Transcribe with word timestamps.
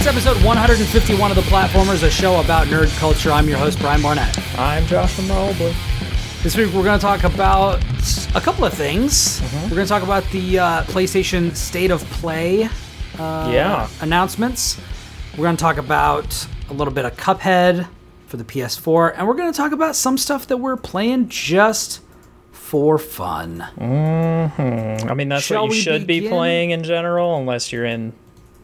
It's 0.00 0.06
episode 0.06 0.42
151 0.44 1.30
of 1.32 1.36
The 1.36 1.42
Platformers, 1.42 2.04
a 2.04 2.10
show 2.10 2.38
about 2.40 2.68
nerd 2.68 2.96
culture. 2.98 3.32
I'm 3.32 3.48
your 3.48 3.58
host, 3.58 3.80
Brian 3.80 4.00
Barnett. 4.00 4.38
I'm 4.56 4.86
Joshua 4.86 5.24
Mobley. 5.24 5.74
This 6.42 6.56
week 6.56 6.72
we're 6.72 6.84
going 6.84 6.98
to 6.98 7.04
talk 7.04 7.24
about 7.24 7.82
a 8.36 8.40
couple 8.40 8.64
of 8.64 8.72
things. 8.72 9.40
Mm-hmm. 9.40 9.62
We're 9.64 9.74
going 9.76 9.86
to 9.86 9.88
talk 9.88 10.04
about 10.04 10.22
the 10.30 10.58
uh, 10.60 10.82
PlayStation 10.84 11.54
State 11.56 11.90
of 11.90 12.04
Play 12.12 12.64
uh, 13.18 13.50
Yeah. 13.52 13.88
announcements. 14.00 14.78
We're 15.36 15.44
going 15.44 15.56
to 15.56 15.60
talk 15.60 15.78
about 15.78 16.46
a 16.70 16.72
little 16.72 16.94
bit 16.94 17.04
of 17.04 17.16
Cuphead 17.16 17.88
for 18.28 18.36
the 18.36 18.44
PS4, 18.44 19.14
and 19.16 19.26
we're 19.26 19.34
going 19.34 19.52
to 19.52 19.56
talk 19.56 19.72
about 19.72 19.96
some 19.96 20.16
stuff 20.16 20.46
that 20.46 20.58
we're 20.58 20.76
playing 20.76 21.28
just 21.28 22.00
for 22.52 22.98
fun. 22.98 23.62
I 23.62 25.14
mean, 25.14 25.28
that's 25.28 25.44
Shall 25.44 25.66
what 25.66 25.74
you 25.74 25.80
should 25.82 26.06
be 26.06 26.28
playing 26.28 26.70
in 26.70 26.84
general, 26.84 27.36
unless 27.36 27.72
you're 27.72 27.84
in 27.84 28.12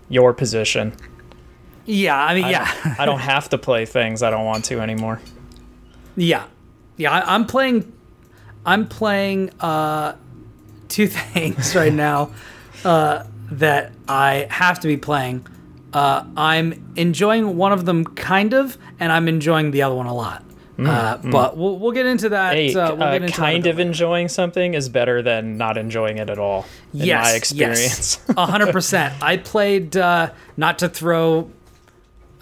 your 0.08 0.32
position. 0.32 0.94
Yeah, 1.86 2.16
I 2.16 2.34
mean, 2.34 2.44
I 2.44 2.50
yeah. 2.50 2.74
don't- 2.84 3.00
I 3.00 3.04
don't 3.06 3.18
have 3.34 3.48
to 3.50 3.58
play 3.58 3.84
things 3.86 4.22
I 4.22 4.30
don't 4.30 4.44
want 4.44 4.64
to 4.66 4.80
anymore. 4.80 5.20
Yeah, 6.16 6.44
yeah. 6.96 7.12
I, 7.12 7.34
I'm 7.34 7.46
playing. 7.46 7.92
I'm 8.66 8.88
playing 8.88 9.50
uh, 9.60 10.14
two 10.88 11.06
things 11.08 11.74
right 11.76 11.92
now 11.92 12.30
uh, 12.84 13.24
that 13.50 13.92
I 14.08 14.46
have 14.50 14.80
to 14.80 14.88
be 14.88 14.96
playing. 14.96 15.46
Uh, 15.92 16.24
I'm 16.36 16.92
enjoying 16.96 17.56
one 17.56 17.72
of 17.72 17.84
them 17.84 18.04
kind 18.04 18.52
of, 18.54 18.76
and 18.98 19.12
I'm 19.12 19.28
enjoying 19.28 19.70
the 19.70 19.82
other 19.82 19.94
one 19.94 20.06
a 20.06 20.14
lot. 20.14 20.42
uh, 20.78 21.18
But 21.18 21.56
we'll 21.56 21.78
we'll 21.78 21.92
get 21.92 22.06
into 22.06 22.30
that. 22.30 22.54
Hey, 22.54 22.74
uh, 22.74 22.94
we'll 22.94 23.02
uh, 23.04 23.14
into 23.14 23.32
kind 23.32 23.66
of 23.66 23.78
enjoying 23.78 24.28
something 24.28 24.74
is 24.74 24.88
better 24.88 25.20
than 25.22 25.56
not 25.56 25.76
enjoying 25.76 26.18
it 26.18 26.30
at 26.30 26.38
all. 26.38 26.64
In 26.94 27.00
yes, 27.04 27.24
my 27.24 27.32
experience. 27.36 27.80
yes, 27.80 28.24
a 28.36 28.46
hundred 28.46 28.72
percent. 28.72 29.14
I 29.22 29.36
played 29.36 29.96
uh, 29.96 30.30
not 30.56 30.78
to 30.80 30.88
throw 30.88 31.50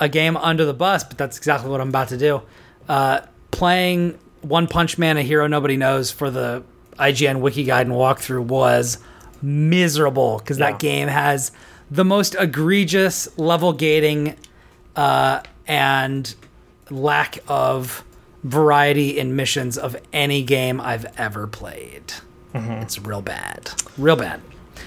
a 0.02 0.08
game 0.08 0.36
under 0.36 0.64
the 0.64 0.74
bus, 0.74 1.04
but 1.04 1.16
that's 1.16 1.38
exactly 1.38 1.70
what 1.70 1.80
I'm 1.80 1.88
about 1.88 2.08
to 2.08 2.16
do. 2.18 2.42
Uh, 2.88 3.20
playing 3.52 4.18
One 4.42 4.66
Punch 4.66 4.98
Man: 4.98 5.16
A 5.16 5.22
Hero 5.22 5.46
Nobody 5.46 5.76
Knows 5.76 6.10
for 6.10 6.30
the 6.30 6.64
IGN 6.98 7.40
Wiki 7.40 7.64
Guide 7.64 7.86
and 7.86 7.94
walkthrough 7.94 8.44
was 8.44 8.98
miserable 9.40 10.38
because 10.38 10.58
Yeah. 10.58 10.70
that 10.72 10.78
game 10.80 11.08
has 11.08 11.52
the 11.90 12.04
most 12.04 12.34
egregious 12.38 13.28
level 13.38 13.72
gating 13.72 14.36
uh, 14.96 15.40
and 15.66 16.34
lack 16.90 17.38
of 17.48 18.04
variety 18.44 19.18
in 19.18 19.36
missions 19.36 19.78
of 19.78 19.96
any 20.12 20.42
game 20.42 20.80
I've 20.80 21.06
ever 21.18 21.46
played. 21.46 22.12
It's 22.54 22.98
real 22.98 23.22
bad, 23.22 23.70
real 23.96 24.16
bad. 24.16 24.40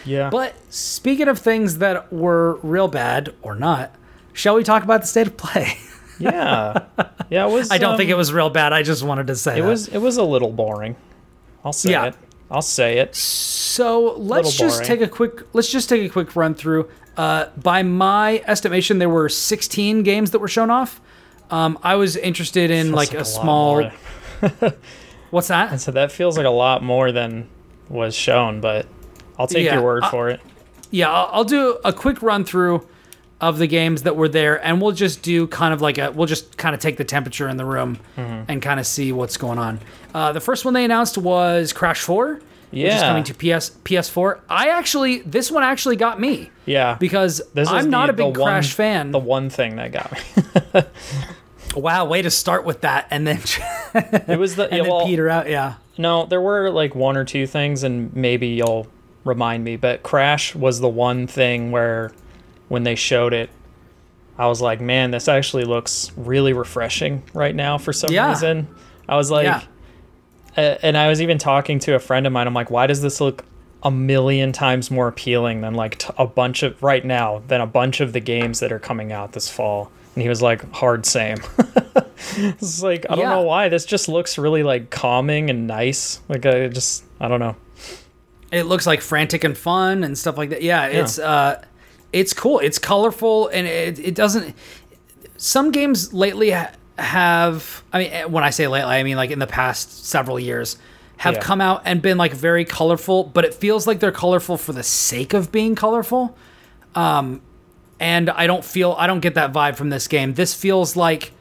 yeah. 0.06 0.30
But 0.30 0.54
speaking 0.70 1.28
of 1.28 1.40
things 1.40 1.80
that 1.80 2.14
were 2.14 2.60
real 2.62 2.88
bad 2.88 3.34
or 3.42 3.56
not, 3.56 3.96
shall 4.36 4.56
we 4.56 4.64
talk 4.64 4.84
about 4.84 5.02
the 5.02 5.08
state 5.08 5.28
of 5.28 5.38
play? 5.38 5.78
yeah. 6.20 6.84
Yeah, 7.30 7.48
it 7.48 7.52
was 7.52 7.72
I 7.72 7.78
don't 7.80 7.94
um, 7.94 7.98
think 7.98 8.10
it 8.10 8.16
was 8.16 8.32
real 8.32 8.50
bad. 8.50 8.72
I 8.74 8.84
just 8.84 9.02
wanted 9.04 9.28
to 9.28 9.36
say 9.36 9.58
it 9.58 9.62
that. 9.62 9.68
was 9.68 9.88
it 9.88 9.98
was 9.98 10.18
a 10.18 10.24
little 10.24 10.52
boring. 10.52 10.96
I'll 11.64 11.74
say 11.74 11.92
Yeah. 11.92 12.06
it. 12.06 12.16
I'll 12.52 12.62
say 12.62 13.00
it. 13.00 13.16
So 13.16 14.14
let's 14.18 14.56
just 14.56 14.84
take 14.84 15.02
a 15.02 15.08
quick 15.08 15.42
let's 15.54 15.72
just 15.72 15.90
take 15.90 16.04
a 16.04 16.10
quick 16.10 16.36
run 16.36 16.54
through. 16.54 16.90
Uh, 17.18 17.48
by 17.58 17.82
my 17.82 18.44
estimation, 18.46 19.00
there 19.00 19.10
were 19.10 19.30
16 19.30 20.04
games 20.04 20.32
that 20.32 20.40
were 20.40 20.48
shown 20.50 20.70
off. 20.70 21.00
Um, 21.50 21.80
I 21.82 21.96
was 21.96 22.18
interested 22.18 22.72
in 22.72 22.92
like, 22.92 23.12
Feels 23.12 23.36
a 23.36 23.38
lot 23.38 23.44
small. 23.44 23.92
What's 25.32 25.48
that? 25.48 25.80
So 25.80 25.92
that 25.92 26.12
feels 26.12 26.38
like 26.38 26.46
a 26.46 26.50
lot 26.50 26.84
more 26.84 27.12
than 27.12 27.48
was 27.90 28.16
shown, 28.16 28.62
but 28.62 28.86
I'll 29.40 29.48
take 29.48 29.66
Yeah, 29.66 29.76
your 29.76 29.84
word 29.84 30.04
I- 30.04 30.12
for 30.12 30.30
it. 30.30 30.42
Yeah, 30.92 31.12
I'll, 31.12 31.30
I'll 31.32 31.44
do 31.44 31.78
a 31.84 31.92
quick 31.92 32.22
run 32.22 32.46
through 32.46 32.88
of 33.42 33.58
the 33.58 33.68
games 33.68 34.04
that 34.04 34.16
were 34.16 34.30
there, 34.30 34.64
and 34.66 34.82
we'll 34.82 34.92
just 34.94 35.22
do 35.22 35.46
kind 35.48 35.74
of 35.74 35.82
like 35.82 35.98
a 35.98 36.12
we'll 36.12 36.28
just 36.28 36.58
kind 36.58 36.74
of 36.74 36.82
take 36.82 36.98
the 36.98 37.04
temperature 37.04 37.48
in 37.50 37.58
the 37.58 37.66
room 37.66 38.00
Mm-hmm. 38.18 38.44
and 38.50 38.62
kind 38.62 38.80
of 38.80 38.88
see 38.88 39.12
what's 39.12 39.38
going 39.38 39.60
on. 39.60 39.80
Uh, 40.14 40.32
the 40.32 40.40
first 40.42 40.64
one 40.66 40.74
they 40.74 40.86
announced 40.86 41.18
was 41.18 41.74
Crash 41.74 42.02
Four, 42.02 42.36
which 42.72 42.84
is 42.84 42.94
Yeah. 42.94 43.08
coming 43.08 43.24
to 43.26 43.34
PS 43.34 43.72
PS4. 43.84 44.40
I 44.50 44.70
actually 44.70 45.20
this 45.20 45.52
one 45.52 45.64
actually 45.64 45.98
got 45.98 46.20
me 46.20 46.50
Yeah. 46.66 46.96
because 47.00 47.42
This 47.54 47.68
I'm 47.70 47.90
not 47.90 48.08
the- 48.08 48.14
a 48.14 48.16
big 48.32 48.38
one- 48.38 48.48
Crash 48.52 48.72
fan. 48.74 49.12
The 49.12 49.20
one 49.20 49.50
thing 49.50 49.76
that 49.76 49.92
got 49.92 50.12
me. 50.14 50.82
wow, 51.76 52.06
way 52.06 52.22
to 52.22 52.30
start 52.32 52.64
with 52.66 52.82
that 52.82 53.08
and 53.12 53.28
then 53.28 53.40
It 53.94 54.40
was 54.40 54.56
the 54.56 54.64
and 54.70 54.78
yeah, 54.78 54.84
then 54.84 54.92
well, 54.92 55.06
peter 55.06 55.30
out. 55.30 55.50
Yeah, 55.50 55.76
no, 55.98 56.26
there 56.26 56.42
were 56.42 56.70
like 56.72 56.96
one 56.96 57.18
or 57.18 57.26
two 57.26 57.48
things, 57.48 57.84
and 57.84 58.14
maybe 58.16 58.48
you'll 58.48 58.88
remind 59.24 59.64
me. 59.64 59.76
But 59.76 60.04
Crash 60.04 60.54
was 60.56 60.80
the 60.80 60.90
one 60.90 61.28
thing 61.28 61.72
where, 61.72 62.12
when 62.68 62.84
they 62.84 62.96
showed 62.96 63.34
it, 63.34 63.50
I 64.38 64.48
was 64.48 64.62
like, 64.62 64.82
man, 64.82 65.12
this 65.12 65.28
actually 65.28 65.64
looks 65.64 66.12
really 66.18 66.54
refreshing 66.54 67.24
right 67.34 67.56
now 67.56 67.78
for 67.78 67.94
some 67.94 68.12
Yeah. 68.12 68.30
reason. 68.30 68.68
I 69.08 69.16
was 69.16 69.32
like, 69.32 69.46
Yeah. 69.46 69.62
uh, 70.58 70.78
and 70.84 70.98
I 70.98 71.08
was 71.08 71.22
even 71.22 71.38
talking 71.38 71.80
to 71.80 71.96
a 71.96 72.00
friend 72.00 72.28
of 72.28 72.34
mine. 72.34 72.48
I'm 72.48 72.54
like, 72.54 72.70
why 72.72 72.88
does 72.88 73.02
this 73.02 73.22
look 73.22 73.46
a 73.84 73.92
million 73.92 74.52
times 74.52 74.90
more 74.90 75.08
appealing 75.08 75.62
than 75.62 75.76
like 75.76 76.00
t- 76.00 76.14
a 76.18 76.26
bunch 76.26 76.64
of 76.64 76.82
right 76.82 77.06
now 77.06 77.44
than 77.48 77.62
a 77.62 77.68
bunch 77.68 78.02
of 78.02 78.14
the 78.14 78.20
games 78.20 78.60
that 78.60 78.72
are 78.72 78.80
coming 78.80 79.12
out 79.12 79.32
this 79.34 79.48
fall? 79.50 79.92
And 80.16 80.22
he 80.24 80.28
was 80.30 80.42
like, 80.42 80.70
hard 80.74 81.06
same. 81.06 81.38
it's 82.38 82.82
like 82.82 83.06
I 83.10 83.16
don't 83.16 83.20
Yeah. 83.26 83.30
know 83.30 83.42
why 83.44 83.70
this 83.70 83.86
just 83.86 84.08
looks 84.10 84.38
really 84.38 84.64
like 84.64 84.90
calming 84.90 85.50
and 85.50 85.68
nice. 85.68 86.20
Like 86.30 86.46
I 86.46 86.68
just 86.68 87.04
I 87.20 87.28
don't 87.28 87.40
know. 87.40 87.56
it 88.52 88.64
looks 88.64 88.88
like 88.88 89.02
frantic 89.02 89.44
and 89.44 89.58
fun 89.58 90.04
and 90.04 90.18
stuff 90.18 90.38
like 90.38 90.50
that. 90.50 90.62
Yeah, 90.62 90.86
it's 90.88 91.20
uh, 91.20 91.64
it's 92.16 92.34
cool. 92.34 92.60
It's 92.60 92.80
colorful 92.80 93.50
and 93.50 93.68
it, 93.68 94.00
it 94.00 94.16
doesn't. 94.16 94.56
Some 95.38 95.72
games 95.72 96.14
lately 96.14 96.52
ha- 96.52 96.72
have. 96.98 97.84
I 97.92 98.00
mean, 98.00 98.12
eh, 98.12 98.24
when 98.26 98.44
I 98.44 98.52
say 98.52 98.68
lately, 98.68 98.90
I 98.92 99.04
mean 99.04 99.18
like 99.18 99.32
in 99.32 99.40
the 99.40 99.48
past 99.48 100.06
several 100.06 100.40
years, 100.40 100.78
have 101.18 101.36
Yeah. 101.36 101.42
come 101.42 101.60
out 101.62 101.82
and 101.86 102.02
been 102.02 102.18
like 102.18 102.34
very 102.34 102.64
colorful, 102.66 103.24
but 103.26 103.44
it 103.46 103.54
feels 103.54 103.86
like 103.88 104.00
they're 104.00 104.12
colorful 104.12 104.58
for 104.58 104.72
the 104.74 104.84
sake 104.84 105.34
of 105.34 105.52
being 105.52 105.76
colorful. 105.76 106.38
Um, 106.96 107.42
and 108.00 108.30
I 108.30 108.48
don't 108.48 108.64
feel 108.64 108.96
I 108.98 109.08
don't 109.08 109.20
get 109.22 109.36
that 109.36 109.52
vibe 109.52 109.76
from 109.76 109.90
this 109.90 110.08
game. 110.08 110.34
This 110.36 110.54
feels 110.54 110.96
like 110.96 111.34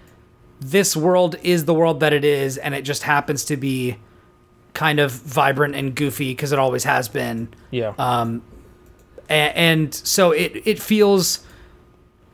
this 0.61 0.97
world 0.97 1.37
is 1.43 1.65
the 1.67 1.75
world 1.75 2.01
that 2.01 2.13
it 2.13 2.25
is, 2.25 2.57
and 2.59 2.75
it 2.75 2.83
just 2.83 3.03
happens 3.05 3.45
to 3.45 3.57
be 3.57 3.97
kind 4.73 4.99
of 4.99 5.13
vibrant 5.13 5.77
and 5.77 5.95
goofy 5.95 6.33
because 6.33 6.51
it 6.51 6.59
always 6.59 6.83
has 6.85 7.09
been. 7.09 7.49
Yeah. 7.71 7.93
Uh, 7.99 8.39
And 9.29 9.95
so 9.95 10.33
it 10.33 10.63
it 10.65 10.81
feels 10.81 11.45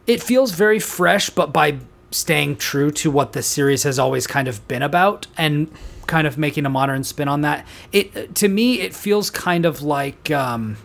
it 0.06 0.22
feels 0.22 0.52
very 0.52 0.80
fresh, 0.80 1.30
but 1.30 1.52
by 1.52 1.78
staying 2.10 2.56
true 2.56 2.90
to 2.90 3.10
what 3.10 3.32
the 3.32 3.42
series 3.42 3.84
has 3.84 3.98
always 3.98 4.26
kind 4.26 4.48
of 4.48 4.66
been 4.66 4.82
about 4.82 5.26
and 5.36 5.70
kind 6.06 6.26
of 6.26 6.36
making 6.36 6.66
a 6.66 6.70
modern 6.70 7.04
spin 7.04 7.28
on 7.28 7.42
that. 7.42 7.66
It 7.92 8.34
to 8.36 8.48
me 8.48 8.80
it 8.80 8.94
feels 8.94 9.30
kind 9.30 9.64
of 9.64 9.82
like 9.82 10.30
um 10.30 10.76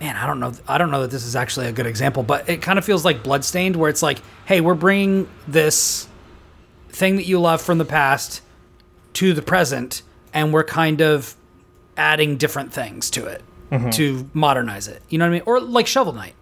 man, 0.00 0.16
I 0.16 0.26
don't 0.26 0.40
know 0.40 0.52
I 0.66 0.78
don't 0.78 0.90
know 0.90 1.02
that 1.02 1.10
this 1.10 1.26
is 1.26 1.36
actually 1.36 1.66
a 1.66 1.72
good 1.72 1.86
example, 1.86 2.22
but 2.22 2.48
it 2.48 2.62
kind 2.62 2.78
of 2.78 2.84
feels 2.84 3.04
like 3.04 3.22
Bloodstained 3.22 3.76
where 3.76 3.90
it's 3.90 4.02
like, 4.02 4.20
hey, 4.46 4.60
we're 4.60 4.74
bringing 4.74 5.28
this 5.46 6.08
thing 6.88 7.16
that 7.16 7.26
you 7.26 7.38
love 7.40 7.60
from 7.60 7.78
the 7.78 7.84
past 7.84 8.40
to 9.14 9.34
the 9.34 9.42
present 9.42 10.02
and 10.32 10.52
we're 10.52 10.64
kind 10.64 11.02
of 11.02 11.36
adding 11.96 12.36
different 12.36 12.72
things 12.72 13.10
to 13.10 13.26
it 13.26 13.42
to 13.70 14.30
modernize 14.34 14.88
it. 14.88 15.02
You 15.08 15.18
know 15.18 15.24
what 15.24 15.30
I 15.30 15.32
mean? 15.32 15.42
Or 15.46 15.60
like 15.60 15.86
Shovel 15.86 16.12
Knight. 16.12 16.34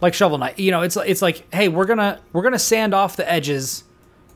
Like 0.00 0.14
Shovel 0.14 0.38
Knight. 0.38 0.58
You 0.58 0.70
know, 0.70 0.82
it's 0.82 0.96
it's 0.96 1.22
like, 1.22 1.46
hey, 1.54 1.68
we're 1.68 1.86
gonna 1.86 2.20
we're 2.32 2.42
gonna 2.42 2.58
sand 2.58 2.94
off 2.94 3.16
the 3.16 3.30
edges, 3.30 3.84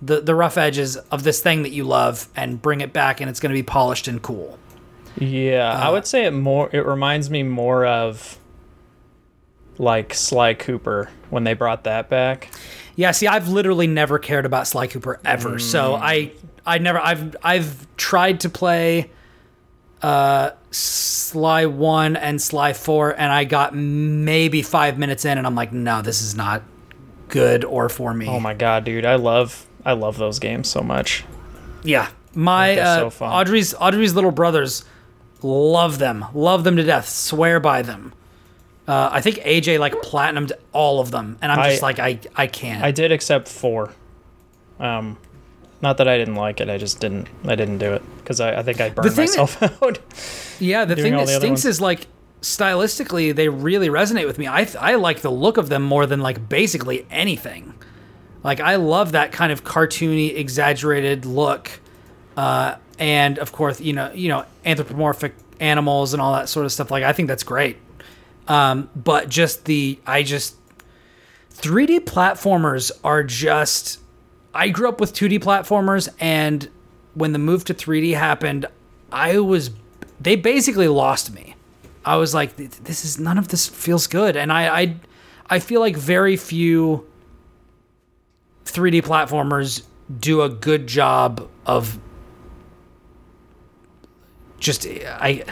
the 0.00 0.20
the 0.20 0.34
rough 0.34 0.56
edges 0.56 0.97
of 0.97 1.22
this 1.25 1.41
thing 1.41 1.62
that 1.62 1.70
you 1.70 1.84
love 1.84 2.28
and 2.34 2.62
bring 2.62 2.80
it 2.80 2.92
back 2.92 3.21
and 3.21 3.28
it's 3.28 3.41
gonna 3.41 3.54
be 3.54 3.62
polished 3.62 4.09
and 4.09 4.22
cool. 4.22 4.59
Yeah, 5.18 5.71
uh, 5.71 5.89
I 5.89 5.91
would 5.91 6.06
say 6.06 6.24
it 6.27 6.30
more. 6.30 6.71
It 6.72 6.86
reminds 6.86 7.28
me 7.28 7.42
more 7.42 7.84
of 7.84 8.39
like 9.78 10.15
Sly 10.15 10.54
Cooper 10.54 11.10
when 11.30 11.44
they 11.44 11.54
brought 11.54 11.84
that 11.84 12.09
back. 12.09 12.51
Yeah, 12.97 13.12
see, 13.12 13.27
I've 13.27 13.48
literally 13.48 13.86
never 13.86 14.18
cared 14.18 14.44
about 14.44 14.66
Sly 14.66 14.86
Cooper 14.89 15.21
ever. 15.24 15.59
So 15.59 15.94
I 15.94 16.33
I 16.66 16.78
never 16.78 16.98
I've 16.98 17.36
I've 17.42 17.97
tried 17.97 18.41
to 18.41 18.48
play 18.48 19.10
uh 20.03 20.51
Sly 20.70 21.66
1 21.66 22.16
and 22.16 22.41
Sly 22.41 22.72
4 22.72 23.10
and 23.12 23.32
I 23.32 23.44
got 23.44 23.74
maybe 23.74 24.62
5 24.62 24.98
minutes 24.98 25.24
in 25.24 25.38
and 25.38 25.47
I'm 25.47 25.54
like, 25.54 25.72
"No, 25.72 26.03
this 26.03 26.20
is 26.20 26.34
not 26.34 26.62
good 27.28 27.65
or 27.65 27.88
for 27.88 28.12
me." 28.12 28.26
Oh 28.28 28.41
my 28.41 28.54
god, 28.54 28.84
dude, 28.84 29.06
I 29.06 29.16
love 29.16 29.66
I 29.84 29.92
love 29.92 30.18
those 30.18 30.38
games 30.38 30.68
so 30.68 30.80
much. 30.82 31.24
Yeah. 31.82 32.09
My 32.34 32.78
uh, 32.78 33.10
so. 33.10 33.24
Audrey's 33.24 33.74
Audrey's 33.74 34.15
little 34.15 34.30
brothers 34.30 34.84
love 35.42 35.98
them. 35.98 36.24
Love 36.34 36.65
them 36.65 36.76
to 36.76 36.82
death. 36.82 37.09
Swear 37.09 37.60
by 37.60 37.82
them. 37.82 38.12
Uh, 38.86 39.10
I 39.12 39.20
think 39.20 39.36
AJ 39.38 39.78
like 39.78 39.94
platinumed 40.03 40.53
all 40.72 41.00
of 41.00 41.10
them, 41.10 41.38
and 41.42 41.53
I'm 41.53 41.70
just 41.70 41.82
I- 41.82 41.86
like 41.86 41.98
I 41.98 42.18
I 42.34 42.47
can't. 42.47 42.82
I 42.82 42.91
did 42.91 43.12
accept 43.12 43.48
four. 43.48 43.92
Um, 44.80 45.18
not 45.80 45.98
that 45.98 46.09
I 46.09 46.16
didn't 46.19 46.34
like 46.36 46.60
it, 46.60 46.69
I 46.69 46.77
just 46.78 47.01
didn't. 47.01 47.28
I 47.45 47.54
didn't 47.54 47.78
do 47.78 47.92
it 47.92 48.03
because 48.19 48.41
I, 48.41 48.59
I 48.59 48.63
think 48.63 48.80
I 48.80 48.91
burned 48.91 49.13
thing 49.15 49.27
that- 49.27 49.39
myself 49.39 49.63
out. 49.83 49.98
yeah, 50.60 50.84
the 50.84 50.97
thing 50.97 51.13
that 51.16 51.27
the 51.27 51.36
stinks 51.36 51.65
is 51.65 51.80
like 51.80 52.07
stylistically 52.41 53.34
they 53.34 53.48
really 53.48 53.89
resonate 53.89 54.27
with 54.27 54.39
me. 54.39 54.47
I 54.48 54.65
th- 54.65 54.77
I 54.77 54.95
like 54.97 55.21
the 55.21 55.30
look 55.30 55.57
of 55.57 55.69
them 55.69 55.83
more 55.83 56.07
than 56.07 56.21
like 56.21 56.48
basically 56.48 57.07
anything. 57.10 57.75
Like 58.45 58.60
I 58.60 58.77
love 58.77 59.13
that 59.13 59.33
kind 59.33 59.51
of 59.53 59.65
cartoony, 59.65 60.36
exaggerated 60.36 61.25
look, 61.27 61.71
uh, 62.36 62.77
and 62.98 63.39
of 63.39 63.51
course, 63.53 63.80
you 63.80 63.92
know, 63.92 64.13
you 64.13 64.28
know, 64.28 64.45
anthropomorphic 64.65 65.34
animals 65.60 66.13
and 66.13 66.22
all 66.22 66.33
that 66.34 66.48
sort 66.48 66.65
of 66.65 66.72
stuff. 66.72 66.91
Like 66.91 67.03
I 67.04 67.13
think 67.13 67.28
that's 67.28 67.42
great. 67.42 67.77
Um, 68.47 68.89
but 68.97 69.28
just 69.28 69.65
the 69.65 69.98
I 70.07 70.22
just 70.22 70.54
3D 71.54 72.01
platformers 72.01 72.91
are 73.04 73.22
just. 73.22 74.01
I 74.54 74.68
grew 74.71 74.89
up 74.89 75.00
with 75.00 75.12
2D 75.15 75.41
platformers, 75.41 76.09
and 76.21 76.68
when 77.15 77.33
the 77.33 77.39
move 77.39 77.65
to 77.65 77.74
3D 77.74 78.15
happened, 78.15 78.66
I 79.12 79.39
was. 79.39 79.71
They 80.21 80.36
basically 80.36 80.89
lost 80.89 81.33
me. 81.33 81.54
I 82.04 82.16
was 82.16 82.34
like, 82.34 82.56
this 82.56 83.04
is 83.04 83.21
none 83.21 83.39
of 83.39 83.48
this 83.48 83.68
feels 83.68 84.06
good, 84.06 84.36
and 84.36 84.53
I, 84.53 84.80
I, 84.80 84.97
I 85.50 85.59
feel 85.59 85.80
like 85.80 85.97
very 85.97 86.36
few 86.36 87.06
3D 88.65 89.03
platformers 89.03 89.83
do 90.18 90.42
a 90.42 90.48
good 90.48 90.86
job 90.86 91.48
of 91.66 91.98
just 94.59 94.86
I, 94.86 95.44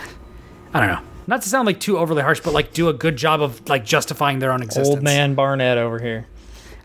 I 0.73 0.81
don't 0.81 0.89
know. 0.89 1.01
Not 1.27 1.43
to 1.43 1.49
sound 1.49 1.67
like 1.67 1.81
too 1.81 1.99
overly 1.99 2.23
harsh, 2.23 2.41
but 2.41 2.53
like 2.53 2.73
do 2.73 2.89
a 2.89 2.93
good 2.93 3.17
job 3.17 3.43
of 3.43 3.69
like 3.69 3.85
justifying 3.85 4.39
their 4.39 4.53
own 4.53 4.63
existence. 4.63 4.89
Old 4.89 5.03
man 5.03 5.35
Barnett 5.35 5.79
over 5.79 5.99
here. 5.99 6.27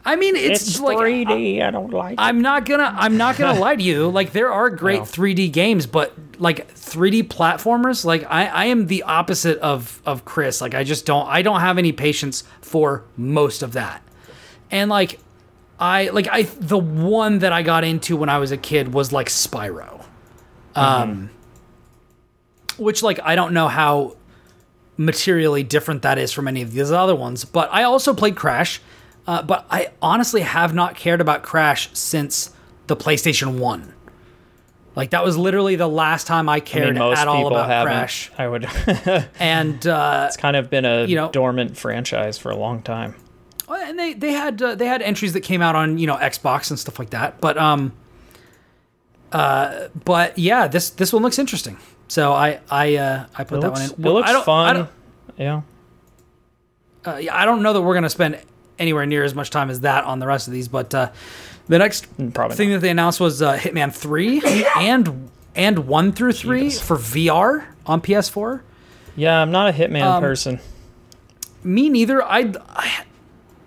I 0.04 0.16
mean, 0.16 0.36
it's, 0.36 0.68
It's 0.68 0.80
like 0.80 0.98
3D. 0.98 1.62
I 1.62 1.70
don't 1.72 1.92
like. 1.92 2.16
I'm 2.18 2.42
not 2.42 2.66
gonna 2.66 2.94
I'm 2.98 3.18
not 3.18 3.38
gonna 3.38 3.60
lie 3.60 3.76
to 3.76 3.84
you. 3.84 4.10
Like 4.10 4.32
there 4.32 4.52
are 4.52 4.70
great 4.70 5.00
No. 5.00 5.06
3D 5.06 5.52
games, 5.52 5.86
but 5.86 6.14
like 6.40 6.74
3D 6.74 7.24
platformers, 7.28 8.04
like 8.04 8.24
I, 8.30 8.46
I 8.48 8.66
am 8.66 8.88
the 8.88 9.04
opposite 9.04 9.60
of 9.60 10.02
of 10.06 10.26
Chris. 10.26 10.60
Like 10.62 10.74
I 10.74 10.84
just 10.84 11.06
don't 11.06 11.28
I 11.28 11.42
don't 11.44 11.60
have 11.60 11.78
any 11.78 11.92
patience 11.92 12.44
for 12.62 13.04
most 13.16 13.62
of 13.62 13.74
that. 13.74 14.02
And 14.72 14.90
like 14.90 15.20
I 15.80 16.10
like 16.10 16.28
I 16.32 16.44
the 16.44 16.80
one 16.80 17.40
that 17.40 17.52
I 17.54 17.62
got 17.62 17.84
into 17.84 18.16
when 18.18 18.30
I 18.30 18.40
was 18.40 18.52
a 18.52 18.58
kid 18.58 18.94
was 18.94 19.12
like 19.12 19.28
Spyro. 19.30 20.04
Um 20.76 21.30
which 22.78 23.04
like 23.04 23.20
I 23.24 23.36
don't 23.36 23.54
know 23.54 23.68
how 23.68 24.16
materially 24.98 25.64
different 25.64 26.02
that 26.04 26.18
is 26.18 26.32
from 26.32 26.48
any 26.48 26.62
of 26.62 26.72
these 26.74 26.92
other 26.92 27.16
ones, 27.16 27.46
but 27.46 27.70
I 27.72 27.84
also 27.84 28.14
played 28.14 28.36
Crash. 28.36 28.82
Uh, 29.28 29.42
but 29.44 29.66
I 29.70 29.90
honestly 30.02 30.42
have 30.42 30.74
not 30.74 30.96
cared 30.96 31.22
about 31.22 31.44
Crash 31.44 31.90
since 31.94 32.52
the 32.88 32.96
PlayStation 32.96 33.60
1. 33.60 33.94
Like 34.96 35.12
that 35.12 35.24
was 35.24 35.38
literally 35.38 35.76
the 35.78 35.88
last 35.88 36.28
time 36.28 36.50
I 36.50 36.56
I 36.56 36.60
cared 36.60 36.90
mean, 36.96 37.00
most 37.00 37.18
at 37.20 37.28
all 37.28 37.38
people 37.44 37.56
about 37.56 37.70
haven't. 37.70 37.94
Crash. 37.94 38.32
I 38.38 38.48
would. 38.48 38.68
And 39.40 39.88
uh, 39.88 40.26
it's 40.28 40.36
kind 40.38 40.56
of 40.58 40.70
been 40.70 40.84
a 40.86 41.06
You 41.06 41.16
know- 41.16 41.30
dormant 41.32 41.78
franchise 41.78 42.38
for 42.38 42.50
a 42.52 42.56
long 42.58 42.82
time. 42.82 43.16
and 43.70 43.98
they 43.98 44.14
they 44.14 44.34
had 44.34 44.62
uh, 44.62 44.76
they 44.76 44.88
had 44.88 45.02
entries 45.02 45.32
that 45.34 45.42
came 45.42 45.62
out 45.62 45.76
on 45.76 45.98
you 45.98 46.08
know 46.08 46.18
Xbox 46.18 46.70
and 46.72 46.78
stuff 46.80 47.00
like 47.00 47.12
that. 47.12 47.40
But 47.40 47.58
um, 47.58 47.94
uh, 49.32 49.88
but 50.04 50.38
yeah, 50.38 50.68
this 50.68 50.90
this 50.90 51.14
one 51.14 51.24
looks 51.24 51.40
interesting. 51.40 51.78
So 52.10 52.34
I 52.34 52.60
I 52.70 52.96
uh, 52.98 53.26
I 53.38 53.44
put 53.46 53.60
It 53.60 53.62
that 53.62 53.68
looks, 53.68 53.80
one 53.80 53.90
in. 54.00 54.06
it 54.06 54.10
looks 54.12 54.30
I 54.30 54.40
I 54.40 54.44
fun. 54.44 54.76
don't, 54.76 54.90
yeah. 55.38 55.62
uh, 57.06 57.16
yeah, 57.18 57.36
I 57.36 57.46
don't 57.46 57.62
know 57.64 57.72
that 57.72 57.82
we're 57.82 57.94
gonna 57.94 58.10
spend 58.10 58.40
anywhere 58.82 59.06
near 59.06 59.24
as 59.24 59.34
much 59.34 59.50
time 59.50 59.70
as 59.70 59.82
that 59.82 60.04
on 60.04 60.20
the 60.20 60.28
rest 60.28 60.48
of 60.48 60.54
these, 60.54 60.68
but 60.68 60.94
uh, 60.94 61.12
the 61.68 61.78
next 61.78 62.08
Probably 62.34 62.58
thing 62.58 62.70
not. 62.70 62.76
that 62.76 62.80
they 62.82 62.90
announced 62.90 63.20
was 63.22 63.42
uh, 63.42 63.56
Hitman 63.58 63.94
Three 63.94 64.42
and 64.78 65.30
and 65.56 65.88
one 65.88 66.12
through 66.12 66.34
three 66.34 66.68
Jeebus. 66.68 66.82
for 66.82 66.98
VR 66.98 67.66
on 67.86 68.02
PS4. 68.02 68.62
Yeah, 69.16 69.42
I'm 69.42 69.52
not 69.52 69.70
a 69.70 69.74
Hitman 69.74 70.04
Um, 70.04 70.22
person. 70.24 70.60
Me 71.64 71.90
neither. 71.90 72.24
I, 72.24 72.54
I 72.70 73.04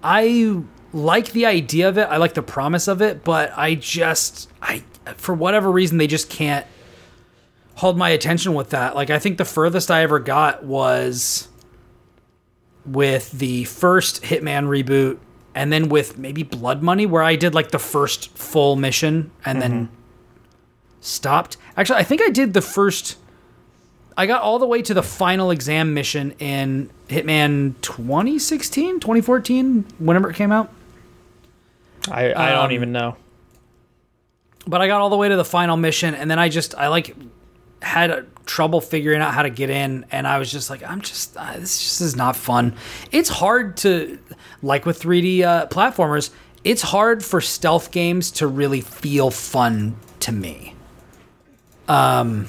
I 0.02 0.62
like 0.93 1.32
the 1.32 1.46
idea 1.46 1.88
of 1.88 1.96
it. 1.99 2.05
I 2.05 2.16
like 2.19 2.34
the 2.34 2.43
promise 2.43 2.88
of 2.88 3.00
it, 3.02 3.25
but 3.25 3.52
I 3.56 3.75
just 3.75 4.50
I 4.61 4.82
for 5.16 5.34
whatever 5.34 5.70
reason 5.70 5.99
they 5.99 6.06
just 6.06 6.28
can't 6.31 6.66
hold 7.76 7.96
my 7.99 8.08
attention 8.11 8.55
with 8.55 8.70
that. 8.70 8.94
Like 8.94 9.11
I 9.11 9.19
think 9.19 9.38
the 9.38 9.44
furthest 9.44 9.90
I 9.90 10.02
ever 10.02 10.19
got 10.19 10.64
was 10.64 11.49
with 12.87 13.31
the 13.33 13.65
first 13.65 14.23
Hitman 14.23 14.67
reboot 14.67 15.19
and 15.55 15.73
then 15.73 15.89
with 15.89 16.19
maybe 16.19 16.43
Blood 16.43 16.83
Money 16.83 17.07
where 17.07 17.23
I 17.23 17.37
did 17.37 17.55
like 17.55 17.71
the 17.71 17.79
first 17.79 18.37
full 18.37 18.77
mission 18.77 19.31
and 19.45 19.63
then 19.63 19.89
stopped. 21.01 21.57
Actually, 21.77 22.01
I 22.01 22.03
think 22.03 22.23
I 22.23 22.31
did 22.31 22.55
the 22.55 22.63
first 22.63 23.17
I 24.17 24.27
got 24.27 24.43
all 24.43 24.59
the 24.59 24.67
way 24.67 24.81
to 24.83 24.95
the 24.95 25.03
final 25.03 25.51
exam 25.51 25.93
mission 25.93 26.33
in 26.39 26.91
Hitman 27.09 27.75
2016, 27.81 29.01
2014, 29.01 29.85
whenever 29.99 30.31
it 30.31 30.37
came 30.37 30.53
out. 30.53 30.73
I, 32.11 32.31
I 32.31 32.53
um, 32.53 32.65
don't 32.65 32.73
even 32.73 32.93
know. 32.93 33.17
But 34.67 34.83
I 34.83 34.87
got 34.87 35.01
all 35.01 35.11
the 35.11 35.17
way 35.17 35.29
to 35.29 35.37
the 35.37 35.45
final 35.45 35.77
mission, 35.77 36.15
and 36.15 36.31
then 36.31 36.39
I 36.39 36.49
just 36.49 36.75
I 36.75 36.89
like 36.89 37.17
had 37.85 38.27
trouble 38.47 38.81
figuring 38.81 39.21
out 39.21 39.33
how 39.35 39.43
to 39.43 39.51
get 39.51 39.71
in, 39.71 40.05
and 40.11 40.27
I 40.27 40.39
was 40.39 40.51
just 40.51 40.71
like, 40.71 40.83
I'm 40.83 41.01
just 41.01 41.37
uh, 41.37 41.55
this 41.59 41.79
just 41.79 42.01
is 42.01 42.17
not 42.17 42.37
fun. 42.37 42.75
It's 43.13 43.29
hard 43.29 43.77
to 43.79 44.19
like 44.63 44.87
with 44.87 45.01
3D 45.01 45.43
uh, 45.43 45.67
platformers. 45.69 46.31
It's 46.65 46.83
hard 46.83 47.25
for 47.25 47.41
stealth 47.41 47.91
games 47.91 48.31
to 48.33 48.47
really 48.47 48.81
feel 48.81 49.31
fun 49.31 49.97
to 50.21 50.33
me. 50.33 50.75
Um, 51.89 52.49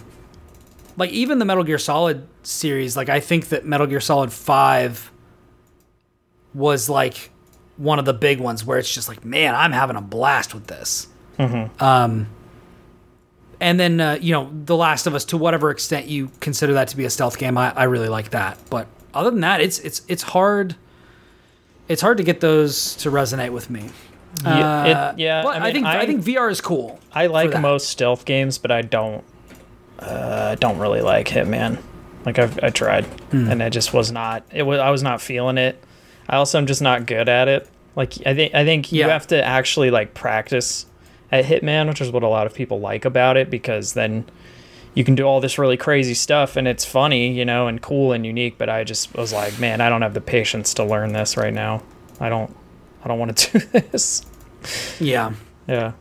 like 0.98 1.10
even 1.12 1.40
the 1.40 1.46
Metal 1.46 1.64
Gear 1.64 1.78
Solid 1.78 2.26
series, 2.44 2.96
like 2.96 3.10
I 3.10 3.20
think 3.20 3.50
that 3.50 3.66
Metal 3.66 3.88
Gear 3.88 4.00
Solid 4.00 4.32
Five 4.32 5.12
was 6.54 6.90
like 6.90 7.32
one 7.78 8.00
of 8.00 8.06
the 8.06 8.14
big 8.14 8.40
ones 8.40 8.64
where 8.64 8.78
it's 8.78 8.94
just 8.94 9.10
like, 9.10 9.26
man, 9.26 9.54
I'm 9.54 9.74
having 9.74 9.98
a 9.98 10.02
blast 10.02 10.54
with 10.54 10.68
this. 10.68 11.08
Um, 11.82 12.28
and 13.66 13.80
then 13.80 14.00
uh, 14.00 14.20
you 14.22 14.32
know, 14.32 14.52
The 14.66 14.76
Last 14.76 15.08
of 15.08 15.16
Us, 15.16 15.26
to 15.26 15.38
whatever 15.38 15.72
extent 15.72 16.06
you 16.06 16.30
consider 16.40 16.74
that 16.74 16.88
to 16.90 16.98
be 16.98 17.04
a 17.04 17.10
stealth 17.10 17.40
game, 17.40 17.58
I, 17.58 17.74
I 17.76 17.86
really 17.86 18.10
like 18.10 18.30
that. 18.30 18.60
But 18.70 18.86
other 19.12 19.32
than 19.32 19.40
that, 19.42 19.60
it's 19.60 19.80
it's 19.80 20.04
it's 20.08 20.22
hard. 20.22 20.76
It's 21.88 22.02
hard 22.02 22.18
to 22.18 22.24
get 22.24 22.42
those 22.42 22.96
to 22.98 23.10
resonate 23.10 23.50
with 23.52 23.72
me. 23.72 23.90
Yeah, 24.44 24.50
Uh, 24.50 25.14
it, 25.14 25.20
yeah 25.20 25.42
but 25.44 25.62
I, 25.62 25.70
I, 25.70 25.72
think 25.74 25.86
I, 25.88 26.02
I, 26.02 26.06
think 26.06 26.24
VR 26.24 26.52
is 26.52 26.62
cool. 26.62 27.00
I 27.12 27.26
like 27.28 27.60
most 27.60 27.90
stealth 27.90 28.26
games, 28.26 28.60
but 28.60 28.70
I 28.70 28.84
don't. 28.84 29.24
Uh, 29.98 30.56
don't 30.56 30.78
really 30.78 31.02
like 31.02 31.28
Hitman. 31.28 31.82
Like 32.24 32.38
I've 32.38 32.60
I 32.64 32.70
tried, 32.70 33.06
Hmm. 33.32 33.50
and 33.50 33.64
I 33.64 33.70
just 33.70 33.94
was 33.94 34.12
not. 34.12 34.44
It 34.52 34.64
was 34.64 34.80
I 34.80 34.92
was 34.92 35.02
not 35.02 35.22
feeling 35.22 35.58
it. 35.58 35.84
I 36.30 36.36
also 36.36 36.60
am 36.60 36.68
just 36.68 36.84
not 36.84 37.08
good 37.08 37.30
at 37.30 37.48
it. 37.48 37.68
Like 37.96 38.14
I 38.28 38.36
think 38.36 38.54
I 38.54 38.64
think 38.64 38.92
you 38.92 39.06
have 39.06 39.26
to 39.28 39.44
actually 39.44 39.90
like 39.90 40.14
practice 40.14 40.86
at 41.32 41.46
Hitman, 41.46 41.88
which 41.88 42.02
is 42.02 42.12
what 42.12 42.24
a 42.24 42.28
lot 42.28 42.46
of 42.48 42.54
people 42.54 42.80
like 42.80 43.06
about 43.06 43.38
it, 43.38 43.50
because 43.50 43.94
then 43.94 44.26
you 44.94 45.04
can 45.04 45.16
do 45.16 45.24
all 45.24 45.42
this 45.42 45.58
really 45.58 45.78
crazy 45.78 46.14
stuff 46.14 46.56
and 46.56 46.68
it's 46.68 46.86
funny, 46.86 47.32
you 47.34 47.44
know, 47.46 47.68
and 47.68 47.82
cool 47.82 48.14
and 48.14 48.26
unique. 48.26 48.58
But 48.58 48.70
I 48.70 48.84
just 48.84 49.14
was 49.16 49.34
like, 49.34 49.60
man, 49.60 49.82
I 49.82 49.90
don't 49.90 50.02
have 50.02 50.14
the 50.14 50.22
patience 50.22 50.74
to 50.76 50.84
learn 50.86 51.14
this 51.14 51.36
right 51.38 51.54
now. 51.54 51.84
I 52.20 52.30
don't. 52.30 52.56
I 53.04 53.08
don't 53.08 53.20
want 53.20 53.38
to 53.38 53.60
do 53.60 53.66
this. 53.82 54.26
Yeah. 55.00 55.34
Yeah. 55.68 55.94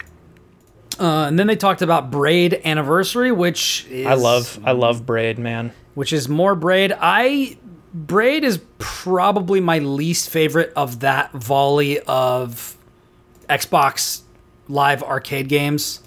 Uh, 0.98 1.24
and 1.26 1.38
then 1.38 1.46
they 1.48 1.56
talked 1.56 1.82
about 1.82 2.10
Braid 2.10 2.60
Anniversary, 2.64 3.32
which 3.32 3.84
is, 3.90 4.06
I 4.06 4.14
love 4.14 4.58
I 4.64 4.72
love 4.72 5.04
Braid, 5.04 5.38
man. 5.38 5.72
which 5.94 6.12
is 6.12 6.28
more 6.28 6.54
Braid. 6.54 6.94
I 6.98 7.58
Braid 7.92 8.44
is 8.44 8.60
probably 8.78 9.60
my 9.60 9.80
least 9.80 10.30
favorite 10.30 10.72
of 10.76 11.00
that 11.00 11.32
volley 11.32 11.98
of 12.00 12.76
Xbox 13.50 14.22
Live 14.68 15.02
arcade 15.02 15.48
games. 15.48 16.00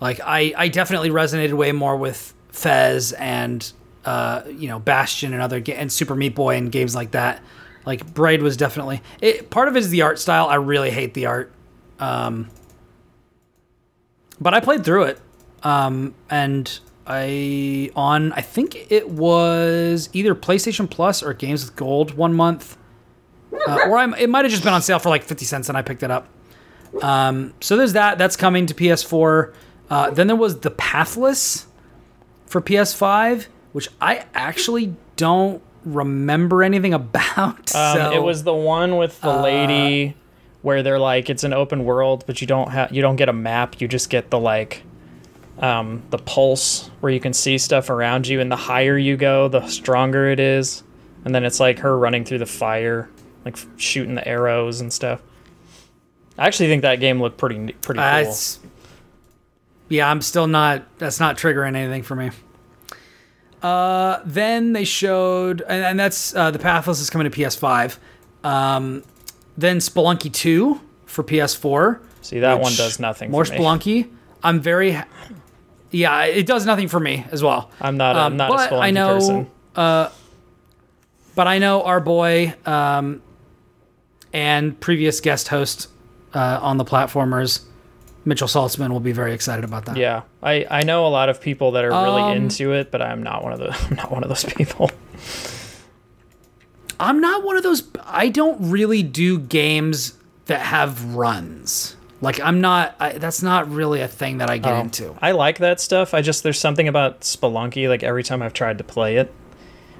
Like 0.00 0.20
I, 0.20 0.52
I 0.56 0.68
definitely 0.68 1.10
resonated 1.10 1.52
way 1.54 1.72
more 1.72 1.96
with 1.96 2.34
Fez 2.50 3.12
and 3.12 3.72
uh, 4.04 4.42
you 4.46 4.68
know 4.68 4.78
Bastion 4.78 5.32
and 5.32 5.40
other 5.40 5.60
ga- 5.60 5.76
and 5.76 5.92
Super 5.92 6.14
Meat 6.14 6.34
Boy 6.34 6.56
and 6.56 6.70
games 6.70 6.94
like 6.94 7.12
that. 7.12 7.40
Like 7.86 8.12
Braid 8.12 8.42
was 8.42 8.56
definitely 8.56 9.00
it, 9.20 9.48
part 9.50 9.68
of 9.68 9.76
it 9.76 9.80
is 9.80 9.90
the 9.90 10.02
art 10.02 10.18
style. 10.18 10.48
I 10.48 10.56
really 10.56 10.90
hate 10.90 11.14
the 11.14 11.26
art, 11.26 11.52
um, 11.98 12.48
but 14.40 14.54
I 14.54 14.60
played 14.60 14.84
through 14.84 15.04
it, 15.04 15.20
um, 15.62 16.14
and 16.30 16.78
I 17.06 17.90
on 17.96 18.32
I 18.32 18.40
think 18.40 18.90
it 18.90 19.08
was 19.08 20.08
either 20.12 20.34
PlayStation 20.34 20.88
Plus 20.88 21.22
or 21.22 21.32
Games 21.32 21.64
with 21.64 21.74
Gold 21.74 22.14
one 22.14 22.34
month, 22.34 22.76
uh, 23.66 23.86
or 23.88 23.98
I'm, 23.98 24.14
it 24.14 24.28
might 24.28 24.44
have 24.44 24.50
just 24.52 24.62
been 24.62 24.72
on 24.72 24.82
sale 24.82 24.98
for 24.98 25.08
like 25.08 25.24
fifty 25.24 25.44
cents 25.44 25.68
and 25.68 25.78
I 25.78 25.82
picked 25.82 26.02
it 26.02 26.10
up. 26.10 26.28
Um, 27.00 27.54
so 27.60 27.76
there's 27.76 27.94
that. 27.94 28.18
That's 28.18 28.36
coming 28.36 28.66
to 28.66 28.74
PS4. 28.74 29.54
Uh, 29.88 30.10
then 30.10 30.26
there 30.26 30.36
was 30.36 30.60
the 30.60 30.70
Pathless 30.70 31.66
for 32.46 32.60
PS5, 32.60 33.46
which 33.72 33.88
I 34.00 34.24
actually 34.34 34.94
don't 35.16 35.62
remember 35.84 36.62
anything 36.62 36.94
about. 37.02 37.74
Um, 37.74 37.96
so 37.96 38.12
it 38.12 38.22
was 38.22 38.44
the 38.44 38.54
one 38.54 38.96
with 38.96 39.20
the 39.20 39.30
uh, 39.30 39.42
lady 39.42 40.16
where 40.62 40.82
they're 40.82 40.98
like 40.98 41.28
it's 41.28 41.44
an 41.44 41.52
open 41.52 41.84
world, 41.84 42.24
but 42.26 42.40
you 42.40 42.46
don't 42.46 42.70
have 42.70 42.92
you 42.92 43.02
don't 43.02 43.16
get 43.16 43.28
a 43.28 43.32
map. 43.32 43.80
You 43.80 43.88
just 43.88 44.10
get 44.10 44.30
the 44.30 44.38
like 44.38 44.82
um, 45.58 46.02
the 46.10 46.18
pulse 46.18 46.90
where 47.00 47.12
you 47.12 47.20
can 47.20 47.32
see 47.32 47.58
stuff 47.58 47.90
around 47.90 48.26
you, 48.26 48.40
and 48.40 48.50
the 48.50 48.56
higher 48.56 48.96
you 48.96 49.16
go, 49.16 49.48
the 49.48 49.66
stronger 49.66 50.28
it 50.28 50.40
is. 50.40 50.82
And 51.24 51.34
then 51.34 51.44
it's 51.44 51.60
like 51.60 51.78
her 51.80 51.96
running 51.96 52.24
through 52.24 52.38
the 52.38 52.46
fire, 52.46 53.08
like 53.44 53.56
shooting 53.76 54.14
the 54.14 54.26
arrows 54.26 54.80
and 54.80 54.92
stuff. 54.92 55.20
I 56.38 56.46
actually 56.46 56.68
think 56.68 56.82
that 56.82 56.96
game 56.96 57.20
looked 57.20 57.38
pretty 57.38 57.72
pretty 57.74 57.98
cool. 58.00 58.08
Uh, 58.08 58.34
yeah, 59.88 60.10
I'm 60.10 60.22
still 60.22 60.46
not. 60.46 60.82
That's 60.98 61.20
not 61.20 61.36
triggering 61.36 61.76
anything 61.76 62.02
for 62.02 62.16
me. 62.16 62.30
Uh, 63.62 64.20
then 64.24 64.72
they 64.72 64.84
showed, 64.84 65.60
and, 65.62 65.84
and 65.84 66.00
that's 66.00 66.34
uh, 66.34 66.50
the 66.50 66.58
Pathless 66.58 67.00
is 67.00 67.10
coming 67.10 67.30
to 67.30 67.38
PS5. 67.38 67.98
Um, 68.42 69.04
then 69.56 69.78
Spelunky 69.78 70.32
2 70.32 70.80
for 71.06 71.22
PS4. 71.22 72.00
See, 72.22 72.40
that 72.40 72.60
one 72.60 72.72
does 72.74 72.98
nothing. 72.98 73.30
More 73.30 73.44
for 73.44 73.52
me. 73.52 73.58
Spelunky. 73.58 74.10
I'm 74.42 74.60
very. 74.60 74.92
ha- 74.92 75.06
Yeah, 75.90 76.24
it 76.24 76.46
does 76.46 76.66
nothing 76.66 76.88
for 76.88 76.98
me 76.98 77.24
as 77.30 77.42
well. 77.42 77.70
I'm 77.80 77.96
not. 77.96 78.16
Um, 78.16 78.32
I'm 78.32 78.36
not 78.38 78.50
but 78.50 78.72
a 78.72 78.74
Spelunky 78.74 78.80
I 78.82 78.90
know, 78.90 79.14
person. 79.74 80.12
But 81.34 81.46
I 81.46 81.58
know 81.58 81.82
our 81.84 82.00
boy 82.00 82.54
um, 82.66 83.22
and 84.32 84.78
previous 84.80 85.20
guest 85.20 85.48
host 85.48 85.88
uh, 86.34 86.58
on 86.62 86.76
the 86.78 86.84
platformers, 86.84 87.62
Mitchell 88.24 88.48
Saltzman, 88.48 88.90
will 88.90 89.00
be 89.00 89.12
very 89.12 89.32
excited 89.34 89.64
about 89.64 89.84
that. 89.86 89.96
Yeah, 89.96 90.22
I, 90.42 90.66
I 90.70 90.82
know 90.84 91.06
a 91.06 91.08
lot 91.08 91.28
of 91.28 91.40
people 91.40 91.72
that 91.72 91.84
are 91.84 91.90
really 91.90 92.22
Um, 92.22 92.32
into 92.36 92.72
it, 92.72 92.90
but 92.90 93.02
I'm 93.02 93.22
not 93.22 93.42
one 93.42 93.52
of 93.52 93.58
the 93.58 93.70
I'm 93.90 93.96
not 93.96 94.10
one 94.12 94.22
of 94.22 94.28
those 94.28 94.44
people. 94.44 94.90
I'm 97.00 97.20
not 97.20 97.42
one 97.42 97.56
of 97.56 97.62
those. 97.62 97.82
I 98.04 98.28
don't 98.28 98.70
really 98.70 99.02
do 99.02 99.38
games 99.38 100.14
that 100.46 100.60
have 100.60 101.14
runs. 101.14 101.96
Like 102.20 102.38
I'm 102.40 102.60
not. 102.60 102.94
I, 103.00 103.12
that's 103.18 103.42
not 103.42 103.68
really 103.68 104.00
a 104.00 104.08
thing 104.08 104.38
that 104.38 104.48
I 104.50 104.58
get 104.58 104.72
Um, 104.72 104.80
into. 104.82 105.16
I 105.20 105.32
like 105.32 105.58
that 105.58 105.80
stuff. 105.80 106.14
I 106.14 106.22
just 106.22 106.44
there's 106.44 106.60
something 106.60 106.86
about 106.86 107.22
Spelunky. 107.22 107.88
Like 107.88 108.04
every 108.04 108.22
time 108.22 108.42
I've 108.42 108.52
tried 108.52 108.78
to 108.78 108.84
play 108.84 109.16
it, 109.16 109.32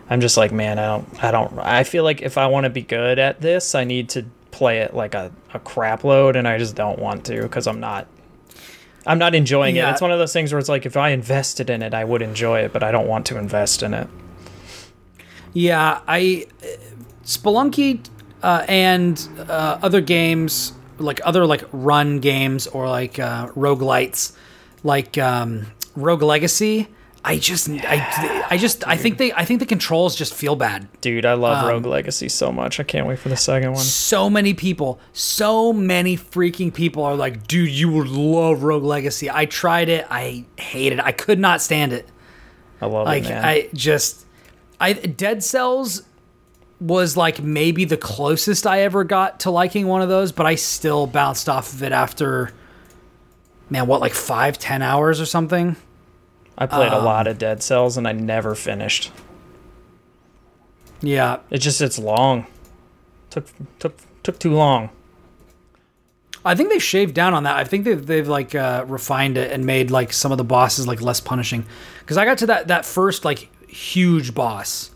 I'm 0.09 0.21
just 0.21 0.37
like, 0.37 0.53
man, 0.53 0.79
I 0.79 0.87
don't, 0.87 1.25
I 1.25 1.31
don't. 1.33 1.59
I 1.59 1.83
feel 1.83 2.05
like 2.05 2.23
if 2.23 2.39
I 2.39 2.47
want 2.47 2.65
to 2.65 2.71
be 2.71 2.83
good 2.83 3.19
at 3.19 3.41
this, 3.41 3.75
I 3.75 3.83
need 3.83 4.09
to 4.11 4.25
play 4.53 4.79
it 4.79 4.95
like 4.95 5.15
a, 5.15 5.33
a 5.53 5.59
crap 5.59 6.05
load, 6.05 6.37
and 6.37 6.47
I 6.47 6.59
just 6.59 6.77
don't 6.77 7.01
want 7.01 7.25
to 7.27 7.43
because 7.43 7.67
I'm 7.67 7.81
not. 7.81 8.07
I'm 9.05 9.19
not 9.19 9.35
enjoying 9.35 9.75
it. 9.75 9.85
It's 9.85 10.01
one 10.01 10.13
of 10.13 10.21
those 10.21 10.33
things 10.33 10.53
where 10.53 10.61
it's 10.61 10.69
like 10.69 10.87
if 10.87 10.97
I 10.97 11.09
invested 11.09 11.69
in 11.71 11.83
it, 11.83 11.93
I 11.93 12.05
would 12.05 12.23
enjoy 12.23 12.61
it, 12.61 12.73
but 12.73 12.85
I 12.85 12.93
don't 12.93 13.09
want 13.09 13.27
to 13.27 13.37
invest 13.37 13.83
in 13.83 13.95
it. 13.95 14.07
Yeah, 15.53 16.01
I 16.07 16.47
Spelunky 17.25 18.09
uh, 18.45 18.65
and 18.69 19.29
uh, 19.49 19.81
other 19.83 20.01
games 20.01 20.73
like 20.99 21.21
other 21.25 21.47
like 21.47 21.65
run 21.73 22.21
games 22.21 22.67
or 22.69 22.89
like 22.89 23.19
uh, 23.19 23.49
roguelites 23.49 24.37
like 24.85 25.19
um, 25.19 25.67
Rogue 25.97 26.23
Legacy. 26.23 26.89
I 27.25 27.39
just 27.39 27.69
I, 27.71 28.47
I 28.51 28.57
just 28.57 28.87
I 28.87 28.97
think 28.97 29.19
they 29.19 29.33
I 29.33 29.45
think 29.45 29.61
the 29.61 29.67
controls 29.67 30.17
just 30.17 30.35
feel 30.35 30.57
bad. 30.57 30.89
Dude, 31.01 31.25
I 31.25 31.35
love 31.35 31.63
Um, 31.63 31.71
Rogue 31.71 31.87
Legacy 31.87 32.29
so 32.29 32.51
much. 32.51 32.81
I 32.81 32.83
can't 32.83 33.07
wait 33.07 33.21
for 33.21 33.29
the 33.29 33.37
second 33.37 33.73
one. 33.75 33.83
So 33.83 34.29
many 34.29 34.55
people, 34.55 34.99
so 35.13 35.73
many 35.73 36.17
freaking 36.17 36.75
people 36.75 37.05
are 37.05 37.15
like, 37.15 37.47
dude, 37.47 37.71
you 37.71 37.93
would 37.93 38.09
love 38.09 38.65
Rogue 38.65 38.83
Legacy. 38.83 39.31
I 39.31 39.47
tried 39.47 39.89
it, 39.89 40.05
I 40.11 40.45
hated 40.59 40.99
it. 40.99 41.05
I 41.05 41.13
could 41.13 41.39
not 41.39 41.63
stand 41.63 41.93
it. 41.93 42.09
I 42.81 42.87
love 42.87 43.07
like 43.07 43.25
it, 43.25 43.29
man. 43.29 43.45
I 43.45 43.69
just 43.73 44.27
I 44.81 44.93
Dead 44.95 45.45
Cells 45.45 46.03
was 46.81 47.17
like 47.17 47.41
maybe 47.41 47.85
the 47.85 47.97
closest 47.97 48.67
I 48.67 48.81
ever 48.81 49.05
got 49.05 49.39
to 49.41 49.53
liking 49.53 49.87
one 49.87 50.03
of 50.03 50.09
those, 50.09 50.33
but 50.33 50.47
I 50.47 50.57
still 50.57 51.07
bounced 51.07 51.49
off 51.49 51.73
of 51.73 51.85
it 51.85 51.93
after 51.93 52.51
man, 53.71 53.87
what 53.87 54.01
like 54.01 54.13
five, 54.15 54.59
ten 54.59 54.83
hours 54.83 55.21
or 55.21 55.27
something. 55.27 55.77
I 56.59 56.67
played 56.67 56.93
a 56.93 56.99
um, 56.99 57.05
lot 57.05 57.27
of 57.27 57.39
Dead 57.39 57.63
Cells 57.63 57.97
and 57.97 58.07
I 58.07 58.13
never 58.13 58.55
finished. 58.55 59.11
Yeah. 61.01 61.39
It 61.51 61.59
just 61.59 61.81
it's 61.81 61.99
long. 61.99 62.47
Took 63.31 63.47
took 63.79 63.97
took 64.23 64.39
too 64.39 64.55
long. 64.55 64.91
I 66.45 66.55
think 66.55 66.71
they've 66.71 66.83
shaved 66.83 67.15
down 67.15 67.35
on 67.35 67.45
that. 67.45 67.57
I 67.57 67.65
think 67.65 67.85
they've 67.85 68.05
they've 68.05 68.29
like 68.29 68.55
uh, 68.55 68.85
refined 68.87 69.39
it 69.39 69.53
and 69.53 69.65
made 69.65 69.91
like 69.91 70.13
some 70.13 70.33
of 70.33 70.39
the 70.39 70.45
bosses 70.45 70.87
like 70.87 71.01
less 71.01 71.21
punishing. 71.21 71.65
Because 72.01 72.17
I 72.17 72.25
got 72.25 72.39
to 72.39 72.47
that 72.47 72.69
that 72.69 72.85
first 72.85 73.25
like 73.25 73.49
huge 73.69 74.35
boss. 74.35 74.91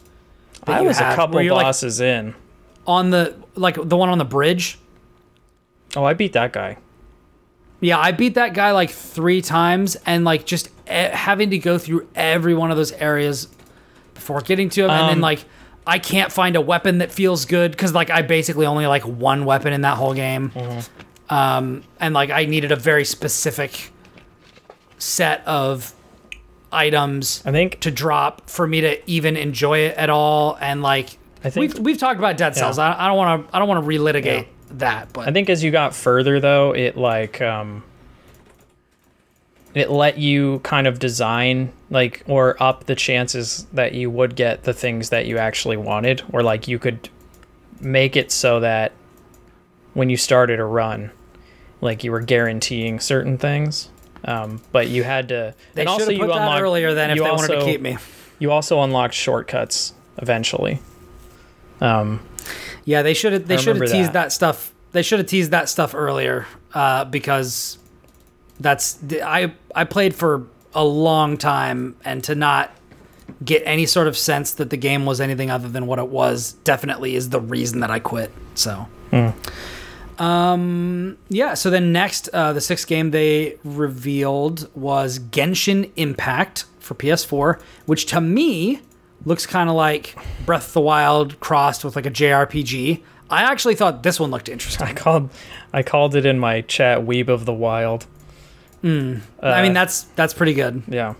that 0.67 0.79
I 0.79 0.81
was 0.83 0.99
have, 0.99 1.13
a 1.13 1.17
couple 1.17 1.41
you're, 1.41 1.55
like, 1.55 1.65
bosses 1.65 2.01
in. 2.01 2.35
on 2.87 3.11
the 3.11 3.37
like 3.55 3.77
the 3.81 3.97
one 3.97 4.09
on 4.09 4.19
the 4.19 4.25
bridge. 4.25 4.79
Oh, 5.97 6.05
I 6.05 6.15
beat 6.15 6.33
that 6.35 6.53
guy. 6.53 6.79
Yeah, 7.81 7.99
I 7.99 8.11
beat 8.13 8.35
that 8.35 8.55
guy 8.55 8.73
like 8.73 8.91
three 8.91 9.41
times, 9.41 9.97
and 10.07 10.25
like 10.25 10.47
just 10.47 10.71
having 10.87 11.51
to 11.51 11.59
go 11.59 11.79
through 11.79 12.09
every 12.15 12.55
one 12.55 12.71
of 12.71 12.77
those 12.77 12.93
areas 12.93 13.49
before 14.15 14.41
getting 14.41 14.69
to 14.71 14.85
him, 14.85 14.91
and 14.91 15.09
then 15.09 15.17
Um, 15.19 15.21
like 15.21 15.45
I 15.87 15.99
can't 15.99 16.33
find 16.33 16.57
a 16.57 16.61
weapon 16.61 16.99
that 16.99 17.13
feels 17.13 17.45
good 17.45 17.71
because 17.71 17.93
like 17.95 18.11
I 18.11 18.23
basically 18.23 18.67
only 18.67 18.87
like 18.87 19.03
one 19.03 19.45
weapon 19.45 19.73
in 19.73 19.83
that 19.83 19.97
whole 19.97 20.15
game, 20.15 20.51
Mm-hmm. 20.51 21.35
um, 21.35 21.83
and 22.01 22.15
like 22.15 22.31
I 22.31 22.45
needed 22.47 22.73
a 22.73 22.77
very 22.77 23.05
specific 23.05 23.93
set 24.99 25.47
of 25.47 25.93
items 26.73 27.43
I 27.45 27.53
think 27.53 27.81
to 27.81 27.91
drop 27.91 28.49
for 28.51 28.67
me 28.67 28.81
to 28.81 29.11
even 29.11 29.37
enjoy 29.37 29.81
it 29.81 29.97
at 29.97 30.11
all, 30.11 30.57
and 30.61 30.83
like 30.83 31.19
I 31.45 31.51
think- 31.51 31.75
we've 31.75 31.79
we've 31.85 31.99
talked 31.99 32.19
about 32.19 32.37
Dead 32.37 32.57
Cells. 32.57 32.79
I, 32.79 32.93
I 32.99 33.07
don't 33.09 33.17
want 33.17 33.49
to 33.49 33.57
I 33.57 33.59
don't 33.59 33.69
want 33.69 33.85
to 33.85 33.89
relitigate 33.89 34.47
that, 34.73 35.13
but 35.13 35.29
I 35.29 35.33
think 35.33 35.49
as 35.51 35.63
you 35.63 35.71
got 35.71 35.95
further 35.95 36.41
though, 36.41 36.73
it 36.75 36.97
like 36.97 37.41
um 37.41 37.85
it 39.77 39.91
let 39.91 40.19
you 40.19 40.59
kind 40.61 40.87
of 40.87 40.99
design 40.99 41.73
like 41.91 42.25
or 42.27 42.61
up 42.61 42.85
the 42.85 42.95
chances 42.95 43.67
that 43.73 43.95
you 43.95 44.11
would 44.11 44.35
get 44.35 44.65
the 44.65 44.73
things 44.73 45.11
that 45.11 45.27
you 45.27 45.39
actually 45.39 45.77
wanted 45.77 46.23
or 46.33 46.43
like 46.43 46.67
you 46.67 46.79
could 46.79 47.09
make 47.81 48.17
it 48.17 48.33
so 48.33 48.61
that 48.61 48.91
when 49.95 50.11
you 50.11 50.17
started 50.17 50.59
a 50.59 50.65
run 50.65 51.11
like 51.81 52.03
you 52.03 52.11
were 52.11 52.21
guaranteeing 52.21 52.99
certain 52.99 53.39
things 53.39 53.91
um, 54.25 54.61
but 54.73 54.89
you 54.89 55.05
had 55.05 55.29
to 55.29 55.55
they 55.75 55.83
and 55.83 55.89
also 55.89 56.11
you 56.11 56.27
that 56.27 56.37
unlocked 56.37 56.63
earlier 56.63 56.95
then 56.95 57.11
if 57.11 57.19
they 57.19 57.31
wanted 57.31 57.49
to 57.49 57.65
keep 57.65 57.81
me. 57.81 57.97
you 58.39 58.51
also 58.51 58.83
unlocked 58.83 59.15
shortcuts 59.15 59.93
eventually 60.19 60.81
um 61.81 62.21
Yeah, 62.87 63.03
they 63.03 63.15
should 63.15 63.33
have. 63.33 63.49
They 63.49 63.57
should 63.57 63.77
have 63.77 63.91
teased 63.91 64.11
that. 64.11 64.13
that. 64.13 64.33
stuff. 64.33 64.73
They 64.93 65.03
should 65.03 65.19
have 65.19 65.29
teased 65.29 65.51
that 65.51 65.69
stuff 65.69 65.95
earlier, 65.95 66.47
uh, 66.73 67.05
because 67.05 67.79
that's 68.61 68.99
I 69.23 69.53
I 69.75 69.85
played 69.85 70.15
for 70.15 70.47
a 70.75 70.85
long 70.85 71.37
time, 71.37 71.97
and 72.05 72.23
to 72.25 72.35
not 72.35 72.71
get 73.45 73.63
any 73.67 73.87
sort 73.87 74.07
of 74.07 74.17
sense 74.17 74.53
that 74.55 74.71
the 74.71 74.77
game 74.77 75.05
was 75.05 75.21
anything 75.21 75.51
other 75.51 75.69
than 75.69 75.87
what 75.87 75.99
it 75.99 76.09
was 76.09 76.53
definitely 76.65 77.17
is 77.17 77.31
the 77.31 77.41
reason 77.41 77.81
that 77.81 77.91
I 77.91 77.99
quit. 77.99 78.31
So. 78.55 78.87
Um. 80.19 81.19
Yeah. 81.29 81.55
So 81.55 81.69
then 81.71 81.93
next, 81.93 82.29
uh, 82.33 82.53
the 82.53 82.61
sixth 82.61 82.87
game 82.87 83.11
they 83.11 83.59
revealed 83.65 84.71
was 84.75 85.19
Genshin 85.19 85.91
Impact 85.97 86.65
for 86.81 86.95
PS4, 86.95 87.61
which 87.85 88.07
to 88.07 88.21
me 88.21 88.81
looks 89.27 89.45
kind 89.45 89.69
of 89.69 89.77
like 89.77 90.17
Breath 90.47 90.69
of 90.69 90.73
the 90.75 90.81
Wild 90.81 91.39
crossed 91.41 91.85
with 91.85 91.97
like 91.97 92.07
a 92.07 92.11
JRPG. 92.11 93.03
I 93.29 93.43
actually 93.43 93.75
thought 93.75 94.03
this 94.03 94.19
one 94.21 94.31
looked 94.31 94.49
interesting. 94.57 94.87
i 94.87 94.93
called 94.93 95.31
i 95.73 95.83
called 95.83 96.15
it 96.15 96.25
in 96.25 96.39
my 96.39 96.61
chat 96.63 97.01
weeb 97.01 97.29
of 97.29 97.45
the 97.45 97.53
wild 97.53 98.07
Mm. 98.87 99.21
I 99.43 99.63
mean, 99.63 99.73
uh, 99.73 99.75
that's 99.75 100.03
that's 100.15 100.35
pretty 100.35 100.55
good. 100.55 100.83
Yeah. 100.89 101.15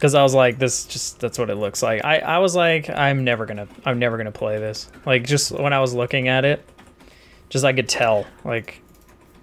Cause 0.00 0.14
I 0.14 0.22
was 0.22 0.34
like, 0.34 0.58
this 0.58 0.86
just 0.86 1.20
that's 1.20 1.38
what 1.38 1.50
it 1.50 1.56
looks 1.56 1.82
like. 1.82 2.02
I, 2.04 2.20
I 2.20 2.38
was 2.38 2.56
like, 2.56 2.88
I'm 2.88 3.22
never 3.24 3.44
gonna 3.44 3.68
I'm 3.84 3.98
never 3.98 4.16
gonna 4.16 4.32
play 4.32 4.58
this. 4.58 4.88
Like 5.04 5.24
just 5.26 5.52
when 5.52 5.72
I 5.74 5.80
was 5.80 5.92
looking 5.92 6.28
at 6.28 6.44
it, 6.46 6.64
just 7.50 7.64
I 7.66 7.72
could 7.74 7.88
tell. 7.88 8.24
Like 8.44 8.80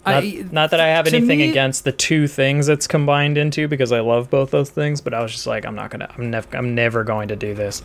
not, 0.06 0.24
I- 0.24 0.46
not 0.52 0.72
that 0.72 0.80
I 0.80 0.88
have 0.88 1.06
anything 1.06 1.40
me- 1.40 1.50
against 1.50 1.84
the 1.84 1.92
two 1.92 2.28
things 2.28 2.70
it's 2.70 2.88
combined 2.88 3.38
into 3.38 3.68
because 3.68 3.92
I 3.92 4.00
love 4.00 4.32
both 4.32 4.50
those 4.50 4.70
things, 4.72 5.00
but 5.00 5.14
I 5.14 5.22
was 5.22 5.32
just 5.32 5.46
like, 5.46 5.64
I'm 5.66 5.76
not 5.76 5.92
gonna 5.92 6.10
I'm 6.18 6.32
never 6.32 6.58
I'm 6.58 6.74
never 6.74 7.04
going 7.04 7.28
to 7.28 7.36
do 7.36 7.54
this. 7.54 7.84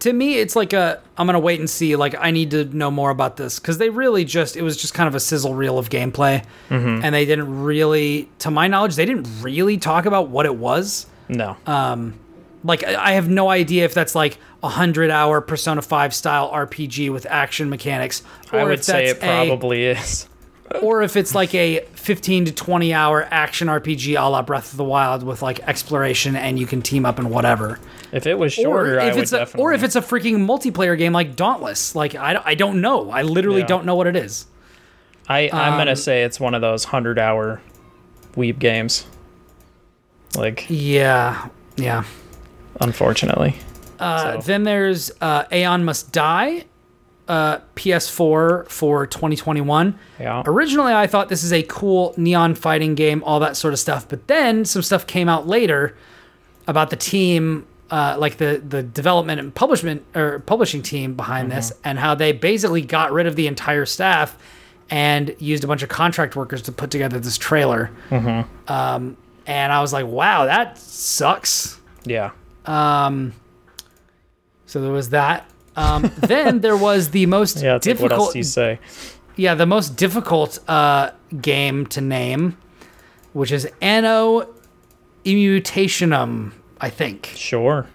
To 0.00 0.12
me 0.12 0.36
it's 0.38 0.54
like 0.56 0.72
a 0.72 1.00
i'm 1.18 1.26
gonna 1.26 1.38
wait 1.38 1.58
and 1.60 1.68
see 1.70 1.96
like 1.96 2.14
i 2.18 2.30
need 2.30 2.50
to 2.50 2.64
know 2.66 2.90
more 2.90 3.10
about 3.10 3.36
this 3.36 3.58
because 3.58 3.78
they 3.78 3.90
really 3.90 4.24
just 4.24 4.56
it 4.56 4.62
was 4.62 4.76
just 4.76 4.94
kind 4.94 5.08
of 5.08 5.14
a 5.14 5.20
sizzle 5.20 5.54
reel 5.54 5.78
of 5.78 5.88
gameplay 5.90 6.44
Mm-hmm. 6.70 7.04
and 7.04 7.14
they 7.14 7.24
didn't 7.24 7.62
really 7.62 8.28
to 8.40 8.50
my 8.50 8.66
knowledge 8.68 8.96
they 8.96 9.06
didn't 9.06 9.28
really 9.42 9.76
talk 9.78 10.06
about 10.06 10.28
what 10.28 10.46
it 10.46 10.54
was 10.56 11.06
No. 11.28 11.56
like 12.64 12.82
i 12.84 13.12
have 13.12 13.28
no 13.28 13.50
idea 13.50 13.84
if 13.84 13.94
that's 13.94 14.14
like 14.14 14.38
a 14.62 14.68
hundred 14.68 15.10
hour 15.10 15.40
persona 15.40 15.82
5 15.82 16.14
style 16.14 16.50
rpg 16.50 17.12
with 17.12 17.26
action 17.28 17.68
mechanics 17.68 18.22
or 18.52 18.60
I 18.60 18.64
would 18.64 18.82
say 18.84 19.06
it 19.06 19.20
probably 19.20 19.84
is. 19.84 20.28
Or 20.82 21.02
if 21.02 21.16
it's 21.16 21.34
like 21.34 21.54
a 21.54 21.80
15 21.94 22.46
to 22.46 22.52
20 22.52 22.92
hour 22.94 23.28
action 23.30 23.68
rpg 23.68 24.18
a 24.18 24.28
la 24.28 24.40
breath 24.42 24.72
of 24.72 24.76
the 24.78 24.84
wild 24.84 25.22
with 25.22 25.42
like 25.42 25.60
exploration 25.68 26.34
and 26.36 26.58
you 26.58 26.66
can 26.66 26.80
team 26.82 27.04
up 27.04 27.18
and 27.18 27.30
whatever 27.30 27.78
If 28.12 28.26
it 28.26 28.38
was 28.38 28.52
shorter, 28.52 28.96
or 28.96 29.00
I 29.00 29.06
if 29.08 29.14
would 29.16 29.22
it's 29.24 29.32
a, 29.32 29.38
definitely. 29.38 29.62
or 29.62 29.72
if 29.72 29.82
it's 29.82 29.96
a 29.96 30.00
freaking 30.00 30.38
multiplayer 30.46 30.96
game 30.96 31.12
like 31.12 31.36
Dauntless. 31.36 31.94
Like 31.94 32.14
I, 32.14 32.40
I 32.44 32.54
don't 32.54 32.80
know. 32.80 33.10
I 33.10 33.22
literally 33.22 33.60
Yeah. 33.60 33.66
don't 33.66 33.84
know 33.84 33.94
what 33.96 34.06
it 34.06 34.16
is. 34.16 34.46
I 35.28 35.50
I'm 35.52 35.72
um, 35.74 35.78
gonna 35.80 35.96
say 35.96 36.22
it's 36.24 36.38
one 36.40 36.54
of 36.54 36.60
those 36.60 36.84
hundred 36.84 37.18
hour 37.18 37.60
weeb 38.34 38.58
games. 38.58 39.06
Like, 40.36 40.66
Yeah, 40.68 41.48
yeah. 41.76 42.04
unfortunately. 42.80 43.56
Uh, 43.98 44.34
So- 44.34 44.40
Then 44.46 44.64
there's 44.64 45.10
uh, 45.20 45.44
Aeon 45.52 45.84
Must 45.84 46.10
Die, 46.12 46.64
uh, 47.28 47.58
PS4 47.76 48.68
for 48.68 49.06
2021. 49.06 49.98
Yeah. 50.20 50.42
Originally, 50.46 50.92
I 50.92 51.06
thought 51.06 51.28
this 51.28 51.42
is 51.42 51.52
a 51.52 51.62
cool 51.62 52.14
neon 52.16 52.54
fighting 52.54 52.94
game, 52.94 53.22
all 53.24 53.40
that 53.40 53.56
sort 53.56 53.72
of 53.72 53.80
stuff. 53.80 54.08
But 54.08 54.26
then 54.28 54.64
some 54.64 54.82
stuff 54.82 55.06
came 55.06 55.28
out 55.28 55.46
later 55.46 55.96
about 56.66 56.90
the 56.90 56.96
team, 56.96 57.66
uh, 57.90 58.16
like 58.18 58.38
the 58.38 58.62
the 58.66 58.82
development 58.82 59.40
and 59.40 59.54
publishment 59.54 60.04
or 60.14 60.40
publishing 60.40 60.82
team 60.82 61.14
behind 61.14 61.50
this, 61.50 61.72
and 61.84 61.98
how 61.98 62.14
they 62.14 62.32
basically 62.32 62.82
got 62.82 63.12
rid 63.12 63.26
of 63.26 63.36
the 63.36 63.46
entire 63.46 63.86
staff 63.86 64.36
and 64.90 65.34
used 65.38 65.64
a 65.64 65.66
bunch 65.66 65.82
of 65.82 65.88
contract 65.88 66.36
workers 66.36 66.62
to 66.62 66.72
put 66.72 66.90
together 66.90 67.18
this 67.18 67.38
trailer. 67.38 67.90
Mm-hmm. 68.10 68.72
Um, 68.72 69.16
and 69.46 69.72
I 69.72 69.80
was 69.80 69.92
like, 69.92 70.06
wow, 70.06 70.44
that 70.46 70.78
sucks. 70.78 71.80
Yeah. 72.04 72.30
Um, 72.66 73.32
so 74.66 74.80
there 74.80 74.92
was 74.92 75.10
that. 75.10 75.48
Um, 75.76 76.10
then 76.18 76.60
there 76.60 76.76
was 76.76 77.10
the 77.10 77.26
most 77.26 77.56
Yeah. 77.62 77.76
It's 77.76 77.86
like, 77.86 77.98
what 78.00 78.12
else 78.12 78.32
difficult 78.32 78.32
do 78.32 78.38
you 78.38 78.44
say? 78.44 78.78
yeah, 79.36 79.54
the 79.54 79.66
most 79.66 79.96
difficult 79.96 80.58
uh, 80.68 81.10
game 81.40 81.86
to 81.88 82.00
name, 82.00 82.56
which 83.32 83.50
is 83.50 83.68
Anno 83.80 84.48
Imutationem, 85.24 86.52
I 86.80 86.90
think. 86.90 87.32
Sure. 87.34 87.86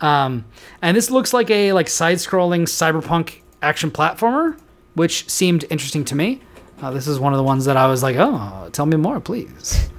Um, 0.00 0.44
and 0.80 0.96
this 0.96 1.10
looks 1.10 1.32
like 1.32 1.50
a 1.50 1.72
like 1.72 1.88
side-scrolling 1.88 2.62
cyberpunk 2.62 3.40
action 3.62 3.90
platformer, 3.90 4.58
which 4.94 5.28
seemed 5.28 5.64
interesting 5.70 6.04
to 6.06 6.14
me. 6.14 6.40
Uh, 6.80 6.92
this 6.92 7.08
is 7.08 7.18
one 7.18 7.32
of 7.32 7.36
the 7.36 7.42
ones 7.42 7.64
that 7.64 7.76
I 7.76 7.88
was 7.88 8.02
like, 8.02 8.16
oh, 8.16 8.68
tell 8.72 8.86
me 8.86 8.96
more, 8.96 9.18
please. 9.20 9.90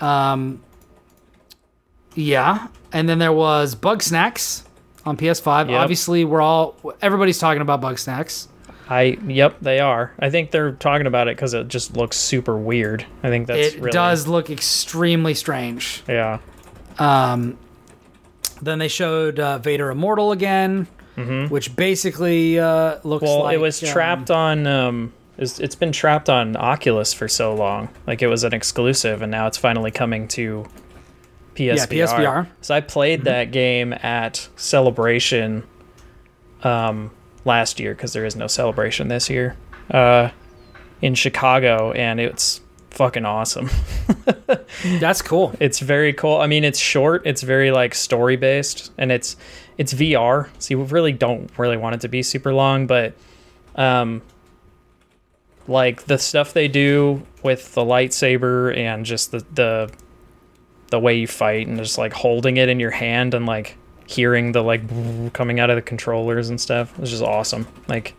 Um, 0.00 0.62
yeah, 2.14 2.68
and 2.92 3.08
then 3.08 3.18
there 3.18 3.32
was 3.32 3.74
Bugsnax 3.74 4.62
on 5.06 5.16
PS5. 5.16 5.70
Yep. 5.70 5.80
Obviously, 5.80 6.24
we're 6.24 6.40
all 6.40 6.76
everybody's 7.00 7.38
talking 7.38 7.62
about 7.62 7.80
Bugsnax. 7.80 8.48
I 8.88 9.16
yep, 9.26 9.58
they 9.60 9.80
are. 9.80 10.12
I 10.18 10.30
think 10.30 10.50
they're 10.50 10.72
talking 10.72 11.06
about 11.06 11.28
it 11.28 11.36
because 11.36 11.54
it 11.54 11.68
just 11.68 11.96
looks 11.96 12.16
super 12.16 12.56
weird. 12.56 13.06
I 13.22 13.28
think 13.28 13.46
that's 13.46 13.74
it 13.74 13.80
really 13.80 13.92
does 13.92 14.26
look 14.26 14.50
extremely 14.50 15.34
strange. 15.34 16.02
Yeah. 16.06 16.40
Um, 16.98 17.58
then 18.60 18.78
they 18.78 18.88
showed 18.88 19.40
uh, 19.40 19.58
Vader 19.58 19.90
Immortal 19.90 20.32
again, 20.32 20.86
which 21.48 21.74
basically 21.74 22.58
uh, 22.58 22.98
looks 23.04 23.24
Mm-hmm. 23.24 23.26
Well, 23.26 23.42
like 23.44 23.54
it 23.54 23.60
was 23.60 23.82
um, 23.82 23.88
trapped 23.88 24.30
on. 24.30 24.66
Um, 24.66 25.12
it's, 25.36 25.58
it's 25.58 25.74
been 25.74 25.90
trapped 25.92 26.28
on 26.30 26.56
Oculus 26.56 27.12
for 27.12 27.26
so 27.26 27.54
long. 27.54 27.88
Like 28.06 28.22
it 28.22 28.28
was 28.28 28.44
an 28.44 28.52
exclusive, 28.52 29.22
and 29.22 29.30
now 29.30 29.46
it's 29.46 29.58
finally 29.58 29.90
coming 29.90 30.28
to 30.28 30.66
PSVR. 31.54 31.86
PSVR. 31.88 32.48
So 32.60 32.74
I 32.74 32.80
played 32.80 33.20
Mm-hmm. 33.20 33.24
that 33.26 33.50
game 33.52 33.92
at 33.92 34.48
Celebration 34.56 35.64
um, 36.62 37.10
last 37.44 37.78
year 37.80 37.94
because 37.94 38.12
there 38.12 38.24
is 38.24 38.36
no 38.36 38.46
Celebration 38.46 39.08
this 39.08 39.28
year 39.30 39.56
uh, 39.90 40.30
in 41.00 41.14
Chicago, 41.14 41.92
and 41.92 42.18
it's 42.20 42.60
fucking 42.90 43.24
awesome. 43.24 43.68
That's 44.84 45.20
cool. 45.22 45.54
it's 45.60 45.80
very 45.80 46.12
cool. 46.12 46.36
I 46.38 46.46
mean, 46.46 46.64
it's 46.64 46.78
short. 46.78 47.22
It's 47.26 47.42
very 47.42 47.70
like 47.70 47.94
story 47.94 48.36
based, 48.36 48.92
and 48.98 49.10
it's 49.12 49.36
it's 49.78 49.92
VR. 49.92 50.48
So 50.58 50.74
you 50.74 50.82
really 50.84 51.12
don't 51.12 51.50
really 51.58 51.76
want 51.76 51.96
it 51.96 52.00
to 52.02 52.08
be 52.08 52.22
super 52.22 52.54
long, 52.54 52.86
but 52.86 53.14
um, 53.74 54.22
like 55.66 56.04
the 56.04 56.18
stuff 56.18 56.52
they 56.52 56.68
do 56.68 57.22
with 57.42 57.74
the 57.74 57.82
lightsaber 57.82 58.76
and 58.76 59.04
just 59.04 59.32
the 59.32 59.44
the 59.54 59.90
the 60.90 60.98
way 60.98 61.14
you 61.16 61.26
fight 61.26 61.66
and 61.66 61.78
just 61.78 61.98
like 61.98 62.12
holding 62.12 62.56
it 62.56 62.68
in 62.68 62.78
your 62.80 62.90
hand 62.90 63.34
and 63.34 63.46
like 63.46 63.76
hearing 64.06 64.52
the 64.52 64.62
like 64.62 64.82
coming 65.32 65.58
out 65.60 65.70
of 65.70 65.76
the 65.76 65.82
controllers 65.82 66.50
and 66.50 66.60
stuff 66.60 66.98
is 67.00 67.10
just 67.10 67.22
awesome. 67.22 67.66
Like 67.88 68.14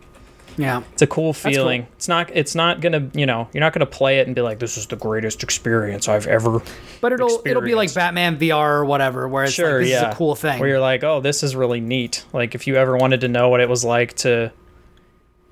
Yeah. 0.56 0.82
it's 0.92 1.02
a 1.02 1.06
cool 1.06 1.32
cool. 1.32 1.32
feeling. 1.34 1.86
It's 1.96 2.08
not 2.08 2.30
it's 2.34 2.54
not 2.54 2.80
gonna 2.80 3.08
you 3.14 3.24
know 3.24 3.48
you're 3.52 3.60
not 3.60 3.72
gonna 3.72 3.86
play 3.86 4.18
it 4.18 4.26
and 4.26 4.34
be 4.34 4.42
like 4.42 4.58
this 4.58 4.76
is 4.76 4.86
the 4.88 4.96
greatest 4.96 5.42
experience 5.44 6.08
I've 6.08 6.26
ever 6.26 6.60
But 7.00 7.12
it'll 7.12 7.40
it'll 7.44 7.62
be 7.62 7.74
like 7.76 7.94
Batman 7.94 8.36
VR 8.38 8.78
or 8.80 8.84
whatever, 8.84 9.28
where 9.28 9.44
it's 9.44 9.52
sure 9.52 9.74
like 9.78 9.82
this 9.84 9.90
yeah 9.90 10.08
is 10.08 10.14
a 10.14 10.16
cool 10.16 10.34
thing. 10.34 10.58
where 10.58 10.68
you're 10.68 10.80
like 10.80 11.04
oh 11.04 11.20
this 11.20 11.42
is 11.42 11.54
really 11.54 11.80
neat. 11.80 12.24
Like 12.32 12.54
if 12.56 12.66
you 12.66 12.74
ever 12.76 12.96
wanted 12.96 13.20
to 13.20 13.28
know 13.28 13.48
what 13.48 13.60
it 13.60 13.68
was 13.68 13.84
like 13.84 14.14
to 14.16 14.50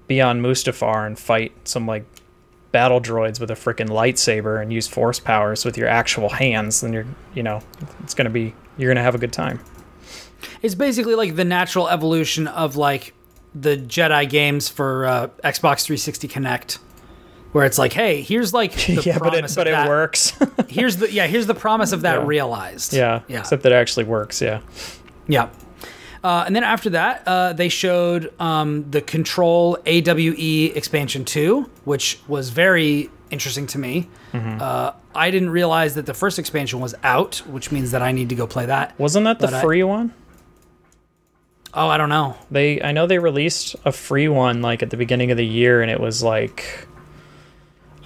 be 0.08 0.20
on 0.20 0.42
Mustafar 0.42 1.06
and 1.06 1.18
fight 1.18 1.52
some 1.66 1.86
like 1.86 2.04
battle 2.74 3.00
droids 3.00 3.38
with 3.38 3.52
a 3.52 3.54
freaking 3.54 3.88
lightsaber 3.88 4.60
and 4.60 4.72
use 4.72 4.88
force 4.88 5.20
powers 5.20 5.64
with 5.64 5.78
your 5.78 5.86
actual 5.86 6.28
hands, 6.28 6.80
then 6.80 6.92
you're 6.92 7.06
you 7.34 7.42
know 7.42 7.60
it's 8.02 8.14
gonna 8.14 8.28
be 8.30 8.52
you're 8.76 8.90
gonna 8.92 9.00
have 9.02 9.14
a 9.14 9.18
good 9.18 9.32
time. 9.32 9.60
It's 10.60 10.74
basically 10.74 11.14
like 11.14 11.36
the 11.36 11.44
natural 11.44 11.88
evolution 11.88 12.48
of 12.48 12.74
like 12.76 13.14
the 13.54 13.76
Jedi 13.76 14.28
games 14.28 14.68
for 14.68 15.06
uh, 15.06 15.28
Xbox 15.44 15.84
360 15.84 16.26
Kinect, 16.26 16.78
where 17.52 17.64
it's 17.64 17.78
like, 17.78 17.92
hey, 17.92 18.20
here's 18.22 18.52
like 18.52 18.72
the 18.86 19.02
yeah, 19.06 19.18
but 19.20 19.34
it 19.34 19.52
but 19.54 19.68
it 19.68 19.88
works. 19.88 20.32
Here's 20.68 20.96
the 20.96 21.12
yeah, 21.12 21.28
here's 21.28 21.46
the 21.46 21.54
promise 21.54 21.92
of 21.92 22.02
that 22.02 22.18
Yeah. 22.20 22.26
realized. 22.26 22.92
yeah, 22.92 23.20
yeah, 23.28 23.38
except 23.40 23.62
that 23.62 23.70
it 23.70 23.76
actually 23.76 24.04
works. 24.04 24.42
Yeah. 24.42 24.60
yeah. 25.28 25.48
Uh, 26.24 26.42
and 26.46 26.56
then 26.56 26.64
after 26.64 26.88
that, 26.90 27.22
uh, 27.26 27.52
they 27.52 27.68
showed 27.68 28.32
um, 28.40 28.90
the 28.90 29.02
Control 29.02 29.76
AWE 29.86 30.72
expansion 30.74 31.24
2, 31.26 31.68
which 31.84 32.18
was 32.26 32.48
very 32.48 33.10
interesting 33.30 33.66
to 33.68 33.78
me. 33.78 34.08
Mm-hmm. 34.32 34.58
Uh, 34.60 34.92
I 35.14 35.30
didn't 35.30 35.50
realize 35.50 35.94
that 35.96 36.06
the 36.06 36.14
first 36.14 36.38
expansion 36.38 36.80
was 36.80 36.94
out, 37.04 37.36
which 37.46 37.70
means 37.70 37.90
that 37.90 38.00
I 38.00 38.12
need 38.12 38.30
to 38.30 38.34
go 38.34 38.46
play 38.46 38.64
that. 38.66 38.98
Wasn't 38.98 39.24
that 39.24 39.38
the 39.38 39.48
But 39.48 39.54
I- 39.54 39.60
free 39.62 39.82
one? 39.84 40.14
Oh, 41.74 41.88
I 41.88 41.98
don't 41.98 42.08
know. 42.08 42.36
They 42.52 42.80
I 42.80 42.92
know 42.92 43.06
they 43.08 43.18
released 43.18 43.74
a 43.84 43.90
free 43.90 44.28
one 44.28 44.62
like 44.62 44.82
at 44.82 44.90
the 44.90 44.96
beginning 44.96 45.32
of 45.32 45.36
the 45.36 45.44
year 45.46 45.82
and 45.82 45.90
it 45.90 45.98
was 45.98 46.22
like 46.22 46.86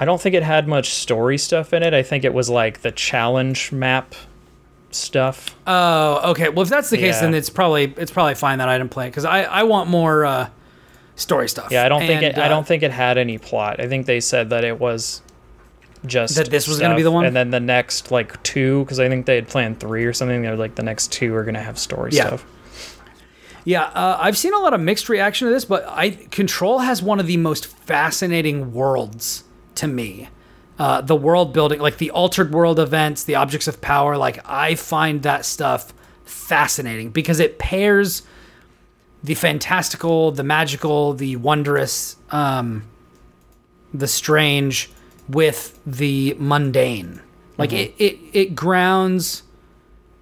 I 0.01 0.07
don't 0.07 0.19
think 0.19 0.35
it 0.35 0.43
had 0.43 0.67
much 0.67 0.95
story 0.95 1.37
stuff 1.37 1.75
in 1.75 1.83
it. 1.83 1.93
I 1.93 2.03
think 2.03 2.25
it 2.25 2.33
was 2.33 2.49
like 2.49 2.81
the 2.81 2.91
challenge 2.93 3.71
map 3.71 4.15
stuff. 4.91 5.55
Oh, 5.67 6.31
okay. 6.31 6.49
Well, 6.49 6.63
if 6.63 6.69
that's 6.69 6.91
the 6.91 6.97
case, 6.97 7.17
Yeah. 7.17 7.23
then 7.23 7.35
it's 7.35 7.51
probably 7.51 7.93
it's 7.97 8.11
probably 8.11 8.35
fine 8.35 8.59
that 8.59 8.69
I 8.69 8.79
didn't 8.79 8.91
play 8.91 9.07
it 9.07 9.11
because 9.11 9.25
I 9.25 9.43
I 9.43 9.63
want 9.65 9.89
more 9.91 10.25
uh, 10.25 10.49
story 11.17 11.49
stuff. 11.49 11.69
Yeah, 11.71 11.85
I 11.85 11.89
don't 11.89 12.01
think 12.01 12.23
And, 12.23 12.37
it 12.37 12.39
I 12.39 12.47
uh, 12.47 12.49
don't 12.49 12.67
think 12.67 12.83
it 12.83 12.91
had 12.91 13.19
any 13.19 13.39
plot. 13.39 13.81
I 13.81 13.89
think 13.89 14.07
they 14.07 14.21
said 14.21 14.51
that 14.51 14.65
it 14.65 14.79
was 14.79 15.23
just 16.07 16.37
That 16.37 16.49
this 16.51 16.69
was 16.69 16.79
gonna 16.79 16.95
be 16.97 17.03
the 17.03 17.11
one? 17.11 17.25
and 17.27 17.35
then 17.35 17.51
the 17.51 17.61
next 17.61 18.11
like 18.13 18.41
two 18.43 18.85
because 18.85 19.01
I 19.01 19.09
think 19.09 19.27
they 19.27 19.35
had 19.35 19.49
planned 19.49 19.81
three 19.81 20.05
or 20.05 20.13
something. 20.13 20.43
They're 20.43 20.57
like 20.57 20.75
the 20.77 20.83
next 20.85 21.11
two 21.13 21.35
are 21.35 21.45
gonna 21.45 21.63
have 21.63 21.79
story 21.79 22.11
Yeah. 22.13 22.27
stuff. 22.29 22.47
Yeah, 23.65 23.83
uh, 23.83 24.17
I've 24.21 24.39
seen 24.39 24.55
a 24.55 24.59
lot 24.59 24.73
of 24.73 24.81
mixed 24.81 25.09
reaction 25.11 25.49
to 25.49 25.53
this, 25.53 25.65
but 25.67 25.85
I 25.87 26.11
Control 26.11 26.79
has 26.79 27.03
one 27.03 27.21
of 27.21 27.27
the 27.27 27.37
most 27.37 27.67
fascinating 27.67 28.73
worlds 28.73 29.45
to 29.75 29.87
me. 29.87 30.29
Uh, 30.79 31.01
the 31.01 31.17
world 31.17 31.53
building, 31.53 31.81
like 31.81 31.99
the 31.99 32.11
altered 32.13 32.53
world 32.53 32.79
events, 32.79 33.25
the 33.25 33.35
objects 33.35 33.67
of 33.67 33.81
power, 33.81 34.17
like 34.17 34.39
I 34.49 34.77
find 34.77 35.23
that 35.23 35.45
stuff 35.45 35.93
fascinating 36.25 37.11
because 37.11 37.41
it 37.41 37.59
pairs 37.59 38.23
the 39.25 39.35
fantastical, 39.35 40.31
the 40.31 40.45
magical, 40.45 41.15
the 41.15 41.35
wondrous, 41.35 42.15
um, 42.31 42.85
the 43.93 44.07
strange 44.07 44.89
with 45.29 45.81
the 45.85 46.37
mundane. 46.39 47.21
Like 47.57 47.73
it, 47.73 47.95
it, 47.99 48.19
it 48.33 48.55
grounds 48.55 49.43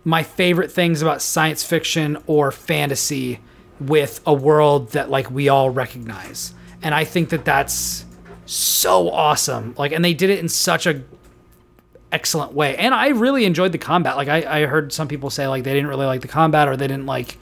my 0.05 0.23
favorite 0.23 0.73
things 0.73 1.03
about 1.03 1.21
science 1.21 1.65
fiction 1.65 2.17
or 2.27 2.51
fantasy 2.51 3.41
with 3.81 4.21
a 4.25 4.33
world 4.33 4.93
that 4.93 5.11
like 5.11 5.31
we 5.31 5.49
all 5.49 5.69
recognize 5.69 6.55
and 6.81 6.95
i 6.95 7.05
think 7.05 7.29
that 7.29 7.45
that's 7.45 8.06
so 8.47 9.11
awesome 9.11 9.75
like 9.77 9.93
and 9.93 10.05
they 10.05 10.15
did 10.15 10.31
it 10.31 10.39
in 10.39 10.49
such 10.49 10.87
a 10.87 11.03
excellent 12.13 12.53
way 12.53 12.77
and 12.77 12.95
i 12.95 13.09
really 13.09 13.45
enjoyed 13.45 13.73
the 13.73 13.79
combat 13.79 14.17
like 14.17 14.29
i, 14.29 14.63
I 14.63 14.67
heard 14.67 14.93
some 14.93 15.09
people 15.09 15.29
say 15.31 15.47
like 15.49 15.65
they 15.65 15.75
didn't 15.75 15.89
really 15.89 16.07
like 16.07 16.21
the 16.21 16.29
combat 16.29 16.69
or 16.69 16.77
they 16.77 16.87
didn't 16.87 17.07
like 17.07 17.39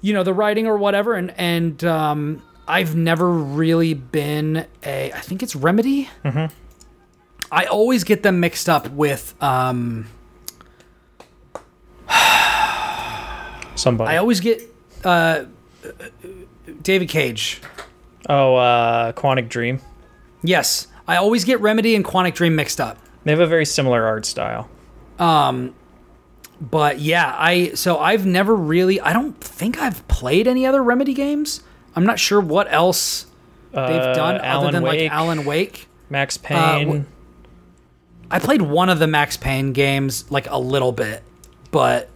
you 0.00 0.12
know 0.12 0.22
the 0.22 0.34
writing 0.34 0.66
or 0.66 0.76
whatever 0.76 1.14
and 1.14 1.32
and 1.38 1.82
um 1.84 2.42
i've 2.68 2.94
never 2.94 3.30
really 3.30 3.94
been 3.94 4.66
a 4.84 5.12
i 5.12 5.20
think 5.20 5.42
it's 5.42 5.56
remedy 5.56 6.08
mm-hmm. 6.24 6.54
i 7.50 7.64
always 7.64 8.04
get 8.04 8.22
them 8.22 8.38
mixed 8.38 8.68
up 8.68 8.90
with 8.90 9.34
um 9.42 10.06
Somebody. 13.74 14.10
I 14.10 14.16
always 14.16 14.40
get 14.40 14.62
uh, 15.04 15.44
David 16.82 17.08
Cage. 17.08 17.60
Oh, 18.28 18.56
uh, 18.56 19.12
Quantic 19.12 19.48
Dream. 19.48 19.80
Yes, 20.42 20.86
I 21.06 21.16
always 21.16 21.44
get 21.44 21.60
Remedy 21.60 21.94
and 21.94 22.04
Quantic 22.04 22.34
Dream 22.34 22.54
mixed 22.56 22.80
up. 22.80 22.98
They 23.24 23.32
have 23.32 23.40
a 23.40 23.46
very 23.46 23.64
similar 23.66 24.04
art 24.06 24.24
style. 24.26 24.68
Um, 25.18 25.74
but 26.60 26.98
yeah, 27.00 27.34
I 27.36 27.70
so 27.74 27.98
I've 27.98 28.24
never 28.26 28.54
really. 28.54 29.00
I 29.00 29.12
don't 29.12 29.38
think 29.40 29.78
I've 29.80 30.06
played 30.08 30.46
any 30.46 30.64
other 30.66 30.82
Remedy 30.82 31.14
games. 31.14 31.62
I'm 31.96 32.04
not 32.06 32.18
sure 32.18 32.40
what 32.40 32.72
else 32.72 33.26
they've 33.72 33.80
Uh, 33.80 34.14
done 34.14 34.36
other 34.36 34.44
Alan 34.44 34.72
than 34.74 34.82
Wake, 34.82 35.00
like 35.02 35.10
Alan 35.12 35.44
Wake. 35.44 35.88
Max 36.10 36.36
Payne. 36.36 37.06
I 38.30 38.38
played 38.38 38.62
one 38.62 38.88
of 38.88 38.98
the 38.98 39.06
Max 39.06 39.36
Payne 39.36 39.72
games 39.72 40.30
like 40.30 40.48
a 40.50 40.58
little 40.58 40.92
bit, 40.92 41.22
but 41.70 42.08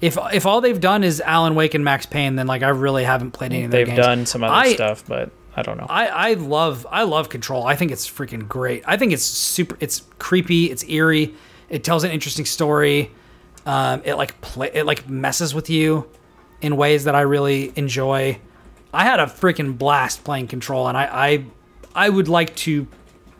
if 0.00 0.16
if 0.32 0.46
all 0.46 0.60
they've 0.60 0.80
done 0.80 1.02
is 1.04 1.20
Alan 1.20 1.54
Wake 1.54 1.74
and 1.74 1.84
Max 1.84 2.06
Payne, 2.06 2.36
then 2.36 2.46
like 2.46 2.62
I 2.62 2.68
really 2.70 3.04
haven't 3.04 3.32
played 3.32 3.52
any 3.52 3.64
of 3.64 3.70
their 3.70 3.80
They've 3.84 3.94
games. 3.94 4.06
done 4.06 4.26
some 4.26 4.42
other 4.44 4.54
I- 4.54 4.74
stuff, 4.74 5.04
but 5.06 5.30
I 5.58 5.62
don't 5.62 5.76
know. 5.76 5.86
I, 5.88 6.06
I 6.06 6.34
love 6.34 6.86
I 6.88 7.02
love 7.02 7.28
Control. 7.28 7.66
I 7.66 7.74
think 7.74 7.90
it's 7.90 8.08
freaking 8.08 8.46
great. 8.46 8.84
I 8.86 8.96
think 8.96 9.12
it's 9.12 9.24
super. 9.24 9.76
It's 9.80 10.02
creepy. 10.20 10.70
It's 10.70 10.84
eerie. 10.84 11.34
It 11.68 11.82
tells 11.82 12.04
an 12.04 12.12
interesting 12.12 12.44
story. 12.44 13.10
Um, 13.66 14.02
it 14.04 14.14
like 14.14 14.40
play 14.40 14.70
it 14.72 14.86
like 14.86 15.08
messes 15.08 15.54
with 15.54 15.68
you 15.68 16.08
in 16.60 16.76
ways 16.76 17.04
that 17.04 17.16
I 17.16 17.22
really 17.22 17.72
enjoy. 17.74 18.38
I 18.94 19.02
had 19.04 19.18
a 19.18 19.26
freaking 19.26 19.76
blast 19.76 20.22
playing 20.22 20.46
Control, 20.46 20.86
and 20.86 20.96
I 20.96 21.04
I, 21.06 21.44
I 22.06 22.08
would 22.08 22.28
like 22.28 22.54
to, 22.56 22.86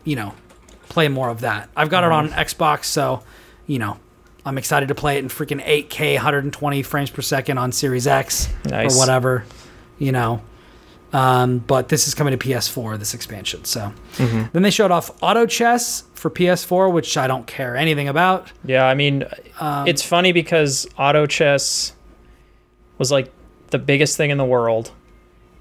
you 0.02 0.16
know, 0.16 0.35
play 0.88 1.07
more 1.07 1.28
of 1.28 1.42
that. 1.42 1.70
I've 1.76 1.88
got 1.88 2.02
it 2.02 2.11
on 2.11 2.31
Xbox, 2.31 2.85
so 2.87 3.22
you 3.66 3.78
know. 3.78 3.98
I'm 4.46 4.57
excited 4.57 4.88
to 4.88 4.94
play 4.94 5.18
it 5.18 5.18
in 5.18 5.28
freaking 5.28 5.62
8K, 5.62 6.14
120 6.14 6.83
frames 6.83 7.11
per 7.11 7.20
second 7.20 7.59
on 7.59 7.70
Series 7.70 8.07
X 8.07 8.48
Nice. 8.64 8.94
or 8.94 8.98
whatever, 8.98 9.44
you 9.98 10.11
know. 10.11 10.40
Um, 11.12 11.59
but 11.61 11.88
this 11.88 12.07
is 12.07 12.14
coming 12.14 12.37
to 12.38 12.49
PS4, 12.49 12.99
this 12.99 13.14
expansion. 13.14 13.64
So 13.64 13.92
then 14.18 14.62
they 14.62 14.71
showed 14.71 14.90
off 14.90 15.11
Auto 15.23 15.47
Chess 15.47 16.05
for 16.14 16.31
PS4, 16.31 16.92
which 16.92 17.16
I 17.16 17.27
don't 17.27 17.47
care 17.47 17.77
anything 17.77 18.09
about. 18.09 18.53
Yeah, 18.64 18.85
I 18.85 18.94
mean, 18.94 19.25
Um, 19.59 19.87
it's 19.88 20.03
funny 20.03 20.33
because 20.33 20.87
auto 20.99 21.27
chess 21.27 21.92
was 22.99 23.11
like 23.12 23.31
the 23.71 23.79
biggest 23.79 24.16
thing 24.16 24.31
in 24.31 24.37
the 24.38 24.44
world, 24.44 24.90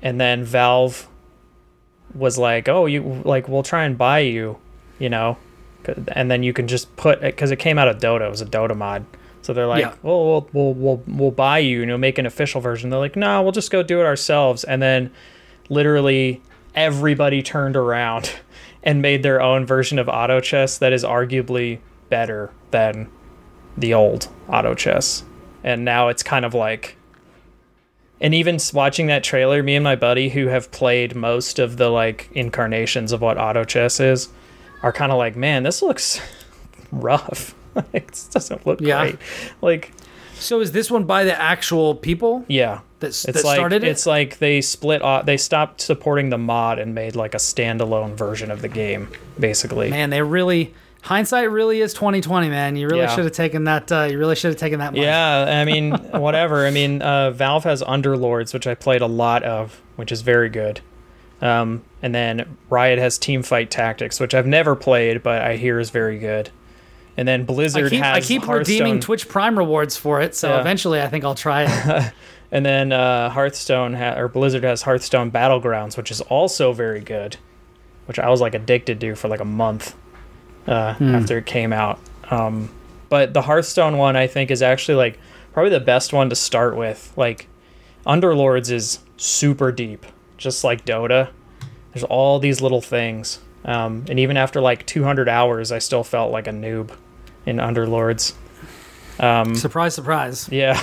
and 0.02 0.20
then 0.20 0.44
Valve 0.44 1.08
was 2.14 2.38
like, 2.38 2.68
"Oh, 2.68 2.86
you 2.88 3.22
like 3.24 3.48
we'll 3.48 3.64
try 3.64 3.84
and 3.86 3.98
buy 3.98 4.20
you," 4.20 4.58
you 5.00 5.10
know, 5.10 5.38
and 6.10 6.30
then 6.32 6.42
you 6.44 6.54
can 6.54 6.68
just 6.68 6.94
put 6.96 7.22
because 7.22 7.52
it 7.52 7.58
came 7.60 7.78
out 7.78 7.88
of 7.88 7.98
Dota, 8.00 8.26
it 8.28 8.30
was 8.32 8.42
a 8.42 8.46
Dota 8.46 8.76
mod. 8.76 9.06
So 9.44 9.54
they're 9.54 9.68
like, 9.68 9.82
Yeah. 9.82 9.94
"Well, 10.02 10.26
we'll 10.26 10.50
we'll 10.54 10.74
we'll, 10.74 11.04
we'll 11.08 11.32
buy 11.32 11.60
you, 11.60 11.82
and 11.82 11.90
you'll 11.90 11.98
make 12.00 12.18
an 12.18 12.26
official 12.26 12.60
version." 12.62 12.90
They're 12.90 13.00
like, 13.00 13.16
"No, 13.16 13.42
we'll 13.44 13.52
just 13.52 13.72
go 13.72 13.84
do 13.84 14.02
it 14.02 14.06
ourselves," 14.06 14.64
and 14.64 14.82
then 14.82 15.12
literally 15.70 16.42
everybody 16.76 17.42
turned 17.42 17.76
around 17.76 18.32
and 18.84 19.02
made 19.02 19.24
their 19.24 19.42
own 19.42 19.66
version 19.66 20.00
of 20.00 20.08
auto 20.08 20.40
chess 20.40 20.78
that 20.78 20.94
is 20.94 21.04
arguably 21.04 21.80
better 22.10 22.50
than 22.72 23.10
the 23.78 23.94
old 23.94 24.28
auto 24.48 24.74
chess. 24.74 25.24
And 25.64 25.84
now 25.84 26.08
it's 26.08 26.24
kind 26.24 26.46
of 26.46 26.54
like 26.54 26.96
and 28.20 28.34
even 28.34 28.58
watching 28.74 29.08
that 29.08 29.24
trailer 29.24 29.62
me 29.62 29.76
and 29.76 29.84
my 29.84 29.96
buddy 29.96 30.30
who 30.30 30.48
have 30.48 30.72
played 30.72 31.16
most 31.16 31.60
of 31.60 31.78
the 31.78 31.90
like 31.90 32.30
incarnations 32.32 33.12
of 33.12 33.22
what 33.22 33.38
auto 33.38 33.64
chess 33.64 34.00
is 34.00 34.30
are 34.82 34.92
kind 34.92 35.12
of 35.12 35.18
like 35.20 35.36
man 35.36 35.64
this 35.64 35.82
looks 35.82 36.20
rough. 36.92 37.54
Like 37.94 38.08
this 38.10 38.28
doesn't 38.30 38.66
look 38.66 38.82
Yeah. 38.82 39.02
great. 39.04 39.20
Like 39.62 39.92
So 40.40 40.60
is 40.62 40.72
this 40.72 40.90
one 40.92 41.04
by 41.06 41.24
the 41.24 41.40
actual 41.40 41.96
people 41.96 42.46
yeah 42.48 42.80
that, 43.00 43.08
it's 43.08 43.24
that 43.24 43.44
like 43.44 43.56
started 43.56 43.84
it? 43.84 43.88
it's 43.90 44.06
like 44.06 44.38
they 44.40 44.62
split 44.62 45.02
off 45.02 45.26
they 45.26 45.38
stopped 45.38 45.82
supporting 45.82 46.30
the 46.30 46.38
mod 46.38 46.80
and 46.80 46.96
made 46.96 47.16
like 47.16 47.34
a 47.34 47.38
standalone 47.38 48.16
version 48.16 48.50
of 48.52 48.62
the 48.62 48.68
game 48.68 49.08
basically 49.40 49.90
Man, 49.92 50.10
they 50.10 50.22
really 50.22 50.74
hindsight 51.02 51.50
really 51.50 51.80
is 51.82 51.94
2020, 51.94 52.50
man. 52.50 52.76
You 52.76 52.88
really 52.88 53.02
Yeah. 53.04 53.16
should 53.16 53.24
have 53.24 53.34
taken 53.34 53.64
that. 53.66 53.90
Uh, 53.92 54.08
you 54.12 54.18
really 54.18 54.36
should 54.36 54.50
have 54.50 54.60
taken 54.60 54.80
that. 54.80 54.92
Money. 54.92 55.06
Yeah, 55.06 55.62
I 55.62 55.64
mean, 55.64 55.92
whatever. 56.12 56.66
I 56.66 56.72
mean, 56.72 57.02
uh, 57.02 57.32
Valve 57.32 57.64
has 57.64 57.82
Underlords, 57.84 58.54
which 58.54 58.68
I 58.68 58.76
played 58.76 59.02
a 59.02 59.08
lot 59.08 59.44
of, 59.44 59.82
which 59.96 60.12
is 60.12 60.22
very 60.22 60.50
good. 60.50 60.82
Um, 61.42 61.84
and 62.02 62.14
then 62.14 62.58
Riot 62.70 63.00
has 63.00 63.18
Teamfight 63.18 63.70
Tactics, 63.70 64.20
which 64.20 64.34
I've 64.36 64.48
never 64.48 64.76
played, 64.76 65.24
but 65.24 65.42
I 65.42 65.56
hear 65.56 65.80
is 65.80 65.92
very 65.92 66.18
good. 66.20 66.50
And 67.18 67.28
then 67.28 67.46
Blizzard 67.46 67.88
I 67.88 67.90
keep, 67.90 68.04
has 68.04 68.18
I 68.18 68.22
keep 68.28 68.48
redeeming 68.48 69.00
Twitch 69.00 69.28
Prime 69.28 69.58
rewards 69.58 69.98
for 69.98 70.22
it, 70.22 70.36
so 70.36 70.50
Yeah. 70.50 70.60
eventually 70.62 71.02
I 71.02 71.08
think 71.08 71.24
I'll 71.26 71.34
try 71.36 71.64
it. 71.68 72.14
and 72.52 72.64
then 72.66 72.92
uh, 72.92 73.30
Hearthstone 73.32 73.96
ha- 73.96 74.14
or 74.18 74.28
Blizzard 74.28 74.64
has 74.64 74.84
Hearthstone 74.84 75.32
Battlegrounds, 75.32 75.98
which 75.98 76.12
is 76.12 76.22
also 76.22 76.74
very 76.74 77.00
good, 77.02 77.38
which 78.06 78.20
I 78.20 78.30
was 78.30 78.40
like 78.40 78.54
addicted 78.54 79.02
to 79.02 79.16
for 79.16 79.28
like 79.30 79.40
a 79.40 79.46
month 79.46 79.96
uh, 80.68 80.94
Hmm. 80.94 81.16
after 81.16 81.40
it 81.40 81.46
came 81.48 81.74
out. 81.74 82.00
Um, 82.30 82.70
but 83.10 83.34
the 83.34 83.42
Hearthstone 83.42 83.98
one, 83.98 84.16
I 84.16 84.28
think, 84.28 84.52
is 84.52 84.62
actually 84.62 84.96
like 84.96 85.18
probably 85.54 85.72
the 85.72 85.80
best 85.80 86.14
one 86.14 86.30
to 86.30 86.36
start 86.36 86.76
with. 86.78 87.12
Like, 87.16 87.48
Underlords 88.06 88.70
is 88.72 89.00
super 89.18 89.72
deep, 89.72 90.06
just 90.38 90.64
like 90.64 90.86
Dota. 90.86 91.30
There's 91.94 92.04
all 92.04 92.38
these 92.38 92.62
little 92.62 92.82
things, 92.82 93.40
um, 93.66 94.06
and 94.08 94.20
even 94.20 94.38
after 94.38 94.62
like 94.62 94.86
200 94.86 95.28
hours, 95.28 95.72
I 95.72 95.80
still 95.80 96.04
felt 96.04 96.32
like 96.32 96.46
a 96.48 96.52
noob 96.52 96.92
in 97.48 97.58
Underlords. 97.58 98.34
Um, 99.20 99.56
surprise, 99.56 99.96
surprise. 99.96 100.48
yeah. 100.52 100.80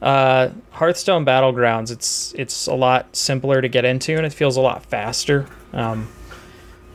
Uh, 0.00 0.50
Hearthstone 0.72 1.24
Battlegrounds, 1.24 1.90
it's 1.90 2.34
it's 2.34 2.66
a 2.66 2.74
lot 2.74 3.16
simpler 3.16 3.62
to 3.62 3.68
get 3.68 3.86
into 3.86 4.14
and 4.14 4.26
it 4.26 4.32
feels 4.32 4.58
a 4.58 4.60
lot 4.60 4.84
faster. 4.84 5.46
Um, 5.72 6.06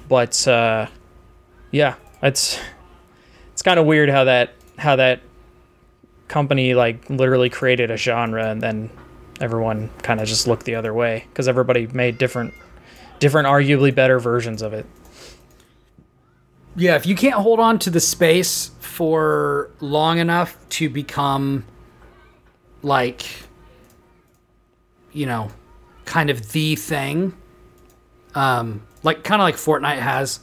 but 0.07 0.47
uh, 0.47 0.85
yeah, 1.71 1.95
it's 2.21 2.59
it's 3.51 3.63
kind 3.63 3.79
of 3.79 3.87
weird 3.87 4.09
how 4.09 4.25
that 4.25 4.53
how 4.77 4.97
that 4.97 5.21
company 6.27 6.75
like 6.75 7.09
literally 7.09 7.49
created 7.49 7.89
a 7.89 7.97
genre 7.97 8.49
and 8.49 8.61
then 8.61 8.89
everyone 9.41 9.89
kind 10.03 10.21
of 10.21 10.27
just 10.27 10.47
looked 10.47 10.65
the 10.65 10.75
other 10.75 10.93
way 10.93 11.25
because 11.29 11.47
everybody 11.47 11.87
made 11.87 12.19
different 12.19 12.53
different 13.19 13.47
arguably 13.47 13.93
better 13.93 14.19
versions 14.19 14.61
of 14.61 14.73
it. 14.73 14.85
Yeah, 16.75 16.95
if 16.95 17.05
you 17.05 17.15
can't 17.15 17.35
hold 17.35 17.59
on 17.59 17.79
to 17.79 17.89
the 17.89 17.99
space 17.99 18.69
for 19.01 19.71
long 19.79 20.19
enough 20.19 20.55
to 20.69 20.87
become 20.87 21.65
like 22.83 23.25
you 25.11 25.25
know, 25.25 25.49
kind 26.05 26.29
of 26.29 26.51
the 26.51 26.75
thing, 26.75 27.33
um, 28.35 28.85
like 29.01 29.23
kind 29.23 29.41
of 29.41 29.45
like 29.45 29.55
Fortnite 29.55 29.97
has, 29.97 30.39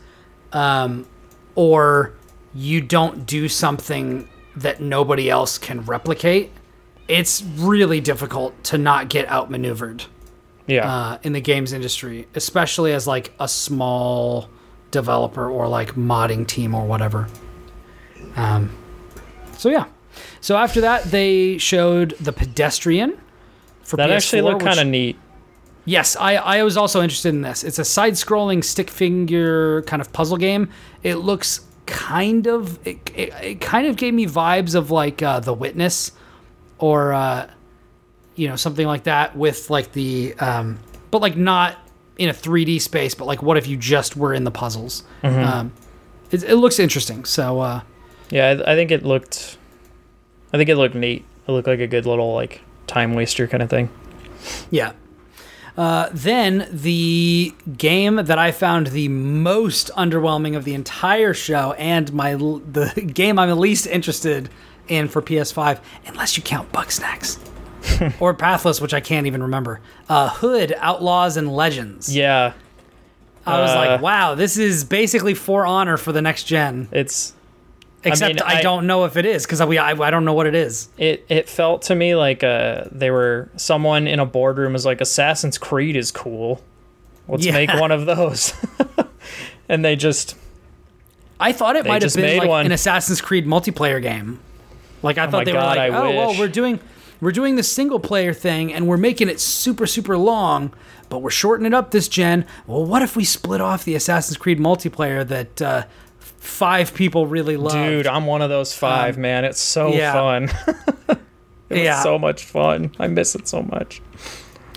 um, 0.53 1.07
or 1.55 2.15
you 2.53 2.81
don't 2.81 3.27
do 3.27 3.49
something 3.49 4.29
that 4.57 4.81
nobody 4.81 5.31
else 5.31 5.57
can 5.57 5.83
replicate, 5.83 6.51
it's 7.07 7.45
really 7.59 8.01
difficult 8.01 8.61
to 8.65 8.77
not 8.77 9.09
get 9.09 9.31
outmaneuvered 9.31 10.05
Yeah. 10.67 10.91
uh, 10.93 11.19
in 11.23 11.33
the 11.33 11.41
games 11.41 11.73
industry, 11.73 12.27
especially 12.35 12.93
as 12.93 13.07
like 13.07 13.33
a 13.39 13.47
small 13.47 14.49
developer 14.91 15.49
or 15.49 15.69
like 15.69 15.93
modding 15.95 16.45
team 16.45 16.75
or 16.75 16.85
whatever. 16.85 17.29
Um, 18.37 18.71
so 19.57 19.69
yeah. 19.69 19.87
So 20.41 20.57
after 20.57 20.81
that, 20.83 21.05
they 21.05 21.59
showed 21.59 22.11
the 22.21 22.33
pedestrian 22.33 23.19
for 23.83 23.97
that 23.97 24.11
PS4, 24.11 24.17
actually 24.17 24.43
looked 24.43 24.63
kind 24.63 24.81
of 24.81 24.87
neat. 24.87 25.19
Yes, 25.85 26.17
I, 26.17 26.35
I 26.37 26.63
was 26.63 26.77
also 26.77 27.01
interested 27.01 27.31
in 27.31 27.41
this. 27.41 27.65
It's 27.65 27.79
a 27.79 27.85
side-scrolling 27.85 28.63
stick 28.63 28.91
figure 28.91 29.83
kind 29.83 30.03
of 30.03 30.13
puzzle 30.13 30.37
game. 30.37 30.71
It 31.03 31.17
looks 31.17 31.61
kind 31.87 32.47
of 32.47 32.79
it, 32.87 32.99
it, 33.15 33.33
it 33.43 33.61
kind 33.63 33.87
of 33.87 33.97
gave 33.97 34.13
me 34.13 34.27
vibes 34.27 34.75
of 34.75 34.91
like 34.91 35.23
uh, 35.23 35.41
The 35.41 35.55
Witness 35.55 36.13
or 36.79 37.15
uh, 37.15 37.49
you 38.37 38.49
know 38.49 38.57
something 38.57 38.87
like 38.87 39.05
that 39.05 39.37
with 39.37 39.71
like 39.71 39.93
the 39.93 40.35
um, 40.39 40.79
but 41.11 41.23
like 41.23 41.37
not 41.37 41.77
in 42.19 42.29
a 42.29 42.35
3D 42.35 42.81
space, 42.81 43.15
but 43.15 43.25
like 43.25 43.43
what 43.43 43.57
if 43.57 43.67
you 43.67 43.77
just 43.77 44.17
were 44.17 44.35
in 44.35 44.45
the 44.45 44.51
puzzles? 44.51 45.05
Um, 45.23 45.73
it, 46.31 46.43
it 46.43 46.57
looks 46.57 46.79
interesting. 46.79 47.25
So 47.25 47.61
uh, 47.61 47.81
Yeah, 48.31 48.63
I, 48.67 48.73
I 48.73 48.75
think 48.77 48.91
it 48.91 49.05
looked. 49.05 49.59
I 50.53 50.57
think 50.57 50.69
it 50.69 50.77
looked 50.77 50.95
neat. 50.95 51.25
It 51.47 51.53
looked 51.53 51.69
like 51.69 51.81
a 51.81 51.87
good 51.87 52.07
little 52.07 52.35
like 52.35 52.61
time 52.87 53.15
waster 53.15 53.47
kind 53.47 53.63
of 53.63 53.71
thing. 53.71 53.91
Yeah. 54.71 54.93
Uh, 55.77 56.09
then 56.13 56.69
the 56.73 57.55
game 57.77 58.17
that 58.17 58.37
I 58.39 58.51
found 58.51 58.89
the 58.89 59.09
most 59.09 59.93
underwhelming 59.97 60.57
of 60.57 60.65
the 60.65 60.75
entire 60.75 61.33
show, 61.33 61.73
and 61.75 62.13
my 62.13 62.35
the 62.35 63.11
game 63.15 63.39
I'm 63.39 63.49
the 63.49 63.55
least 63.55 63.87
interested 63.87 64.51
in 64.89 65.07
for 65.07 65.23
PS5, 65.23 65.79
unless 66.07 66.37
you 66.37 66.43
count 66.43 66.73
Bugsnax 66.73 67.39
or 68.21 68.35
Pathless, 68.35 68.81
which 68.81 68.93
I 68.93 69.01
can't 69.01 69.29
even 69.29 69.43
remember. 69.43 69.81
Uh, 70.09 70.31
Hood 70.31 70.75
Outlaws 70.79 71.37
and 71.37 71.55
Legends. 71.55 72.15
Yeah, 72.15 72.55
I 73.47 73.61
was 73.61 73.75
like, 73.75 74.01
uh, 74.01 74.03
wow, 74.03 74.35
this 74.35 74.57
is 74.59 74.85
basically 74.85 75.35
For 75.35 75.65
Honor 75.65 75.97
for 75.97 76.13
the 76.13 76.23
next 76.23 76.45
gen. 76.45 76.89
it's 76.91 77.35
Except 78.05 78.41
I, 78.43 78.59
I- 78.59 78.63
don't 78.63 78.87
know 78.87 79.05
if 79.05 79.17
it 79.17 79.27
is 79.27 79.45
because 79.45 79.61
I, 79.61 79.67
I 79.67 79.91
I 79.91 80.11
don't 80.11 80.25
know 80.25 80.33
what 80.35 80.47
it 80.47 80.55
is. 80.55 80.89
it. 80.99 81.27
It 81.29 81.49
felt 81.49 81.83
to 81.83 81.95
me 81.95 82.15
like 82.15 82.45
uh 82.45 82.85
they 82.93 83.11
were 83.11 83.49
someone 83.57 84.07
in 84.07 84.21
a 84.21 84.27
boardroom 84.27 84.73
was 84.75 84.87
like 84.87 85.01
Assassin's 85.01 85.59
Creed 85.59 85.97
is 85.97 86.11
cool. 86.13 86.63
Let's 87.27 87.45
Yeah. 87.45 87.53
make 87.53 87.71
one 87.75 87.91
of 87.91 88.07
those. 88.07 88.55
and 89.69 89.85
they 89.85 89.97
just 89.97 90.37
I 91.41 91.53
thought 91.53 91.77
it 91.77 91.87
might 91.87 92.03
have 92.03 92.15
been 92.15 92.39
like 92.39 92.49
one. 92.49 92.67
an 92.67 92.73
Assassin's 92.73 93.21
Creed 93.21 93.47
multiplayer 93.47 94.01
game. 94.03 94.41
Like 95.03 95.19
I 95.19 95.27
my 95.27 95.31
thought 95.31 95.45
they 95.45 95.53
God, 95.53 95.61
were 95.77 95.83
like, 95.83 95.93
I 95.93 95.97
oh 95.97 96.11
well, 96.17 96.39
we're 96.39 96.49
doing 96.49 96.81
we're 97.21 97.33
doing 97.33 97.57
the 97.57 97.63
single 97.63 98.01
player 98.01 98.33
thing 98.33 98.73
and 98.73 98.87
we're 98.87 98.97
making 98.97 99.29
it 99.29 99.41
super 99.41 99.87
super 99.87 100.17
long, 100.17 100.73
but 101.09 101.19
we're 101.19 101.31
shortening 101.31 101.73
it 101.73 101.75
up 101.75 101.91
this 101.91 102.09
gen. 102.09 102.47
Well, 102.67 102.85
what 102.85 103.03
if 103.03 103.17
we 103.17 103.25
split 103.25 103.61
off 103.61 103.85
the 103.85 103.95
Assassin's 103.95 104.37
Creed 104.37 104.59
multiplayer 104.59 105.27
that 105.27 105.63
uh, 105.63 105.85
five 106.39 106.95
people 106.95 107.27
really 107.27 107.57
loved. 107.57 107.75
Dude, 107.75 108.07
I'm 108.07 108.27
one 108.27 108.43
of 108.43 108.49
those 108.51 108.75
five, 108.75 109.17
Um, 109.17 109.23
man. 109.23 109.45
It's 109.45 109.61
so 109.61 109.93
yeah. 109.93 110.13
fun. 110.13 110.45
it 111.09 111.19
was 111.71 111.79
Yeah. 111.81 112.03
so 112.03 112.19
much 112.19 112.45
fun. 112.45 112.93
I 112.99 113.07
miss 113.09 113.35
it 113.35 113.47
so 113.49 113.63
much. 113.63 114.01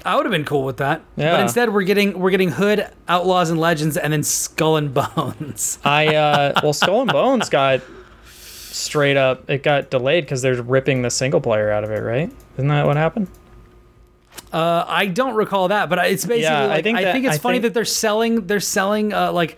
I 0.03 0.15
would 0.15 0.25
have 0.25 0.31
been 0.31 0.45
cool 0.45 0.63
with 0.65 0.77
that. 0.77 1.01
Yeah. 1.15 1.31
But 1.31 1.41
instead, 1.41 1.71
we're 1.71 1.83
getting 1.83 2.17
we're 2.19 2.31
getting 2.31 2.49
Hood, 2.49 2.87
Outlaws 3.07 3.51
and 3.51 3.59
Legends, 3.59 3.97
and 3.97 4.11
then 4.11 4.23
Skull 4.23 4.77
and 4.77 4.91
Bones. 5.15 5.77
I 5.85 6.15
uh 6.15 6.59
well 6.63 6.73
Skull 6.73 7.01
and 7.01 7.11
Bones 7.11 7.49
got 7.49 7.81
straight 8.25 9.17
up 9.17 9.47
it 9.49 9.61
got 9.63 9.89
delayed 9.91 10.23
because 10.23 10.41
they're 10.41 10.61
ripping 10.63 11.01
the 11.03 11.09
single 11.11 11.39
player 11.41 11.69
out 11.71 11.83
of 11.83 11.91
it, 11.91 11.99
right? 11.99 12.31
Isn't 12.55 12.67
that 12.69 12.85
what 12.87 12.97
happened? 12.97 13.27
Uh, 14.51 14.83
I 14.87 15.05
don't 15.07 15.35
recall 15.35 15.67
that, 15.69 15.89
but 15.89 15.99
it's 15.99 16.25
basically 16.25 16.43
Yeah, 16.43 16.61
I 16.63 16.65
like 16.67 16.79
I 16.79 16.81
think 16.81 16.97
think, 16.99 17.25
it's 17.25 17.35
I 17.35 17.37
funny 17.37 17.55
think- 17.57 17.63
that 17.63 17.73
they're 17.73 17.85
selling 17.85 18.47
they're 18.47 18.59
selling 18.59 19.13
uh, 19.13 19.31
like 19.31 19.57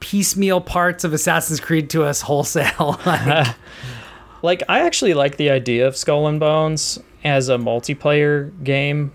piecemeal 0.00 0.60
parts 0.60 1.04
of 1.04 1.12
Assassin's 1.12 1.60
Creed 1.60 1.90
to 1.90 2.04
us 2.04 2.22
wholesale. 2.22 2.98
Like, 3.06 3.56
Like 4.42 4.62
I 4.70 4.80
actually 4.80 5.12
like 5.14 5.36
the 5.36 5.50
idea 5.50 5.86
of 5.86 5.96
Skull 5.96 6.26
and 6.26 6.40
Bones 6.40 6.98
as 7.22 7.50
a 7.50 7.56
multiplayer 7.58 8.50
game. 8.64 9.12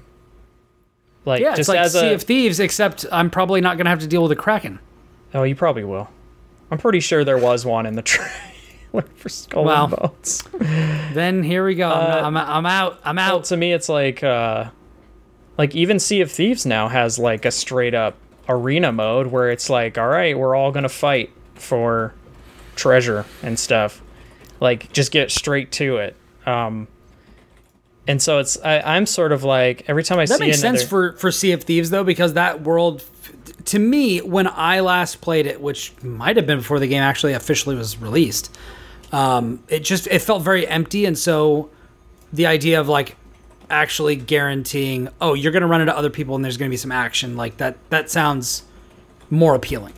Like 1.26 1.41
yeah, 1.41 1.56
just 1.56 1.67
like 1.67 1.80
as 1.80 1.93
Sea 1.93 2.10
a 2.10 2.13
of 2.13 2.21
Thieves, 2.21 2.60
except 2.60 3.06
I'm 3.12 3.32
probably 3.32 3.60
not 3.60 3.78
going 3.78 3.86
to 3.86 3.89
have 3.89 4.02
to 4.02 4.08
deal 4.08 4.21
with 4.21 4.32
a 4.32 4.36
Kraken. 4.36 4.78
Oh, 5.34 5.41
you 5.41 5.56
probably 5.56 5.84
will. 5.84 6.08
I'm 6.69 6.78
pretty 6.78 7.00
sure 7.00 7.24
there 7.24 7.39
was 7.39 7.65
one 7.65 7.88
in 7.88 7.95
the 7.95 8.02
trailer 8.04 9.02
for 9.15 9.30
Skull 9.30 9.65
Wow. 9.65 9.86
and 9.86 9.95
Bones. 9.95 10.43
Then 11.15 11.41
here 11.41 11.65
we 11.65 11.74
go. 11.74 11.89
Uh, 11.89 12.21
I'm, 12.24 12.38
I'm 12.38 12.65
out. 12.67 13.00
I'm 13.04 13.15
Well, 13.15 13.38
out. 13.38 13.45
to 13.45 13.58
me, 13.58 13.74
it's 13.74 13.89
like, 13.89 14.24
uh, 14.24 14.69
like 15.58 15.74
even 15.74 15.98
Sea 16.00 16.21
of 16.21 16.32
Thieves 16.32 16.67
now 16.67 16.88
has 16.88 17.17
like 17.17 17.45
a 17.45 17.52
straight 17.52 17.95
up 17.95 18.15
arena 18.48 18.92
mode 18.92 19.28
where 19.28 19.52
it's 19.52 19.70
like, 19.70 19.98
all 19.98 20.08
right, 20.08 20.38
we're 20.38 20.56
all 20.56 20.72
gonna 20.72 20.90
fight 20.90 21.32
for 21.56 22.14
treasure 22.76 23.26
and 23.42 23.58
stuff. 23.58 24.02
Like, 24.60 24.92
just 24.94 25.12
get 25.12 25.32
straight 25.32 25.72
to 25.74 25.98
it. 25.98 26.16
Um, 26.46 26.88
and 28.08 28.22
so 28.22 28.40
it's, 28.40 28.58
I, 28.64 28.80
I'm 28.82 29.06
sort 29.06 29.32
of 29.32 29.44
like 29.44 29.84
every 29.88 30.04
time 30.04 30.20
I 30.20 30.26
see 30.26 30.34
That 30.34 30.40
see 30.40 30.46
makes 30.46 30.62
another, 30.62 30.78
sense 30.78 30.90
for 30.90 31.14
for 31.14 31.32
Sea 31.32 31.54
of 31.54 31.64
Thieves 31.64 31.90
though, 31.90 32.04
because 32.04 32.34
that 32.34 32.62
world, 32.62 33.04
to 33.66 33.80
me, 33.80 34.20
when 34.20 34.48
I 34.48 34.82
last 34.82 35.22
played 35.22 35.48
it, 35.48 35.60
which 35.60 35.92
might 36.04 36.38
have 36.38 36.46
been 36.46 36.60
before 36.60 36.80
the 36.80 36.88
game 36.88 37.02
actually 37.02 37.34
officially 37.34 37.76
was 37.76 37.98
released, 37.98 38.56
um, 39.12 39.64
it 39.70 39.80
just 39.80 40.08
it 40.08 40.20
felt 40.20 40.44
very 40.44 40.68
empty, 40.68 41.06
and 41.06 41.18
so 41.18 41.70
the 42.32 42.46
idea 42.46 42.80
of 42.80 42.88
like 42.88 43.16
actually 43.69 44.15
guaranteeing, 44.15 45.10
oh, 45.21 45.34
you're 45.34 45.51
gonna 45.51 45.67
run 45.67 45.82
into 45.82 45.95
other 45.97 46.10
people 46.10 46.36
and 46.36 46.43
there's 46.43 46.58
gonna 46.58 46.69
be 46.69 46.78
some 46.78 46.91
action, 46.91 47.36
like 47.38 47.58
that 47.58 47.78
that 47.89 48.10
sounds 48.10 48.63
more 49.30 49.56
appealing. 49.56 49.93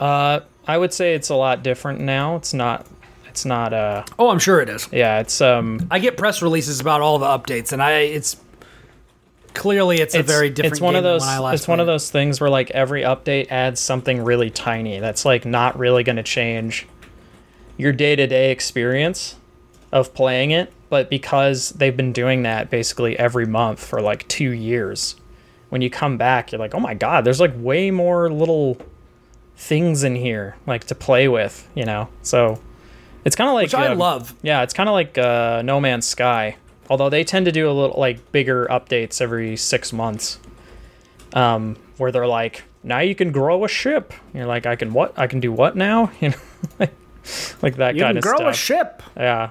uh, 0.00 0.40
I 0.66 0.78
would 0.78 0.94
say 0.94 1.14
it's 1.14 1.28
a 1.28 1.34
lot 1.34 1.62
different 1.62 2.00
now. 2.00 2.36
It's 2.36 2.54
not, 2.54 2.86
it's 3.28 3.44
not, 3.44 3.74
uh, 3.74 4.04
Oh, 4.18 4.30
I'm 4.30 4.38
sure 4.38 4.60
it 4.60 4.68
is. 4.70 4.88
yeah, 4.90 5.20
it's 5.20 5.40
um, 5.40 5.86
I 5.90 5.98
get 5.98 6.16
press 6.16 6.40
releases 6.40 6.80
about 6.80 7.00
all 7.02 7.18
the 7.18 7.26
updates, 7.26 7.72
and 7.72 7.82
I 7.82 7.92
it's 8.00 8.36
clearly 9.52 9.98
it's, 9.98 10.14
a 10.14 10.22
very 10.22 10.50
different. 10.50 10.72
It's 10.74 10.80
one 10.80 10.94
game 10.94 10.98
of 10.98 11.04
those. 11.04 11.20
when 11.20 11.28
I 11.30 11.38
last 11.38 11.54
It's 11.60 11.68
one 11.68 11.80
of 11.80 11.86
played 11.86 11.94
those 11.94 12.10
things 12.10 12.40
where 12.40 12.50
like 12.50 12.70
every 12.72 13.02
update 13.02 13.48
adds 13.50 13.80
something 13.80 14.22
really 14.24 14.50
tiny. 14.50 14.98
That's 15.00 15.24
like 15.24 15.44
not 15.44 15.78
really 15.78 16.02
going 16.02 16.16
to 16.16 16.22
change 16.22 16.86
your 17.76 17.92
day 17.92 18.16
to 18.16 18.26
day 18.26 18.50
experience 18.50 19.36
of 19.92 20.14
playing 20.14 20.50
it. 20.50 20.72
But 20.94 21.10
because 21.10 21.70
they've 21.70 21.96
been 21.96 22.12
doing 22.12 22.44
that 22.44 22.70
basically 22.70 23.18
every 23.18 23.46
month 23.46 23.84
for 23.84 24.00
like 24.00 24.28
two 24.28 24.50
years, 24.50 25.16
when 25.70 25.82
you 25.82 25.90
come 25.90 26.16
back, 26.16 26.52
you're 26.52 26.60
like, 26.60 26.72
oh 26.72 26.78
my 26.78 26.94
god, 26.94 27.24
there's 27.24 27.40
like 27.40 27.50
way 27.56 27.90
more 27.90 28.30
little 28.30 28.78
things 29.56 30.04
in 30.04 30.14
here 30.14 30.54
like 30.68 30.84
to 30.84 30.94
play 30.94 31.26
with. 31.26 31.68
You 31.74 31.84
know, 31.84 32.10
so 32.22 32.60
it's 33.24 33.34
kind 33.34 33.48
of 33.48 33.54
like 33.54 33.64
which 33.64 33.74
I 33.74 33.88
um, 33.88 33.98
love. 33.98 34.36
yeah, 34.42 34.62
it's 34.62 34.72
kind 34.72 34.88
of 34.88 34.92
like 34.92 35.18
uh, 35.18 35.62
No 35.62 35.80
Man's 35.80 36.06
Sky, 36.06 36.54
although 36.88 37.10
they 37.10 37.24
tend 37.24 37.46
to 37.46 37.50
do 37.50 37.68
a 37.68 37.72
little 37.72 37.98
like 37.98 38.30
bigger 38.30 38.68
updates 38.70 39.20
every 39.20 39.56
six 39.56 39.92
months, 39.92 40.38
um, 41.32 41.74
where 41.96 42.12
they're 42.12 42.28
like, 42.28 42.62
now 42.84 43.00
you 43.00 43.16
can 43.16 43.32
grow 43.32 43.64
a 43.64 43.68
ship. 43.68 44.14
You're 44.32 44.46
like, 44.46 44.64
I 44.64 44.76
can 44.76 44.92
what? 44.92 45.12
I 45.18 45.26
can 45.26 45.40
do 45.40 45.50
what 45.50 45.74
now? 45.74 46.12
You 46.20 46.28
know, 46.28 46.36
like, 46.78 46.94
like 47.62 47.76
that 47.78 47.96
You 47.96 48.02
kind 48.02 48.10
can 48.12 48.18
of 48.18 48.22
grow 48.22 48.36
stuff. 48.36 48.54
a 48.54 48.56
ship. 48.56 49.02
yeah, 49.16 49.50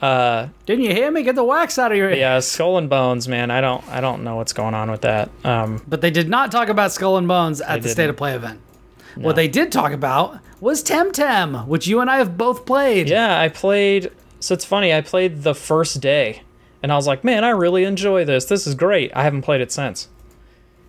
uh, 0.00 0.48
Didn't 0.66 0.84
you 0.84 0.92
hear 0.94 1.10
me? 1.10 1.22
Get 1.22 1.34
the 1.34 1.44
wax 1.44 1.78
out 1.78 1.90
of 1.92 1.98
your. 1.98 2.10
Ear. 2.10 2.16
Yeah, 2.16 2.40
Skull 2.40 2.78
and 2.78 2.88
Bones, 2.90 3.28
man. 3.28 3.50
I 3.50 3.60
don't, 3.60 3.86
I 3.88 4.00
don't 4.00 4.24
know 4.24 4.36
what's 4.36 4.52
going 4.52 4.74
on 4.74 4.90
with 4.90 5.02
that. 5.02 5.30
Um, 5.44 5.82
But 5.88 6.00
they 6.00 6.10
did 6.10 6.28
not 6.28 6.52
talk 6.52 6.68
about 6.68 6.92
Skull 6.92 7.16
and 7.16 7.26
Bones 7.28 7.60
at 7.60 7.82
the 7.82 7.88
State 7.88 8.02
didn't. 8.04 8.10
of 8.10 8.16
Play 8.16 8.34
event. 8.34 8.60
What 9.16 9.36
they 9.36 9.48
did 9.48 9.72
talk 9.72 9.92
about 9.92 10.38
was 10.60 10.84
Temtem, 10.84 11.66
which 11.66 11.86
you 11.86 12.00
and 12.00 12.10
I 12.10 12.18
have 12.18 12.36
both 12.36 12.66
played. 12.66 13.08
yeah, 13.08 13.40
I 13.40 13.48
played. 13.48 14.10
So 14.40 14.52
it's 14.52 14.64
funny. 14.66 14.92
I 14.92 15.00
played 15.00 15.42
the 15.42 15.54
first 15.54 16.00
day, 16.02 16.42
and 16.82 16.92
I 16.92 16.96
was 16.96 17.06
like, 17.06 17.24
man, 17.24 17.42
I 17.42 17.48
really 17.50 17.84
enjoy 17.84 18.26
this. 18.26 18.44
This 18.44 18.66
is 18.66 18.74
great. 18.74 19.10
I 19.16 19.22
haven't 19.22 19.40
played 19.42 19.62
it 19.62 19.72
since. 19.72 20.08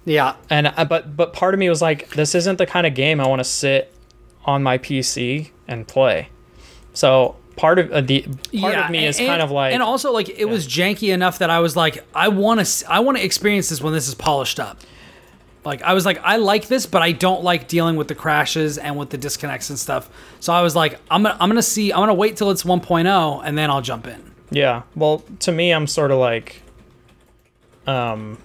Yeah. 0.04 0.36
and 0.50 0.68
I, 0.70 0.84
but 0.84 1.16
but 1.16 1.32
part 1.34 1.54
of 1.54 1.60
me 1.60 1.70
was 1.70 1.82
like 1.82 2.10
this 2.12 2.36
isn't 2.36 2.58
the 2.58 2.66
kind 2.66 2.88
of 2.88 2.94
game 2.94 3.20
i 3.20 3.28
want 3.28 3.40
to 3.42 3.44
sit 3.44 3.94
on 4.46 4.64
my 4.64 4.78
pc 4.78 5.50
and 5.68 5.86
play 5.86 6.30
so 6.94 7.36
part 7.58 7.80
of 7.80 7.92
uh, 7.92 8.00
the 8.02 8.22
part 8.22 8.38
yeah, 8.52 8.86
of 8.86 8.92
me 8.92 9.06
is 9.06 9.20
and- 9.20 9.28
kind 9.28 9.42
of 9.42 9.52
like 9.52 9.74
and 9.74 9.84
also 9.84 10.14
like 10.14 10.30
it 10.30 10.46
was 10.46 10.66
janky 10.68 11.14
enough 11.14 11.40
that 11.40 11.50
I 11.50 11.60
was 11.60 11.76
like, 11.76 12.06
I 12.16 12.30
want 12.30 12.66
to, 12.66 12.90
I 12.90 13.02
want 13.02 13.18
to 13.18 13.24
experience 13.26 13.68
this 13.70 13.82
when 13.82 13.92
this 13.94 14.08
is 14.08 14.16
polished 14.16 14.60
up. 14.60 14.80
Like 15.66 15.82
I 15.82 15.94
was 15.94 16.06
like, 16.06 16.20
I 16.24 16.38
like 16.38 16.68
this, 16.68 16.86
but 16.86 17.02
I 17.02 17.12
don't 17.12 17.44
like 17.44 17.68
dealing 17.68 17.98
with 17.98 18.08
the 18.08 18.16
crashes 18.16 18.78
and 18.78 18.98
with 18.98 19.10
the 19.10 19.18
disconnects 19.18 19.70
and 19.70 19.78
stuff. 19.78 20.10
So 20.40 20.54
I 20.54 20.62
was 20.62 20.76
like, 20.78 21.00
I'm 21.12 21.24
gonna, 21.24 21.36
I'm 21.42 21.50
gonna 21.50 21.62
see, 21.62 21.92
I'm 21.92 22.00
gonna 22.00 22.14
wait 22.14 22.38
till 22.38 22.52
it's 22.52 22.64
1.0 22.64 23.42
and 23.44 23.58
then 23.58 23.70
I'll 23.70 23.82
jump 23.82 24.08
in. 24.08 24.32
yeah 24.50 24.84
well 24.96 25.24
to 25.40 25.52
me 25.52 25.72
i'm 25.74 25.88
sort 25.88 26.10
of 26.10 26.20
like 26.20 26.62
um 27.86 28.38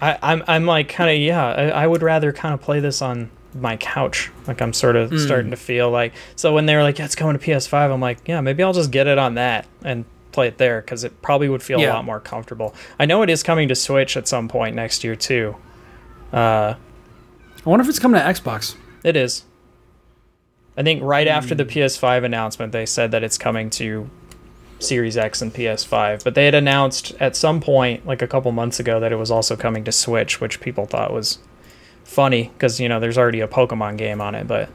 I, 0.00 0.18
I'm 0.22 0.42
I'm 0.46 0.66
like 0.66 0.88
kind 0.88 1.10
of 1.10 1.16
yeah. 1.18 1.46
I, 1.46 1.84
I 1.84 1.86
would 1.86 2.02
rather 2.02 2.32
kind 2.32 2.54
of 2.54 2.60
play 2.60 2.80
this 2.80 3.00
on 3.02 3.30
my 3.54 3.76
couch. 3.76 4.30
Like 4.46 4.60
I'm 4.62 4.72
sort 4.72 4.96
Hmm. 4.96 5.14
of 5.14 5.20
starting 5.20 5.50
to 5.50 5.56
feel 5.56 5.90
like. 5.90 6.12
So 6.36 6.52
when 6.54 6.66
they 6.66 6.76
were 6.76 6.82
like, 6.82 6.98
"Yeah, 6.98 7.04
it's 7.06 7.14
going 7.16 7.36
to 7.38 7.44
PS5," 7.44 7.90
I'm 7.92 8.00
like, 8.00 8.18
"Yeah, 8.26 8.40
maybe 8.40 8.62
I'll 8.62 8.72
just 8.72 8.90
get 8.90 9.06
it 9.06 9.18
on 9.18 9.34
that 9.34 9.66
and 9.84 10.04
play 10.32 10.46
it 10.48 10.58
there 10.58 10.80
because 10.80 11.02
it 11.04 11.20
probably 11.22 11.48
would 11.48 11.62
feel 11.62 11.80
a 11.80 11.86
lot 11.88 12.04
more 12.04 12.20
comfortable." 12.20 12.74
I 12.98 13.06
know 13.06 13.22
it 13.22 13.30
is 13.30 13.42
coming 13.42 13.68
to 13.68 13.74
Switch 13.74 14.16
at 14.16 14.28
some 14.28 14.46
point 14.48 14.76
next 14.76 15.02
year 15.04 15.16
too. 15.16 15.56
Uh, 16.32 16.74
I 16.74 17.68
wonder 17.68 17.82
if 17.82 17.88
it's 17.88 17.98
coming 17.98 18.20
to 18.20 18.26
Xbox. 18.26 18.74
it 19.02 19.16
is. 19.16 19.44
I 20.76 20.82
think 20.82 21.02
right 21.02 21.26
after 21.26 21.54
Hmm. 21.54 21.58
the 21.58 21.64
PS5 21.64 22.22
announcement, 22.24 22.72
they 22.72 22.86
said 22.86 23.10
that 23.10 23.22
it's 23.24 23.36
coming 23.36 23.70
to 23.70 24.08
Series 24.78 25.16
X 25.18 25.42
and 25.42 25.52
PS5, 25.52 26.22
but 26.24 26.34
they 26.34 26.46
had 26.46 26.54
announced 26.54 27.12
at 27.20 27.36
some 27.36 27.60
point, 27.60 28.06
like 28.06 28.22
a 28.22 28.26
couple 28.26 28.50
months 28.52 28.80
ago, 28.80 28.98
that 29.00 29.12
it 29.12 29.16
was 29.16 29.30
also 29.30 29.56
coming 29.56 29.84
to 29.84 29.92
Switch, 29.92 30.40
which 30.40 30.60
people 30.60 30.86
thought 30.86 31.12
was 31.12 31.38
funny 32.10 32.50
because 32.52 32.80
you 32.80 32.88
know 32.88 32.98
there's 33.00 33.16
already 33.16 33.40
a 33.40 33.46
Pokemon 33.48 33.96
game 33.96 34.20
on 34.20 34.34
it, 34.34 34.46
but 34.48 34.68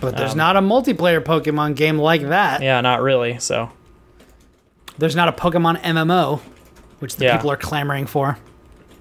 But 0.00 0.16
there's 0.16 0.32
Um, 0.32 0.38
not 0.38 0.56
a 0.56 0.60
multiplayer 0.60 1.20
Pokemon 1.20 1.74
game 1.74 1.98
like 1.98 2.22
that. 2.28 2.62
yeah, 2.62 2.80
not 2.80 3.00
really. 3.02 3.38
So 3.38 3.70
There's 4.98 5.14
not 5.16 5.28
a 5.28 5.32
Pokemon 5.32 5.80
MMO, 5.82 6.40
which 6.98 7.16
the 7.16 7.24
Yeah. 7.26 7.36
people 7.36 7.50
are 7.52 7.56
clamoring 7.56 8.06
for. 8.06 8.36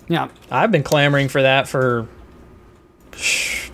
Yeah. 0.08 0.28
I've 0.52 0.72
been 0.72 0.84
clamoring 0.84 1.28
for 1.28 1.42
that 1.42 1.68
for 1.68 2.08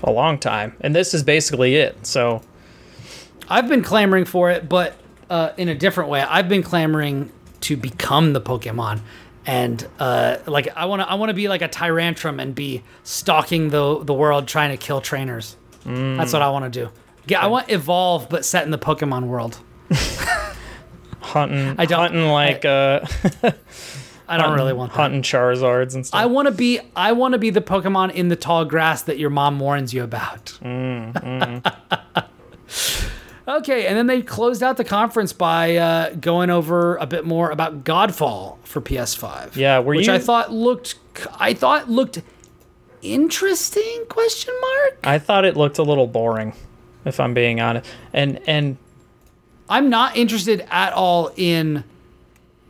a 0.03 0.11
long 0.11 0.37
time, 0.37 0.73
and 0.81 0.95
this 0.95 1.13
is 1.13 1.23
basically 1.23 1.75
it. 1.75 2.05
So 2.07 2.41
I've 3.49 3.67
been 3.67 3.83
clamoring 3.83 4.25
for 4.25 4.49
it, 4.51 4.69
but 4.69 4.95
uh, 5.29 5.49
in 5.57 5.67
a 5.69 5.75
different 5.75 6.09
way. 6.09 6.21
I've 6.21 6.47
been 6.49 6.63
clamoring 6.63 7.29
to 7.61 7.75
become 7.77 8.33
the 8.33 8.41
Pokemon, 8.41 8.99
and 9.45 9.85
uh, 9.99 10.37
like 10.47 10.69
I 10.75 10.85
want 10.85 11.01
to, 11.01 11.09
I 11.09 11.15
want 11.15 11.29
to 11.29 11.33
be 11.33 11.47
like 11.47 11.61
a 11.61 11.67
Tyrantrum 11.67 12.39
and 12.41 12.53
be 12.55 12.83
stalking 13.03 13.69
the 13.69 14.03
the 14.03 14.13
world 14.13 14.47
trying 14.47 14.71
to 14.71 14.77
kill 14.77 15.01
trainers. 15.01 15.55
That's 15.85 16.31
what 16.33 16.41
I 16.41 16.49
want 16.49 16.71
to 16.71 16.85
do. 16.85 16.89
Yeah, 17.27 17.39
I 17.41 17.47
want 17.47 17.69
evolve, 17.69 18.29
but 18.29 18.45
set 18.45 18.63
in 18.65 18.71
the 18.71 18.77
Pokemon 18.77 19.27
world. 19.27 19.59
hunting, 21.21 21.75
I 21.77 21.85
don't- 21.85 21.99
hunting 21.99 22.27
like 22.27 22.65
uh, 22.65 23.01
I 24.27 24.37
don't 24.37 24.55
really 24.55 24.73
want 24.73 24.91
that. 24.93 24.97
hunting 24.97 25.21
Charizards 25.21 25.93
and 25.95 26.05
stuff. 26.07 26.19
I 26.19 26.25
want 26.25 26.47
to 26.47 26.53
be, 26.53 26.79
I 26.95 27.11
want 27.11 27.33
to 27.33 27.37
be 27.37 27.49
the 27.49 27.61
Pokemon 27.61 28.13
in 28.13 28.29
the 28.29 28.35
tall 28.37 28.63
grass 28.65 29.03
that 29.03 29.17
your 29.19 29.29
mom 29.29 29.59
warns 29.59 29.93
you 29.93 30.03
about. 30.03 30.57
Okay, 33.47 33.87
and 33.87 33.97
then 33.97 34.07
they 34.07 34.21
closed 34.21 34.63
out 34.63 34.77
the 34.77 34.85
conference 34.85 35.33
by 35.33 35.75
uh, 35.75 36.11
going 36.15 36.49
over 36.49 36.95
a 36.97 37.05
bit 37.05 37.25
more 37.25 37.49
about 37.51 37.83
Godfall 37.83 38.57
for 38.63 38.79
PS5. 38.79 39.55
Yeah, 39.57 39.79
were 39.79 39.95
which 39.95 40.07
you- 40.07 40.13
I 40.13 40.19
thought 40.19 40.51
looked, 40.53 40.95
I 41.39 41.53
thought 41.53 41.89
looked 41.89 42.21
interesting? 43.01 44.05
Question 44.09 44.53
mark. 44.61 44.99
I 45.03 45.19
thought 45.19 45.45
it 45.45 45.57
looked 45.57 45.77
a 45.77 45.83
little 45.83 46.07
boring, 46.07 46.53
if 47.05 47.19
I'm 47.19 47.33
being 47.33 47.59
honest. 47.59 47.89
And 48.13 48.39
and 48.47 48.77
I'm 49.69 49.89
not 49.89 50.15
interested 50.15 50.65
at 50.71 50.93
all 50.93 51.31
in 51.35 51.83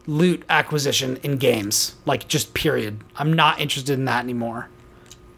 loot 0.07 0.43
acquisition 0.49 1.17
in 1.23 1.37
games, 1.37 1.95
like 2.05 2.27
just 2.27 2.53
period. 2.53 2.99
I'm 3.15 3.33
not 3.33 3.59
interested 3.59 3.93
in 3.93 4.05
that 4.05 4.23
anymore. 4.23 4.69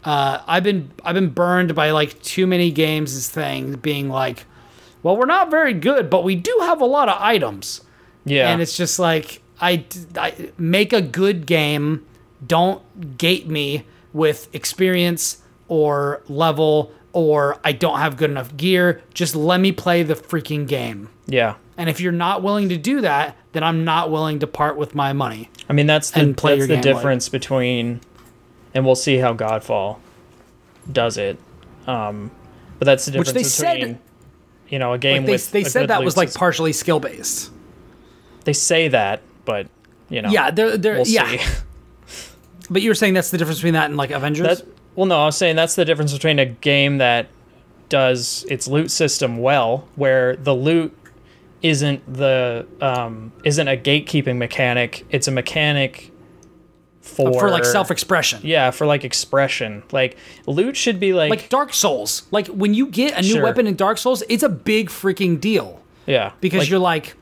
Uh, 0.02 0.40
I've 0.46 0.62
been 0.62 0.90
I've 1.04 1.14
been 1.14 1.30
burned 1.30 1.74
by 1.74 1.90
like 1.90 2.22
too 2.22 2.46
many 2.46 2.70
games. 2.70 3.14
This 3.14 3.28
Thing 3.28 3.72
being 3.74 4.08
like, 4.08 4.44
well, 5.06 5.16
we're 5.16 5.24
not 5.26 5.52
very 5.52 5.72
good, 5.72 6.10
but 6.10 6.24
we 6.24 6.34
do 6.34 6.52
have 6.62 6.80
a 6.80 6.84
lot 6.84 7.08
of 7.08 7.16
items, 7.20 7.80
Yeah. 8.24 8.50
and 8.50 8.60
it's 8.60 8.76
just 8.76 8.98
like 8.98 9.40
I, 9.60 9.84
I 10.16 10.50
make 10.58 10.92
a 10.92 11.00
good 11.00 11.46
game. 11.46 12.04
Don't 12.44 12.82
gate 13.16 13.46
me 13.46 13.84
with 14.12 14.52
experience 14.52 15.38
or 15.68 16.22
level 16.28 16.90
or 17.12 17.58
I 17.64 17.70
don't 17.70 17.98
have 18.00 18.16
good 18.16 18.30
enough 18.30 18.56
gear. 18.56 19.00
Just 19.14 19.36
let 19.36 19.60
me 19.60 19.70
play 19.70 20.02
the 20.02 20.14
freaking 20.16 20.66
game. 20.66 21.08
yeah. 21.26 21.54
And 21.78 21.88
if 21.90 22.00
you're 22.00 22.10
not 22.10 22.42
willing 22.42 22.70
to 22.70 22.76
do 22.78 23.02
that, 23.02 23.36
then 23.52 23.62
I'm 23.62 23.84
not 23.84 24.10
willing 24.10 24.38
to 24.40 24.46
part 24.46 24.76
with 24.78 24.94
my 24.94 25.12
money. 25.12 25.50
I 25.68 25.72
mean, 25.74 25.86
that's 25.86 26.10
the, 26.10 26.32
play 26.34 26.56
that's 26.56 26.68
the 26.68 26.74
game 26.74 26.76
like- 26.76 26.82
difference 26.82 27.28
between, 27.28 28.00
and 28.74 28.84
we'll 28.86 28.94
see 28.96 29.18
how 29.18 29.34
Godfall 29.34 29.98
does 30.90 31.16
it. 31.18 31.38
Um, 31.86 32.30
but 32.78 32.86
that's 32.86 33.04
the 33.04 33.10
difference 33.12 33.28
Which 33.28 33.34
they 33.34 33.42
said- 33.48 33.74
between, 33.78 33.98
you 34.68 34.78
know, 34.78 34.92
a 34.92 34.98
game 34.98 35.22
Like 35.22 35.26
they, 35.26 35.32
with 35.32 35.50
they 35.52 35.64
said 35.64 35.88
that 35.88 36.02
was 36.04 36.16
like 36.16 36.28
system. 36.28 36.40
partially 36.40 36.72
skill 36.72 37.00
based. 37.00 37.50
they 38.44 38.52
say 38.52 38.88
that, 38.88 39.22
but 39.44 39.68
you 40.08 40.22
know, 40.22 40.28
Yeah, 40.30 40.50
they're, 40.50 40.76
they're 40.76 40.94
we'll 40.96 41.06
yeah. 41.06 41.36
see. 41.36 41.38
But 42.70 42.82
you 42.82 42.90
were 42.90 42.94
saying 42.96 43.14
that's 43.14 43.30
the 43.30 43.38
difference 43.38 43.58
between 43.60 43.74
that 43.74 43.86
and 43.86 43.96
like 43.96 44.10
Avengers. 44.10 44.58
That 44.58 44.66
well, 44.96 45.06
no, 45.06 45.20
I 45.22 45.26
was 45.26 45.36
saying 45.36 45.54
that's 45.56 45.76
the 45.76 45.84
difference 45.84 46.12
between 46.12 46.38
a 46.40 46.46
game 46.46 46.98
that 46.98 47.28
does 47.88 48.44
its 48.50 48.66
loot 48.66 48.90
system 48.90 49.38
well, 49.38 49.86
where 49.94 50.34
the 50.34 50.54
loot 50.54 50.96
isn't 51.62 52.12
the 52.12 52.66
um, 52.80 53.32
isn't 53.44 53.68
a 53.68 53.76
gatekeeping 53.76 54.36
mechanic. 54.38 55.06
It's 55.10 55.28
a 55.28 55.30
mechanic 55.30 56.10
for 57.06 57.32
for 57.32 57.50
like 57.50 57.64
self 57.64 57.90
expression. 57.90 58.40
Yeah, 58.42 58.70
for 58.70 58.86
like 58.86 59.04
expression. 59.04 59.82
Like 59.92 60.16
loot 60.46 60.76
should 60.76 60.98
be 61.00 61.12
like, 61.12 61.30
Like 61.30 61.48
Dark 61.48 61.72
Souls. 61.72 62.26
Like 62.30 62.48
when 62.48 62.74
you 62.74 62.88
get 62.88 63.16
a 63.16 63.22
new 63.22 63.34
Sure. 63.34 63.42
weapon 63.42 63.66
in 63.66 63.76
Dark 63.76 63.98
Souls, 63.98 64.22
it's 64.28 64.42
a 64.42 64.48
big 64.48 64.88
freaking 64.88 65.40
deal 65.40 65.82
yeah, 66.06 66.32
because 66.40 66.60
like, 66.60 66.70
you're 66.70 66.78
like, 66.78 67.14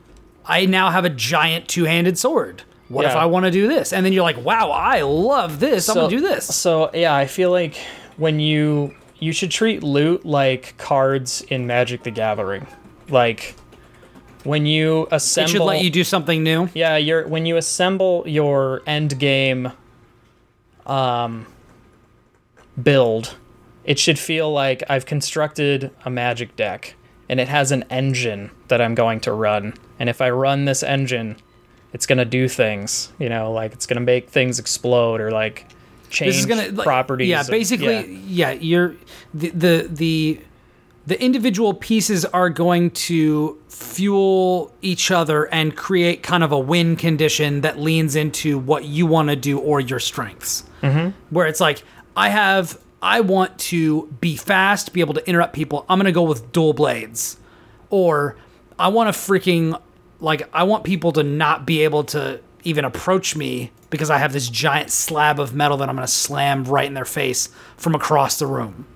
I 0.45 0.65
now 0.65 0.89
have 0.91 1.05
a 1.05 1.09
giant 1.09 1.67
two 1.67 1.85
handed 1.85 2.17
sword. 2.17 2.63
What 2.87 3.05
if 3.05 3.15
I 3.15 3.25
want 3.25 3.45
to 3.45 3.51
do 3.51 3.67
this? 3.67 3.93
And 3.93 4.05
then 4.05 4.13
you're 4.13 4.23
like, 4.23 4.37
wow, 4.37 4.69
I 4.69 5.01
love 5.01 5.59
this. 5.59 5.89
I'm 5.89 5.95
gonna 5.95 6.09
do 6.09 6.21
this. 6.21 6.45
So 6.55 6.91
yeah, 6.93 7.15
I 7.15 7.25
feel 7.25 7.49
like 7.49 7.75
when 8.17 8.39
you 8.39 8.93
you 9.19 9.31
should 9.31 9.49
treat 9.49 9.81
loot 9.81 10.25
like 10.25 10.77
cards 10.77 11.41
in 11.49 11.65
Magic 11.65 12.03
the 12.03 12.11
Gathering, 12.11 12.67
like 13.09 13.55
when 14.45 14.65
you 14.65 15.07
assemble. 15.11 15.49
It 15.49 15.51
should 15.51 15.61
let 15.61 15.83
you 15.83 15.89
do 15.89 16.03
something 16.03 16.43
new. 16.43 16.69
Yeah, 16.73 16.97
you're 16.97 17.27
when 17.27 17.45
you 17.45 17.57
assemble 17.57 18.23
your 18.25 18.81
end 18.87 19.19
game 19.19 19.71
um 20.85 21.47
build, 22.81 23.35
it 23.83 23.97
should 23.99 24.19
feel 24.19 24.51
like 24.51 24.83
I've 24.89 25.05
constructed 25.05 25.91
a 26.03 26.09
magic 26.09 26.55
deck 26.55 26.95
and 27.29 27.39
it 27.39 27.47
has 27.47 27.71
an 27.71 27.83
engine 27.89 28.51
that 28.67 28.81
I'm 28.81 28.95
going 28.95 29.19
to 29.21 29.31
run. 29.31 29.73
And 29.99 30.09
if 30.09 30.21
I 30.21 30.29
run 30.29 30.65
this 30.65 30.83
engine, 30.83 31.37
it's 31.93 32.05
going 32.05 32.17
to 32.17 32.25
do 32.25 32.47
things, 32.47 33.11
you 33.17 33.29
know, 33.29 33.51
like 33.51 33.73
it's 33.73 33.85
going 33.85 33.95
to 33.95 34.05
make 34.05 34.29
things 34.29 34.59
explode 34.59 35.21
or 35.21 35.31
like 35.31 35.65
change 36.09 36.33
This 36.33 36.39
is 36.39 36.45
gonna 36.45 36.69
like, 36.71 36.85
properties. 36.85 37.29
Yeah, 37.29 37.41
of- 37.41 37.47
basically, 37.47 38.15
yeah. 38.27 38.51
you're 38.51 38.95
the, 39.33 39.49
the 39.49 39.87
the 39.89 40.41
the 41.07 41.21
individual 41.21 41.73
pieces 41.73 42.25
are 42.25 42.49
going 42.49 42.91
to 42.91 43.61
fuel 43.67 44.73
each 44.81 45.11
other 45.11 45.45
and 45.45 45.75
create 45.75 46.23
kind 46.23 46.43
of 46.43 46.51
a 46.51 46.59
win 46.59 46.95
condition 46.95 47.61
that 47.61 47.79
leans 47.79 48.15
into 48.15 48.57
what 48.57 48.85
you 48.85 49.05
want 49.05 49.29
to 49.29 49.35
do 49.35 49.59
or 49.59 49.79
your 49.79 49.99
strengths. 49.99 50.63
Mm-hmm. 50.81 51.09
Where 51.29 51.47
it's 51.47 51.59
like, 51.59 51.83
I 52.17 52.29
have, 52.29 52.79
I 53.01 53.21
want 53.21 53.57
to 53.59 54.07
be 54.19 54.35
fast, 54.35 54.93
be 54.93 55.01
able 55.01 55.13
to 55.13 55.27
interrupt 55.27 55.53
people. 55.53 55.85
I'm 55.89 55.99
gonna 55.99 56.11
go 56.11 56.23
with 56.23 56.51
dual 56.51 56.73
blades, 56.73 57.37
or 57.89 58.35
I 58.79 58.87
want 58.87 59.13
to 59.13 59.19
freaking 59.19 59.79
like 60.19 60.49
I 60.53 60.63
want 60.63 60.83
people 60.83 61.11
to 61.13 61.23
not 61.23 61.65
be 61.65 61.83
able 61.83 62.03
to 62.05 62.39
even 62.63 62.83
approach 62.83 63.35
me 63.35 63.71
because 63.89 64.09
I 64.09 64.17
have 64.17 64.33
this 64.33 64.49
giant 64.49 64.89
slab 64.89 65.39
of 65.39 65.53
metal 65.53 65.77
that 65.77 65.89
I'm 65.89 65.95
gonna 65.95 66.07
slam 66.07 66.63
right 66.63 66.87
in 66.87 66.95
their 66.95 67.05
face 67.05 67.49
from 67.77 67.93
across 67.93 68.39
the 68.39 68.47
room. 68.47 68.87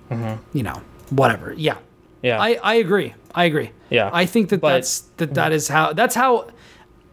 You 0.53 0.63
know, 0.63 0.81
whatever. 1.11 1.53
Yeah, 1.53 1.77
yeah. 2.21 2.39
I, 2.41 2.59
I 2.61 2.75
agree. 2.75 3.13
I 3.33 3.45
agree. 3.45 3.71
Yeah. 3.89 4.09
I 4.11 4.25
think 4.25 4.49
that 4.49 4.61
But- 4.61 4.73
that's 4.75 4.99
that 5.17 5.33
that 5.35 5.51
is 5.51 5.67
how 5.67 5.93
that's 5.93 6.15
how 6.15 6.47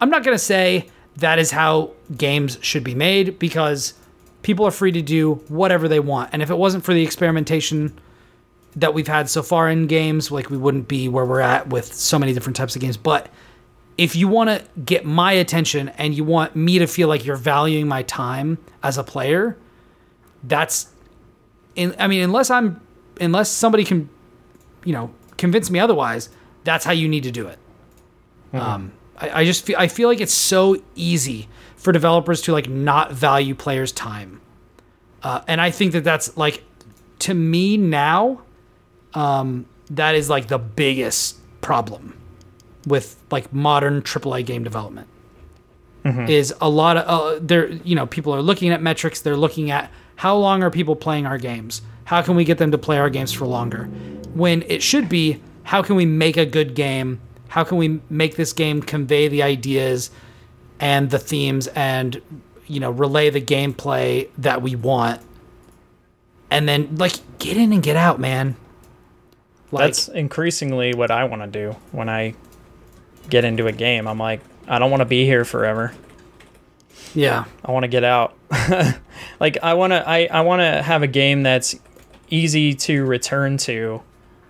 I'm 0.01 0.11
not 0.11 0.25
gonna 0.25 0.39
say 0.39 0.89
that 1.17 1.39
is 1.39 1.51
how 1.51 1.93
games 2.17 2.59
should 2.61 2.85
be 2.85 2.95
made 2.95 3.39
because 3.39 3.95
people 4.43 4.67
are 4.67 4.71
free 4.71 4.93
to 4.93 5.03
do 5.03 5.35
whatever 5.49 5.89
they 5.89 6.01
want. 6.01 6.31
And 6.33 6.43
if 6.43 6.51
it 6.51 6.59
wasn't 6.59 6.85
for 6.85 6.93
the 6.95 7.03
experimentation 7.03 7.99
that 8.77 8.93
we've 8.93 9.09
had 9.09 9.31
so 9.31 9.43
far 9.43 9.71
in 9.71 9.87
games, 9.87 10.31
like 10.31 10.51
we 10.51 10.57
wouldn't 10.59 10.87
be 10.89 11.09
where 11.09 11.25
we're 11.25 11.41
at 11.41 11.69
with 11.69 11.93
so 11.93 12.19
many 12.19 12.35
different 12.35 12.57
types 12.57 12.77
of 12.77 12.83
games. 12.83 12.97
But 12.99 13.31
if 13.97 14.15
you 14.15 14.29
want 14.29 14.51
to 14.51 14.63
get 14.83 15.07
my 15.07 15.33
attention 15.33 15.89
and 15.97 16.15
you 16.15 16.23
want 16.25 16.55
me 16.55 16.79
to 16.79 16.87
feel 16.87 17.09
like 17.09 17.25
you're 17.25 17.37
valuing 17.37 17.89
my 17.89 18.03
time 18.03 18.59
as 18.83 18.99
a 18.99 19.03
player, 19.03 19.57
that's 20.45 20.89
in 21.75 21.95
I 21.99 22.07
mean 22.07 22.23
unless 22.23 22.51
I'm 22.51 22.81
unless 23.21 23.49
somebody 23.49 23.85
can 23.85 24.11
you 24.87 24.93
know 24.95 25.11
convince 25.37 25.71
me 25.71 25.79
otherwise, 25.79 26.31
that's 26.65 26.85
how 26.87 26.93
you 26.93 27.09
need 27.09 27.25
to 27.25 27.31
do 27.31 27.47
it. 27.47 27.59
Um, 28.55 28.93
I, 29.19 29.41
I 29.41 29.45
just 29.45 29.67
feel 29.67 29.77
I 29.79 29.89
feel 29.89 30.09
like 30.09 30.21
it's 30.21 30.33
so 30.33 30.81
easy 30.95 31.49
for 31.77 31.93
developers 31.93 32.41
to 32.43 32.53
like 32.53 32.69
not 32.71 33.13
value 33.13 33.55
players' 33.55 33.93
time, 33.93 34.41
uh, 35.23 35.43
and 35.47 35.61
I 35.61 35.71
think 35.71 35.93
that 35.93 36.05
that's 36.05 36.37
like 36.39 36.63
to 37.21 37.35
me 37.35 37.77
now, 37.77 38.43
um, 39.15 39.67
that 39.91 40.15
is 40.15 40.31
like 40.31 40.49
the 40.49 40.59
biggest 40.59 41.37
problem 41.61 42.17
with 42.87 43.17
like 43.31 43.53
modern 43.53 44.01
AAA 44.03 44.47
game 44.47 44.65
development. 44.65 45.09
Is 46.29 46.55
a 46.61 46.71
lot 46.71 46.97
of 46.97 47.05
uh, 47.09 47.39
there 47.43 47.69
you 47.69 47.97
know 47.97 48.07
people 48.07 48.33
are 48.33 48.41
looking 48.43 48.71
at 48.71 48.81
metrics. 48.81 49.21
They're 49.23 49.37
looking 49.37 49.73
at 49.73 49.91
how 50.15 50.37
long 50.37 50.63
are 50.63 50.71
people 50.71 50.95
playing 50.95 51.27
our 51.27 51.37
games. 51.37 51.83
How 52.05 52.23
can 52.23 52.37
we 52.37 52.45
get 52.45 52.59
them 52.59 52.71
to 52.71 52.79
play 52.79 52.99
our 52.99 53.11
games 53.11 53.33
for 53.33 53.45
longer? 53.45 53.91
When 54.37 54.63
it 54.69 54.83
should 54.83 55.09
be 55.09 55.41
how 55.63 55.83
can 55.83 55.97
we 55.97 56.05
make 56.05 56.37
a 56.37 56.47
good 56.47 56.75
game? 56.75 57.21
How 57.49 57.65
can 57.65 57.79
we 57.79 58.01
make 58.11 58.37
this 58.37 58.53
game 58.53 58.83
convey 58.83 59.29
the 59.29 59.43
ideas 59.43 60.11
and 60.79 61.09
the 61.11 61.19
themes 61.19 61.69
and 61.69 62.21
you 62.67 62.81
know 62.81 62.91
relay 62.91 63.31
the 63.31 63.41
gameplay 63.41 64.29
that 64.39 64.61
we 64.63 64.77
want? 64.77 65.23
And 66.51 66.69
then 66.69 66.97
like 66.97 67.15
get 67.39 67.57
in 67.57 67.73
and 67.73 67.83
get 67.83 67.97
out, 67.97 68.21
man. 68.21 68.57
Like 69.73 69.87
That's 69.87 70.09
increasingly 70.09 70.95
what 70.95 71.11
I 71.11 71.25
want 71.25 71.43
to 71.43 71.49
do 71.49 71.77
when 71.91 72.09
I 72.09 72.35
get 73.29 73.45
into 73.45 73.67
a 73.67 73.73
game. 73.73 74.07
I'm 74.07 74.19
like, 74.19 74.41
I 74.69 74.79
don't 74.79 74.91
want 74.91 75.01
to 75.01 75.07
be 75.07 75.25
here 75.25 75.45
forever. 75.45 75.93
yeah. 77.15 77.45
I 77.65 77.73
want 77.73 77.85
to 77.85 77.89
get 77.89 78.05
out. 78.05 78.37
like 79.41 79.59
I 79.63 79.75
want 79.75 79.93
to 79.93 80.09
I, 80.09 80.29
I 80.31 80.43
want 80.43 80.61
to 80.61 80.83
have 80.83 81.03
a 81.03 81.07
game 81.07 81.43
that's 81.43 81.75
easy 82.29 82.75
to 82.75 83.05
return 83.05 83.57
to, 83.57 84.03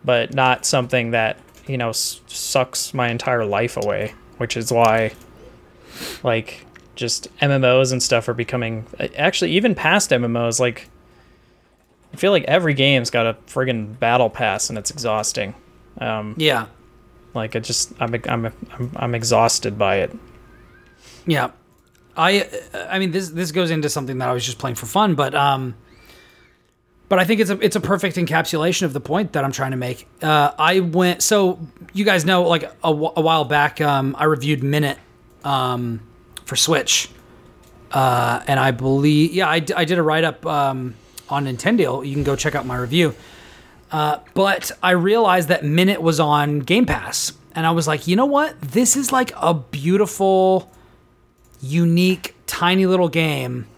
but 0.06 0.32
not 0.32 0.64
something 0.64 1.10
that, 1.10 1.38
you 1.66 1.76
know, 1.76 1.90
s- 1.90 2.22
sucks 2.28 2.94
my 2.94 3.10
entire 3.10 3.44
life 3.44 3.76
away, 3.76 4.14
which 4.38 4.56
is 4.56 4.72
why 4.72 5.12
like 6.22 6.64
just 6.94 7.28
MMOs 7.40 7.92
and 7.92 8.02
stuff 8.02 8.28
are 8.28 8.34
becoming 8.34 8.86
actually 9.16 9.50
even 9.52 9.74
past 9.74 10.10
MMOs 10.10 10.58
like 10.60 10.88
I 12.14 12.16
feel 12.16 12.30
like 12.30 12.44
every 12.44 12.72
game's 12.72 13.10
got 13.10 13.26
a 13.26 13.34
friggin' 13.46 13.98
battle 13.98 14.30
pass 14.30 14.70
and 14.70 14.78
it's 14.78 14.90
exhausting. 14.90 15.54
Um, 15.98 16.34
Yeah. 16.38 16.66
like 17.34 17.54
it 17.54 17.64
just 17.64 17.92
I'm 18.00 18.14
I'm 18.28 18.46
I'm, 18.46 18.90
I'm 18.96 19.14
exhausted 19.14 19.76
by 19.78 19.96
it. 19.96 20.16
Yeah. 21.26 21.50
I 22.16 22.48
I 22.88 22.98
mean 22.98 23.10
this 23.10 23.28
this 23.30 23.52
goes 23.52 23.70
into 23.70 23.88
something 23.90 24.16
that 24.18 24.28
I 24.28 24.32
was 24.32 24.44
just 24.46 24.58
playing 24.58 24.76
for 24.76 24.86
fun, 24.86 25.14
but 25.14 25.34
um 25.34 25.74
but 27.08 27.18
I 27.18 27.24
think 27.24 27.40
it's 27.40 27.50
a 27.50 27.58
it's 27.60 27.76
a 27.76 27.80
perfect 27.80 28.16
encapsulation 28.16 28.82
of 28.82 28.92
the 28.92 29.00
point 29.00 29.32
that 29.32 29.44
I'm 29.44 29.52
trying 29.52 29.70
to 29.70 29.76
make. 29.76 30.08
Uh, 30.22 30.52
I 30.58 30.80
went 30.80 31.22
so 31.22 31.58
you 31.92 32.04
guys 32.04 32.24
know 32.24 32.42
like 32.42 32.64
a, 32.64 32.88
a 32.88 32.92
while 32.92 33.44
back 33.44 33.80
um, 33.80 34.16
I 34.18 34.24
reviewed 34.24 34.62
Minit 34.62 34.98
um, 35.44 36.00
for 36.44 36.56
Switch, 36.56 37.08
uh, 37.92 38.42
and 38.46 38.58
I 38.58 38.72
believe 38.72 39.32
yeah 39.32 39.48
I, 39.48 39.60
d- 39.60 39.74
I 39.74 39.84
did 39.84 39.98
a 39.98 40.02
write 40.02 40.24
up 40.24 40.44
um, 40.46 40.94
on 41.28 41.44
Nintendo. 41.46 42.06
You 42.06 42.14
can 42.14 42.24
go 42.24 42.36
check 42.36 42.54
out 42.54 42.66
my 42.66 42.76
review. 42.76 43.14
Uh, 43.92 44.18
but 44.34 44.72
I 44.82 44.90
realized 44.90 45.48
that 45.48 45.64
Minit 45.64 46.02
was 46.02 46.18
on 46.18 46.58
Game 46.58 46.86
Pass, 46.86 47.32
and 47.54 47.64
I 47.64 47.70
was 47.70 47.86
like, 47.86 48.08
you 48.08 48.16
know 48.16 48.26
what? 48.26 48.60
This 48.60 48.96
is 48.96 49.12
like 49.12 49.32
a 49.36 49.54
beautiful, 49.54 50.72
unique, 51.60 52.34
tiny 52.48 52.84
little 52.86 53.08
game 53.08 53.68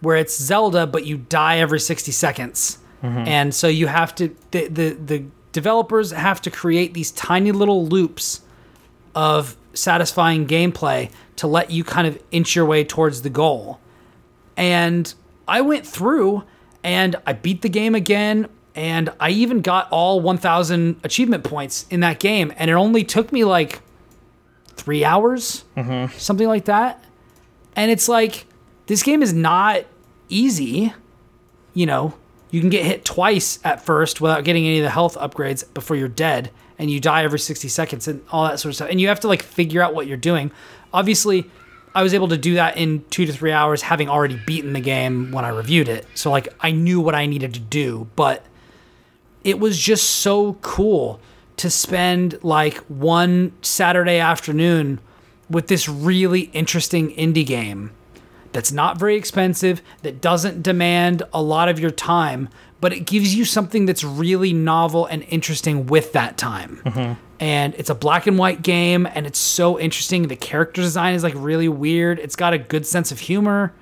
where 0.00 0.16
it's 0.16 0.36
Zelda, 0.36 0.86
but 0.86 1.04
you 1.06 1.18
die 1.18 1.58
every 1.58 1.80
60 1.80 2.12
seconds. 2.12 2.78
Mm-hmm. 3.02 3.28
And 3.28 3.54
so 3.54 3.68
you 3.68 3.86
have 3.86 4.14
to, 4.16 4.34
the, 4.50 4.68
the, 4.68 4.90
the 4.92 5.24
developers 5.52 6.10
have 6.10 6.40
to 6.42 6.50
create 6.50 6.94
these 6.94 7.10
tiny 7.12 7.52
little 7.52 7.86
loops 7.86 8.42
of 9.14 9.56
satisfying 9.74 10.46
gameplay 10.46 11.10
to 11.36 11.46
let 11.46 11.70
you 11.70 11.84
kind 11.84 12.06
of 12.06 12.20
inch 12.30 12.54
your 12.56 12.64
way 12.64 12.84
towards 12.84 13.22
the 13.22 13.30
goal. 13.30 13.80
And 14.56 15.12
I 15.46 15.60
went 15.60 15.86
through 15.86 16.44
and 16.84 17.16
I 17.26 17.32
beat 17.32 17.62
the 17.62 17.68
game 17.68 17.94
again. 17.94 18.48
And 18.74 19.10
I 19.18 19.30
even 19.30 19.60
got 19.60 19.90
all 19.90 20.20
1,000 20.20 21.00
achievement 21.02 21.42
points 21.42 21.84
in 21.90 21.98
that 22.00 22.20
game, 22.20 22.52
and 22.56 22.70
it 22.70 22.74
only 22.74 23.02
took 23.02 23.32
me 23.32 23.44
like 23.44 23.80
three 24.68 25.04
hours, 25.04 25.64
mm-hmm. 25.76 26.16
something 26.16 26.46
like 26.46 26.66
that. 26.66 27.02
And 27.74 27.90
it's 27.90 28.08
like, 28.08 28.46
this 28.88 29.02
game 29.02 29.22
is 29.22 29.32
not 29.32 29.84
easy. 30.28 30.92
You 31.74 31.86
know, 31.86 32.14
you 32.50 32.60
can 32.60 32.70
get 32.70 32.84
hit 32.84 33.04
twice 33.04 33.60
at 33.62 33.84
first 33.84 34.20
without 34.20 34.44
getting 34.44 34.66
any 34.66 34.78
of 34.78 34.84
the 34.84 34.90
health 34.90 35.16
upgrades 35.16 35.62
before 35.74 35.96
you're 35.96 36.08
dead, 36.08 36.50
and 36.78 36.90
you 36.90 36.98
die 36.98 37.22
every 37.22 37.38
60 37.38 37.68
seconds 37.68 38.08
and 38.08 38.24
all 38.30 38.44
that 38.44 38.58
sort 38.58 38.70
of 38.70 38.76
stuff. 38.76 38.88
And 38.90 39.00
you 39.00 39.08
have 39.08 39.20
to 39.20 39.28
like 39.28 39.42
figure 39.42 39.82
out 39.82 39.94
what 39.94 40.06
you're 40.06 40.16
doing. 40.16 40.50
Obviously, 40.92 41.48
I 41.94 42.02
was 42.02 42.14
able 42.14 42.28
to 42.28 42.38
do 42.38 42.54
that 42.54 42.76
in 42.76 43.04
two 43.10 43.26
to 43.26 43.32
three 43.32 43.52
hours, 43.52 43.82
having 43.82 44.08
already 44.08 44.40
beaten 44.46 44.72
the 44.72 44.80
game 44.80 45.32
when 45.32 45.44
I 45.44 45.48
reviewed 45.48 45.88
it. 45.88 46.06
So, 46.14 46.30
like, 46.30 46.48
I 46.60 46.70
knew 46.70 47.00
what 47.00 47.14
I 47.14 47.26
needed 47.26 47.54
to 47.54 47.60
do, 47.60 48.08
but 48.16 48.44
it 49.44 49.60
was 49.60 49.78
just 49.78 50.04
so 50.04 50.54
cool 50.62 51.20
to 51.58 51.68
spend 51.70 52.42
like 52.42 52.78
one 52.86 53.52
Saturday 53.62 54.18
afternoon 54.18 55.00
with 55.50 55.66
this 55.68 55.88
really 55.88 56.42
interesting 56.52 57.14
indie 57.16 57.44
game 57.46 57.90
that's 58.52 58.72
not 58.72 58.98
very 58.98 59.16
expensive, 59.16 59.82
that 60.02 60.20
doesn't 60.20 60.62
demand 60.62 61.22
a 61.32 61.42
lot 61.42 61.68
of 61.68 61.78
your 61.78 61.90
time, 61.90 62.48
but 62.80 62.92
it 62.92 63.00
gives 63.00 63.34
you 63.34 63.44
something 63.44 63.86
that's 63.86 64.04
really 64.04 64.52
novel 64.52 65.06
and 65.06 65.24
interesting 65.28 65.86
with 65.86 66.12
that 66.12 66.36
time. 66.38 66.80
And 67.40 67.74
it's 67.76 67.90
a 67.90 67.94
black 67.94 68.26
and 68.26 68.38
white 68.38 68.62
game, 68.62 69.06
and 69.06 69.26
it's 69.26 69.38
so 69.38 69.78
interesting. 69.78 70.28
The 70.28 70.36
character 70.36 70.82
design 70.82 71.14
is 71.14 71.22
like 71.22 71.34
really 71.36 71.68
weird. 71.68 72.18
It's 72.18 72.36
got 72.36 72.52
a 72.52 72.58
good 72.58 72.86
sense 72.86 73.12
of 73.12 73.20
humor. 73.20 73.72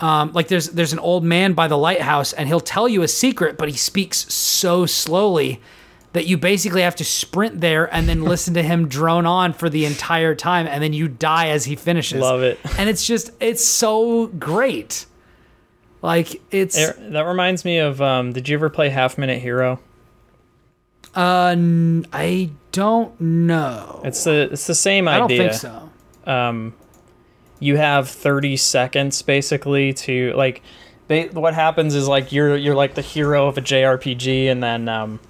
Um, 0.00 0.32
like 0.32 0.48
there's 0.48 0.68
there's 0.70 0.92
an 0.92 0.98
old 0.98 1.22
man 1.24 1.52
by 1.52 1.68
the 1.68 1.78
lighthouse, 1.78 2.32
and 2.32 2.48
he'll 2.48 2.60
tell 2.60 2.88
you 2.88 3.02
a 3.02 3.08
secret, 3.08 3.56
but 3.56 3.68
he 3.68 3.76
speaks 3.76 4.30
so 4.32 4.84
slowly 4.84 5.60
that 6.12 6.26
you 6.26 6.36
basically 6.36 6.82
have 6.82 6.96
to 6.96 7.04
sprint 7.04 7.60
there 7.60 7.92
and 7.94 8.08
then 8.08 8.22
listen 8.22 8.52
to 8.54 8.62
him 8.62 8.86
drone 8.98 9.24
on 9.26 9.52
for 9.52 9.70
the 9.70 9.84
entire 9.86 10.34
time, 10.34 10.66
and 10.66 10.82
then 10.82 10.92
you 10.92 11.08
die 11.08 11.48
as 11.48 11.64
he 11.64 11.74
finishes. 11.76 12.20
Love 12.20 12.42
it. 12.42 12.58
And 12.78 12.88
it's 12.90 13.06
just 13.06 13.30
it's 13.40 13.64
so 13.64 14.26
great. 14.26 15.06
Like 16.02 16.40
it's 16.50 16.76
It- 16.76 17.12
that 17.12 17.22
reminds 17.26 17.64
me 17.64 17.78
of. 17.78 18.02
Um, 18.02 18.32
did 18.32 18.48
you 18.48 18.56
ever 18.56 18.68
play 18.70 18.88
Half 18.90 19.16
Minute 19.18 19.40
Hero? 19.40 19.80
uh 21.14 21.48
n- 21.52 22.06
I 22.12 22.50
don't 22.72 23.20
know. 23.20 24.00
It's 24.04 24.24
the 24.24 24.48
it's 24.52 24.66
the 24.66 24.74
same 24.74 25.08
idea. 25.08 25.24
I 25.24 25.28
don't 25.28 25.50
think 25.50 25.52
so. 26.24 26.30
um, 26.30 26.74
you 27.60 27.76
have 27.76 28.08
30 28.08 28.56
seconds 28.56 29.20
basically 29.22 29.92
to 29.92 30.32
like 30.34 30.62
they, 31.08 31.28
what 31.28 31.52
happens 31.54 31.94
is 31.94 32.08
like 32.08 32.32
you're 32.32 32.56
you're 32.56 32.74
like 32.74 32.94
the 32.94 33.02
hero 33.02 33.46
of 33.46 33.58
a 33.58 33.60
JRPG 33.60 34.46
and 34.50 34.62
then 34.62 34.88
um, 34.88 35.20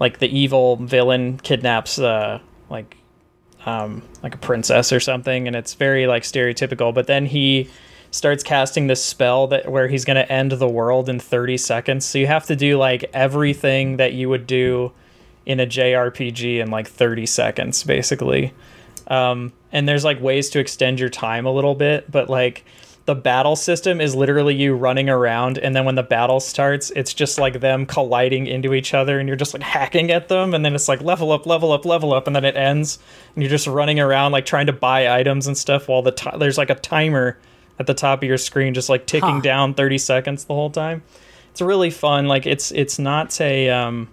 like 0.00 0.18
the 0.18 0.28
evil 0.28 0.76
villain 0.76 1.38
kidnaps 1.38 1.98
uh, 1.98 2.40
like 2.70 2.96
um, 3.66 4.02
like 4.22 4.34
a 4.34 4.38
princess 4.38 4.92
or 4.92 5.00
something 5.00 5.46
and 5.46 5.56
it's 5.56 5.74
very 5.74 6.06
like 6.06 6.22
stereotypical 6.22 6.92
but 6.92 7.06
then 7.06 7.26
he 7.26 7.68
starts 8.14 8.44
casting 8.44 8.86
this 8.86 9.04
spell 9.04 9.48
that 9.48 9.68
where 9.68 9.88
he's 9.88 10.04
going 10.04 10.14
to 10.16 10.32
end 10.32 10.52
the 10.52 10.68
world 10.68 11.08
in 11.08 11.18
30 11.18 11.56
seconds. 11.56 12.04
So 12.04 12.16
you 12.16 12.28
have 12.28 12.46
to 12.46 12.54
do 12.54 12.78
like 12.78 13.10
everything 13.12 13.96
that 13.96 14.12
you 14.12 14.28
would 14.28 14.46
do 14.46 14.92
in 15.44 15.58
a 15.58 15.66
JRPG 15.66 16.60
in 16.60 16.70
like 16.70 16.86
30 16.86 17.26
seconds 17.26 17.82
basically. 17.82 18.54
Um, 19.08 19.52
and 19.72 19.88
there's 19.88 20.04
like 20.04 20.20
ways 20.20 20.48
to 20.50 20.60
extend 20.60 21.00
your 21.00 21.08
time 21.08 21.44
a 21.44 21.50
little 21.50 21.74
bit 21.74 22.08
but 22.08 22.30
like 22.30 22.64
the 23.06 23.14
battle 23.14 23.54
system 23.54 24.00
is 24.00 24.14
literally 24.14 24.54
you 24.54 24.74
running 24.74 25.10
around 25.10 25.58
and 25.58 25.76
then 25.76 25.84
when 25.84 25.94
the 25.94 26.02
battle 26.02 26.40
starts 26.40 26.90
it's 26.92 27.12
just 27.12 27.38
like 27.38 27.60
them 27.60 27.84
colliding 27.84 28.46
into 28.46 28.72
each 28.72 28.94
other 28.94 29.18
and 29.18 29.28
you're 29.28 29.36
just 29.36 29.52
like 29.52 29.62
hacking 29.62 30.10
at 30.10 30.28
them 30.28 30.54
and 30.54 30.64
then 30.64 30.74
it's 30.74 30.88
like 30.88 31.02
level 31.02 31.30
up 31.30 31.44
level 31.44 31.70
up 31.72 31.84
level 31.84 32.14
up 32.14 32.26
and 32.26 32.34
then 32.34 32.44
it 32.46 32.56
ends 32.56 32.98
and 33.34 33.42
you're 33.42 33.50
just 33.50 33.66
running 33.66 34.00
around 34.00 34.32
like 34.32 34.46
trying 34.46 34.64
to 34.66 34.72
buy 34.72 35.14
items 35.18 35.46
and 35.46 35.58
stuff 35.58 35.86
while 35.88 36.00
the 36.00 36.12
ti 36.12 36.30
there's 36.38 36.56
like 36.56 36.70
a 36.70 36.74
timer 36.76 37.38
at 37.78 37.86
the 37.86 37.92
top 37.94 38.22
of 38.22 38.28
your 38.28 38.38
screen 38.38 38.72
just 38.72 38.88
like 38.88 39.06
ticking 39.06 39.28
Huh. 39.36 39.40
down 39.40 39.74
30 39.74 39.98
seconds 39.98 40.44
the 40.46 40.54
whole 40.54 40.70
time 40.70 41.02
it's 41.50 41.60
really 41.60 41.90
fun 41.90 42.26
like 42.26 42.46
it's 42.46 42.70
it's 42.72 42.98
not 42.98 43.38
a 43.40 43.68
um 43.68 44.08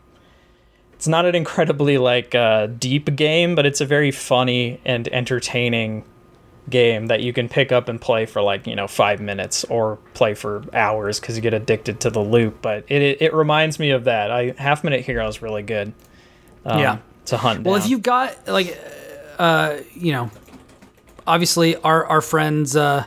it's 0.93 1.07
not 1.07 1.25
an 1.25 1.33
incredibly 1.33 1.97
like 1.97 2.35
uh, 2.35 2.67
deep 2.67 3.15
game, 3.15 3.55
but 3.55 3.65
it's 3.65 3.81
a 3.81 3.87
very 3.87 4.11
funny 4.11 4.79
and 4.85 5.07
entertaining 5.07 6.03
game 6.69 7.07
that 7.07 7.21
you 7.21 7.33
can 7.33 7.49
pick 7.49 7.71
up 7.71 7.89
and 7.89 7.99
play 7.99 8.25
for 8.25 8.41
like 8.41 8.67
you 8.67 8.75
know 8.75 8.87
five 8.87 9.19
minutes 9.19 9.63
or 9.65 9.97
play 10.13 10.33
for 10.33 10.63
hours 10.73 11.19
because 11.19 11.35
you 11.35 11.41
get 11.41 11.53
addicted 11.53 11.99
to 12.01 12.09
the 12.09 12.19
loop. 12.21 12.61
But 12.61 12.85
it, 12.87 13.01
it 13.01 13.21
it 13.21 13.33
reminds 13.33 13.79
me 13.79 13.89
of 13.91 14.03
that. 14.05 14.31
I 14.31 14.53
Half 14.57 14.83
Minit 14.83 15.01
Hero 15.05 15.27
is 15.27 15.41
really 15.41 15.63
good. 15.63 15.93
Um, 16.65 16.79
Yeah. 16.79 16.97
to 17.25 17.37
hunt. 17.37 17.63
Well, 17.63 17.75
down. 17.75 17.83
if 17.83 17.89
you've 17.89 18.03
got 18.03 18.47
like, 18.47 18.77
uh, 19.39 19.77
you 19.93 20.11
know, 20.11 20.29
obviously 21.25 21.75
our 21.77 22.05
our 22.05 22.21
friends 22.21 22.75
uh, 22.75 23.05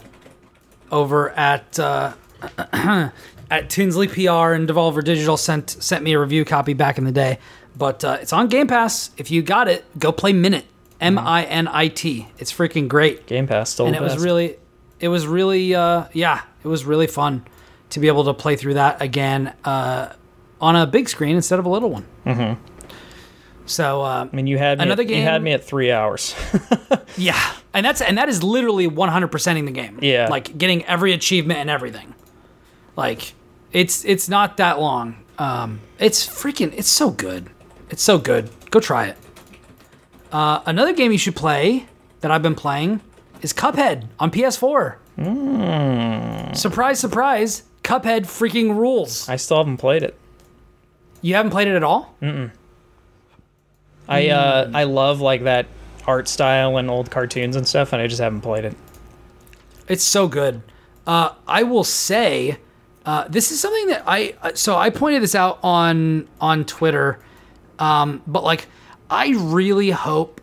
over 0.90 1.30
at 1.30 1.78
uh, 1.78 2.12
at 3.50 3.70
Tinsley 3.70 4.08
PR 4.08 4.52
and 4.52 4.68
Devolver 4.68 5.02
Digital 5.04 5.36
sent 5.36 5.70
sent 5.70 6.02
me 6.04 6.12
a 6.12 6.20
review 6.20 6.44
copy 6.44 6.74
back 6.74 6.98
in 6.98 7.04
the 7.04 7.12
day, 7.12 7.38
but 7.76 8.04
uh, 8.04 8.18
it's 8.20 8.32
on 8.32 8.48
Game 8.48 8.66
Pass. 8.66 9.10
If 9.16 9.30
you 9.30 9.42
got 9.42 9.68
it, 9.68 9.84
go 9.98 10.10
play 10.12 10.32
Minute. 10.32 10.66
M 11.00 11.18
I 11.18 11.44
N 11.44 11.68
I 11.68 11.88
T. 11.88 12.28
It's 12.38 12.52
freaking 12.52 12.88
great, 12.88 13.26
Game 13.26 13.46
Pass 13.46 13.70
still 13.70 13.86
and 13.86 13.96
it 13.96 14.02
was 14.02 14.18
really, 14.18 14.56
it 15.00 15.08
was 15.08 15.26
really, 15.26 15.74
uh, 15.74 16.04
yeah, 16.12 16.42
it 16.62 16.68
was 16.68 16.84
really 16.84 17.06
fun 17.06 17.44
to 17.90 18.00
be 18.00 18.08
able 18.08 18.24
to 18.24 18.34
play 18.34 18.56
through 18.56 18.74
that 18.74 19.00
again 19.02 19.54
uh, 19.64 20.12
on 20.60 20.76
a 20.76 20.86
big 20.86 21.08
screen 21.08 21.36
instead 21.36 21.58
of 21.58 21.66
a 21.66 21.68
little 21.68 21.90
one. 21.90 22.06
Mm-hmm. 22.26 22.60
So 23.66 24.02
uh, 24.02 24.28
I 24.30 24.36
mean, 24.36 24.46
you 24.46 24.58
had 24.58 24.78
me 24.78 24.84
Another 24.84 25.02
at, 25.02 25.08
you 25.08 25.22
had 25.22 25.42
me 25.42 25.52
at 25.52 25.64
three 25.64 25.90
hours. 25.90 26.34
Yeah, 27.16 27.54
and 27.72 27.86
that's 27.86 28.00
and 28.00 28.18
that 28.18 28.28
is 28.28 28.42
literally 28.42 28.88
100%ing 28.88 29.64
the 29.64 29.70
game. 29.70 30.00
Yeah. 30.02 30.26
like 30.28 30.58
getting 30.58 30.84
every 30.86 31.12
achievement 31.12 31.60
and 31.60 31.70
everything. 31.70 32.12
Like 32.96 33.34
it's 33.72 34.04
it's 34.04 34.28
not 34.28 34.56
that 34.56 34.80
long. 34.80 35.16
Um, 35.38 35.80
it's 35.98 36.26
freaking 36.26 36.72
it's 36.76 36.88
so 36.88 37.10
good. 37.10 37.50
It's 37.90 38.02
so 38.02 38.18
good. 38.18 38.50
Go 38.70 38.80
try 38.80 39.06
it. 39.06 39.16
Uh, 40.34 40.60
another 40.66 40.92
game 40.92 41.12
you 41.12 41.18
should 41.18 41.36
play 41.36 41.86
that 42.20 42.32
I've 42.32 42.42
been 42.42 42.56
playing 42.56 43.00
is 43.40 43.52
Cuphead 43.52 44.08
on 44.18 44.32
PS4. 44.32 44.96
Surprise, 46.56 46.98
surprise! 46.98 47.62
Cuphead 47.84 48.22
freaking 48.22 48.76
rules. 48.76 49.28
I 49.28 49.36
still 49.36 49.58
haven't 49.58 49.76
played 49.76 50.02
it. 50.02 50.18
You 51.22 51.36
haven't 51.36 51.52
played 51.52 51.68
it 51.68 51.76
at 51.76 51.84
all? 51.84 52.16
Mm. 52.20 52.50
I 54.08 54.30
uh, 54.30 54.70
I 54.74 54.84
love 54.84 55.20
like 55.20 55.44
that 55.44 55.66
art 56.04 56.26
style 56.26 56.78
and 56.78 56.90
old 56.90 57.12
cartoons 57.12 57.54
and 57.54 57.66
stuff, 57.66 57.92
and 57.92 58.02
I 58.02 58.08
just 58.08 58.20
haven't 58.20 58.40
played 58.40 58.64
it. 58.64 58.76
It's 59.86 60.02
so 60.02 60.26
good. 60.26 60.62
Uh, 61.06 61.30
I 61.46 61.62
will 61.62 61.84
say, 61.84 62.58
uh, 63.06 63.28
this 63.28 63.52
is 63.52 63.60
something 63.60 63.86
that 63.86 64.02
I 64.04 64.34
uh, 64.42 64.50
so 64.54 64.76
I 64.76 64.90
pointed 64.90 65.22
this 65.22 65.36
out 65.36 65.60
on 65.62 66.26
on 66.40 66.64
Twitter, 66.64 67.20
um, 67.78 68.20
but 68.26 68.42
like 68.42 68.66
I 69.10 69.34
really 69.36 69.90
hope 69.90 70.40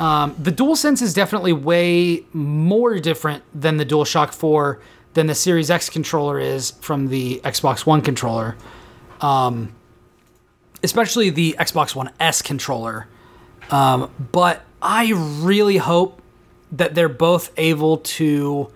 um, 0.00 0.34
the 0.38 0.50
DualSense 0.50 1.02
is 1.02 1.12
definitely 1.12 1.52
way 1.52 2.24
more 2.32 2.98
different 2.98 3.42
than 3.54 3.76
the 3.76 3.84
DualShock 3.84 4.32
4 4.32 4.80
than 5.12 5.26
the 5.26 5.34
Series 5.34 5.70
X 5.70 5.90
controller 5.90 6.38
is 6.38 6.70
from 6.80 7.08
the 7.08 7.40
Xbox 7.44 7.84
One 7.84 8.00
controller, 8.00 8.56
um, 9.20 9.74
especially 10.82 11.28
the 11.28 11.54
Xbox 11.58 11.94
One 11.94 12.10
S 12.18 12.40
controller. 12.40 13.08
Um, 13.70 14.10
but 14.32 14.62
I 14.80 15.12
really 15.12 15.76
hope 15.76 16.22
that 16.72 16.94
they're 16.94 17.08
both 17.08 17.52
able 17.58 17.98
to 17.98 18.72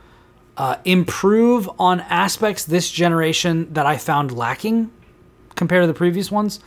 uh, 0.59 0.77
improve 0.85 1.71
on 1.79 2.01
aspects 2.01 2.65
this 2.65 2.91
generation 2.91 3.73
that 3.73 3.87
I 3.87 3.97
found 3.97 4.31
lacking 4.31 4.91
compared 5.55 5.85
to 5.85 5.87
the 5.87 5.95
previous 5.95 6.31
ones. 6.31 6.61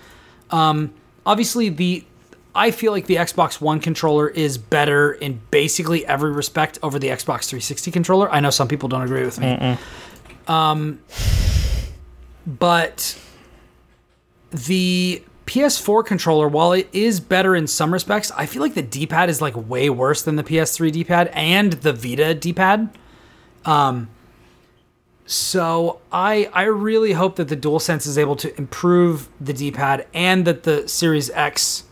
Um, 0.50 0.94
obviously, 1.26 1.70
the 1.70 2.06
I 2.58 2.72
feel 2.72 2.92
like 2.92 3.06
the 3.06 3.18
Xbox 3.18 3.62
One 3.62 3.80
controller 3.80 4.28
is 4.28 4.58
better 4.58 5.14
in 5.14 5.40
basically 5.52 6.04
every 6.08 6.32
respect 6.32 6.80
over 6.82 6.98
the 6.98 7.10
Xbox 7.10 7.48
360 7.48 7.92
controller. 7.92 8.32
I 8.32 8.40
know 8.40 8.50
some 8.50 8.68
people 8.68 8.90
don't 8.90 9.04
agree 9.04 9.24
with 9.24 9.40
me. 9.40 9.78
Um, 10.48 11.00
but 12.48 13.16
the 14.50 15.24
PS4 15.46 16.04
controller, 16.04 16.48
while 16.48 16.74
it 16.74 16.90
is 16.92 17.20
better 17.20 17.56
in 17.56 17.68
some 17.68 17.94
respects, 17.94 18.32
I 18.36 18.48
feel 18.48 18.64
like 18.64 18.74
the 18.74 18.82
D-pad 18.82 19.30
is 19.30 19.40
like 19.40 19.56
way 19.56 19.92
worse 19.92 20.24
than 20.24 20.36
the 20.36 20.44
PS3 20.44 20.92
D-pad 20.92 21.30
and 21.34 21.74
the 21.74 21.94
Vita 21.94 22.34
D-pad. 22.34 22.90
Um, 23.66 24.10
so 25.28 26.00
I 26.12 26.50
I 26.54 26.64
really 26.64 27.12
hope 27.12 27.36
that 27.36 27.50
the 27.50 27.58
DualSense 27.58 28.08
is 28.08 28.18
able 28.18 28.38
to 28.38 28.58
improve 28.58 29.30
the 29.40 29.54
D-pad 29.54 30.08
and 30.14 30.46
that 30.46 30.64
the 30.64 30.88
Series 30.88 31.30
X 31.30 31.84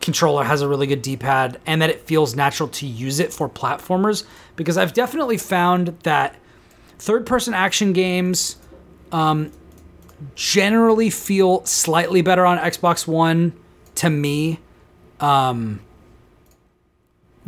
controller 0.00 0.44
has 0.44 0.62
a 0.62 0.68
really 0.68 0.86
good 0.86 1.02
D-pad 1.02 1.60
and 1.66 1.82
that 1.82 1.90
it 1.90 2.02
feels 2.02 2.36
natural 2.36 2.68
to 2.68 2.86
use 2.86 3.20
it 3.20 3.32
for 3.32 3.48
platformers 3.48 4.24
because 4.56 4.76
I've 4.76 4.92
definitely 4.92 5.38
found 5.38 5.98
that 6.02 6.36
third-person 6.98 7.54
action 7.54 7.92
games 7.92 8.56
um, 9.12 9.52
generally 10.34 11.10
feel 11.10 11.64
slightly 11.64 12.22
better 12.22 12.44
on 12.44 12.58
Xbox 12.58 13.06
One 13.06 13.52
to 13.96 14.10
me. 14.10 14.60
Um, 15.20 15.80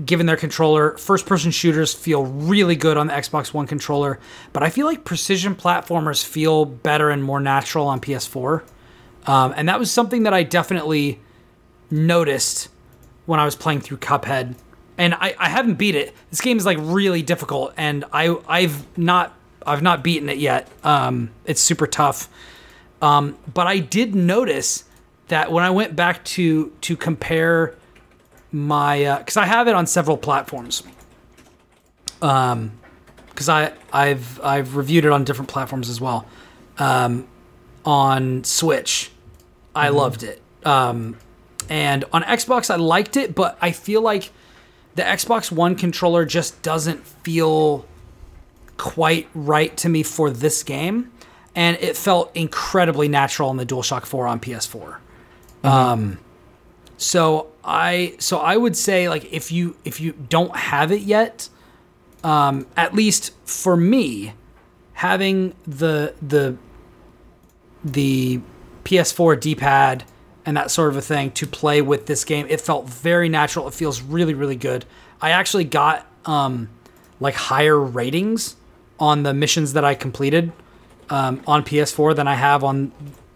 given 0.05 0.27
their 0.27 0.37
controller, 0.37 0.97
first 0.97 1.27
person 1.27 1.51
shooters 1.51 1.93
feel 1.93 2.25
really 2.25 2.77
good 2.77 2.97
on 2.97 3.09
the 3.09 3.13
Xbox 3.13 3.53
One 3.53 3.67
controller, 3.67 4.19
but 4.53 4.63
I 4.63 4.71
feel 4.71 4.87
like 4.87 5.05
precision 5.05 5.55
platformers 5.55 6.25
feel 6.25 6.65
better 6.65 7.11
and 7.11 7.23
more 7.23 7.41
natural 7.41 7.87
on 7.87 8.01
PS4. 8.01 8.63
Um, 9.27 9.53
and 9.57 9.69
that 9.69 9.79
was 9.79 9.91
something 9.91 10.23
that 10.23 10.33
I 10.33 10.43
definitely 10.43 11.21
noticed 11.91 12.69
when 13.27 13.41
I 13.41 13.45
was 13.45 13.57
playing 13.57 13.81
through 13.81 13.99
Cuphead. 13.99 14.55
And 14.99 15.15
I, 15.15 15.35
I 15.39 15.49
haven't 15.49 15.75
beat 15.75 15.95
it. 15.95 16.15
This 16.31 16.41
game 16.41 16.59
is 16.59 16.67
like 16.67 16.79
really 16.81 17.23
difficult, 17.23 17.73
and 17.77 18.05
I 18.13 18.37
I've 18.47 18.99
not 18.99 19.35
I've 19.65 19.83
not 19.83 20.03
beaten 20.03 20.29
it 20.29 20.39
yet. 20.39 20.69
Um, 20.85 21.31
it's 21.47 21.61
super 21.61 21.87
tough. 21.87 22.29
Um, 23.01 23.39
but 23.53 23.67
I 23.67 23.79
did 23.79 24.15
notice 24.15 24.85
that 25.29 25.51
when 25.51 25.65
I 25.65 25.71
went 25.71 25.97
back 25.97 26.23
to 26.25 26.71
to 26.83 26.97
compare 26.97 27.75
my 28.53 29.17
because 29.19 29.39
I 29.39 29.47
have 29.47 29.69
it 29.69 29.75
on 29.75 29.87
several 29.87 30.19
platforms. 30.19 30.83
Um, 32.21 32.73
because 33.29 33.49
I 33.49 33.73
I've 33.91 34.39
I've 34.43 34.77
reviewed 34.77 35.07
it 35.07 35.13
on 35.13 35.25
different 35.25 35.49
platforms 35.49 35.89
as 35.89 35.99
well. 35.99 36.27
Um, 36.79 37.27
on 37.87 38.45
Switch, 38.45 39.11
I 39.75 39.89
loved 39.89 40.23
it. 40.23 40.43
Um, 40.65 41.17
and 41.69 42.05
on 42.13 42.23
Xbox, 42.23 42.71
I 42.71 42.77
liked 42.77 43.17
it, 43.17 43.35
but 43.35 43.59
I 43.61 43.73
feel 43.73 44.01
like 44.01 44.31
the 44.95 45.03
Xbox 45.03 45.53
One 45.53 45.77
controller 45.77 46.25
just 46.25 46.63
doesn't 46.63 47.07
feel 47.07 47.87
quite 48.77 49.29
right 49.35 49.77
to 49.79 49.89
me 49.89 50.03
for 50.03 50.31
this 50.31 50.63
game, 50.63 51.13
and 51.55 51.77
it 51.81 51.97
felt 51.97 52.35
incredibly 52.35 53.09
natural 53.09 53.51
on 53.51 53.57
the 53.57 53.67
DualShock 53.67 54.07
4 54.07 54.27
on 54.27 54.41
PS4. 54.41 54.97
Um, 55.63 56.19
so 56.97 57.49
I 57.65 58.15
so 58.19 58.39
I 58.39 58.57
would 58.57 58.77
say 58.77 59.09
like 59.09 59.33
if 59.33 59.53
you 59.53 59.77
if 59.85 60.01
you 60.01 60.13
don't 60.13 60.55
have 60.57 60.93
it 60.93 61.03
yet, 61.03 61.49
um, 62.25 62.67
at 62.77 62.95
least 62.95 63.35
for 63.45 63.77
me, 63.77 64.35
having 64.95 65.55
the 65.67 66.15
the 66.21 66.57
the 67.85 68.41
PS4 68.85 69.41
D-pad 69.41 70.05
and 70.47 70.57
that 70.57 70.71
sort 70.71 70.91
of 70.91 70.97
a 70.97 71.03
thing 71.03 71.31
to 71.33 71.47
play 71.47 71.83
with 71.83 72.07
this 72.07 72.25
game, 72.25 72.47
it 72.49 72.61
felt 72.61 72.89
very 72.89 73.29
natural. 73.29 73.69
It 73.69 73.75
feels 73.75 74.01
really 74.01 74.35
really 74.35 74.57
good. 74.57 74.85
I 75.21 75.31
actually 75.31 75.65
got 75.65 76.07
um, 76.25 76.69
like 77.21 77.35
higher 77.35 77.79
ratings 77.79 78.57
on 78.99 79.23
the 79.23 79.35
missions 79.35 79.73
that 79.75 79.85
I 79.85 79.95
completed 79.95 80.53
um, 81.09 81.43
on 81.47 81.63
PS4 81.63 82.15
than 82.15 82.29
I 82.29 82.35
have 82.35 82.65
on 82.65 82.93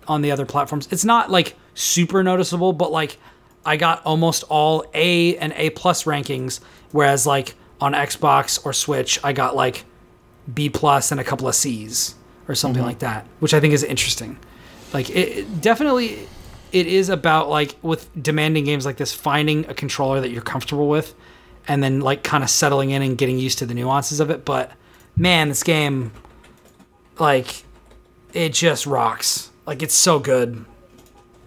on 0.07 0.23
the 0.23 0.31
other 0.31 0.47
platforms. 0.47 0.89
It's 0.91 1.05
not 1.05 1.31
like 1.31 1.57
super 1.75 2.23
noticeable, 2.23 2.73
but 2.73 2.93
like 2.93 3.19
I 3.65 3.77
got 3.77 4.05
almost 4.05 4.45
all 4.49 4.85
A 4.95 5.37
and 5.39 5.53
A 5.57 5.71
plus 5.71 6.05
rankings, 6.05 6.61
whereas 6.93 7.27
like 7.27 7.55
on 7.81 7.93
Xbox 7.93 8.65
or 8.65 8.73
Switch, 8.73 9.19
I 9.25 9.33
got 9.33 9.57
like 9.57 9.85
B 10.53 10.69
plus 10.69 11.11
and 11.11 11.21
a 11.21 11.25
couple 11.25 11.49
of 11.49 11.55
C's 11.55 12.15
or 12.49 12.55
something 12.55 12.83
like 12.83 12.99
that, 12.99 13.27
which 13.41 13.55
I 13.55 13.61
think 13.61 13.73
is 13.73 13.83
interesting. 13.83 14.39
Like 14.93 15.11
it, 15.11 15.39
it 15.39 15.61
definitely 15.61 16.29
it 16.75 16.87
is 16.87 17.09
about 17.09 17.49
like 17.49 17.77
with 17.83 18.11
demanding 18.20 18.64
games 18.64 18.85
like 18.85 18.97
this, 18.99 19.14
finding 19.14 19.64
a 19.70 19.75
controller 19.75 20.20
that 20.20 20.31
you're 20.31 20.43
comfortable 20.43 20.89
with, 20.89 21.14
and 21.68 21.83
then 21.83 22.01
like 22.01 22.22
kind 22.22 22.45
of 22.45 22.51
settling 22.51 22.91
in 22.91 23.01
and 23.01 23.16
getting 23.16 23.39
used 23.39 23.59
to 23.61 23.66
the 23.66 23.75
nuances 23.75 24.20
of 24.20 24.29
it. 24.31 24.45
But 24.45 24.72
man, 25.16 25.49
this 25.49 25.62
game, 25.62 26.12
like, 27.18 27.64
it 28.33 28.53
just 28.53 28.87
rocks. 28.87 29.51
Like 29.66 29.83
it's 29.83 29.95
so 29.95 30.18
good. 30.18 30.64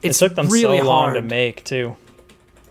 It 0.02 0.10
It's 0.10 0.20
took 0.20 0.36
them 0.36 0.48
really 0.48 0.80
so 0.80 0.86
long 0.86 1.14
to 1.16 1.22
make 1.22 1.64
too, 1.64 1.96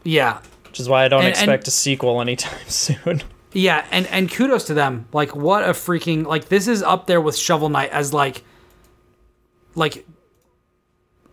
Yeah, 0.02 0.38
which 0.64 0.80
is 0.80 0.88
why 0.88 1.04
I 1.04 1.08
don't 1.08 1.20
And- 1.20 1.28
and- 1.28 1.36
expect 1.36 1.68
a 1.68 1.70
sequel 1.70 2.20
anytime 2.20 2.58
soon. 2.68 3.22
Yeah, 3.52 3.84
and 3.90 4.06
and 4.08 4.30
kudos 4.30 4.64
to 4.64 4.74
them. 4.74 5.06
Like 5.12 5.34
what 5.36 5.62
a 5.64 5.72
freaking 5.72 6.26
like 6.26 6.48
this 6.48 6.68
is 6.68 6.82
up 6.82 7.06
there 7.06 7.20
with 7.20 7.36
Shovel 7.36 7.68
Knight 7.68 7.90
as 7.90 8.12
like 8.12 8.42
like 9.74 10.06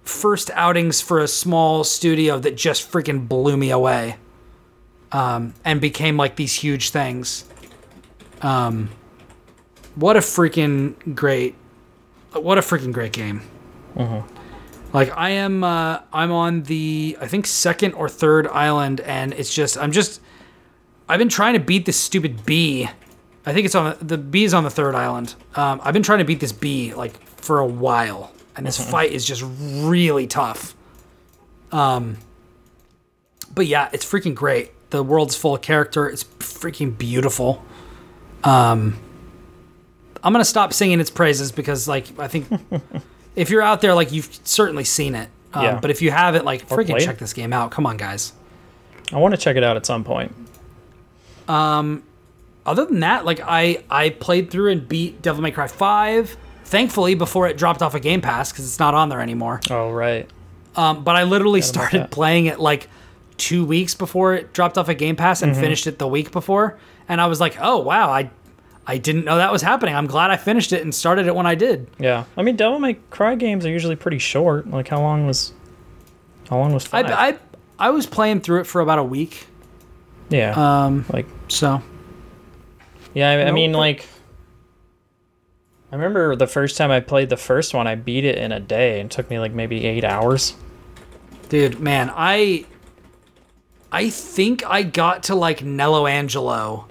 first 0.04 0.50
outings 0.54 1.02
for 1.02 1.20
a 1.20 1.28
small 1.28 1.84
studio 1.84 2.38
that 2.40 2.56
just 2.56 2.92
freaking 2.92 3.28
blew 3.28 3.58
me 3.58 3.72
away. 3.72 4.16
Um 5.12 5.54
and 5.64 5.80
became 5.82 6.18
like 6.18 6.36
these 6.36 6.54
huge 6.54 6.90
things. 6.90 7.46
Um 8.42 8.90
what 9.96 10.16
a 10.18 10.20
freaking 10.20 11.16
great 11.16 11.56
what 12.34 12.58
a 12.58 12.62
freaking 12.62 12.92
great 12.92 13.14
game. 13.14 13.42
Like 14.92 15.16
I 15.16 15.30
am 15.32 15.64
uh 15.64 16.00
I'm 16.12 16.32
on 16.32 16.64
the 16.64 17.18
I 17.22 17.28
think 17.28 17.46
second 17.48 17.94
or 17.94 18.10
third 18.10 18.48
island 18.48 19.02
and 19.02 19.34
it's 19.34 19.54
just 19.54 19.78
I'm 19.78 19.92
just 19.92 20.20
I've 21.08 21.20
been 21.20 21.30
trying 21.30 21.54
to 21.54 21.60
beat 21.60 21.86
this 21.86 21.98
stupid 21.98 22.46
bee. 22.46 22.90
I 23.46 23.54
think 23.54 23.66
it's 23.66 23.76
on 23.76 23.96
the, 24.00 24.06
the 24.06 24.18
bee 24.18 24.46
is 24.46 24.54
on 24.54 24.64
the 24.64 24.70
third 24.70 24.96
island. 24.96 25.36
Um, 25.56 25.82
I've 25.84 25.94
been 25.94 26.04
trying 26.04 26.20
to 26.20 26.26
beat 26.26 26.40
this 26.40 26.54
bee 26.54 26.94
like 26.94 27.22
for 27.28 27.60
a 27.60 27.66
while, 27.68 28.32
and 28.56 28.66
this 28.66 28.78
fight 28.84 29.12
is 29.12 29.26
just 29.26 29.44
really 29.58 30.28
tough. 30.28 30.76
Um, 31.72 32.18
but 33.54 33.66
yeah, 33.68 33.90
it's 33.94 34.06
freaking 34.06 34.36
great. 34.36 34.72
The 34.92 35.04
world's 35.04 35.36
full 35.36 35.56
of 35.56 35.62
character. 35.62 36.08
It's 36.08 36.24
freaking 36.24 36.98
beautiful. 36.98 37.64
Um, 38.44 39.00
I'm 40.24 40.34
gonna 40.34 40.46
stop 40.46 40.74
singing 40.74 41.00
its 41.00 41.10
praises 41.10 41.52
because 41.52 41.88
like 41.88 42.18
I 42.20 42.28
think 42.28 42.48
if 43.36 43.50
you're 43.50 43.62
out 43.62 43.82
there, 43.82 43.94
like 43.94 44.12
you've 44.12 44.30
certainly 44.44 44.84
seen 44.84 45.16
it. 45.16 45.30
Um, 45.54 45.64
Yeah. 45.64 45.80
But 45.80 45.92
if 45.92 46.02
you 46.02 46.12
haven't, 46.12 46.46
like 46.46 46.68
freaking 46.68 47.00
check 47.06 47.18
this 47.18 47.34
game 47.34 47.54
out. 47.54 47.72
Come 47.72 47.86
on, 47.86 47.98
guys. 47.98 48.34
I 49.12 49.18
want 49.18 49.34
to 49.34 49.38
check 49.40 49.56
it 49.56 49.64
out 49.64 49.76
at 49.78 49.86
some 49.86 50.04
point. 50.04 50.34
other 52.66 52.86
than 52.86 53.02
that, 53.02 53.26
like 53.26 53.42
I 53.44 53.84
I 53.90 54.10
played 54.10 54.50
through 54.50 54.72
and 54.72 54.88
beat 54.88 55.22
Devil 55.22 55.42
May 55.42 55.52
Cry 55.52 55.68
5. 55.68 56.38
Thankfully, 56.74 57.14
before 57.14 57.48
it 57.48 57.56
dropped 57.56 57.84
off 57.84 57.94
a 57.94 58.00
Game 58.00 58.20
Pass 58.20 58.52
because 58.52 58.66
it's 58.66 58.80
not 58.80 58.96
on 58.96 59.10
there 59.10 59.22
anymore. 59.22 59.62
Oh 59.70 59.92
right, 59.92 60.28
Um, 60.76 61.04
but 61.04 61.16
I 61.16 61.22
literally 61.22 61.62
started 61.62 62.10
playing 62.10 62.48
it 62.48 62.60
like 62.60 62.90
two 63.38 63.64
weeks 63.64 63.94
before 63.94 64.34
it 64.34 64.54
dropped 64.54 64.80
off 64.80 64.90
a 64.90 64.96
Game 64.96 65.16
Pass 65.16 65.44
and 65.44 65.56
finished 65.56 65.86
it 65.86 66.00
the 66.00 66.08
week 66.08 66.32
before. 66.32 66.80
And 67.08 67.22
I 67.22 67.28
was 67.28 67.40
like, 67.40 67.58
oh 67.62 67.78
wow, 67.78 68.10
I 68.10 68.32
I 68.88 68.98
didn't 68.98 69.24
know 69.24 69.38
that 69.38 69.52
was 69.52 69.62
happening. 69.62 69.94
I'm 69.94 70.08
glad 70.08 70.32
I 70.32 70.38
finished 70.38 70.74
it 70.74 70.82
and 70.82 70.96
started 70.96 71.28
it 71.28 71.36
when 71.36 71.46
I 71.46 71.54
did. 71.54 71.86
yeah. 72.00 72.24
I 72.36 72.42
mean, 72.42 72.56
Devil 72.56 72.80
May 72.80 72.96
Cry 73.12 73.36
games 73.36 73.68
are 73.68 73.70
usually 73.70 73.96
pretty 73.96 74.18
short. 74.18 74.68
Like 74.68 74.88
how 74.88 75.00
long 75.00 75.28
was? 75.28 75.54
How 76.50 76.58
long 76.58 76.74
was 76.74 76.86
I, 76.92 77.04
five? 77.04 77.12
I 77.12 77.38
I 77.78 77.92
was 77.92 78.08
playing 78.08 78.42
through 78.42 78.62
it 78.62 78.66
for 78.66 78.82
about 78.82 78.98
a 78.98 79.04
week. 79.04 79.46
yeah. 80.32 80.86
Um, 80.86 81.06
like 81.14 81.28
so 81.50 81.84
yeah. 83.14 83.30
I, 83.30 83.50
I 83.50 83.52
mean, 83.52 83.74
like. 83.74 84.08
I 85.94 85.96
remember 85.96 86.36
the 86.36 86.48
first 86.48 86.76
time 86.76 86.90
I 86.90 87.02
played 87.02 87.30
the 87.30 87.38
first 87.38 87.76
one, 87.76 87.86
I 87.86 87.94
beat 87.94 88.26
it 88.26 88.40
in 88.40 88.52
a 88.52 88.60
day. 88.60 89.00
and 89.00 89.12
took 89.12 89.30
me 89.30 89.38
like 89.38 89.52
maybe 89.52 89.86
eight 89.86 90.04
hours. 90.04 90.56
Dude, 91.50 91.80
man, 91.80 92.12
I 92.16 92.66
I 93.92 94.10
think 94.10 94.66
I 94.66 94.82
got 94.82 95.22
to 95.24 95.36
like 95.36 95.60
Nelo 95.60 96.10
Angelo 96.10 96.88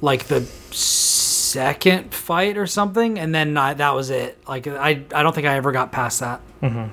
like 0.00 0.28
the 0.28 0.40
second 0.70 2.14
fight 2.14 2.56
or 2.56 2.66
something 2.66 3.18
and 3.18 3.34
then 3.34 3.54
I, 3.58 3.74
that 3.74 3.94
was 3.94 4.08
it. 4.08 4.38
Like 4.48 4.66
I 4.66 5.04
I 5.14 5.22
don't 5.22 5.34
think 5.34 5.46
I 5.46 5.56
ever 5.56 5.70
got 5.70 5.92
past 5.92 6.20
that. 6.20 6.40
Mhm. 6.62 6.92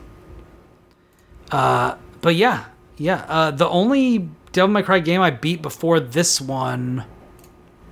Uh 1.49 1.95
but 2.19 2.35
yeah. 2.35 2.65
Yeah, 2.97 3.23
uh 3.29 3.51
the 3.51 3.69
only 3.69 4.27
Devil 4.51 4.73
May 4.73 4.83
Cry 4.83 4.99
game 4.99 5.21
I 5.21 5.29
beat 5.29 5.61
before 5.61 6.01
this 6.01 6.41
one 6.41 7.05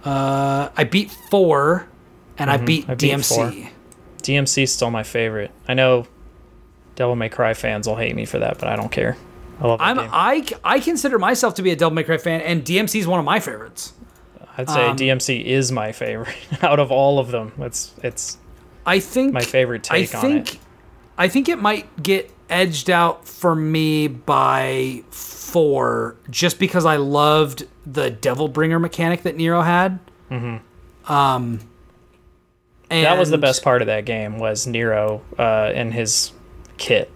uh 0.04 0.68
I 0.76 0.84
beat 0.84 1.12
4 1.32 1.88
and 2.38 2.50
I 2.50 2.58
beat 2.58 2.90
I 2.90 2.96
DMC. 2.96 3.64
4. 3.64 3.72
DMC 4.22 4.64
is 4.64 4.74
still 4.74 4.90
my 4.90 5.04
favorite. 5.04 5.52
I 5.68 5.74
know 5.74 6.08
Devil 6.96 7.16
May 7.16 7.30
Cry 7.30 7.54
fans 7.54 7.88
will 7.88 7.96
hate 7.96 8.16
me 8.16 8.26
for 8.26 8.40
that, 8.40 8.58
but 8.58 8.68
I 8.68 8.76
don't 8.76 8.92
care. 8.92 9.18
I 9.60 9.68
love 9.68 9.80
that 9.80 9.86
I'm 9.86 9.98
game. 9.98 10.10
I 10.12 10.46
I 10.64 10.80
consider 10.80 11.20
myself 11.20 11.56
to 11.56 11.62
be 11.62 11.72
a 11.72 11.76
Devil 11.76 11.94
May 11.94 12.04
Cry 12.04 12.18
fan 12.18 12.42
and 12.42 12.64
DMC 12.64 13.00
is 13.00 13.08
one 13.08 13.20
of 13.20 13.26
my 13.26 13.40
favorites. 13.40 13.94
I'd 14.58 14.70
say 14.70 14.86
um, 14.88 14.98
DMC 14.98 15.44
is 15.44 15.72
my 15.72 15.92
favorite 15.92 16.36
out 16.64 16.80
of 16.80 16.92
all 16.92 17.20
of 17.20 17.32
them. 17.32 17.52
It's 17.60 17.94
it's 18.04 18.38
I 18.86 19.00
think 19.00 19.34
my 19.34 19.42
favorite 19.42 19.90
I 19.92 20.02
take 20.02 20.16
on 20.16 20.22
think 20.22 20.56
it. 20.56 20.60
I 21.18 21.28
think 21.28 21.50
it 21.50 21.60
might 21.60 22.02
get 22.02 22.32
edged 22.50 22.90
out 22.90 23.28
for 23.28 23.56
me 23.56 24.08
by 24.08 25.04
four, 25.10 26.18
just 26.30 26.60
because 26.60 26.86
I 26.86 26.98
loved 26.98 27.68
the 27.86 28.10
Devil 28.10 28.48
Bringer 28.48 28.80
mechanic 28.80 29.24
that 29.24 29.36
Nero 29.36 29.62
had. 29.62 30.00
Mm-hmm. 30.30 31.12
Um, 31.12 31.60
and 32.90 33.06
That 33.06 33.18
was 33.18 33.30
the 33.30 33.38
best 33.38 33.64
part 33.64 33.82
of 33.82 33.88
that 33.88 34.06
game 34.06 34.38
was 34.40 34.68
Nero 34.68 35.22
uh, 35.40 35.72
and 35.74 35.94
his 35.94 36.32
kit. 36.78 37.12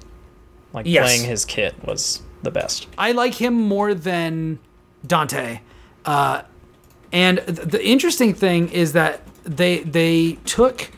Like 0.73 0.85
Yes. 0.85 1.05
playing 1.05 1.23
his 1.29 1.45
kit 1.45 1.75
was 1.85 2.21
the 2.43 2.51
best. 2.51 2.87
I 2.97 3.11
like 3.11 3.35
him 3.35 3.53
more 3.53 3.93
than 3.93 4.59
Dante. 5.05 5.61
Uh, 6.05 6.43
and 7.11 7.37
th- 7.45 7.59
the 7.67 7.85
interesting 7.85 8.33
thing 8.33 8.69
is 8.69 8.93
that 8.93 9.21
they 9.43 9.79
they 9.79 10.33
took 10.45 10.89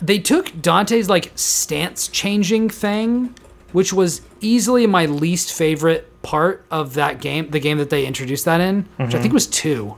they 0.00 0.18
took 0.18 0.60
Dante's 0.60 1.08
like 1.08 1.32
stance 1.34 2.08
changing 2.08 2.70
thing, 2.70 3.34
which 3.72 3.92
was 3.92 4.20
easily 4.40 4.86
my 4.86 5.06
least 5.06 5.52
favorite 5.52 6.10
part 6.22 6.64
of 6.70 6.94
that 6.94 7.20
game, 7.20 7.50
the 7.50 7.60
game 7.60 7.78
that 7.78 7.90
they 7.90 8.06
introduced 8.06 8.44
that 8.44 8.60
in, 8.60 8.88
which 8.96 9.14
I 9.14 9.20
think 9.20 9.32
was 9.34 9.46
two. 9.46 9.96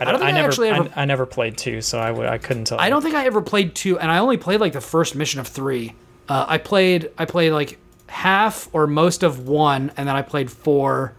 I, 0.00 0.04
don't 0.04 0.14
don't, 0.14 0.20
think 0.20 0.26
I 0.26 0.30
I 0.30 0.32
never, 0.40 0.48
actually 0.48 0.68
ever- 0.70 0.90
I, 0.96 1.02
I 1.02 1.04
never 1.04 1.26
played 1.26 1.56
two, 1.58 1.80
so 1.80 1.98
I 1.98 2.10
would, 2.10 2.26
I 2.26 2.38
couldn't 2.38 2.64
tell. 2.64 2.80
I 2.80 2.86
you. 2.86 2.90
don't 2.90 3.02
think 3.02 3.14
I 3.14 3.26
ever 3.26 3.42
played 3.42 3.74
two, 3.74 3.98
and 3.98 4.10
I 4.10 4.18
only 4.18 4.36
played 4.36 4.60
like 4.60 4.72
the 4.72 4.80
first 4.80 5.14
mission 5.14 5.40
of 5.40 5.46
three. 5.48 5.94
Uh, 6.28 6.46
I 6.48 6.58
played 6.58 7.10
I 7.18 7.24
played 7.24 7.52
like 7.52 7.78
half 8.08 8.68
or 8.72 8.86
most 8.86 9.22
of 9.22 9.46
one, 9.48 9.92
and 9.96 10.08
then 10.08 10.16
I 10.16 10.22
played 10.22 10.50
four 10.50 11.14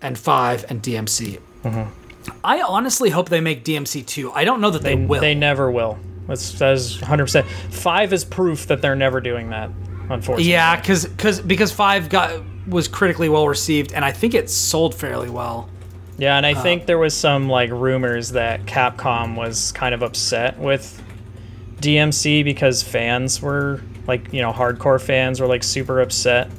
and 0.00 0.18
five 0.18 0.64
and 0.68 0.82
DMC. 0.82 1.40
I 2.44 2.60
honestly 2.62 3.10
hope 3.10 3.28
they 3.28 3.40
make 3.40 3.64
DMC 3.64 4.06
two. 4.06 4.30
I 4.32 4.44
don't 4.44 4.60
know 4.60 4.70
that 4.70 4.82
they, 4.82 4.94
They, 4.94 5.04
will. 5.06 5.20
they 5.20 5.34
never 5.34 5.70
will. 5.70 5.98
That's, 6.28 6.52
that 6.60 6.74
is 6.74 6.98
100%. 6.98 7.44
Five 7.72 8.12
is 8.12 8.24
proof 8.24 8.68
that 8.68 8.80
they're 8.80 8.94
never 8.96 9.20
doing 9.20 9.50
that, 9.50 9.70
unfortunately. 10.08 10.44
yeah, 10.44 10.76
because 10.76 11.04
because 11.06 11.40
because 11.40 11.72
five 11.72 12.08
got 12.08 12.42
was 12.68 12.86
critically 12.86 13.28
well 13.28 13.48
received, 13.48 13.92
and 13.92 14.04
I 14.04 14.12
think 14.12 14.34
it 14.34 14.48
sold 14.50 14.94
fairly 14.94 15.30
well. 15.30 15.68
Yeah, 16.18 16.36
and 16.36 16.46
I 16.46 16.54
think 16.54 16.86
there 16.86 16.98
was 16.98 17.14
some 17.14 17.48
like 17.48 17.70
rumors 17.70 18.30
that 18.32 18.64
Capcom 18.66 19.34
was 19.34 19.72
kind 19.72 19.94
of 19.94 20.02
upset 20.02 20.58
with 20.58 21.02
DMC 21.80 22.44
because 22.44 22.82
fans 22.82 23.40
were 23.42 23.80
like, 24.06 24.32
you 24.32 24.40
know, 24.42 24.52
hardcore 24.52 25.00
fans 25.00 25.40
were 25.40 25.46
like 25.46 25.62
super 25.64 26.00
upset 26.00 26.50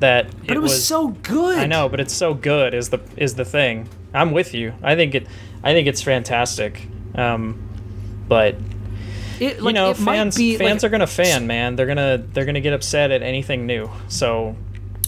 that 0.00 0.26
But 0.46 0.56
it, 0.56 0.60
was, 0.60 0.84
so 0.86 1.08
good. 1.08 1.58
I 1.58 1.66
know, 1.66 1.88
but 1.88 1.98
it's 2.00 2.14
so 2.14 2.32
good 2.34 2.74
is 2.74 2.90
the 2.90 3.00
is 3.16 3.34
the 3.34 3.44
thing. 3.44 3.88
I'm 4.14 4.30
with 4.32 4.54
you. 4.54 4.72
I 4.82 4.94
think 4.94 5.14
it 5.14 5.26
I 5.64 5.72
think 5.72 5.88
it's 5.88 6.02
fantastic. 6.02 6.86
Um 7.14 7.64
but 8.28 8.56
It, 9.40 9.60
you 9.60 9.72
know, 9.72 9.90
it 9.90 9.96
fans 9.96 10.36
be, 10.36 10.56
fans 10.56 10.82
like- 10.82 10.88
are 10.88 10.92
gonna 10.92 11.06
fan, 11.06 11.46
man. 11.48 11.74
They're 11.76 11.86
gonna 11.86 12.18
they're 12.32 12.44
gonna 12.44 12.60
get 12.60 12.72
upset 12.74 13.10
at 13.10 13.22
anything 13.22 13.66
new. 13.66 13.90
So 14.08 14.54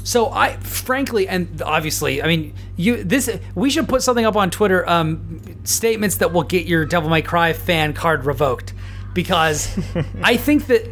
So 0.02 0.30
I, 0.30 0.56
frankly, 0.56 1.28
and 1.28 1.60
obviously, 1.62 2.22
I 2.22 2.26
mean, 2.26 2.54
you 2.76 3.04
this 3.04 3.30
we 3.54 3.70
should 3.70 3.88
put 3.88 4.02
something 4.02 4.24
up 4.24 4.36
on 4.36 4.50
Twitter. 4.50 4.88
Um, 4.88 5.40
statements 5.64 6.16
that 6.16 6.32
will 6.32 6.42
get 6.42 6.66
your 6.66 6.84
Devil 6.84 7.10
May 7.10 7.22
Cry 7.22 7.52
fan 7.52 7.92
card 7.92 8.24
revoked, 8.24 8.72
because 9.14 9.68
I 10.22 10.36
think 10.36 10.66
that 10.66 10.88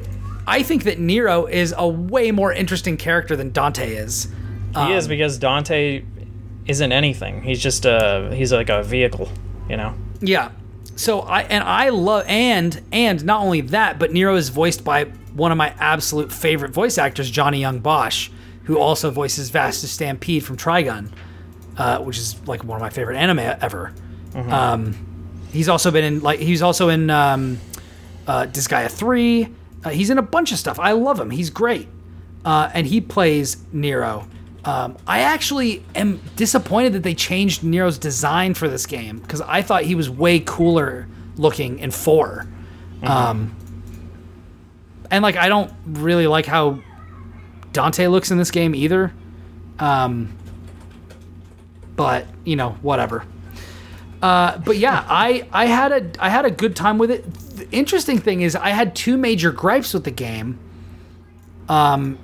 I 0.47 0.63
think 0.63 0.85
that 0.85 0.99
Nero 0.99 1.47
is 1.47 1.75
a 1.77 1.87
way 1.89 2.31
more 2.31 2.53
interesting 2.53 2.97
character 2.97 3.37
than 3.37 3.53
Dante 3.53 3.95
is. 3.95 4.29
he 4.73 4.81
Um, 4.81 4.93
is 4.93 5.09
because 5.09 5.39
Dante 5.39 6.05
isn't 6.67 6.93
anything. 6.93 7.43
He's 7.43 7.63
just 7.63 7.87
a 7.87 8.31
he's 8.35 8.53
like 8.53 8.69
a 8.69 8.83
vehicle, 8.83 9.31
you 9.69 9.77
know. 9.77 9.95
Yeah. 10.21 10.51
So 10.97 11.21
I 11.21 11.43
and 11.43 11.65
I 11.65 11.89
love 11.89 12.25
and 12.29 12.81
and 12.93 13.25
not 13.25 13.41
only 13.41 13.63
that, 13.63 13.99
but 13.99 14.13
Nero 14.13 14.37
is 14.37 14.51
voiced 14.51 14.85
by 14.85 15.05
one 15.35 15.53
of 15.53 15.59
my 15.59 15.75
absolute 15.79 16.33
favorite 16.33 16.73
voice 16.73 16.99
actors, 16.99 17.31
Johnny 17.31 17.61
Yong 17.61 17.79
Bosch, 17.79 18.29
who 18.69 18.79
also 18.79 19.11
voices 19.11 19.49
Vash 19.51 19.81
the 19.81 19.87
Stampede 19.87 20.45
from 20.45 20.57
Trigun, 20.59 21.11
uh, 21.79 21.99
which 22.01 22.19
is 22.19 22.39
like 22.47 22.63
one 22.65 22.77
of 22.77 22.83
my 22.83 22.91
favorite 22.91 23.17
anime 23.17 23.39
ever. 23.41 23.93
Um, 24.37 24.95
he's 25.53 25.69
also 25.71 25.91
been 25.91 26.05
in 26.05 26.21
like 26.21 26.39
he's 26.39 26.61
also 26.63 26.91
in 26.91 27.09
um, 27.11 27.59
uh, 28.27 28.47
Disgaea 28.47 28.91
three. 28.91 29.49
Uh, 29.83 29.89
he's 29.91 30.11
in 30.11 30.19
a 30.19 30.23
bunch 30.23 30.53
of 30.53 30.59
stuff. 30.59 30.79
I 30.79 30.93
love 30.93 31.19
him. 31.19 31.31
He's 31.31 31.49
great, 31.51 31.89
uh, 32.45 32.71
and 32.75 32.87
he 32.87 33.01
plays 33.01 33.57
Nero. 33.73 34.29
Um, 34.65 34.99
I 35.07 35.21
actually 35.21 35.83
am 35.95 36.21
disappointed 36.37 36.93
that 36.93 37.03
they 37.03 37.15
changed 37.15 37.65
Nero's 37.65 37.97
design 37.97 38.53
for 38.53 38.69
this 38.69 38.85
game 38.85 39.19
because 39.21 39.41
I 39.41 39.63
thought 39.63 39.85
he 39.85 39.95
was 39.95 40.11
way 40.11 40.41
cooler 40.41 41.09
looking 41.37 41.79
in 41.79 41.91
4 41.91 42.47
Um, 43.03 43.57
and 45.11 45.23
like 45.23 45.37
I 45.37 45.49
don't 45.49 45.73
really 45.87 46.27
like 46.27 46.45
how 46.45 46.81
Dante 47.73 48.07
looks 48.07 48.31
in 48.31 48.39
this 48.39 48.51
game 48.51 48.75
either. 48.75 49.13
Um, 49.79 50.37
but 51.97 52.27
you 52.45 52.57
know, 52.57 52.71
whatever. 52.83 53.25
Uh, 54.23 54.59
but 54.59 54.77
yeah, 54.77 55.05
I 55.09 55.47
I 55.53 55.67
had 55.67 55.93
a 55.93 56.25
I 56.25 56.29
had 56.29 56.45
a 56.45 56.51
good 56.51 56.75
time 56.77 56.99
with 56.99 57.11
it. 57.11 57.33
The 57.57 57.71
interesting 57.71 58.19
thing 58.19 58.43
is 58.43 58.57
I 58.57 58.71
had 58.71 58.95
two 58.95 59.17
major 59.17 59.51
gripes 59.53 59.93
with 59.95 60.05
the 60.05 60.11
game. 60.11 60.59
Um, 61.69 62.19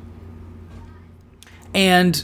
and 1.74 2.22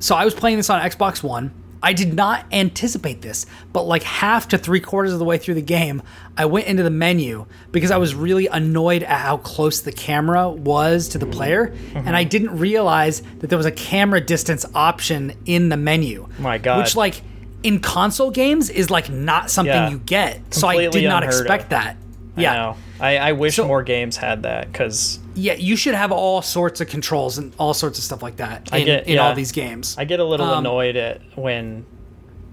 so 0.00 0.16
I 0.16 0.24
was 0.24 0.34
playing 0.34 0.56
this 0.56 0.70
on 0.70 0.80
Xbox 0.80 1.22
One. 1.22 1.52
I 1.82 1.92
did 1.92 2.14
not 2.14 2.44
anticipate 2.52 3.22
this, 3.22 3.46
but 3.72 3.82
like 3.82 4.02
half 4.02 4.48
to 4.48 4.58
three 4.58 4.80
quarters 4.80 5.12
of 5.12 5.18
the 5.18 5.24
way 5.24 5.38
through 5.38 5.54
the 5.54 5.62
game, 5.62 6.02
I 6.36 6.44
went 6.46 6.66
into 6.66 6.82
the 6.82 6.90
menu 6.90 7.46
because 7.70 7.90
I 7.90 7.98
was 7.98 8.14
really 8.14 8.46
annoyed 8.48 9.02
at 9.02 9.20
how 9.20 9.36
close 9.38 9.80
the 9.80 9.92
camera 9.92 10.48
was 10.50 11.08
to 11.08 11.18
the 11.18 11.26
player, 11.26 11.72
and 11.94 12.16
I 12.16 12.24
didn't 12.24 12.58
realize 12.58 13.22
that 13.38 13.48
there 13.48 13.56
was 13.58 13.66
a 13.66 13.72
camera 13.72 14.20
distance 14.20 14.64
option 14.74 15.32
in 15.46 15.68
the 15.68 15.76
menu. 15.76 16.28
My 16.38 16.58
God. 16.58 16.78
Which 16.78 16.96
like 16.96 17.22
in 17.62 17.80
console 17.80 18.30
games 18.30 18.70
is 18.70 18.90
like 18.90 19.10
not 19.10 19.50
something 19.50 19.72
Yeah. 19.74 19.90
you 19.90 19.98
get. 19.98 20.54
So 20.54 20.68
I 20.68 20.88
did 20.88 21.04
not 21.04 21.22
expect 21.24 21.64
of. 21.64 21.70
that. 21.70 21.96
I 22.38 22.42
Yeah. 22.42 22.54
know. 22.54 22.76
I, 23.00 23.16
I 23.18 23.32
wish 23.32 23.56
So- 23.56 23.66
more 23.66 23.82
games 23.82 24.16
had 24.16 24.42
that 24.44 24.70
because 24.72 25.18
Yeah, 25.34 25.54
you 25.54 25.76
should 25.76 25.94
have 25.94 26.10
all 26.12 26.42
sorts 26.42 26.80
of 26.80 26.88
controls 26.88 27.38
and 27.38 27.52
all 27.58 27.74
sorts 27.74 27.98
of 27.98 28.04
stuff 28.04 28.22
like 28.22 28.36
that 28.36 28.68
in, 28.72 28.84
get- 28.84 29.06
in 29.06 29.14
yeah. 29.14 29.28
all 29.28 29.34
these 29.34 29.52
games. 29.52 29.94
I 29.98 30.04
get 30.04 30.20
a 30.20 30.24
little 30.24 30.46
Um, 30.46 30.58
annoyed 30.60 30.96
at 30.96 31.20
when, 31.36 31.84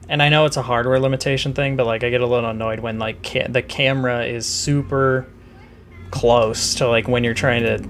and 0.09 0.21
I 0.21 0.29
know 0.29 0.45
it's 0.45 0.57
a 0.57 0.61
hardware 0.61 0.99
limitation 0.99 1.53
thing, 1.53 1.75
but 1.75 1.85
like 1.85 2.03
I 2.03 2.09
get 2.09 2.21
a 2.21 2.27
little 2.27 2.49
annoyed 2.49 2.79
when 2.79 2.99
like 2.99 3.23
ca- 3.23 3.47
the 3.49 3.61
camera 3.61 4.25
is 4.25 4.45
super 4.45 5.25
close 6.11 6.75
to 6.75 6.87
like 6.87 7.07
when 7.07 7.23
you're 7.23 7.33
trying 7.33 7.63
to 7.63 7.83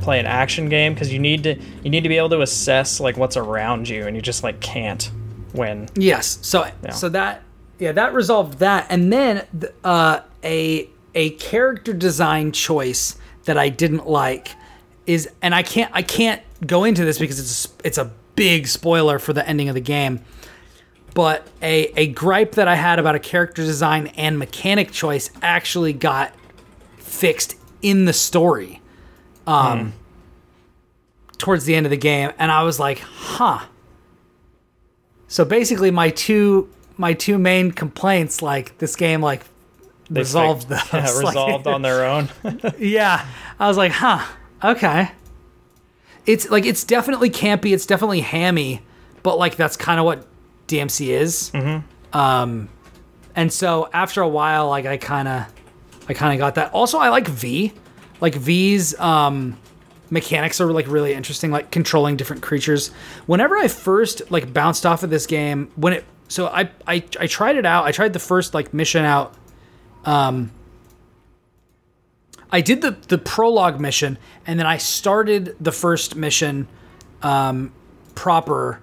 play 0.00 0.18
an 0.18 0.26
action 0.26 0.68
game 0.68 0.94
because 0.94 1.12
you 1.12 1.18
need 1.18 1.42
to 1.44 1.54
you 1.84 1.90
need 1.90 2.02
to 2.02 2.08
be 2.08 2.16
able 2.16 2.28
to 2.30 2.40
assess 2.40 2.98
like 3.00 3.16
what's 3.16 3.36
around 3.36 3.88
you 3.88 4.06
and 4.06 4.16
you 4.16 4.22
just 4.22 4.42
like 4.42 4.58
can't 4.60 5.10
when 5.52 5.88
Yes. 5.96 6.38
So 6.42 6.66
so 6.92 7.08
that 7.10 7.42
yeah 7.78 7.92
that 7.92 8.14
resolved 8.14 8.58
that, 8.60 8.86
and 8.90 9.12
then 9.12 9.44
th- 9.60 9.72
uh, 9.84 10.20
a 10.44 10.88
a 11.14 11.30
character 11.30 11.92
design 11.92 12.52
choice 12.52 13.16
that 13.44 13.58
I 13.58 13.68
didn't 13.68 14.06
like 14.06 14.48
is, 15.06 15.28
and 15.40 15.54
I 15.54 15.62
can't 15.62 15.90
I 15.94 16.02
can't 16.02 16.42
go 16.66 16.84
into 16.84 17.04
this 17.04 17.18
because 17.18 17.38
it's 17.38 17.68
it's 17.84 17.98
a 17.98 18.10
big 18.36 18.66
spoiler 18.66 19.18
for 19.18 19.32
the 19.32 19.46
ending 19.46 19.68
of 19.68 19.74
the 19.74 19.80
game. 19.80 20.24
But 21.14 21.46
a 21.60 21.92
a 21.96 22.06
gripe 22.08 22.52
that 22.52 22.68
I 22.68 22.76
had 22.76 22.98
about 22.98 23.14
a 23.14 23.18
character 23.18 23.62
design 23.62 24.08
and 24.16 24.38
mechanic 24.38 24.92
choice 24.92 25.30
actually 25.42 25.92
got 25.92 26.34
fixed 26.98 27.56
in 27.82 28.04
the 28.04 28.12
story. 28.12 28.80
Um, 29.44 29.94
towards 31.42 31.64
the 31.64 31.74
end 31.74 31.84
of 31.84 31.90
the 31.90 31.96
game, 31.96 32.30
and 32.38 32.52
I 32.52 32.62
was 32.62 32.78
like, 32.78 33.00
huh. 33.00 33.66
So 35.26 35.44
basically, 35.44 35.90
my 35.90 36.10
two 36.10 36.70
my 36.96 37.14
two 37.14 37.36
main 37.36 37.72
complaints, 37.72 38.42
like 38.42 38.78
this 38.78 38.94
game, 38.94 39.20
like 39.20 39.42
they 40.14 40.20
resolved 40.20 40.64
fix- 40.68 40.90
those. 40.90 41.00
yeah, 41.02 41.10
like- 41.10 41.26
resolved 41.26 41.66
on 41.66 41.82
their 41.82 42.04
own. 42.04 42.28
yeah, 42.78 43.26
I 43.58 43.68
was 43.68 43.76
like, 43.76 43.92
huh, 43.92 44.24
okay. 44.62 45.10
It's 46.26 46.48
like 46.50 46.64
it's 46.66 46.84
definitely 46.84 47.30
campy. 47.30 47.72
It's 47.74 47.86
definitely 47.86 48.20
hammy, 48.20 48.80
but 49.22 49.38
like 49.38 49.56
that's 49.56 49.76
kind 49.76 49.98
of 49.98 50.06
what 50.06 50.26
DMC 50.68 51.08
is. 51.08 51.50
Mm-hmm. 51.52 52.16
Um, 52.16 52.68
and 53.34 53.52
so 53.52 53.88
after 53.92 54.20
a 54.20 54.28
while, 54.28 54.68
like 54.68 54.86
I 54.86 54.98
kind 54.98 55.26
of, 55.26 55.46
I 56.08 56.14
kind 56.14 56.32
of 56.32 56.38
got 56.38 56.54
that. 56.56 56.72
Also, 56.72 56.98
I 56.98 57.08
like 57.08 57.26
V, 57.26 57.72
like 58.20 58.34
V's 58.36 58.98
um, 59.00 59.56
mechanics 60.10 60.60
are 60.60 60.70
like 60.72 60.86
really 60.86 61.12
interesting, 61.12 61.50
like 61.50 61.72
controlling 61.72 62.16
different 62.16 62.42
creatures. 62.42 62.88
Whenever 63.26 63.56
I 63.56 63.66
first 63.66 64.30
like 64.30 64.52
bounced 64.52 64.86
off 64.86 65.02
of 65.02 65.10
this 65.10 65.26
game, 65.26 65.72
when 65.74 65.94
it, 65.94 66.04
so 66.28 66.46
I 66.46 66.70
I 66.86 67.02
I 67.18 67.26
tried 67.26 67.56
it 67.56 67.66
out. 67.66 67.84
I 67.84 67.90
tried 67.90 68.12
the 68.12 68.18
first 68.20 68.54
like 68.54 68.72
mission 68.72 69.04
out 69.04 69.34
I 72.50 72.60
did 72.60 72.82
the 72.82 72.96
the 73.08 73.18
prologue 73.18 73.80
mission, 73.80 74.18
and 74.46 74.58
then 74.58 74.66
I 74.66 74.78
started 74.78 75.56
the 75.58 75.72
first 75.72 76.16
mission 76.16 76.68
um, 77.22 77.72
proper 78.14 78.80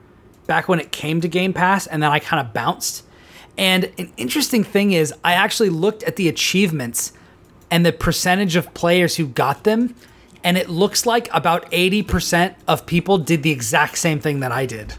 back 0.48 0.68
when 0.68 0.80
it 0.80 0.92
came 0.92 1.22
to 1.22 1.28
Game 1.28 1.54
Pass, 1.54 1.86
and 1.86 2.02
then 2.02 2.12
I 2.12 2.20
kind 2.20 2.46
of 2.46 2.54
bounced. 2.54 3.06
And 3.58 3.92
an 3.98 4.12
interesting 4.18 4.64
thing 4.64 4.94
is, 4.94 5.14
I 5.24 5.34
actually 5.34 5.70
looked 5.70 6.02
at 6.04 6.16
the 6.16 6.28
achievements 6.30 7.14
and 7.70 7.86
the 7.86 7.92
percentage 7.92 8.56
of 8.56 8.74
players 8.74 9.18
who 9.18 9.28
got 9.28 9.64
them, 9.66 9.94
and 10.44 10.58
it 10.58 10.70
looks 10.70 11.06
like 11.06 11.30
about 11.34 11.68
eighty 11.72 12.02
percent 12.02 12.56
of 12.68 12.86
people 12.86 13.18
did 13.18 13.44
the 13.44 13.52
exact 13.52 13.98
same 13.98 14.20
thing 14.20 14.40
that 14.40 14.52
I 14.52 14.66
did. 14.66 14.96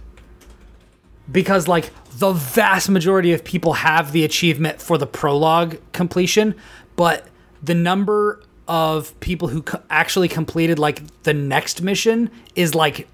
Because 1.32 1.66
like 1.66 1.90
the 2.20 2.32
vast 2.32 2.90
majority 2.90 3.32
of 3.32 3.42
people 3.42 3.72
have 3.72 4.12
the 4.12 4.24
achievement 4.24 4.80
for 4.80 4.98
the 4.98 5.06
prologue 5.06 5.78
completion, 5.92 6.54
but 6.94 7.26
the 7.62 7.74
number 7.74 8.42
of 8.68 9.18
people 9.20 9.48
who 9.48 9.62
co- 9.62 9.82
actually 9.88 10.28
completed 10.28 10.78
like 10.78 11.02
the 11.22 11.32
next 11.32 11.80
mission 11.82 12.30
is 12.54 12.74
like 12.74 13.08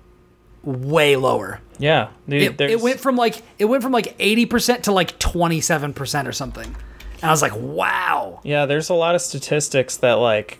way 0.64 1.14
lower. 1.14 1.60
yeah, 1.78 2.08
dude, 2.28 2.60
It, 2.60 2.70
it 2.72 2.80
went 2.80 2.98
from 2.98 3.14
like 3.14 3.42
it 3.60 3.66
went 3.66 3.82
from 3.84 3.92
like 3.92 4.18
80% 4.18 4.82
to 4.82 4.92
like 4.92 5.16
27% 5.20 6.26
or 6.26 6.32
something. 6.32 6.74
And 7.22 7.24
I 7.24 7.30
was 7.30 7.42
like, 7.42 7.52
"Wow." 7.54 8.40
Yeah, 8.42 8.66
there's 8.66 8.90
a 8.90 8.94
lot 8.94 9.14
of 9.14 9.22
statistics 9.22 9.96
that 9.98 10.14
like 10.14 10.58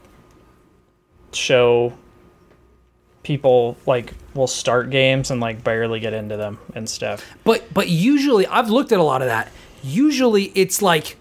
show 1.32 1.92
people 3.27 3.77
like 3.87 4.14
will 4.35 4.47
start 4.47 4.89
games 4.89 5.33
and 5.33 5.41
like 5.41 5.64
barely 5.64 5.99
get 5.99 6.12
into 6.12 6.37
them 6.37 6.61
and 6.77 6.89
stuff. 6.89 7.27
But 7.43 7.74
but 7.74 7.89
usually 7.89 8.47
I've 8.47 8.70
looked 8.70 8.93
at 8.93 9.01
a 9.01 9.03
lot 9.03 9.20
of 9.20 9.27
that. 9.27 9.51
Usually 9.83 10.45
it's 10.55 10.81
like 10.81 11.16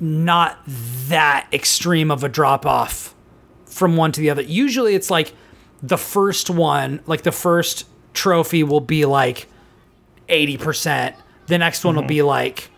not 0.00 0.58
that 1.08 1.46
extreme 1.52 2.10
of 2.10 2.24
a 2.24 2.28
drop 2.30 2.64
off 2.64 3.14
from 3.66 3.98
one 3.98 4.12
to 4.12 4.20
the 4.22 4.30
other. 4.30 4.40
Usually 4.40 4.94
it's 4.94 5.10
like 5.10 5.34
the 5.82 5.98
first 5.98 6.48
one, 6.48 7.00
like 7.06 7.20
the 7.20 7.32
first 7.32 7.86
trophy 8.14 8.62
will 8.62 8.80
be 8.80 9.04
like 9.04 9.46
80%. 10.30 11.14
The 11.48 11.58
next 11.58 11.84
one 11.84 11.96
will 11.96 12.02
mm-hmm. 12.02 12.08
be 12.08 12.22
like 12.22 12.70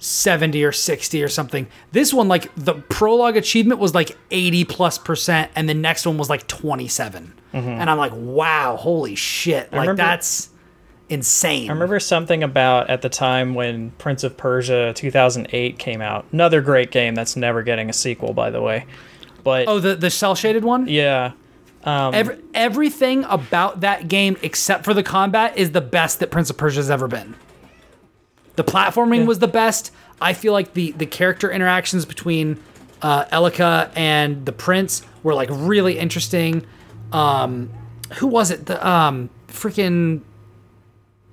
70 0.00 0.64
or 0.64 0.72
60 0.72 1.22
or 1.22 1.28
something. 1.28 1.68
This 1.92 2.12
one 2.12 2.26
like 2.26 2.52
the 2.56 2.74
prologue 2.74 3.36
achievement 3.36 3.78
was 3.78 3.94
like 3.94 4.16
80 4.30 4.64
plus 4.64 4.98
percent 4.98 5.52
and 5.54 5.68
the 5.68 5.74
next 5.74 6.06
one 6.06 6.18
was 6.18 6.28
like 6.28 6.46
27. 6.48 7.32
Mm-hmm. 7.52 7.68
And 7.68 7.90
I'm 7.90 7.98
like, 7.98 8.12
"Wow, 8.14 8.76
holy 8.76 9.14
shit." 9.14 9.70
Like 9.72 9.80
remember- 9.82 9.96
that's 10.02 10.50
insane. 11.08 11.68
I 11.68 11.72
remember 11.72 11.98
something 12.00 12.42
about 12.42 12.88
at 12.88 13.02
the 13.02 13.08
time 13.08 13.54
when 13.54 13.90
Prince 13.98 14.22
of 14.24 14.36
Persia 14.36 14.92
2008 14.94 15.78
came 15.78 16.00
out. 16.00 16.24
Another 16.32 16.60
great 16.60 16.90
game 16.92 17.14
that's 17.14 17.36
never 17.36 17.62
getting 17.62 17.90
a 17.90 17.92
sequel, 17.92 18.32
by 18.32 18.50
the 18.50 18.62
way. 18.62 18.86
But 19.42 19.66
Oh, 19.68 19.80
the 19.80 19.96
the 19.96 20.10
cell 20.10 20.34
shaded 20.34 20.64
one? 20.64 20.86
yeah, 20.86 21.32
um, 21.84 22.14
Every, 22.14 22.38
everything 22.54 23.24
about 23.24 23.80
that 23.80 24.06
game 24.08 24.36
except 24.42 24.84
for 24.84 24.94
the 24.94 25.02
combat 25.02 25.56
is 25.56 25.72
the 25.72 25.80
best 25.80 26.20
that 26.20 26.30
Prince 26.30 26.50
of 26.50 26.56
Persia 26.56 26.78
has 26.78 26.90
ever 26.90 27.08
been. 27.08 27.34
The 28.60 28.70
platforming 28.70 29.24
was 29.24 29.38
the 29.38 29.48
best. 29.48 29.90
I 30.20 30.34
feel 30.34 30.52
like 30.52 30.74
the 30.74 30.92
the 30.92 31.06
character 31.06 31.50
interactions 31.50 32.04
between 32.04 32.58
uh, 33.00 33.24
Elika 33.26 33.90
and 33.96 34.44
the 34.44 34.52
prince 34.52 35.00
were 35.22 35.32
like 35.32 35.48
really 35.50 35.98
interesting. 35.98 36.66
Um, 37.10 37.70
who 38.18 38.26
was 38.26 38.50
it? 38.50 38.66
The 38.66 38.86
um, 38.86 39.30
freaking 39.48 40.20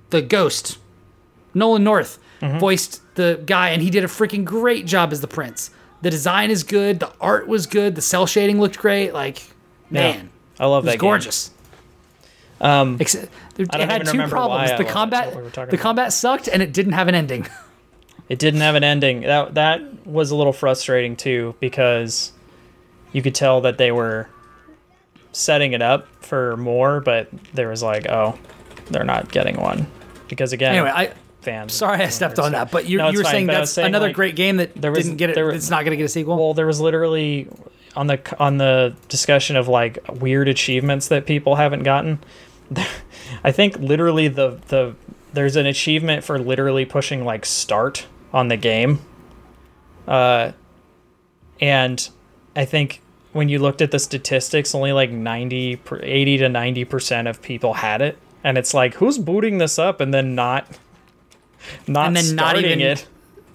the 0.08 0.22
ghost, 0.22 0.78
Nolan 1.52 1.84
North 1.84 2.18
voiced 2.40 3.02
the 3.16 3.42
guy, 3.44 3.70
and 3.70 3.82
he 3.82 3.90
did 3.90 4.04
a 4.04 4.06
freaking 4.06 4.44
great 4.46 4.86
job 4.86 5.12
as 5.12 5.20
the 5.20 5.28
prince. 5.28 5.70
The 6.00 6.08
design 6.10 6.50
is 6.50 6.62
good. 6.62 6.98
The 7.00 7.12
art 7.20 7.46
was 7.46 7.66
good. 7.66 7.94
The 7.94 8.00
cell 8.00 8.24
shading 8.26 8.58
looked 8.58 8.78
great. 8.78 9.12
Like, 9.12 9.42
Yeah. 9.90 10.12
man, 10.12 10.30
I 10.58 10.64
love 10.64 10.84
that 10.86 10.92
game. 10.92 11.00
gorgeous. 11.00 11.50
Um, 12.60 12.96
Except, 13.00 13.32
it 13.58 13.72
had 13.72 14.04
two 14.06 14.26
problems. 14.26 14.70
The 14.70 14.76
loved 14.76 14.80
it, 14.80 14.88
combat, 14.88 15.26
what 15.28 15.36
we 15.36 15.42
were 15.42 15.50
talking 15.50 15.70
the 15.70 15.76
about. 15.76 15.82
combat 15.82 16.12
sucked, 16.12 16.48
and 16.48 16.60
it 16.62 16.72
didn't 16.72 16.92
have 16.92 17.08
an 17.08 17.14
ending. 17.14 17.46
It 18.28 18.38
didn't 18.38 18.60
have 18.60 18.74
an 18.74 18.84
ending. 18.84 19.22
That 19.22 19.54
that 19.54 20.06
was 20.06 20.30
a 20.30 20.36
little 20.36 20.52
frustrating 20.52 21.16
too 21.16 21.54
because 21.60 22.32
you 23.14 23.22
could 23.22 23.34
tell 23.34 23.62
that 23.62 23.78
they 23.78 23.90
were 23.90 24.28
setting 25.32 25.72
it 25.72 25.80
up 25.80 26.06
for 26.22 26.54
more, 26.58 27.00
but 27.00 27.28
there 27.54 27.68
was 27.68 27.82
like, 27.82 28.06
oh, 28.06 28.38
they're 28.90 29.02
not 29.04 29.30
getting 29.32 29.56
one 29.58 29.86
because 30.28 30.52
again, 30.52 30.74
anyway, 30.74 30.92
I 30.94 31.14
fans. 31.40 31.72
sorry 31.72 32.02
I 32.02 32.08
stepped 32.10 32.38
on 32.38 32.52
that, 32.52 32.70
but 32.70 32.86
you, 32.86 32.98
No, 32.98 33.08
you 33.08 33.16
were 33.18 33.24
fine, 33.24 33.32
saying 33.32 33.46
that's 33.46 33.70
saying, 33.70 33.86
another 33.86 34.08
like, 34.08 34.16
great 34.16 34.36
game 34.36 34.58
that 34.58 34.74
there 34.74 34.90
was- 34.92 35.04
didn't 35.04 35.16
get 35.16 35.30
it. 35.30 35.34
there- 35.34 35.48
it's 35.50 35.70
not 35.70 35.84
going 35.84 35.92
to 35.92 35.96
get 35.96 36.04
a 36.04 36.08
sequel. 36.10 36.36
Well, 36.36 36.52
there 36.52 36.66
was 36.66 36.80
literally 36.80 37.48
on 37.96 38.08
the 38.08 38.20
on 38.38 38.58
the 38.58 38.94
discussion 39.08 39.56
of 39.56 39.68
like 39.68 39.98
weird 40.20 40.48
achievements 40.48 41.08
that 41.08 41.24
people 41.24 41.56
haven't 41.56 41.82
gotten. 41.84 42.18
I 43.44 43.52
think 43.52 43.78
literally 43.78 44.28
the 44.28 44.60
the 44.68 44.94
there's 45.32 45.56
an 45.56 45.66
achievement 45.66 46.24
for 46.24 46.38
literally 46.38 46.84
pushing 46.84 47.24
like 47.24 47.44
start 47.46 48.06
on 48.32 48.48
the 48.48 48.56
game. 48.56 49.00
Uh 50.06 50.52
and 51.60 52.08
I 52.56 52.64
think 52.64 53.02
when 53.32 53.48
you 53.48 53.58
looked 53.58 53.82
at 53.82 53.90
the 53.90 53.98
statistics 53.98 54.74
only 54.74 54.92
like 54.92 55.10
90 55.10 55.80
80 56.02 56.36
to 56.38 56.46
90% 56.46 57.28
of 57.28 57.42
people 57.42 57.74
had 57.74 58.00
it 58.00 58.16
and 58.42 58.56
it's 58.56 58.72
like 58.74 58.94
who's 58.94 59.18
booting 59.18 59.58
this 59.58 59.78
up 59.78 60.00
and 60.00 60.12
then 60.14 60.34
not 60.34 60.66
not 61.86 62.06
And 62.08 62.16
then 62.16 62.34
not 62.36 62.50
starting 62.50 62.80
even- 62.80 62.80
it. 62.92 63.06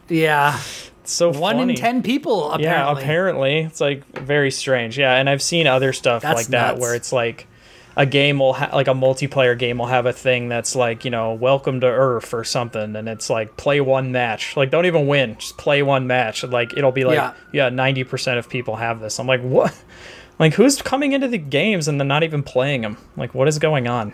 yeah, 0.09 0.59
It's 1.01 1.11
so 1.13 1.29
one 1.31 1.55
funny. 1.57 1.73
in 1.73 1.79
ten 1.79 2.03
people 2.03 2.51
apparently. 2.51 2.63
Yeah, 2.65 2.91
apparently 2.91 3.59
it's 3.59 3.79
like 3.81 4.05
very 4.19 4.51
strange. 4.51 4.97
Yeah, 4.99 5.15
and 5.15 5.29
I've 5.29 5.41
seen 5.41 5.65
other 5.67 5.93
stuff 5.93 6.21
That's 6.21 6.35
like 6.35 6.47
that 6.47 6.71
nuts. 6.73 6.81
where 6.81 6.95
it's 6.95 7.11
like 7.13 7.47
a 7.95 8.05
game 8.05 8.39
will 8.39 8.53
ha- 8.53 8.71
like 8.73 8.87
a 8.87 8.93
multiplayer 8.93 9.57
game 9.57 9.77
will 9.77 9.85
have 9.87 10.05
a 10.05 10.13
thing 10.13 10.49
that's 10.49 10.75
like 10.75 11.05
you 11.05 11.11
know 11.11 11.33
welcome 11.33 11.79
to 11.81 11.87
Earth 11.87 12.33
or 12.33 12.43
something, 12.43 12.95
and 12.95 13.07
it's 13.07 13.29
like 13.29 13.55
play 13.57 13.81
one 13.81 14.11
match. 14.11 14.57
Like 14.57 14.71
don't 14.71 14.85
even 14.85 15.07
win, 15.07 15.35
just 15.37 15.57
play 15.57 15.83
one 15.83 16.07
match. 16.07 16.43
Like 16.43 16.75
it'll 16.77 16.91
be 16.91 17.05
like 17.05 17.15
Yeah. 17.15 17.33
yeah, 17.51 17.69
ninety 17.69 18.03
percent 18.03 18.39
of 18.39 18.49
people 18.49 18.75
have 18.77 18.99
this. 18.99 19.19
I'm 19.19 19.27
like 19.27 19.41
what? 19.41 19.73
Like 20.39 20.55
who's 20.55 20.81
coming 20.81 21.11
into 21.13 21.27
the 21.27 21.37
games 21.37 21.87
and 21.87 21.99
then 21.99 22.07
not 22.07 22.23
even 22.23 22.41
playing 22.41 22.81
them? 22.81 22.97
Like 23.15 23.35
what 23.35 23.47
is 23.47 23.59
going 23.59 23.87
on? 23.87 24.13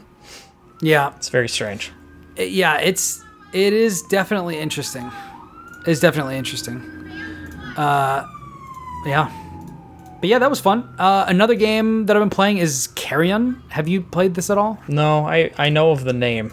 Yeah, 0.82 1.14
It's 1.16 1.30
very 1.30 1.48
strange. 1.48 1.92
Yeah, 2.38 2.78
it's 2.78 3.24
it 3.54 3.72
is 3.72 4.02
definitely 4.04 4.60
interesting. 4.60 5.10
It's 5.88 6.02
definitely 6.02 6.36
interesting. 6.38 6.82
Uh, 7.78 8.28
yeah, 9.06 9.32
but 10.20 10.30
yeah, 10.30 10.40
that 10.40 10.50
was 10.50 10.60
fun. 10.60 10.94
Uh, 10.98 11.26
another 11.28 11.56
game 11.56 12.06
that 12.08 12.16
I've 12.16 12.22
been 12.22 12.30
playing 12.30 12.58
is 12.58 12.88
Carrion. 12.96 13.62
Have 13.70 13.88
you 13.88 14.02
played 14.02 14.36
this 14.36 14.50
at 14.50 14.58
all? 14.58 14.80
No, 14.88 15.26
I 15.26 15.52
I 15.58 15.70
know 15.70 15.92
of 15.92 16.04
the 16.04 16.14
name, 16.14 16.52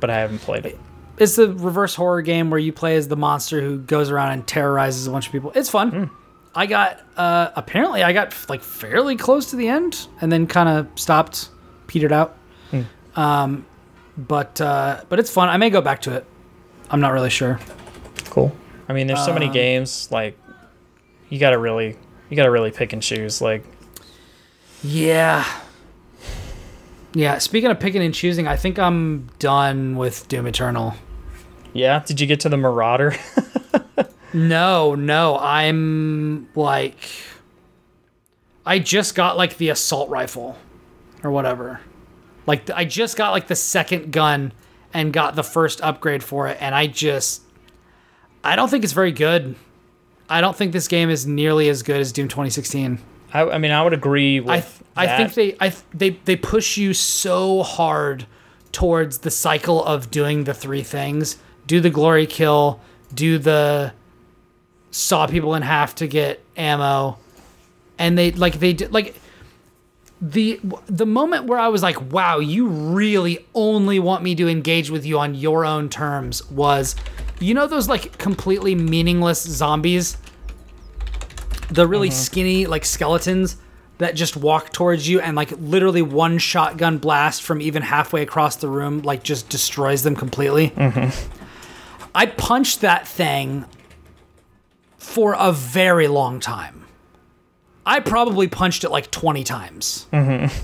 but 0.00 0.10
I 0.10 0.18
haven't 0.18 0.40
played 0.40 0.66
it. 0.66 0.78
It's 1.18 1.36
the 1.36 1.52
reverse 1.52 1.94
horror 1.94 2.22
game 2.22 2.50
where 2.50 2.58
you 2.58 2.72
play 2.72 2.96
as 2.96 3.08
the 3.08 3.16
monster 3.16 3.60
who 3.60 3.78
goes 3.78 4.10
around 4.10 4.32
and 4.32 4.46
terrorizes 4.46 5.06
a 5.06 5.10
bunch 5.10 5.26
of 5.26 5.32
people. 5.32 5.52
It's 5.54 5.68
fun. 5.68 6.10
I 6.54 6.66
got 6.66 7.00
uh, 7.16 7.50
apparently 7.56 8.02
I 8.02 8.12
got 8.12 8.34
like 8.48 8.62
fairly 8.62 9.16
close 9.16 9.50
to 9.50 9.56
the 9.56 9.68
end 9.68 10.06
and 10.20 10.30
then 10.32 10.46
kind 10.46 10.68
of 10.68 10.86
stopped, 10.98 11.48
petered 11.86 12.12
out. 12.12 12.36
Um, 13.14 13.66
but 14.16 14.60
uh, 14.60 15.02
but 15.08 15.18
it's 15.18 15.30
fun. 15.30 15.48
I 15.48 15.56
may 15.58 15.70
go 15.70 15.80
back 15.82 16.00
to 16.02 16.14
it. 16.14 16.24
I'm 16.90 17.00
not 17.00 17.12
really 17.12 17.30
sure. 17.30 17.58
Cool. 18.26 18.54
I 18.88 18.92
mean, 18.94 19.06
there's 19.06 19.24
so 19.24 19.32
many 19.32 19.46
Um, 19.46 19.52
games 19.52 20.08
like 20.10 20.36
you 21.28 21.38
gotta 21.38 21.58
really 21.58 21.96
you 22.32 22.36
gotta 22.36 22.50
really 22.50 22.70
pick 22.70 22.92
and 22.94 23.02
choose. 23.02 23.42
Like 23.42 23.62
Yeah. 24.82 25.44
Yeah, 27.14 27.36
speaking 27.36 27.70
of 27.70 27.78
picking 27.78 28.02
and 28.02 28.14
choosing, 28.14 28.48
I 28.48 28.56
think 28.56 28.78
I'm 28.78 29.28
done 29.38 29.96
with 29.96 30.26
Doom 30.28 30.46
Eternal. 30.46 30.94
Yeah. 31.74 32.02
Did 32.06 32.22
you 32.22 32.26
get 32.26 32.40
to 32.40 32.48
the 32.48 32.56
Marauder? 32.56 33.14
No, 34.34 34.94
no, 34.94 35.36
I'm 35.38 36.48
like 36.54 36.96
I 38.64 38.78
just 38.78 39.14
got 39.14 39.36
like 39.36 39.58
the 39.58 39.68
assault 39.68 40.08
rifle 40.08 40.56
or 41.22 41.30
whatever. 41.30 41.80
Like 42.46 42.70
I 42.70 42.84
just 42.84 43.16
got 43.16 43.32
like 43.32 43.48
the 43.48 43.56
second 43.56 44.10
gun 44.10 44.52
and 44.94 45.12
got 45.12 45.34
the 45.34 45.42
first 45.42 45.82
upgrade 45.82 46.22
for 46.22 46.48
it 46.48 46.56
and 46.60 46.74
I 46.74 46.86
just 46.86 47.42
I 48.42 48.56
don't 48.56 48.70
think 48.70 48.84
it's 48.84 48.94
very 48.94 49.12
good. 49.12 49.54
I 50.32 50.40
don't 50.40 50.56
think 50.56 50.72
this 50.72 50.88
game 50.88 51.10
is 51.10 51.26
nearly 51.26 51.68
as 51.68 51.82
good 51.82 52.00
as 52.00 52.10
Doom 52.10 52.26
2016. 52.26 52.98
I, 53.34 53.42
I 53.42 53.58
mean, 53.58 53.70
I 53.70 53.82
would 53.82 53.92
agree 53.92 54.40
with. 54.40 54.50
I 54.50 54.60
th- 54.60 54.72
I 54.96 55.16
think 55.16 55.34
they 55.34 55.56
I 55.60 55.68
th- 55.68 55.84
they 55.92 56.10
they 56.24 56.36
push 56.36 56.78
you 56.78 56.94
so 56.94 57.62
hard 57.62 58.26
towards 58.72 59.18
the 59.18 59.30
cycle 59.30 59.84
of 59.84 60.10
doing 60.10 60.44
the 60.44 60.54
three 60.54 60.82
things: 60.82 61.36
do 61.66 61.80
the 61.80 61.90
glory 61.90 62.26
kill, 62.26 62.80
do 63.12 63.36
the 63.36 63.92
saw 64.90 65.26
people 65.26 65.54
in 65.54 65.62
half 65.62 65.94
to 65.96 66.06
get 66.06 66.42
ammo, 66.56 67.18
and 67.98 68.16
they 68.16 68.32
like 68.32 68.58
they 68.58 68.72
did 68.72 68.90
like 68.92 69.14
the 70.22 70.60
the 70.86 71.04
moment 71.06 71.44
where 71.44 71.58
I 71.58 71.68
was 71.68 71.82
like, 71.82 72.12
wow, 72.12 72.38
you 72.38 72.68
really 72.68 73.44
only 73.54 73.98
want 73.98 74.22
me 74.22 74.34
to 74.36 74.48
engage 74.48 74.88
with 74.88 75.04
you 75.04 75.18
on 75.18 75.34
your 75.34 75.66
own 75.66 75.88
terms 75.88 76.48
was, 76.50 76.94
you 77.40 77.52
know, 77.54 77.66
those 77.66 77.88
like 77.88 78.16
completely 78.18 78.74
meaningless 78.74 79.42
zombies 79.42 80.16
the 81.72 81.86
really 81.86 82.08
mm-hmm. 82.08 82.16
skinny 82.16 82.66
like 82.66 82.84
skeletons 82.84 83.56
that 83.98 84.14
just 84.14 84.36
walk 84.36 84.72
towards 84.72 85.08
you 85.08 85.20
and 85.20 85.36
like 85.36 85.50
literally 85.52 86.02
one 86.02 86.38
shotgun 86.38 86.98
blast 86.98 87.42
from 87.42 87.60
even 87.60 87.82
halfway 87.82 88.22
across 88.22 88.56
the 88.56 88.68
room 88.68 89.00
like 89.02 89.22
just 89.22 89.48
destroys 89.48 90.02
them 90.02 90.16
completely. 90.16 90.70
Mm-hmm. 90.70 91.38
I 92.14 92.26
punched 92.26 92.80
that 92.82 93.06
thing 93.06 93.64
for 94.98 95.34
a 95.38 95.52
very 95.52 96.08
long 96.08 96.40
time. 96.40 96.84
I 97.84 98.00
probably 98.00 98.48
punched 98.48 98.84
it 98.84 98.90
like 98.90 99.10
20 99.10 99.44
times. 99.44 100.06
Mm-hmm. 100.12 100.54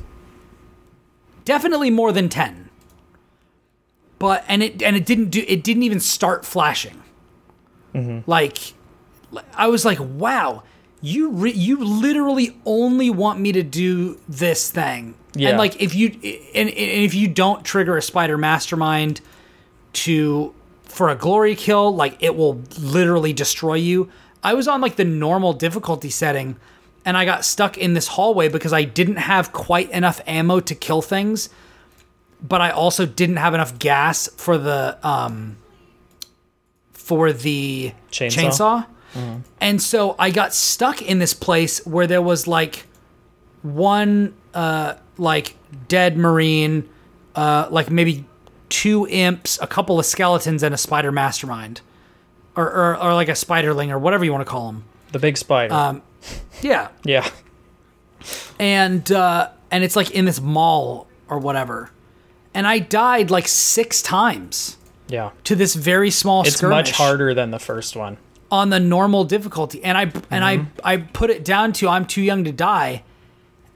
Definitely 1.45 1.91
more 1.91 2.13
than 2.13 2.29
10. 2.29 2.69
But 4.19 4.45
and 4.49 4.63
it 4.63 4.83
and 4.83 4.97
it 4.97 5.07
didn't 5.07 5.31
do 5.31 5.45
it 5.47 5.63
didn't 5.63 5.85
even 5.85 6.01
start 6.01 6.45
flashing. 6.45 7.03
Like 8.27 8.59
I 9.55 9.69
was 9.69 9.85
like, 9.85 9.99
wow, 10.01 10.65
you 11.01 11.31
re- 11.31 11.53
you 11.53 11.77
literally 11.77 12.57
only 12.65 13.11
want 13.11 13.41
me 13.41 13.53
to 13.53 13.63
do 13.63 14.19
this 14.29 14.71
thing. 14.71 15.15
Yeah. 15.35 15.51
And 15.51 15.59
like 15.59 15.81
if 15.81 15.95
you 15.95 16.09
and, 16.55 16.69
and 16.69 16.79
if 16.79 17.15
you 17.15 17.29
don't 17.29 17.65
trigger 17.65 17.97
a 17.97 18.03
spider 18.03 18.37
mastermind 18.37 19.21
to 19.95 20.55
for 20.85 21.09
a 21.09 21.15
glory 21.15 21.55
kill, 21.55 21.95
like 21.95 22.17
it 22.21 22.35
will 22.35 22.63
literally 22.79 23.33
destroy 23.33 23.75
you. 23.75 24.11
I 24.43 24.55
was 24.55 24.67
on 24.69 24.81
like 24.81 24.97
the 24.97 25.05
normal 25.05 25.53
difficulty 25.53 26.11
setting 26.11 26.57
and 27.05 27.17
I 27.17 27.25
got 27.25 27.45
stuck 27.45 27.79
in 27.79 27.95
this 27.95 28.09
hallway 28.09 28.49
because 28.49 28.73
I 28.73 28.85
didn't 28.85 29.17
have 29.17 29.53
quite 29.53 29.91
enough 29.91 30.21
ammo 30.27 30.61
to 30.61 30.75
kill 30.75 31.03
things, 31.03 31.49
but 32.43 32.61
I 32.61 32.71
also 32.71 33.07
didn't 33.07 33.37
have 33.37 33.55
enough 33.55 33.79
gas 33.79 34.29
for 34.37 34.59
the 34.59 34.99
um 35.07 35.59
for 36.93 37.33
the 37.33 37.93
Chainsaw? 38.11 38.51
chainsaw. 38.51 38.87
And 39.61 39.83
so 39.83 40.15
I 40.19 40.31
got 40.31 40.55
stuck 40.55 41.03
in 41.03 41.19
this 41.19 41.35
place 41.35 41.85
where 41.87 42.07
there 42.07 42.23
was 42.23 42.47
like 42.47 42.87
one 43.63 44.35
uh 44.55 44.95
like 45.17 45.57
dead 45.89 46.17
marine, 46.17 46.89
uh 47.35 47.67
like 47.71 47.91
maybe 47.91 48.25
two 48.69 49.07
imps, 49.09 49.59
a 49.61 49.67
couple 49.67 49.99
of 49.99 50.07
skeletons 50.07 50.63
and 50.63 50.75
a 50.75 50.79
spider 50.79 51.11
mastermind. 51.11 51.81
Or 52.57 52.67
or, 52.71 52.97
or 53.03 53.15
like 53.15 53.29
a 53.29 53.33
spiderling 53.33 53.91
or 53.91 53.99
whatever 53.99 54.25
you 54.25 54.33
want 54.33 54.45
to 54.47 54.51
call 54.51 54.67
them. 54.67 54.85
The 55.13 55.19
big 55.19 55.37
spider. 55.37 55.73
Um, 55.75 56.03
Yeah. 56.61 56.89
yeah. 57.05 57.29
and 58.59 59.11
uh, 59.13 59.51
and 59.71 59.85
it's 59.85 59.97
like 59.97 60.11
in 60.11 60.25
this 60.25 60.41
mall 60.41 61.07
or 61.29 61.39
whatever, 61.39 61.91
and 62.55 62.67
I 62.67 62.79
died 62.79 63.31
like 63.31 63.47
six 63.49 64.03
times 64.03 64.77
Yeah. 65.09 65.31
to 65.45 65.55
this 65.55 65.75
very 65.75 66.11
small 66.11 66.43
It's 66.43 66.57
skirmish 66.57 66.75
much 66.77 66.91
harder 66.93 67.35
than 67.35 67.51
the 67.51 67.59
first 67.59 67.95
one. 67.97 68.17
On 68.51 68.71
the 68.71 68.81
normal 68.81 69.25
difficulty, 69.25 69.83
and 69.85 69.97
I 69.99 70.03
and 70.31 70.45
I 70.45 70.59
mm-hmm. 70.59 70.81
I 70.85 70.97
put 70.99 71.31
it 71.31 71.45
down 71.45 71.73
to 71.75 71.89
I'm 71.89 72.07
too 72.07 72.23
young 72.23 72.45
to 72.45 72.53
die, 72.53 73.03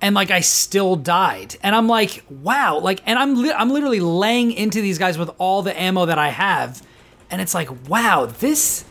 and 0.00 0.14
like 0.14 0.30
I 0.30 0.40
still 0.40 0.96
died, 0.96 1.56
and 1.62 1.74
I'm 1.76 1.88
like 1.88 2.24
wow, 2.30 2.78
like 2.78 3.02
and 3.06 3.18
I'm 3.18 3.34
li- 3.40 3.52
I'm 3.52 3.70
literally 3.70 4.00
laying 4.00 4.52
into 4.52 4.80
these 4.80 4.98
guys 4.98 5.18
with 5.18 5.30
all 5.38 5.62
the 5.62 5.78
ammo 5.78 6.06
that 6.06 6.18
I 6.18 6.28
have, 6.28 6.82
and 7.30 7.40
it's 7.40 7.54
like 7.54 7.88
wow 7.88 8.26
this 8.26 8.84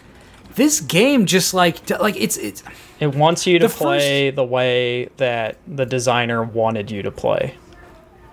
this 0.56 0.82
game 0.82 1.26
just 1.26 1.54
like 1.54 1.90
like 2.00 2.16
it's 2.18 2.38
it's 2.38 2.64
It 3.00 3.16
wants 3.16 3.48
you 3.48 3.58
to 3.60 3.68
The 3.68 3.74
play 3.74 4.30
the 4.32 4.44
way 4.44 5.10
that 5.18 5.58
the 5.68 5.86
designer 5.86 6.44
wanted 6.44 6.92
you 6.92 7.02
to 7.04 7.12
play. 7.12 7.56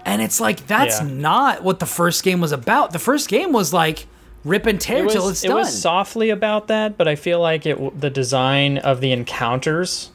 And 0.05 0.21
it's 0.23 0.41
like 0.41 0.67
that's 0.67 1.01
Yeah. 1.01 1.09
not 1.09 1.63
what 1.63 1.79
the 1.79 1.87
first 1.87 2.23
game 2.23 2.41
was 2.41 2.53
about. 2.53 2.93
The 2.93 2.99
first 2.99 3.29
game 3.29 3.53
was 3.53 3.73
like 3.73 4.07
rip 4.49 4.67
and 4.67 4.81
tear 4.81 5.05
It 5.07 5.11
till 5.11 5.23
was, 5.25 5.31
it's 5.33 5.45
it 5.45 5.49
done. 5.49 5.59
was 5.59 5.81
softly 5.81 6.31
about 6.31 6.69
that, 6.69 6.97
but 6.97 7.07
I 7.07 7.15
feel 7.17 7.41
like 7.41 7.67
it 7.67 8.01
the 8.01 8.11
design 8.11 8.79
of 8.79 9.01
the 9.01 9.13
encounters 9.13 10.11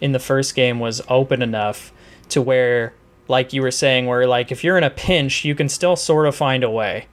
in 0.00 0.12
the 0.12 0.18
first 0.18 0.54
game 0.54 0.80
was 0.80 1.02
open 1.08 1.42
enough 1.42 1.92
to 2.30 2.40
where, 2.42 2.94
like 3.28 3.52
you 3.52 3.62
were 3.62 3.70
saying, 3.70 4.06
where 4.06 4.26
like 4.26 4.50
if 4.52 4.62
you're 4.64 4.78
in 4.78 4.84
a 4.84 4.90
pinch, 4.90 5.44
you 5.44 5.54
can 5.54 5.68
still 5.68 5.96
sort 5.96 6.26
of 6.26 6.34
find 6.36 6.62
a 6.64 6.70
way. 6.70 7.06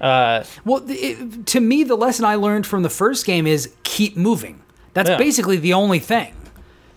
Uh, 0.00 0.42
well, 0.64 0.82
it, 0.88 1.46
to 1.46 1.60
me, 1.60 1.84
the 1.84 1.94
lesson 1.96 2.24
I 2.24 2.34
learned 2.34 2.66
from 2.66 2.82
the 2.82 2.90
first 2.90 3.24
game 3.24 3.46
is 3.46 3.72
keep 3.84 4.16
moving. 4.16 4.60
That's 4.94 5.08
Yeah. 5.10 5.16
basically 5.16 5.56
the 5.58 5.72
only 5.74 6.00
thing. 6.00 6.34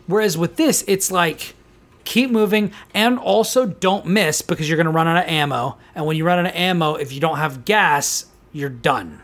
Whereas 0.08 0.38
with 0.38 0.56
this, 0.56 0.84
it's 0.88 1.12
like 1.12 1.56
keep 2.04 2.30
moving 2.30 2.72
and 2.94 3.18
also 3.20 3.66
don't 3.66 4.06
miss 4.06 4.42
because 4.42 4.68
you're 4.70 4.76
going 4.78 4.86
to 4.86 4.92
run 4.92 5.08
out 5.08 5.18
of 5.24 5.30
ammo. 5.30 5.78
And 5.96 6.06
when 6.06 6.18
you 6.18 6.26
run 6.26 6.40
out 6.40 6.46
of 6.48 6.56
ammo, 6.56 6.96
if 6.96 7.12
you 7.14 7.20
don't 7.20 7.38
have 7.38 7.64
gas, 7.66 8.26
you're 8.56 8.70
done, 8.70 9.22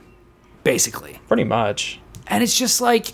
basically. 0.64 1.20
pretty 1.28 1.44
much. 1.46 2.00
and 2.28 2.44
it's 2.44 2.58
just 2.58 2.82
like 2.82 3.14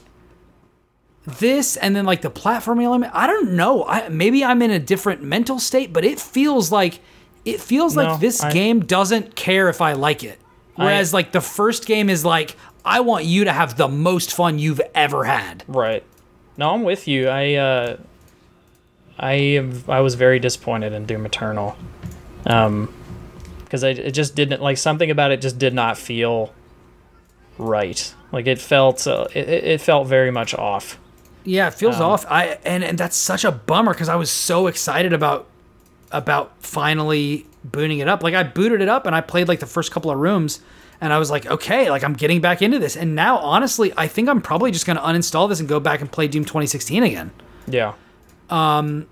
this 1.26 1.76
and 1.78 1.96
then 1.96 2.06
like 2.06 2.22
the 2.22 2.32
platforming 2.32 2.84
element 2.84 3.12
i 3.14 3.28
don't 3.28 3.52
know 3.52 3.84
I, 3.86 4.08
maybe 4.08 4.46
i'm 4.46 4.62
in 4.62 4.72
a 4.72 4.80
different 4.80 5.22
mental 5.22 5.60
state 5.60 5.92
but 5.92 6.06
it 6.06 6.20
feels 6.22 6.72
like 6.72 7.02
it 7.44 7.60
feels 7.60 7.96
No, 7.98 8.04
like 8.04 8.22
this 8.22 8.42
I- 8.42 8.52
game 8.54 8.80
doesn't 8.86 9.36
care 9.36 9.68
if 9.68 9.82
i 9.82 9.92
like 9.94 10.24
it 10.24 10.40
whereas 10.76 11.14
like 11.14 11.34
the 11.34 11.42
first 11.42 11.86
game 11.86 12.10
is 12.10 12.24
like 12.24 12.56
i 12.86 13.02
want 13.02 13.26
you 13.26 13.44
to 13.44 13.52
have 13.52 13.76
the 13.76 13.90
most 13.90 14.34
fun 14.34 14.58
you've 14.58 14.82
ever 14.96 15.26
had 15.26 15.64
Right. 15.68 16.04
No, 16.60 16.72
I'm 16.74 16.84
with 16.84 17.08
you. 17.08 17.28
I 17.28 17.54
uh, 17.54 17.98
I 19.20 19.34
am, 19.34 19.84
I 19.88 20.00
was 20.00 20.16
very 20.16 20.40
disappointed 20.40 20.92
in 20.92 21.06
Doom 21.06 21.24
Eternal. 21.28 21.78
Um, 22.48 22.92
because 23.68 23.84
I 23.84 23.90
it 23.90 24.12
just 24.12 24.34
didn't 24.36 24.62
like 24.62 24.78
something 24.78 25.12
about 25.12 25.32
it 25.32 25.42
just 25.42 25.60
did 25.60 25.74
not 25.74 25.98
feel 25.98 26.54
right. 27.58 28.14
Like 28.32 28.48
it 28.48 28.60
felt 28.60 29.06
uh, 29.08 29.28
it, 29.34 29.48
it 29.50 29.82
felt 29.82 30.08
very 30.08 30.32
much 30.32 30.54
off. 30.54 30.98
yeah 31.46 31.68
it 31.68 31.74
feels 31.74 31.96
Um, 31.98 32.04
off 32.12 32.26
i 32.30 32.58
and 32.66 32.84
and 32.84 32.98
that's 32.98 33.16
such 33.16 33.46
a 33.46 33.52
bummer 33.54 33.94
because 33.94 34.10
i 34.10 34.16
was 34.16 34.30
so 34.30 34.68
excited 34.68 35.14
about 35.14 35.48
about 36.12 36.52
finally 36.60 37.46
booting 37.64 38.00
it 38.00 38.08
up 38.10 38.22
like 38.22 38.34
i 38.36 38.44
booted 38.44 38.82
it 38.82 38.90
up 38.90 39.06
and 39.06 39.16
i 39.16 39.22
played 39.22 39.48
like 39.48 39.60
the 39.62 39.66
first 39.66 39.92
couple 39.92 40.12
of 40.12 40.18
rooms 40.18 40.60
and 41.00 41.14
I 41.14 41.20
was 41.20 41.30
like, 41.30 41.46
okay, 41.46 41.92
like 41.92 42.04
I'm 42.04 42.14
getting 42.14 42.42
back 42.42 42.64
into 42.64 42.80
this. 42.80 42.98
And 42.98 43.14
now, 43.14 43.38
honestly, 43.38 43.94
I 43.96 44.08
think 44.08 44.28
I'm 44.30 44.42
probably 44.42 44.72
just 44.72 44.88
going 44.88 44.98
to 44.98 45.04
uninstall 45.04 45.48
this 45.48 45.60
and 45.60 45.70
go 45.70 45.80
back 45.80 46.02
and 46.02 46.12
play 46.12 46.28
Doom 46.28 46.44
2016 46.44 47.04
again. 47.04 47.30
Yeah. 47.68 47.94
Um 48.50 49.06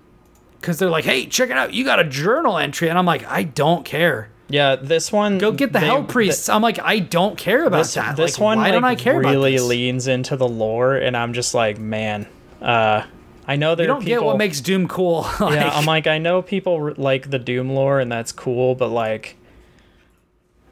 Because 0.60 0.80
they're 0.80 0.90
like, 0.90 1.04
hey, 1.04 1.26
check 1.26 1.48
it 1.48 1.56
out. 1.56 1.72
You 1.74 1.84
got 1.84 2.00
a 2.00 2.04
journal 2.04 2.58
entry. 2.58 2.88
And 2.88 2.98
I'm 2.98 3.06
like, 3.06 3.24
I 3.30 3.44
don't 3.44 3.84
care. 3.84 4.30
Yeah, 4.48 4.76
this 4.76 5.10
one 5.10 5.38
Go 5.38 5.50
get 5.52 5.72
the 5.72 5.80
they- 5.80 5.86
Hell 5.86 6.04
Priests. 6.04 6.48
I'm 6.48 6.62
like, 6.62 6.78
I 6.78 7.00
don't 7.00 7.36
care 7.36 7.64
about 7.64 7.78
This, 7.78 7.94
that. 7.94 8.16
this 8.16 8.38
like, 8.38 8.44
one 8.44 8.58
why 8.58 8.64
like, 8.64 8.72
don't 8.72 8.84
I 8.84 8.94
care 8.94 9.18
really 9.18 9.58
leans 9.58 10.06
into 10.06 10.36
the 10.36 10.46
lore, 10.48 10.94
and 10.94 11.16
I'm 11.16 11.32
just 11.32 11.52
like, 11.54 11.78
man, 11.78 12.26
uh, 12.62 13.02
I 13.48 13.56
know 13.56 13.74
there 13.74 13.84
you 13.84 13.88
don't 13.88 14.04
people. 14.04 14.20
get 14.22 14.24
what 14.24 14.38
makes 14.38 14.60
Doom 14.60 14.86
cool. 14.88 15.22
like, 15.40 15.54
yeah, 15.56 15.70
I'm 15.72 15.84
like, 15.84 16.06
I 16.06 16.18
know 16.18 16.42
people 16.42 16.94
like 16.96 17.30
the 17.30 17.38
Doom 17.40 17.70
lore, 17.70 17.98
and 17.98 18.10
that's 18.10 18.30
cool, 18.30 18.74
but 18.76 18.88
like, 18.88 19.36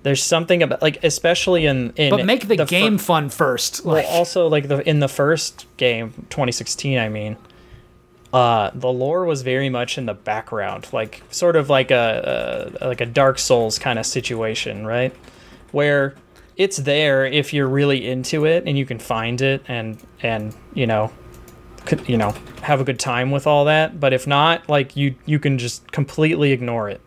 there's 0.05 0.22
something 0.22 0.62
about 0.62 0.83
like, 0.83 1.03
especially 1.03 1.66
in 1.66 1.93
in 1.97 2.11
but 2.11 2.25
make 2.27 2.47
the, 2.47 2.59
fir- 2.59 2.64
game 2.66 2.99
fun 2.99 3.29
first. 3.31 3.85
well, 3.85 4.05
also 4.07 4.47
like 4.49 4.68
the 4.68 4.89
in 4.89 5.01
the 5.01 5.09
first 5.09 5.66
game, 5.79 6.12
2016, 6.31 6.99
I 6.99 7.09
mean, 7.09 7.37
uh, 8.35 8.70
the 8.74 8.93
lore 8.93 9.24
was 9.24 9.43
very 9.43 9.68
much 9.70 9.97
in 9.97 10.07
the 10.07 10.14
background, 10.14 10.89
like 10.93 11.22
sort 11.30 11.57
of 11.57 11.70
like 11.70 11.91
a, 11.91 12.76
a 12.80 12.89
like 12.89 13.01
a 13.01 13.07
Dark 13.07 13.39
Souls 13.39 13.78
kind 13.78 13.99
of 13.99 14.05
situation, 14.05 14.87
right? 14.87 15.14
Where 15.70 16.14
it's 16.57 16.78
there 16.78 17.24
if 17.24 17.55
you're 17.55 17.68
really 17.68 18.09
into 18.09 18.45
it 18.45 18.64
and 18.66 18.76
you 18.76 18.85
can 18.85 18.99
find 18.99 19.41
it 19.41 19.62
and 19.66 19.99
and 20.22 20.55
you 20.74 20.87
know 20.87 21.12
you 22.07 22.16
know 22.16 22.35
have 22.62 22.80
a 22.80 22.85
good 22.85 22.99
time 22.99 23.30
with 23.30 23.47
all 23.47 23.64
that 23.64 23.99
but 23.99 24.12
if 24.12 24.26
not 24.26 24.68
like 24.68 24.97
you 24.97 25.14
you 25.26 25.39
can 25.39 25.59
just 25.59 25.91
completely 25.91 26.53
ignore 26.53 26.89
it 26.89 27.01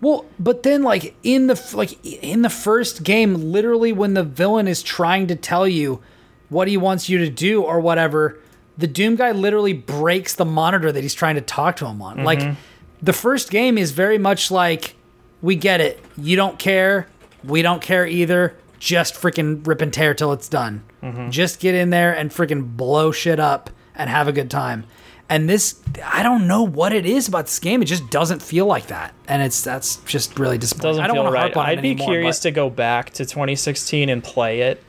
Well, 0.00 0.26
but 0.38 0.62
then 0.62 0.82
like 0.82 1.14
in 1.22 1.46
the 1.46 1.72
like 1.74 2.04
in 2.04 2.42
the 2.42 2.50
first 2.50 3.02
game, 3.02 3.34
literally 3.52 3.92
when 3.92 4.14
the 4.14 4.22
villain 4.22 4.68
is 4.68 4.82
trying 4.82 5.26
to 5.28 5.36
tell 5.36 5.66
you 5.66 6.02
what 6.48 6.68
he 6.68 6.76
wants 6.76 7.08
you 7.08 7.18
to 7.18 7.30
do 7.30 7.62
or 7.62 7.80
whatever, 7.80 8.38
the 8.80 8.86
Doom 8.86 9.16
guy 9.16 9.30
literally 9.32 9.72
breaks 9.72 10.34
the 10.34 10.44
monitor 10.44 10.90
that 10.90 11.02
he's 11.02 11.14
trying 11.14 11.36
to 11.36 11.40
talk 11.40 11.76
to 11.76 11.86
him 11.86 12.00
on. 12.02 12.16
Mm-hmm. 12.16 12.24
Like 12.26 12.56
the 13.02 13.12
first 13.12 13.50
game 13.50 13.78
is 13.78 13.92
very 13.92 14.18
much 14.18 14.50
like 14.50 14.94
we 15.42 15.56
get 15.56 15.80
it. 15.80 16.00
You 16.16 16.36
don't 16.36 16.58
care. 16.58 17.06
We 17.44 17.62
don't 17.62 17.80
care 17.82 18.06
either. 18.06 18.56
Just 18.78 19.14
freaking 19.14 19.66
rip 19.66 19.80
and 19.82 19.92
tear 19.92 20.14
till 20.14 20.32
it's 20.32 20.48
done. 20.48 20.82
Mm-hmm. 21.02 21.30
Just 21.30 21.60
get 21.60 21.74
in 21.74 21.90
there 21.90 22.14
and 22.16 22.30
freaking 22.30 22.76
blow 22.76 23.12
shit 23.12 23.38
up 23.38 23.70
and 23.94 24.08
have 24.10 24.28
a 24.28 24.32
good 24.32 24.50
time. 24.50 24.84
And 25.28 25.48
this, 25.48 25.80
I 26.04 26.22
don't 26.24 26.48
know 26.48 26.64
what 26.64 26.92
it 26.92 27.06
is 27.06 27.28
about 27.28 27.46
this 27.46 27.58
game. 27.60 27.82
It 27.82 27.84
just 27.84 28.10
doesn't 28.10 28.42
feel 28.42 28.66
like 28.66 28.88
that, 28.88 29.14
and 29.28 29.40
it's 29.42 29.62
that's 29.62 29.96
just 29.98 30.40
really 30.40 30.58
disappointing. 30.58 30.88
doesn't 30.90 31.04
I 31.04 31.06
don't 31.06 31.14
feel 31.14 31.22
want 31.22 31.32
to 31.34 31.38
right 31.40 31.54
harp 31.54 31.56
on 31.56 31.66
it 31.66 31.72
i'd 31.78 31.82
be 31.82 31.90
anymore, 31.92 32.08
curious 32.08 32.38
but- 32.40 32.42
to 32.42 32.50
go 32.50 32.68
back 32.68 33.10
to 33.10 33.24
2016 33.24 34.08
and 34.08 34.24
play 34.24 34.62
it 34.62 34.82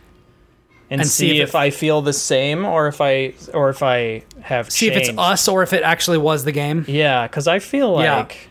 and, 0.92 1.02
And 1.02 1.10
see 1.10 1.30
see, 1.30 1.40
if 1.42 1.50
if, 1.50 1.56
i 1.56 1.70
feel 1.72 2.02
the 2.04 2.14
same 2.14 2.66
or 2.66 2.88
if 2.88 3.00
i 3.02 3.34
or 3.54 3.70
if 3.70 3.82
i 3.82 4.24
have 4.42 4.70
see 4.72 4.88
if 4.90 4.96
it's 4.98 5.10
us 5.18 5.48
or 5.48 5.64
if 5.64 5.72
it 5.74 5.82
actually 5.84 6.18
was 6.20 6.44
the 6.44 6.52
game. 6.52 6.84
Yeah, 6.88 7.26
because 7.28 7.48
I 7.48 7.60
feel 7.60 8.00
Yeah. 8.04 8.18
like 8.18 8.50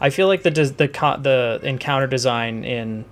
I 0.00 0.10
feel 0.10 0.26
like 0.28 0.42
the 0.42 0.50
the 0.50 0.88
the 1.22 1.60
encounter 1.62 2.06
design 2.06 2.64
in 2.64 3.04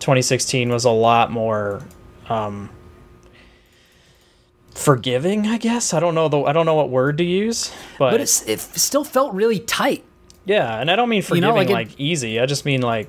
2016 0.00 0.68
was 0.70 0.84
a 0.84 0.90
lot 0.90 1.30
more 1.32 1.82
um, 2.28 2.68
forgiving. 4.74 5.46
I 5.46 5.58
guess 5.58 5.94
I 5.94 6.00
don't 6.00 6.14
know 6.14 6.28
the 6.28 6.40
I 6.42 6.52
don't 6.52 6.66
know 6.66 6.74
what 6.74 6.90
word 6.90 7.18
to 7.18 7.24
use, 7.24 7.72
but, 7.98 8.10
But 8.12 8.20
it's, 8.20 8.46
it 8.48 8.60
still 8.60 9.04
felt 9.04 9.32
really 9.34 9.58
tight. 9.60 10.04
yeah, 10.44 10.78
and 10.80 10.90
I 10.90 10.96
don't 10.96 11.08
mean 11.08 11.18
You 11.18 11.22
forgiving 11.22 11.48
know, 11.48 11.54
like 11.56 11.68
like, 11.70 11.92
it- 11.92 12.00
easy. 12.00 12.40
I 12.40 12.46
just 12.46 12.64
mean 12.64 12.82
like. 12.82 13.08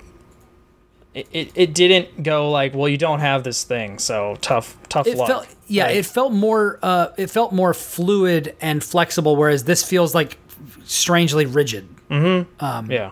It, 1.13 1.27
it, 1.33 1.51
it 1.55 1.73
didn't 1.73 2.23
go 2.23 2.49
like 2.49 2.73
well 2.73 2.87
you 2.87 2.97
don't 2.97 3.19
have 3.19 3.43
this 3.43 3.65
thing 3.65 3.99
so 3.99 4.37
tough 4.39 4.77
tough 4.87 5.07
It 5.07 5.17
luck 5.17 5.27
felt 5.27 5.47
yeah, 5.67 5.87
Like, 5.87 5.95
it 5.97 6.05
felt 6.05 6.31
more 6.31 6.79
uh, 6.81 7.07
it 7.17 7.29
felt 7.29 7.51
more 7.51 7.73
fluid 7.73 8.55
and 8.61 8.81
flexible, 8.83 9.35
whereas 9.35 9.65
this 9.65 9.83
feels 9.83 10.15
like 10.15 10.37
strangely 10.85 11.45
rigid. 11.45 11.87
yeah 12.09 13.11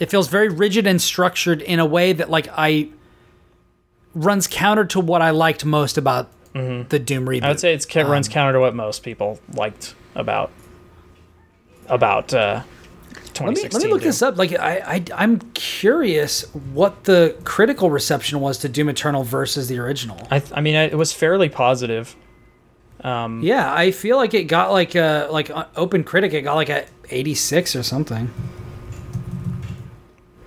It 0.00 0.10
feels 0.10 0.28
very 0.28 0.48
rigid 0.48 0.86
and 0.86 1.00
structured 1.02 1.60
in 1.60 1.80
a 1.80 1.86
way 1.86 2.12
that 2.14 2.30
like 2.30 2.48
I 2.56 2.88
runs 4.14 4.46
counter 4.46 4.84
to 4.86 5.00
what 5.00 5.20
I 5.22 5.30
liked 5.30 5.64
most 5.66 5.98
about 5.98 6.30
the 6.54 6.98
Doom 7.04 7.26
reboot. 7.26 7.42
I 7.42 7.48
would 7.48 7.60
say 7.60 7.74
it's 7.74 7.84
ca- 7.84 8.02
runs 8.02 8.28
counter 8.28 8.52
to 8.54 8.60
what 8.60 8.74
most 8.74 9.02
people 9.02 9.38
liked 9.52 9.94
about 10.14 10.50
about 11.88 12.32
uh, 12.32 12.62
Let 13.40 13.54
me, 13.54 13.62
let 13.62 13.82
me 13.82 13.88
look 13.90 14.00
Doom. 14.00 14.08
this 14.08 14.22
up. 14.22 14.36
Like 14.36 14.52
I, 14.58 14.78
I, 14.78 15.04
I'm 15.16 15.40
curious 15.54 16.42
what 16.72 17.04
the 17.04 17.36
critical 17.44 17.90
reception 17.90 18.40
was 18.40 18.58
to 18.58 18.68
Doom 18.68 18.88
Eternal 18.88 19.24
versus 19.24 19.68
the 19.68 19.78
original. 19.78 20.18
I, 20.30 20.38
th- 20.38 20.52
I 20.54 20.60
mean, 20.60 20.74
it 20.74 20.96
was 20.96 21.12
fairly 21.12 21.48
positive. 21.48 22.14
Um, 23.02 23.42
Yeah, 23.42 23.72
I 23.74 23.90
feel 23.90 24.16
like 24.16 24.32
it 24.34 24.44
got 24.44 24.70
like 24.72 24.94
a 24.94 25.28
like 25.30 25.50
uh, 25.50 25.66
Open 25.76 26.04
Critic. 26.04 26.32
It 26.32 26.42
got 26.42 26.54
like 26.54 26.68
a 26.70 26.86
86 27.10 27.76
or 27.76 27.82
something. 27.82 28.30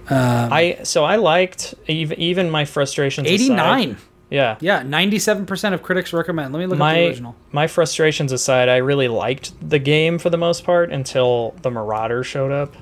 I 0.09 0.79
so 0.83 1.03
I 1.03 1.17
liked 1.17 1.75
even 1.87 2.19
even 2.19 2.49
my 2.49 2.65
frustrations. 2.65 3.27
aside- 3.27 3.43
89. 3.43 3.97
Yeah, 4.29 4.57
Yeah, 4.59 4.81
97% 4.83 5.73
of 5.73 5.81
critics 5.83 6.11
recommend. 6.13 6.53
Let 6.53 6.59
me 6.59 6.65
look 6.65 6.79
at 6.79 6.93
the 6.93 7.07
original. 7.07 7.35
my 7.51 7.67
frustrations 7.67 8.31
aside, 8.31 8.67
I 8.69 8.77
really 8.77 9.07
liked 9.07 9.51
the 9.69 9.79
game 9.79 10.17
for 10.19 10.29
the 10.29 10.37
most 10.37 10.63
part 10.63 10.91
until 10.91 11.55
the 11.61 11.71
Marauder 11.71 12.23
showed 12.23 12.51
up, 12.51 12.73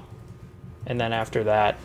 and 0.87 0.99
then 0.99 1.13
after 1.13 1.43
that, 1.45 1.77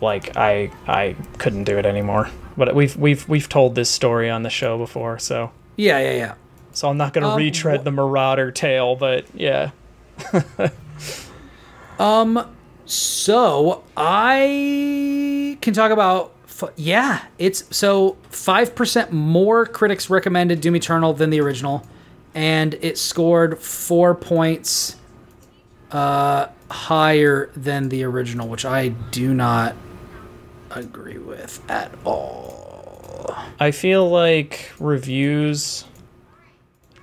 like 0.00 0.36
I 0.36 0.70
I 0.88 1.14
couldn't 1.38 1.64
do 1.64 1.78
it 1.78 1.86
anymore. 1.86 2.28
But 2.56 2.74
we've 2.74 2.96
we've 2.96 3.28
we've 3.28 3.48
told 3.48 3.74
this 3.74 3.90
story 3.90 4.28
on 4.30 4.42
the 4.42 4.50
show 4.50 4.76
before, 4.78 5.18
so 5.18 5.50
Yeah, 5.76 5.98
yeah, 6.00 6.12
yeah. 6.14 6.34
so 6.72 6.88
I'm 6.88 6.96
not 6.96 7.12
gonna 7.12 7.30
Um, 7.30 7.38
retread 7.38 7.80
wh- 7.80 7.84
the 7.84 7.90
Marauder 7.92 8.50
tale, 8.50 8.96
but 8.96 9.24
yeah, 9.34 9.70
um 11.98 12.48
So 12.86 13.84
I 13.96 15.56
can 15.60 15.72
talk 15.74 15.90
about. 15.90 16.32
F- 16.62 16.72
Yeah, 16.76 17.24
it's 17.38 17.64
so 17.76 18.16
five 18.30 18.74
percent 18.74 19.12
more 19.12 19.66
critics 19.66 20.08
recommended 20.10 20.60
Doom 20.60 20.76
Eternal 20.76 21.12
than 21.12 21.30
the 21.30 21.40
original, 21.40 21.86
and 22.34 22.74
it 22.80 22.98
scored 22.98 23.58
four 23.58 24.14
points 24.14 24.96
uh, 25.90 26.48
higher 26.70 27.50
than 27.56 27.88
the 27.88 28.04
original, 28.04 28.48
which 28.48 28.64
I 28.64 28.88
do 28.88 29.32
not 29.34 29.76
agree 30.70 31.18
with 31.18 31.62
at 31.70 31.92
all. 32.04 33.34
I 33.60 33.70
feel 33.70 34.08
like 34.10 34.72
reviews 34.80 35.84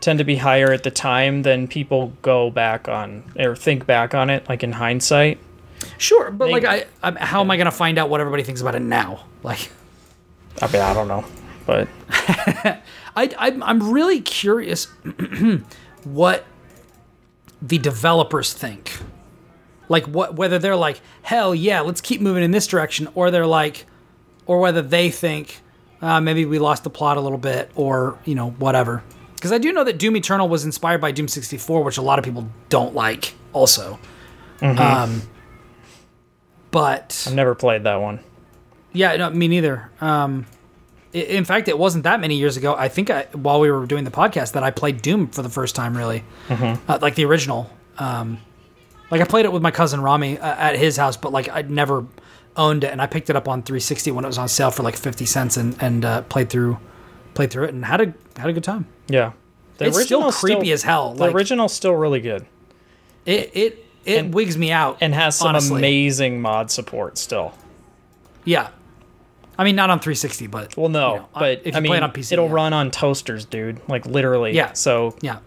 tend 0.01 0.19
to 0.19 0.25
be 0.25 0.35
higher 0.35 0.71
at 0.73 0.83
the 0.83 0.91
time 0.91 1.43
than 1.43 1.67
people 1.67 2.11
go 2.21 2.49
back 2.49 2.87
on 2.89 3.23
or 3.39 3.55
think 3.55 3.85
back 3.85 4.13
on 4.13 4.29
it, 4.29 4.47
like 4.49 4.63
in 4.63 4.71
hindsight. 4.73 5.37
Sure, 6.01 6.31
but 6.31 6.49
like, 6.49 6.65
I, 6.65 6.85
I 7.03 7.11
how 7.23 7.41
am 7.41 7.51
I 7.51 7.57
gonna 7.57 7.69
find 7.69 7.99
out 7.99 8.09
what 8.09 8.21
everybody 8.21 8.41
thinks 8.43 8.59
about 8.61 8.75
it 8.75 8.81
now? 8.81 9.25
Like. 9.43 9.71
I 10.61 10.71
mean, 10.71 10.83
I 10.83 10.93
don't 10.93 11.07
know, 11.07 11.25
but 11.65 11.87
I, 12.09 12.81
I'm, 13.15 13.63
I'm 13.63 13.91
really 13.91 14.21
curious 14.21 14.85
what 16.03 16.45
the 17.59 17.79
developers 17.79 18.53
think. 18.53 18.99
Like 19.89 20.05
what 20.05 20.35
whether 20.35 20.59
they're 20.59 20.75
like, 20.75 21.01
hell 21.23 21.55
yeah, 21.55 21.81
let's 21.81 22.01
keep 22.01 22.21
moving 22.21 22.43
in 22.43 22.51
this 22.51 22.67
direction, 22.67 23.07
or 23.15 23.31
they're 23.31 23.47
like, 23.47 23.87
or 24.45 24.59
whether 24.59 24.83
they 24.83 25.09
think 25.09 25.61
uh, 26.03 26.21
maybe 26.21 26.45
we 26.45 26.59
lost 26.59 26.83
the 26.83 26.91
plot 26.91 27.17
a 27.17 27.21
little 27.21 27.39
bit, 27.39 27.71
or 27.73 28.19
you 28.25 28.35
know 28.35 28.51
whatever. 28.51 29.01
Because 29.33 29.51
I 29.51 29.57
do 29.57 29.73
know 29.73 29.83
that 29.83 29.97
Doom 29.97 30.15
Eternal 30.17 30.47
was 30.47 30.65
inspired 30.65 31.01
by 31.01 31.11
Doom 31.11 31.27
64, 31.27 31.83
which 31.83 31.97
a 31.97 32.03
lot 32.03 32.19
of 32.19 32.25
people 32.25 32.47
don't 32.69 32.93
like, 32.93 33.33
also. 33.53 33.97
Um, 34.61 35.23
but 36.71 37.23
I've 37.27 37.35
never 37.35 37.55
played 37.55 37.83
that 37.83 37.95
one. 37.97 38.19
yeah, 38.93 39.15
no, 39.17 39.29
me 39.29 39.47
neither. 39.47 39.89
Um, 40.01 40.45
in 41.13 41.43
fact, 41.43 41.67
it 41.67 41.77
wasn't 41.77 42.05
that 42.05 42.21
many 42.21 42.35
years 42.37 42.55
ago. 42.55 42.73
I 42.73 42.87
think 42.87 43.09
I, 43.09 43.27
while 43.33 43.59
we 43.59 43.69
were 43.69 43.85
doing 43.85 44.05
the 44.05 44.11
podcast 44.11 44.53
that 44.53 44.63
I 44.63 44.71
played 44.71 45.01
Doom 45.01 45.27
for 45.27 45.41
the 45.41 45.49
first 45.49 45.75
time, 45.75 45.95
really, 45.97 46.23
uh, 46.49 46.77
like 47.01 47.15
the 47.15 47.25
original. 47.25 47.69
Um, 47.97 48.37
like 49.09 49.19
I 49.19 49.25
played 49.25 49.43
it 49.45 49.51
with 49.51 49.61
my 49.61 49.71
cousin 49.71 49.99
Rami 50.01 50.37
uh, 50.39 50.55
at 50.55 50.77
his 50.77 50.95
house, 50.95 51.17
but 51.17 51.33
like 51.33 51.49
I'd 51.49 51.69
never 51.69 52.05
owned 52.55 52.83
it, 52.85 52.91
and 52.91 53.01
I 53.01 53.07
picked 53.07 53.29
it 53.29 53.35
up 53.35 53.47
on 53.49 53.61
360 53.61 54.11
when 54.11 54.23
it 54.23 54.27
was 54.27 54.37
on 54.37 54.47
sale 54.47 54.71
for 54.71 54.83
like 54.83 54.95
50 54.95 55.25
cents, 55.25 55.57
and 55.57 55.75
and 55.81 56.05
uh, 56.05 56.21
played 56.23 56.49
through 56.49 56.77
played 57.33 57.51
through 57.51 57.65
it 57.65 57.73
and 57.73 57.83
had 57.85 57.99
a 58.01 58.13
had 58.39 58.49
a 58.49 58.53
good 58.53 58.63
time. 58.63 58.87
Yeah, 59.07 59.33
the 59.77 59.87
it's 59.87 60.01
still 60.03 60.31
creepy 60.31 60.71
as 60.71 60.83
hell. 60.83 61.13
The 61.13 61.25
Like 61.25 61.35
original's 61.35 61.73
still 61.73 61.93
really 61.93 62.21
good 62.21 62.45
it 63.25 63.51
it 63.53 63.85
it 64.05 64.17
And- 64.17 64.33
wigs 64.33 64.57
me 64.57 64.71
out 64.71 64.97
and 65.01 65.13
has 65.13 65.37
some 65.37 65.49
honestly. 65.49 65.77
amazing 65.79 66.41
mod 66.41 66.71
support 66.71 67.17
still. 67.17 67.53
Yeah, 68.43 68.69
I 69.57 69.63
mean 69.63 69.75
not 69.75 69.89
on 69.91 69.99
360, 69.99 70.47
but 70.47 70.75
Well, 70.75 70.89
no, 70.89 71.09
you 71.13 71.19
know, 71.19 71.27
but 71.33 71.59
if 71.63 71.65
you 71.67 71.71
I 71.75 71.79
mean, 71.81 71.89
play 71.91 71.97
it 71.97 72.03
on 72.03 72.11
PC, 72.11 72.31
it'll 72.33 72.47
yeah. 72.47 72.53
run 72.53 72.73
on 72.73 72.89
toasters, 72.89 73.45
dude. 73.45 73.79
Like 73.87 74.05
literally. 74.07 74.55
Yeah. 74.55 74.73
So 74.73 75.15
Yeah. 75.21 75.37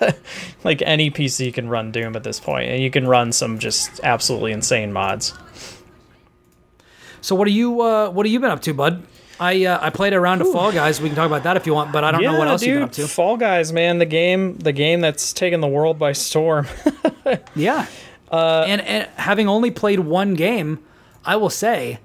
like 0.64 0.80
any 0.82 1.10
PC 1.10 1.52
can 1.52 1.68
run 1.68 1.92
Doom 1.92 2.16
at 2.16 2.24
this 2.24 2.40
point, 2.40 2.70
and 2.70 2.82
you 2.82 2.90
can 2.90 3.06
run 3.06 3.32
some 3.32 3.58
just 3.58 4.00
absolutely 4.02 4.52
insane 4.52 4.92
mods. 4.92 5.34
So 7.20 7.34
what 7.34 7.46
are 7.48 7.50
you 7.52 7.80
uh, 7.82 8.10
what 8.10 8.24
have 8.24 8.32
you 8.32 8.40
been 8.40 8.50
up 8.50 8.62
to, 8.62 8.72
bud? 8.72 9.02
I 9.40 9.64
uh, 9.66 9.78
I 9.80 9.90
played 9.90 10.12
a 10.14 10.20
round 10.20 10.40
of 10.40 10.50
Fall 10.50 10.72
Guys. 10.72 11.00
We 11.00 11.08
can 11.08 11.16
talk 11.16 11.26
about 11.26 11.44
that 11.44 11.56
if 11.56 11.66
you 11.66 11.74
want, 11.74 11.92
but 11.92 12.02
I 12.04 12.10
don't 12.12 12.22
know 12.22 12.38
what 12.38 12.48
else 12.48 12.60
dude, 12.60 12.68
you've 12.68 12.76
been 12.76 12.82
up 12.84 12.92
to. 12.92 13.08
Fall 13.08 13.36
Guys, 13.36 13.72
man, 13.72 13.98
the 13.98 14.06
game, 14.06 14.56
the 14.58 14.72
game 14.72 15.00
that's 15.00 15.32
taken 15.32 15.60
the 15.60 15.68
world 15.68 15.98
by 15.98 16.12
storm. 16.12 16.66
Yeah. 17.54 17.84
Uh, 18.32 18.64
and 18.66 18.80
and 18.80 19.06
having 19.16 19.48
only 19.48 19.70
played 19.70 20.00
one 20.00 20.32
game, 20.34 20.78
I 21.26 21.36
will 21.36 21.50
say, 21.50 21.98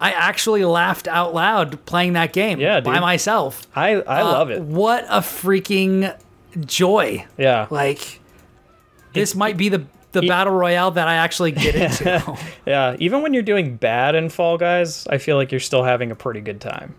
I 0.00 0.12
actually 0.12 0.64
laughed 0.64 1.08
out 1.08 1.34
loud 1.34 1.84
playing 1.84 2.12
that 2.12 2.32
game 2.32 2.60
Yeah, 2.60 2.78
by 2.80 2.92
dude. 2.94 3.00
myself. 3.00 3.66
I 3.74 3.94
I 3.96 4.20
Uh, 4.20 4.24
love 4.24 4.50
it. 4.50 4.62
What 4.62 5.04
a 5.08 5.18
freaking 5.20 6.16
joy! 6.64 7.26
Yeah. 7.36 7.66
Like 7.70 8.20
this 9.14 9.34
might 9.34 9.56
be 9.56 9.68
the 9.68 9.84
the 10.12 10.22
battle 10.26 10.52
royale 10.54 10.90
that 10.92 11.06
I 11.08 11.14
actually 11.16 11.52
get 11.52 11.74
into. 11.86 12.38
Yeah, 12.66 12.96
even 12.98 13.22
when 13.22 13.34
you're 13.34 13.42
doing 13.42 13.76
bad 13.76 14.14
in 14.14 14.28
Fall 14.30 14.56
Guys, 14.58 15.06
I 15.08 15.18
feel 15.18 15.36
like 15.36 15.52
you're 15.52 15.60
still 15.60 15.82
having 15.84 16.10
a 16.10 16.14
pretty 16.14 16.40
good 16.40 16.60
time. 16.60 16.94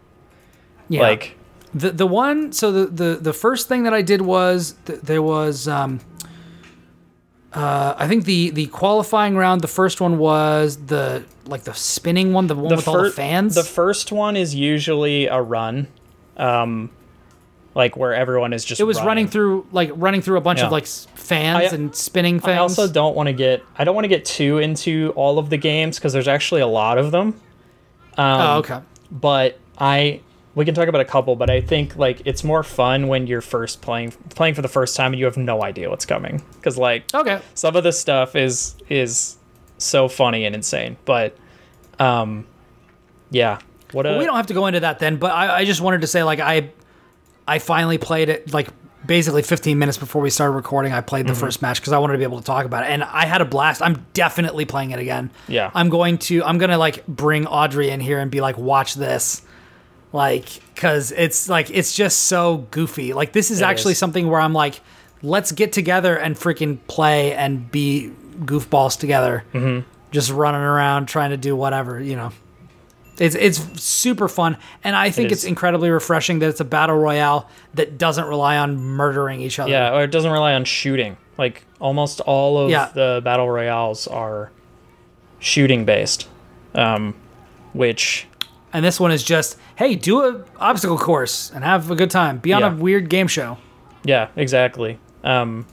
yeah. 0.90 1.02
Like, 1.02 1.36
The 1.74 1.92
the 1.92 2.08
one 2.08 2.52
so 2.52 2.72
the 2.72 2.86
the, 2.88 3.16
the 3.22 3.34
first 3.34 3.68
thing 3.68 3.84
that 3.84 3.94
I 3.94 4.02
did 4.02 4.22
was 4.22 4.76
th- 4.86 5.02
there 5.02 5.22
was 5.22 5.68
um 5.68 6.00
uh 7.54 7.96
I 7.98 8.08
think 8.08 8.26
the 8.26 8.52
the 8.52 8.68
qualifying 8.68 9.36
round 9.36 9.62
the 9.62 9.68
first 9.68 10.02
one 10.02 10.18
was 10.20 10.78
the 10.86 11.24
like 11.46 11.64
the 11.64 11.74
spinning 11.74 12.32
one 12.34 12.46
the 12.48 12.56
one 12.56 12.76
with 12.76 12.88
all 12.88 13.04
the 13.04 13.12
fans 13.12 13.56
The 13.56 13.64
first 13.64 14.12
one 14.12 14.36
is 14.38 14.54
usually 14.54 15.26
a 15.26 15.42
run, 15.42 15.88
um, 16.38 16.92
like 17.80 17.96
where 17.98 18.14
everyone 18.14 18.52
is 18.54 18.64
just. 18.66 18.80
it 18.82 18.84
was 18.84 19.02
running, 19.02 19.28
through 19.28 19.66
like 19.72 19.90
running 19.96 20.22
through 20.22 20.38
a 20.38 20.42
bunch 20.42 20.60
Yeah. 20.60 20.66
of 20.68 20.72
like 20.72 20.86
fans 20.86 21.72
I- 21.72 21.76
and 21.76 21.96
spinning 21.96 22.40
things 22.40 22.58
I 22.58 22.58
also 22.58 22.88
don't 22.92 23.16
want 23.16 23.28
to 23.28 23.34
get. 23.34 23.64
I 23.78 23.84
don't 23.86 23.96
want 23.96 24.04
to 24.04 24.10
get 24.10 24.26
too 24.26 24.58
into 24.60 25.14
all 25.16 25.40
of 25.40 25.50
the 25.50 25.58
games 25.58 25.98
because 25.98 26.14
there's 26.14 26.28
actually 26.28 26.62
a 26.62 26.68
lot 26.68 26.98
of 26.98 27.12
them. 27.12 27.34
oh 28.18 28.58
okay 28.60 28.80
But 29.12 29.58
I 29.78 30.22
we 30.56 30.66
can 30.66 30.76
talk 30.76 30.88
about 30.90 31.00
a 31.02 31.06
couple. 31.06 31.36
But 31.38 31.50
I 31.50 31.62
think 31.62 31.96
like 31.96 32.22
it's 32.26 32.44
more 32.44 32.64
fun 32.64 33.08
when 33.08 33.28
you're 33.28 33.42
first 33.42 33.82
playing 33.82 34.12
playing 34.36 34.56
for 34.56 34.62
the 34.62 34.68
first 34.68 34.96
time 34.98 35.14
and 35.14 35.20
you 35.20 35.26
have 35.26 35.38
no 35.38 35.64
idea 35.64 35.90
what's 35.90 36.06
coming 36.06 36.44
because 36.56 36.78
like 36.78 37.04
okay 37.14 37.40
some 37.54 37.76
of 37.76 37.84
the 37.84 37.94
stuff 37.94 38.36
is 38.36 38.76
is 38.90 39.38
so 39.78 40.08
funny 40.10 40.46
and 40.46 40.54
insane. 40.54 40.98
But 41.06 41.38
um, 42.00 42.46
yeah. 43.32 43.60
What 43.92 44.06
a 44.06 44.18
we 44.18 44.26
don't 44.26 44.36
have 44.36 44.48
to 44.48 44.54
go 44.54 44.68
into 44.68 44.82
that 44.82 45.00
then 45.00 45.16
but 45.18 45.32
I, 45.32 45.60
I 45.60 45.66
just 45.66 45.82
wanted 45.82 46.02
to 46.02 46.08
say 46.08 46.24
like 46.24 46.40
I 46.40 46.70
I 47.50 47.60
finally 47.60 47.98
played 47.98 48.30
it 48.30 48.54
like 48.54 48.70
basically 49.06 49.42
15 49.42 49.80
minutes 49.80 49.98
before 49.98 50.22
we 50.22 50.30
started 50.30 50.54
recording 50.54 50.92
I 50.94 51.02
played 51.02 51.26
the 51.26 51.32
Mm-hmm. 51.34 51.40
first 51.40 51.62
match 51.62 51.80
because 51.80 51.94
I 51.94 51.98
wanted 52.00 52.14
to 52.14 52.18
be 52.20 52.24
able 52.26 52.40
to 52.40 52.44
talk 52.46 52.66
about 52.66 52.84
it 52.84 52.90
and 52.92 53.04
I 53.04 53.26
had 53.26 53.42
a 53.42 53.46
blast 53.46 53.82
I'm 53.82 54.06
definitely 54.14 54.66
playing 54.66 54.92
it 54.92 55.00
again 55.00 55.32
Yeah. 55.48 55.72
I'm 55.74 55.90
going 55.90 56.18
to 56.30 56.44
I'm 56.44 56.58
gonna 56.58 56.78
like 56.78 57.06
bring 57.08 57.48
Audrey 57.48 57.90
in 57.90 58.02
here 58.02 58.20
and 58.20 58.30
be 58.30 58.42
like 58.42 58.58
watch 58.58 58.96
this 58.96 59.42
like 60.12 60.48
because 60.76 61.12
it's 61.12 61.48
like 61.50 61.70
it's 61.72 61.94
just 61.96 62.22
so 62.26 62.68
goofy 62.72 63.14
like 63.14 63.32
this 63.32 63.52
is 63.52 63.62
It 63.62 63.66
actually 63.66 63.94
is. 63.94 64.00
something 64.00 64.28
where 64.28 64.42
I'm 64.42 64.54
like 64.54 64.82
let's 65.22 65.52
get 65.52 65.72
together 65.72 66.16
and 66.18 66.36
freaking 66.36 66.78
play 66.88 67.34
and 67.34 67.70
be 67.72 68.12
goofballs 68.42 69.00
together 69.00 69.44
mm-hmm. 69.54 69.88
just 70.12 70.32
running 70.32 70.62
around 70.62 71.06
trying 71.08 71.30
to 71.32 71.38
do 71.38 71.56
whatever 71.56 72.00
you 72.02 72.16
know 72.16 72.32
it's 73.20 73.36
it's 73.36 73.60
super 73.82 74.28
fun, 74.28 74.58
and 74.84 74.96
I 74.96 75.10
think 75.12 75.32
it's 75.32 75.44
incredibly 75.44 75.90
refreshing 75.90 76.40
that 76.40 76.50
it's 76.50 76.60
a 76.60 76.66
battle 76.66 76.98
royale 76.98 77.50
that 77.74 77.98
doesn't 77.98 78.26
rely 78.26 78.58
on 78.58 78.78
murdering 78.78 79.42
each 79.42 79.60
other. 79.60 79.70
Yeah, 79.72 79.94
or 79.96 80.04
it 80.04 80.12
doesn't 80.12 80.32
rely 80.32 80.54
on 80.54 80.66
shooting. 80.66 81.18
Like 81.38 81.64
almost 81.80 82.20
all 82.22 82.58
of 82.58 82.70
Yeah. 82.70 82.90
the 82.94 83.22
battle 83.24 83.50
royales 83.50 84.08
are 84.08 84.52
shooting 85.40 85.86
based, 85.86 86.28
um, 86.76 87.16
which 87.74 88.28
And 88.74 88.86
this 88.86 89.00
one 89.00 89.12
is 89.12 89.24
just, 89.24 89.58
hey, 89.78 89.96
do 89.96 90.22
a 90.24 90.44
obstacle 90.60 90.98
course 90.98 91.52
and 91.56 91.64
have 91.64 91.90
a 91.90 91.96
good 91.96 92.12
time. 92.12 92.38
Be 92.38 92.54
on 92.54 92.62
Yeah. 92.62 92.72
a 92.72 92.76
weird 92.76 93.10
game 93.10 93.28
show. 93.28 93.58
yeah, 94.04 94.28
exactly. 94.36 95.00
Um, 95.24 95.66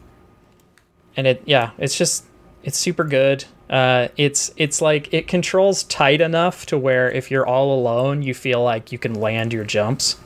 and 1.17 1.27
it 1.27 1.43
yeah, 1.47 1.71
it's 1.79 1.97
just 1.97 2.25
it's 2.65 2.79
super 2.79 3.05
good. 3.05 3.45
Uh, 3.69 4.09
it's 4.17 4.53
it's 4.57 4.81
like 4.81 5.13
it 5.13 5.27
controls 5.27 5.83
tight 5.85 6.21
enough 6.21 6.67
to 6.67 6.79
where 6.79 7.11
if 7.11 7.31
you're 7.31 7.47
all 7.47 7.75
alone, 7.79 8.23
you 8.23 8.33
feel 8.35 8.63
like 8.63 8.93
you 8.93 8.99
can 8.99 9.15
land 9.15 9.53
your 9.53 9.65
jumps. 9.65 10.17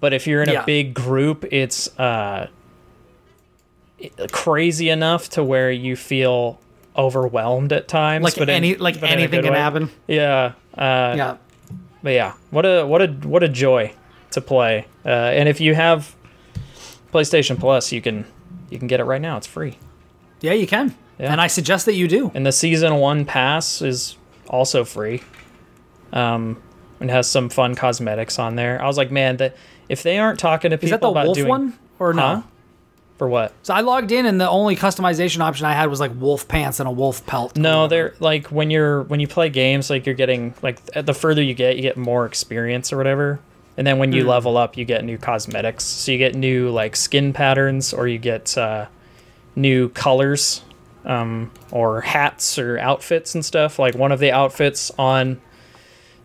But 0.00 0.12
if 0.12 0.26
you're 0.26 0.42
in 0.42 0.48
Yeah. 0.50 0.62
a 0.62 0.66
big 0.66 0.94
group, 0.94 1.44
it's 1.52 1.88
uh, 1.98 2.48
crazy 4.30 4.88
enough 4.90 5.28
to 5.30 5.44
where 5.44 5.70
you 5.70 5.96
feel 5.96 6.58
overwhelmed 6.96 7.72
at 7.72 7.88
times. 7.88 8.24
Like 8.24 8.36
but 8.36 8.48
in- 8.48 8.78
like 8.78 9.00
but 9.00 9.10
anything 9.10 9.42
can 9.42 9.52
way. 9.52 9.58
happen. 9.58 9.90
Yeah. 10.06 10.52
Uh, 10.76 11.14
Yeah. 11.16 11.36
but 12.02 12.10
yeah, 12.12 12.32
what 12.50 12.64
a 12.66 12.84
what 12.84 13.02
a 13.02 13.06
what 13.08 13.42
a 13.42 13.48
joy 13.48 13.92
to 14.32 14.40
play. 14.40 14.86
Uh, 15.04 15.08
and 15.08 15.48
if 15.48 15.60
you 15.60 15.74
have 15.74 16.14
PlayStation 17.12 17.58
Plus, 17.58 17.92
you 17.92 18.00
can 18.00 18.24
you 18.70 18.78
can 18.78 18.88
get 18.88 19.00
it 19.00 19.04
right 19.04 19.20
now. 19.20 19.36
It's 19.36 19.46
free. 19.46 19.78
Yeah, 20.40 20.52
you 20.52 20.66
can. 20.66 20.94
Yeah. 21.22 21.32
And 21.32 21.40
I 21.40 21.46
suggest 21.46 21.86
that 21.86 21.94
you 21.94 22.08
do. 22.08 22.30
And 22.34 22.44
the 22.44 22.52
season 22.52 22.96
one 22.96 23.24
pass 23.24 23.80
is 23.80 24.16
also 24.48 24.84
free. 24.84 25.22
Um, 26.12 26.60
and 27.00 27.10
has 27.10 27.28
some 27.28 27.48
fun 27.48 27.74
cosmetics 27.74 28.38
on 28.38 28.54
there. 28.54 28.80
I 28.80 28.86
was 28.86 28.96
like, 28.96 29.10
man, 29.10 29.38
that 29.38 29.56
if 29.88 30.02
they 30.02 30.18
aren't 30.18 30.38
talking 30.38 30.70
to 30.70 30.76
people 30.76 30.86
Is 30.86 30.90
that 30.90 31.00
the 31.00 31.08
about 31.08 31.24
wolf 31.26 31.36
doing 31.36 31.48
one 31.48 31.78
or 31.98 32.12
no? 32.12 32.22
Huh? 32.22 32.42
for 33.22 33.28
what? 33.28 33.52
So 33.62 33.72
I 33.72 33.82
logged 33.82 34.10
in 34.10 34.26
and 34.26 34.40
the 34.40 34.48
only 34.48 34.74
customization 34.74 35.40
option 35.40 35.64
I 35.64 35.74
had 35.74 35.88
was 35.88 36.00
like 36.00 36.10
wolf 36.16 36.48
pants 36.48 36.80
and 36.80 36.88
a 36.88 36.92
wolf 36.92 37.24
pelt. 37.24 37.56
No, 37.56 37.86
they're 37.86 38.14
like 38.18 38.48
when 38.48 38.68
you're 38.68 39.02
when 39.04 39.20
you 39.20 39.28
play 39.28 39.48
games, 39.48 39.90
like 39.90 40.06
you're 40.06 40.16
getting 40.16 40.54
like 40.60 40.84
the 40.86 41.14
further 41.14 41.40
you 41.40 41.54
get, 41.54 41.76
you 41.76 41.82
get 41.82 41.96
more 41.96 42.26
experience 42.26 42.92
or 42.92 42.96
whatever. 42.96 43.38
And 43.76 43.86
then 43.86 43.98
when 43.98 44.10
you 44.12 44.26
level 44.26 44.56
up, 44.56 44.76
you 44.76 44.84
get 44.84 45.04
new 45.04 45.18
cosmetics. 45.18 45.84
So 45.84 46.10
you 46.10 46.18
get 46.18 46.34
new 46.34 46.70
like 46.70 46.96
skin 46.96 47.32
patterns, 47.32 47.94
or 47.94 48.08
you 48.08 48.18
get 48.18 48.58
uh, 48.58 48.86
new 49.54 49.88
colors, 49.90 50.62
um, 51.04 51.50
or 51.70 52.00
hats 52.00 52.58
or 52.58 52.78
outfits 52.78 53.34
and 53.34 53.44
stuff. 53.44 53.78
Like 53.78 53.94
one 53.94 54.12
of 54.12 54.20
the 54.20 54.32
outfits 54.32 54.90
on 54.98 55.40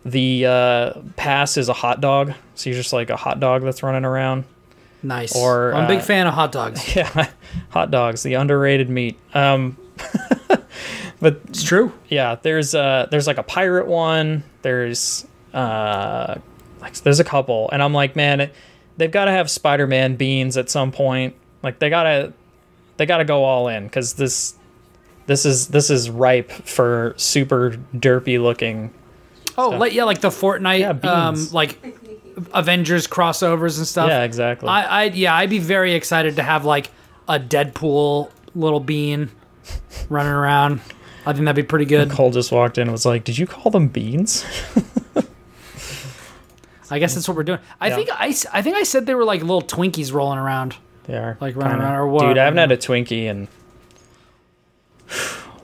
the 0.04 0.46
uh, 0.46 0.92
pass 1.16 1.56
is 1.56 1.68
a 1.68 1.72
hot 1.74 2.00
dog. 2.00 2.32
So 2.54 2.70
you're 2.70 2.78
just 2.78 2.92
like 2.92 3.10
a 3.10 3.16
hot 3.16 3.40
dog 3.40 3.62
that's 3.62 3.82
running 3.82 4.04
around. 4.04 4.44
nice. 5.02 5.36
or, 5.36 5.74
I'm 5.74 5.84
a 5.84 5.88
big 5.88 5.98
uh, 6.00 6.02
fan 6.02 6.26
of 6.26 6.34
hot 6.34 6.52
dogs. 6.52 6.80
Yeah, 6.96 7.28
hot 7.70 7.90
dogs, 7.90 8.22
the 8.22 8.34
underrated 8.34 8.88
meat. 8.88 9.18
Um, 9.34 9.76
but 11.20 11.40
It's 11.48 11.62
true. 11.62 11.92
yeah, 12.08 12.36
there's 12.42 12.74
uh 12.74 13.06
there's 13.10 13.26
like 13.26 13.38
a 13.38 13.42
pirate 13.42 13.86
one. 13.86 14.44
There's 14.62 15.26
uh 15.52 16.36
like 16.80 16.94
there's 16.94 17.20
a 17.20 17.24
couple, 17.24 17.68
and 17.72 17.82
I'm 17.82 17.92
like, 17.92 18.14
man, 18.16 18.50
they've 18.96 19.10
got 19.10 19.24
to 19.24 19.32
have 19.32 19.50
Spider-Man 19.50 20.14
beans 20.16 20.56
at 20.56 20.70
some 20.70 20.92
point. 20.92 21.34
Like 21.62 21.80
they 21.80 21.90
gotta 21.90 22.32
they 22.96 23.06
gotta 23.06 23.24
go 23.24 23.44
all 23.44 23.68
in 23.68 23.84
because 23.84 24.14
this 24.14 24.54
this 25.28 25.46
is 25.46 25.68
this 25.68 25.88
is 25.90 26.10
ripe 26.10 26.50
for 26.50 27.14
super 27.16 27.76
derpy 27.94 28.42
looking. 28.42 28.92
Oh, 29.56 29.70
like, 29.70 29.92
yeah, 29.92 30.04
like 30.04 30.20
the 30.20 30.28
Fortnite, 30.30 30.80
Yeah, 30.80 31.10
um, 31.10 31.48
like 31.52 31.78
Avengers 32.54 33.06
crossovers 33.08 33.78
and 33.78 33.86
stuff. 33.86 34.08
Yeah, 34.08 34.22
exactly. 34.22 34.68
I, 34.68 34.82
I, 34.82 35.04
yeah, 35.04 35.34
I'd 35.34 35.50
be 35.50 35.58
very 35.58 35.94
excited 35.94 36.36
to 36.36 36.42
have 36.44 36.64
like 36.64 36.90
a 37.28 37.38
Deadpool 37.40 38.30
little 38.54 38.78
bean 38.80 39.30
running 40.08 40.32
around. 40.32 40.80
I 41.26 41.32
think 41.32 41.44
that'd 41.44 41.56
be 41.56 41.66
pretty 41.68 41.84
good. 41.84 42.10
Cole 42.10 42.30
just 42.30 42.50
walked 42.52 42.78
in 42.78 42.82
and 42.82 42.92
was 42.92 43.04
like, 43.04 43.24
"Did 43.24 43.36
you 43.36 43.46
call 43.46 43.70
them 43.70 43.88
beans?" 43.88 44.44
I 46.90 46.98
guess 46.98 47.14
that's 47.14 47.28
what 47.28 47.36
we're 47.36 47.42
doing. 47.42 47.58
I 47.80 47.88
Yeah. 47.88 47.94
think 47.96 48.10
I, 48.12 48.26
I 48.52 48.62
think 48.62 48.76
I 48.76 48.82
said 48.82 49.04
they 49.06 49.14
were 49.14 49.24
like 49.24 49.40
little 49.42 49.60
Twinkies 49.62 50.12
rolling 50.12 50.38
around. 50.38 50.76
They 51.04 51.14
are 51.16 51.36
Like 51.40 51.54
running 51.56 51.72
kinda- 51.72 51.84
around 51.84 51.96
or 51.96 52.06
what? 52.08 52.26
Dude, 52.28 52.38
I 52.38 52.44
haven't 52.44 52.58
had 52.58 52.72
a 52.72 52.76
Twinkie 52.78 53.24
in 53.24 53.48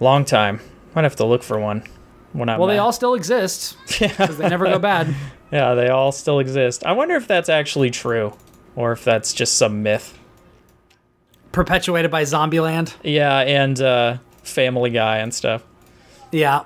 long 0.00 0.24
time. 0.24 0.60
Might 0.94 1.04
have 1.04 1.16
to 1.16 1.24
look 1.24 1.42
for 1.42 1.58
one 1.58 1.82
when 2.32 2.48
I'm. 2.48 2.58
Well, 2.58 2.68
they 2.68 2.78
all 2.78 2.92
still 2.92 3.14
exist 3.14 3.76
because 3.98 4.38
they 4.38 4.48
never 4.48 4.64
go 4.66 4.78
bad. 4.78 5.14
Yeah, 5.50 5.74
they 5.74 5.88
all 5.88 6.12
still 6.12 6.38
exist. 6.38 6.84
I 6.84 6.92
wonder 6.92 7.14
if 7.16 7.26
that's 7.26 7.48
actually 7.48 7.90
true, 7.90 8.32
or 8.76 8.92
if 8.92 9.04
that's 9.04 9.32
just 9.32 9.56
some 9.58 9.82
myth. 9.82 10.18
Perpetuated 11.52 12.10
by 12.10 12.22
Zombieland. 12.22 12.94
Yeah, 13.02 13.38
and 13.40 13.80
uh, 13.80 14.18
Family 14.42 14.90
Guy 14.90 15.18
and 15.18 15.32
stuff. 15.32 15.64
Yeah. 16.32 16.64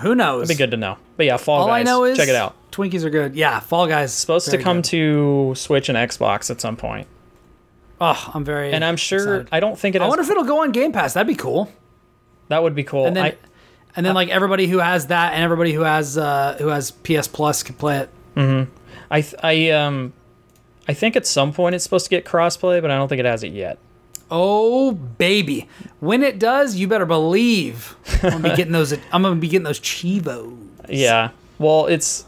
Who 0.00 0.14
knows? 0.14 0.48
It'd 0.50 0.58
be 0.58 0.62
good 0.62 0.70
to 0.72 0.76
know. 0.76 0.98
But 1.16 1.26
yeah, 1.26 1.36
Fall 1.36 1.62
All 1.62 1.66
Guys. 1.68 1.80
I 1.80 1.82
know 1.84 2.04
is 2.04 2.18
check 2.18 2.28
it 2.28 2.34
out. 2.34 2.54
Twinkies 2.70 3.04
are 3.04 3.10
good. 3.10 3.34
Yeah, 3.34 3.60
Fall 3.60 3.86
Guys 3.86 4.12
Supposed 4.12 4.50
to 4.50 4.58
come 4.58 4.78
good. 4.78 4.84
to 4.86 5.52
Switch 5.56 5.88
and 5.88 5.96
Xbox 5.96 6.50
at 6.50 6.60
some 6.60 6.76
point, 6.76 7.06
Oh, 8.04 8.30
I'm 8.34 8.44
very. 8.44 8.72
and 8.72 8.84
I'm 8.84 8.96
sure. 8.96 9.18
excited. 9.42 9.48
I 9.52 9.60
don't 9.60 9.78
think 9.78 9.94
it. 9.94 10.00
I 10.02 10.04
Has, 10.04 10.10
wonder 10.10 10.22
if 10.24 10.30
it'll 10.30 10.42
go 10.44 10.62
on 10.62 10.72
Game 10.72 10.90
Pass. 10.92 11.14
That'd 11.14 11.28
be 11.28 11.36
cool. 11.36 11.70
that 12.48 12.62
would 12.62 12.74
be 12.74 12.82
cool. 12.82 13.06
And 13.06 13.16
then, 13.16 13.24
I, 13.26 13.36
and 13.94 14.04
then 14.04 14.14
like 14.14 14.28
everybody 14.28 14.66
who 14.66 14.78
has 14.78 15.06
that 15.06 15.34
and 15.34 15.42
everybody 15.44 15.72
who 15.72 15.82
has 15.82 16.18
uh 16.18 16.56
who 16.58 16.66
has 16.66 16.90
PS 16.90 17.28
Plus 17.28 17.62
can 17.62 17.76
play 17.76 17.98
it. 17.98 18.10
Mm-hmm. 18.36 18.70
I, 19.10 19.20
th- 19.20 19.34
I, 19.42 19.70
um, 19.70 20.12
I 20.88 20.94
think 20.94 21.14
at 21.16 21.26
some 21.26 21.52
point 21.52 21.74
it's 21.74 21.84
supposed 21.84 22.06
to 22.06 22.10
get 22.10 22.24
crossplay, 22.24 22.82
but 22.82 22.90
I 22.90 22.96
don't 22.96 23.08
think 23.08 23.20
it 23.20 23.26
has 23.26 23.44
it 23.44 23.52
yet. 23.52 23.78
Oh 24.30 24.92
baby, 24.92 25.68
when 26.00 26.22
it 26.22 26.38
does, 26.38 26.74
you 26.76 26.88
better 26.88 27.06
believe 27.06 27.94
I'm 28.22 28.30
gonna 28.30 28.48
be 28.48 28.48
getting 28.56 28.72
those. 28.72 28.92
I'm 29.12 29.22
gonna 29.22 29.36
be 29.36 29.48
getting 29.48 29.64
those 29.64 29.78
Chivos. 29.80 30.56
Yeah. 30.88 31.30
Well, 31.58 31.86
it's 31.86 32.24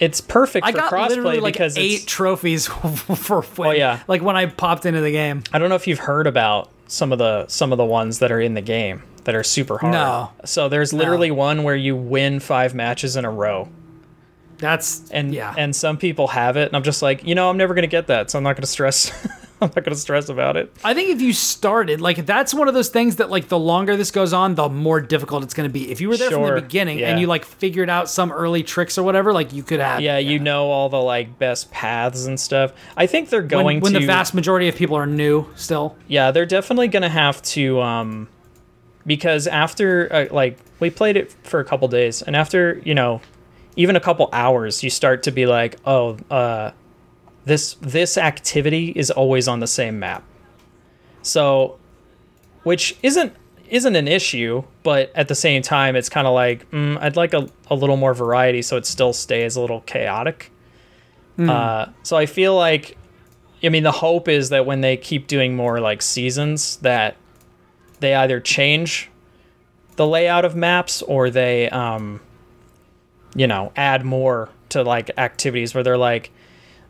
it's 0.00 0.20
perfect 0.20 0.66
I 0.66 0.72
for 0.72 0.78
got 0.78 1.08
literally 1.08 1.38
crossplay 1.38 1.42
like 1.42 1.54
because 1.54 1.78
eight 1.78 1.92
it's, 2.02 2.04
trophies 2.04 2.66
for 3.16 3.42
when, 3.42 3.68
Oh, 3.68 3.72
yeah. 3.72 4.00
like 4.08 4.22
when 4.22 4.36
I 4.36 4.46
popped 4.46 4.86
into 4.86 5.00
the 5.00 5.12
game. 5.12 5.42
I 5.52 5.58
don't 5.58 5.68
know 5.68 5.74
if 5.76 5.86
you've 5.86 6.00
heard 6.00 6.26
about 6.26 6.70
some 6.86 7.12
of 7.12 7.18
the 7.18 7.46
some 7.48 7.72
of 7.72 7.78
the 7.78 7.84
ones 7.84 8.18
that 8.18 8.30
are 8.32 8.40
in 8.40 8.54
the 8.54 8.60
game 8.60 9.02
that 9.24 9.34
are 9.34 9.42
super 9.42 9.78
hard. 9.78 9.92
No. 9.92 10.30
So 10.44 10.68
there's 10.68 10.92
literally 10.92 11.30
one 11.30 11.62
where 11.62 11.76
you 11.76 11.96
win 11.96 12.40
five 12.40 12.74
matches 12.74 13.16
in 13.16 13.24
a 13.24 13.30
row, 13.30 13.68
That's 14.58 15.10
and 15.10 15.32
yeah. 15.32 15.54
and 15.56 15.74
some 15.74 15.96
people 15.96 16.28
have 16.28 16.56
it, 16.56 16.66
and 16.68 16.76
I'm 16.76 16.82
just 16.82 17.00
like, 17.02 17.24
you 17.24 17.34
know, 17.34 17.48
I'm 17.48 17.56
never 17.56 17.72
gonna 17.74 17.86
get 17.86 18.08
that, 18.08 18.30
so 18.30 18.38
I'm 18.38 18.44
not 18.44 18.56
gonna 18.56 18.66
stress. 18.66 19.10
I'm 19.64 19.72
not 19.74 19.84
gonna 19.84 19.96
stress 19.96 20.28
about 20.28 20.56
it. 20.56 20.72
I 20.84 20.94
think 20.94 21.10
if 21.10 21.20
you 21.20 21.32
started, 21.32 22.00
like, 22.00 22.26
that's 22.26 22.52
one 22.54 22.68
of 22.68 22.74
those 22.74 22.88
things 22.88 23.16
that, 23.16 23.30
like, 23.30 23.48
the 23.48 23.58
longer 23.58 23.96
this 23.96 24.10
goes 24.10 24.32
on, 24.32 24.54
the 24.54 24.68
more 24.68 25.00
difficult 25.00 25.42
it's 25.42 25.54
going 25.54 25.68
to 25.68 25.72
be. 25.72 25.90
If 25.90 26.00
you 26.00 26.08
were 26.08 26.16
there 26.16 26.30
from 26.30 26.42
the 26.42 26.60
beginning 26.60 26.98
yeah. 26.98 27.10
and 27.10 27.20
you, 27.20 27.26
like, 27.26 27.44
figured 27.44 27.90
out 27.90 28.08
some 28.08 28.30
early 28.30 28.62
tricks 28.62 28.98
or 28.98 29.02
whatever, 29.02 29.32
like, 29.32 29.52
you 29.52 29.62
could 29.62 29.80
have. 29.80 30.00
Yeah, 30.00 30.18
you 30.18 30.38
know 30.38 30.70
all 30.70 30.88
the 30.88 31.00
like 31.00 31.38
best 31.38 31.70
paths 31.70 32.26
and 32.26 32.38
stuff. 32.38 32.72
I 32.96 33.06
think 33.06 33.30
they're 33.30 33.40
When, 33.40 33.48
going 33.48 33.80
when 33.80 33.92
to. 33.94 34.00
the 34.00 34.06
vast 34.06 34.34
majority 34.34 34.68
of 34.68 34.76
people 34.76 34.96
are 34.96 35.06
new 35.06 35.46
still. 35.54 35.96
Yeah, 36.08 36.30
they're 36.30 36.46
definitely 36.46 36.88
gonna 36.88 37.08
have 37.08 37.40
to, 37.42 37.80
um, 37.80 38.28
because 39.06 39.46
after 39.46 40.12
uh, 40.12 40.26
like 40.34 40.58
we 40.80 40.90
played 40.90 41.16
it 41.16 41.34
for 41.44 41.60
a 41.60 41.64
couple 41.64 41.88
days, 41.88 42.22
and 42.22 42.36
after 42.36 42.80
you 42.84 42.94
know, 42.94 43.20
even 43.76 43.96
a 43.96 44.00
couple 44.00 44.28
hours, 44.32 44.82
you 44.82 44.90
start 44.90 45.22
to 45.24 45.30
be 45.30 45.46
like, 45.46 45.76
oh, 45.84 46.16
uh, 46.30 46.72
this 47.44 47.74
this 47.74 48.16
activity 48.16 48.92
is 48.96 49.10
always 49.10 49.48
on 49.48 49.60
the 49.60 49.66
same 49.66 49.98
map. 49.98 50.24
So, 51.22 51.78
which 52.62 52.96
isn't 53.02 53.34
isn't 53.68 53.96
an 53.96 54.08
issue, 54.08 54.62
but 54.82 55.10
at 55.14 55.28
the 55.28 55.34
same 55.34 55.62
time, 55.62 55.96
it's 55.96 56.08
kind 56.08 56.26
of 56.26 56.34
like 56.34 56.70
mm, 56.70 56.98
I'd 57.00 57.16
like 57.16 57.34
a, 57.34 57.48
a 57.68 57.74
little 57.74 57.96
more 57.96 58.14
variety, 58.14 58.62
so 58.62 58.76
it 58.76 58.86
still 58.86 59.12
stays 59.12 59.56
a 59.56 59.60
little 59.60 59.80
chaotic. 59.82 60.50
Uh, 61.50 61.86
so 62.02 62.16
I 62.16 62.26
feel 62.26 62.54
like 62.54 62.96
I 63.62 63.70
mean, 63.70 63.82
the 63.82 63.92
hope 63.92 64.28
is 64.28 64.50
that 64.50 64.66
when 64.66 64.82
they 64.82 64.96
keep 64.96 65.26
doing 65.26 65.56
more 65.56 65.80
like 65.80 66.02
seasons, 66.02 66.76
that 66.78 67.16
they 68.00 68.14
either 68.14 68.40
change 68.40 69.10
the 69.96 70.06
layout 70.06 70.44
of 70.44 70.54
maps 70.54 71.02
or 71.02 71.30
they, 71.30 71.70
um, 71.70 72.20
you 73.34 73.46
know, 73.46 73.72
add 73.76 74.04
more 74.04 74.50
to 74.70 74.82
like 74.82 75.10
activities 75.16 75.74
where 75.74 75.82
they're 75.82 75.96
like, 75.96 76.30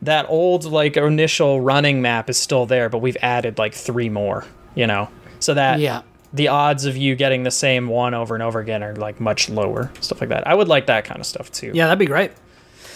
that 0.05 0.27
old 0.29 0.65
like 0.65 0.97
initial 0.97 1.61
running 1.61 2.01
map 2.03 2.31
is 2.31 2.37
still 2.39 2.67
there, 2.67 2.89
but 2.89 2.99
we've 2.99 3.17
added 3.23 3.59
like 3.59 3.75
three 3.75 4.09
more, 4.09 4.45
you 4.75 4.87
know, 4.87 5.09
so 5.41 5.55
that 5.55 5.81
Yeah. 5.81 6.03
the 6.33 6.49
odds 6.49 6.85
of 6.85 6.97
you 6.97 7.15
getting 7.17 7.43
the 7.43 7.51
same 7.51 7.89
one 7.89 8.15
over 8.15 8.35
and 8.35 8.43
over 8.43 8.61
again 8.61 8.83
are 8.83 8.95
like 8.97 9.21
much 9.21 9.49
lower, 9.49 9.91
stuff 10.01 10.21
like 10.21 10.31
that. 10.31 10.47
I 10.47 10.55
would 10.55 10.69
like 10.69 10.87
that 10.87 11.05
kind 11.05 11.21
of 11.21 11.27
stuff 11.27 11.51
too. 11.53 11.73
Yeah, 11.75 11.87
that'd 11.87 11.99
be 11.99 12.07
great. 12.07 12.33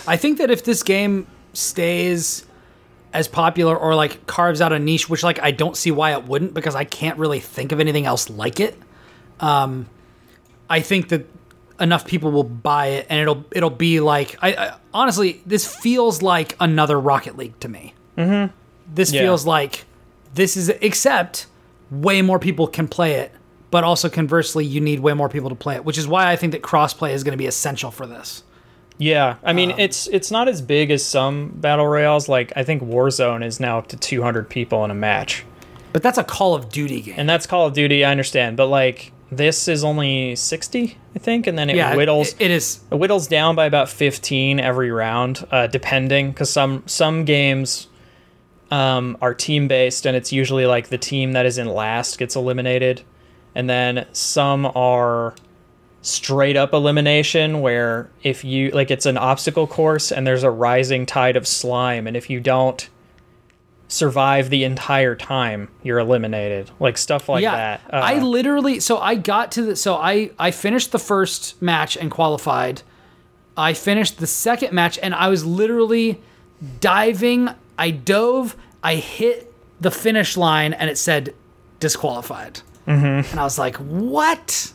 I 0.06 0.16
think 0.16 0.38
that 0.38 0.50
if 0.50 0.64
this 0.64 0.82
game 0.82 1.26
stays 1.52 2.44
as 3.12 3.26
popular 3.28 3.76
or 3.76 3.94
like 3.94 4.26
carves 4.26 4.60
out 4.60 4.72
a 4.72 4.78
niche, 4.78 5.08
which 5.08 5.22
like 5.22 5.40
I 5.42 5.50
don't 5.50 5.76
see 5.76 5.90
why 5.90 6.12
it 6.12 6.24
wouldn't 6.24 6.52
because 6.54 6.74
I 6.74 6.84
can't 6.84 7.18
really 7.18 7.40
think 7.40 7.72
of 7.72 7.80
anything 7.80 8.06
else 8.06 8.28
like 8.28 8.60
it. 8.60 8.76
Um, 9.40 9.86
I 10.68 10.80
think 10.80 11.08
that 11.08 11.26
enough 11.80 12.04
people 12.06 12.30
will 12.30 12.42
buy 12.44 12.86
it 12.88 13.06
and 13.08 13.20
it'll 13.20 13.44
it'll 13.52 13.70
be 13.70 14.00
like 14.00 14.36
I, 14.42 14.52
I 14.54 14.74
honestly 14.92 15.40
this 15.46 15.66
feels 15.72 16.22
like 16.22 16.56
another 16.60 16.98
Rocket 16.98 17.36
League 17.36 17.58
to 17.60 17.68
me. 17.68 17.94
Mm-hmm. 18.16 18.52
This 18.94 19.12
Yeah. 19.12 19.22
feels 19.22 19.46
like 19.46 19.84
this 20.34 20.56
is 20.56 20.68
except 20.68 21.46
way 21.90 22.20
more 22.22 22.38
people 22.38 22.66
can 22.66 22.88
play 22.88 23.14
it, 23.14 23.32
but 23.70 23.84
also 23.84 24.08
conversely 24.08 24.64
you 24.64 24.80
need 24.80 25.00
way 25.00 25.14
more 25.14 25.28
people 25.28 25.48
to 25.50 25.54
play 25.54 25.76
it, 25.76 25.84
which 25.84 25.98
is 25.98 26.06
why 26.08 26.30
I 26.30 26.36
think 26.36 26.52
that 26.52 26.62
crossplay 26.62 27.12
is 27.12 27.22
going 27.24 27.32
to 27.32 27.38
be 27.38 27.46
essential 27.46 27.90
for 27.90 28.06
this. 28.06 28.42
Yeah, 28.98 29.36
I 29.44 29.52
mean 29.52 29.70
Um, 29.72 29.78
it's 29.78 30.08
it's 30.08 30.30
not 30.32 30.48
as 30.48 30.60
big 30.60 30.90
as 30.90 31.04
some 31.04 31.50
battle 31.54 31.86
royales. 31.86 32.28
Like 32.28 32.52
I 32.56 32.64
think 32.64 32.82
Warzone 32.82 33.44
is 33.44 33.60
now 33.60 33.78
up 33.78 33.86
to 33.88 33.96
200 33.96 34.48
people 34.50 34.84
in 34.84 34.90
a 34.90 34.94
match, 34.94 35.44
But 35.92 36.02
that's 36.02 36.18
a 36.18 36.24
Call 36.24 36.54
of 36.56 36.68
Duty 36.70 37.00
game. 37.02 37.14
and 37.16 37.28
that's 37.28 37.46
Call 37.46 37.66
of 37.68 37.72
Duty. 37.74 38.04
I 38.04 38.10
understand, 38.10 38.56
but 38.56 38.66
like 38.66 39.12
this 39.30 39.68
is 39.68 39.84
only 39.84 40.34
60, 40.36 40.96
I 41.14 41.18
think, 41.18 41.46
and 41.46 41.58
then 41.58 41.68
it 41.70 41.76
yeah, 41.76 41.94
whittles 41.94 42.32
it- 42.34 42.40
it 42.40 42.50
is. 42.50 42.80
it 42.90 42.94
whittles 42.96 43.26
down 43.26 43.54
by 43.54 43.66
about 43.66 43.88
15 43.88 44.58
every 44.60 44.90
round, 44.90 45.46
uh, 45.50 45.66
depending, 45.66 46.30
because 46.30 46.50
some 46.50 46.82
some 46.86 47.24
games 47.24 47.88
um, 48.70 49.16
are 49.22 49.34
team 49.34 49.68
based, 49.68 50.06
and 50.06 50.16
it's 50.16 50.32
usually 50.32 50.66
like 50.66 50.88
the 50.88 50.98
team 50.98 51.32
that 51.32 51.46
is 51.46 51.58
in 51.58 51.66
last 51.68 52.18
gets 52.18 52.36
eliminated, 52.36 53.02
and 53.54 53.68
then 53.68 54.06
some 54.12 54.66
are 54.74 55.34
straight 56.00 56.56
up 56.56 56.72
elimination 56.72 57.60
where 57.60 58.08
if 58.22 58.44
you 58.44 58.70
like 58.70 58.90
it's 58.90 59.04
an 59.04 59.18
obstacle 59.18 59.66
course 59.66 60.12
and 60.12 60.26
there's 60.26 60.44
a 60.44 60.50
rising 60.50 61.04
tide 61.04 61.34
of 61.36 61.44
slime 61.46 62.06
and 62.06 62.16
if 62.16 62.30
you 62.30 62.38
don't 62.38 62.88
survive 63.88 64.50
the 64.50 64.64
entire 64.64 65.16
time 65.16 65.68
you're 65.82 65.98
eliminated. 65.98 66.70
Like 66.78 66.98
stuff 66.98 67.28
like 67.28 67.42
yeah, 67.42 67.56
that. 67.56 67.80
Uh, 67.92 67.96
I 67.96 68.18
literally 68.20 68.80
so 68.80 68.98
I 68.98 69.14
got 69.14 69.52
to 69.52 69.62
the 69.62 69.76
so 69.76 69.96
I 69.96 70.30
I 70.38 70.50
finished 70.50 70.92
the 70.92 70.98
first 70.98 71.60
match 71.60 71.96
and 71.96 72.10
qualified. 72.10 72.82
I 73.56 73.72
finished 73.72 74.18
the 74.18 74.26
second 74.26 74.72
match 74.72 74.98
and 75.02 75.14
I 75.14 75.28
was 75.28 75.44
literally 75.44 76.20
diving. 76.80 77.48
I 77.76 77.90
dove. 77.90 78.56
I 78.82 78.96
hit 78.96 79.52
the 79.80 79.90
finish 79.90 80.36
line 80.36 80.74
and 80.74 80.88
it 80.90 80.98
said 80.98 81.34
disqualified. 81.80 82.60
Mm-hmm. 82.86 83.30
And 83.30 83.40
I 83.40 83.42
was 83.42 83.58
like, 83.58 83.76
"What?" 83.76 84.72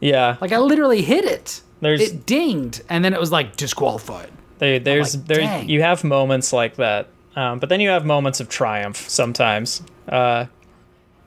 yeah. 0.00 0.36
Like 0.40 0.52
I 0.52 0.58
literally 0.58 1.02
hit 1.02 1.24
it. 1.24 1.62
There's- 1.80 2.00
it 2.00 2.26
dinged 2.26 2.82
and 2.88 3.04
then 3.04 3.14
it 3.14 3.20
was 3.20 3.30
like 3.30 3.56
disqualified. 3.56 4.30
They, 4.58 4.80
there's 4.80 5.16
like, 5.16 5.26
there 5.26 5.62
you 5.64 5.82
have 5.82 6.02
moments 6.02 6.52
like 6.52 6.76
that, 6.76 7.08
um, 7.38 7.60
but 7.60 7.68
then 7.68 7.78
you 7.78 7.90
have 7.90 8.04
moments 8.04 8.40
of 8.40 8.48
triumph 8.48 9.08
sometimes, 9.08 9.80
uh, 10.08 10.46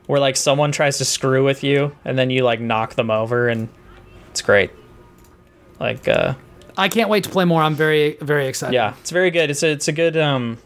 where 0.08 0.20
like 0.20 0.36
someone 0.36 0.74
tries 0.74 0.98
to 0.98 1.06
screw 1.06 1.46
with 1.46 1.64
you, 1.64 1.96
and 2.04 2.20
then 2.20 2.30
you 2.30 2.44
like 2.44 2.60
knock 2.60 2.96
them 2.96 3.10
over, 3.10 3.48
and 3.48 3.70
it's 4.30 4.42
great. 4.42 4.72
Like, 5.80 6.10
uh, 6.10 6.34
I 6.78 6.90
can't 6.90 7.10
wait 7.10 7.24
to 7.24 7.30
play 7.30 7.46
more. 7.46 7.62
I'm 7.62 7.76
very 7.76 8.18
very 8.20 8.48
excited. 8.48 8.74
yeah, 8.74 8.94
it's 9.00 9.12
very 9.12 9.32
good. 9.32 9.50
It's 9.50 9.64
a 9.64 9.70
it's 9.72 9.88
a 9.88 9.94
good 9.94 10.18
um, 10.18 10.58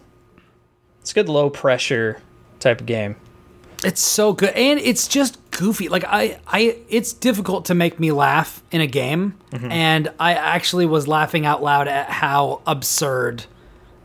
it's 1.01 1.11
a 1.11 1.13
good 1.13 1.29
low 1.29 1.51
pressure 1.51 2.19
type 2.59 2.79
of 2.79 2.87
game. 2.87 3.15
It's 3.83 4.01
so 4.01 4.33
good, 4.33 4.49
and 4.55 4.79
it's 4.79 5.07
just 5.07 5.37
goofy. 5.51 5.89
Like 5.89 6.05
I, 6.07 6.39
I, 6.47 6.79
it's 6.89 7.13
difficult 7.13 7.65
to 7.65 7.75
make 7.75 7.99
me 7.99 8.11
laugh 8.11 8.63
in 8.71 8.81
a 8.81 8.87
game, 8.87 9.37
and 9.51 10.11
I 10.19 10.33
actually 10.33 10.87
was 10.87 11.07
laughing 11.07 11.45
out 11.45 11.61
loud 11.61 11.87
at 11.87 12.09
how 12.09 12.61
absurd 12.65 13.45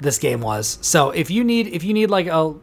this 0.01 0.19
game 0.19 0.41
was. 0.41 0.79
So 0.81 1.11
if 1.11 1.31
you 1.31 1.45
need, 1.45 1.69
if 1.69 1.85
you 1.85 1.93
need 1.95 2.11
like 2.11 2.27
a 2.27 2.55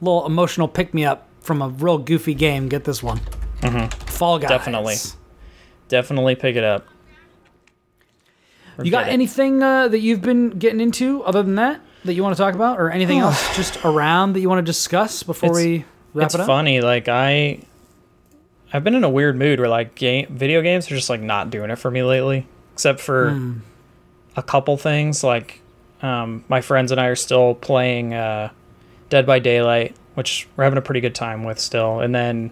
little 0.00 0.26
emotional 0.26 0.68
pick 0.68 0.94
me 0.94 1.04
up 1.04 1.28
from 1.40 1.62
a 1.62 1.68
real 1.68 1.98
goofy 1.98 2.34
game, 2.34 2.68
get 2.68 2.84
this 2.84 3.02
one. 3.02 3.20
Fall 4.06 4.38
Guys. 4.38 4.48
Definitely. 4.50 4.96
Definitely 5.88 6.34
pick 6.36 6.56
it 6.56 6.64
up. 6.64 6.86
Or 8.78 8.84
You 8.84 8.90
got 8.90 9.08
anything 9.08 9.62
uh, 9.62 9.88
that 9.88 9.98
you've 10.00 10.20
been 10.22 10.50
getting 10.50 10.80
into 10.80 11.22
other 11.24 11.42
than 11.42 11.56
that 11.56 11.80
that 12.04 12.14
you 12.14 12.22
want 12.22 12.36
to 12.36 12.40
talk 12.42 12.54
about, 12.54 12.78
or 12.78 12.90
anything 12.90 13.18
else 13.24 13.56
just 13.56 13.84
around 13.84 14.34
that 14.34 14.40
you 14.40 14.48
want 14.48 14.64
to 14.64 14.70
discuss 14.70 15.22
before 15.22 15.50
It's- 15.50 15.64
we 15.64 15.84
wrap 16.14 16.26
it's 16.26 16.34
it 16.34 16.40
up? 16.40 16.44
It's 16.44 16.46
funny 16.46 16.80
like 16.80 17.06
i 17.08 17.60
i've 18.72 18.82
been 18.82 18.94
in 18.94 19.04
a 19.04 19.10
weird 19.10 19.36
mood 19.36 19.60
where 19.60 19.68
like 19.68 19.94
game 19.94 20.26
video 20.30 20.62
games 20.62 20.90
are 20.90 20.94
just 20.94 21.10
like 21.10 21.20
not 21.20 21.50
doing 21.50 21.68
it 21.70 21.76
for 21.76 21.90
me 21.90 22.02
lately 22.02 22.46
except 22.72 22.98
for 23.00 23.30
Hmm. 23.32 23.58
a 24.36 24.42
couple 24.42 24.76
things 24.78 25.22
like 25.22 25.60
um, 26.02 26.44
my 26.48 26.60
friends 26.60 26.92
and 26.92 27.00
i 27.00 27.06
are 27.06 27.16
still 27.16 27.54
playing 27.54 28.14
uh, 28.14 28.50
dead 29.08 29.26
by 29.26 29.38
daylight 29.38 29.94
which 30.14 30.48
we're 30.56 30.64
having 30.64 30.78
a 30.78 30.82
pretty 30.82 31.00
good 31.00 31.14
time 31.14 31.44
with 31.44 31.58
still 31.58 32.00
and 32.00 32.14
then 32.14 32.50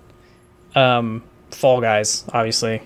um, 0.74 1.23
fall 1.51 1.81
guys 1.81 2.24
obviously 2.32 2.82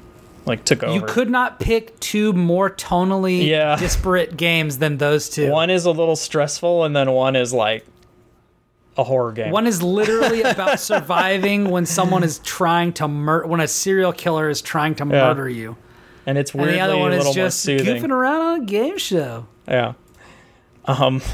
like 0.47 0.65
took 0.65 0.83
over 0.83 0.95
You 0.95 1.03
could 1.03 1.29
not 1.29 1.61
pick 1.61 1.99
two 2.01 2.33
more 2.33 2.71
tonally 2.71 3.47
Yeah. 3.47 3.77
disparate 3.77 4.37
games 4.37 4.79
than 4.79 4.97
those 4.99 5.29
two. 5.29 5.51
one 5.51 5.69
is 5.71 5.85
a 5.85 5.91
little 5.91 6.17
stressful 6.17 6.85
and 6.85 6.95
then 6.97 7.11
one 7.13 7.37
is 7.37 7.53
like 7.53 7.85
a 8.97 9.05
horror 9.05 9.33
game 9.33 9.51
One 9.51 9.67
is 9.67 9.83
literally 9.83 10.43
about 10.43 10.81
surviving 10.91 11.69
when 11.71 11.85
someone 11.87 12.23
is 12.25 12.39
trying 12.41 12.93
to 12.95 13.07
murder, 13.09 13.47
when 13.47 13.61
a 13.61 13.69
serial 13.69 14.13
killer 14.13 14.49
is 14.49 14.61
trying 14.63 14.95
to 14.97 15.05
Yeah. 15.05 15.11
murder 15.29 15.49
you. 15.49 15.77
and 16.27 16.37
it's 16.39 16.53
And 16.53 16.61
weirdly 16.63 16.79
the 16.79 16.85
other 16.85 16.97
one 16.99 17.13
a 17.13 17.17
is 17.17 17.35
just 17.35 17.67
goofing 17.67 18.11
around 18.11 18.41
on 18.41 18.61
a 18.63 18.65
game 18.65 18.99
show. 18.99 19.47
Yeah. 19.69 19.93
Um 20.87 21.21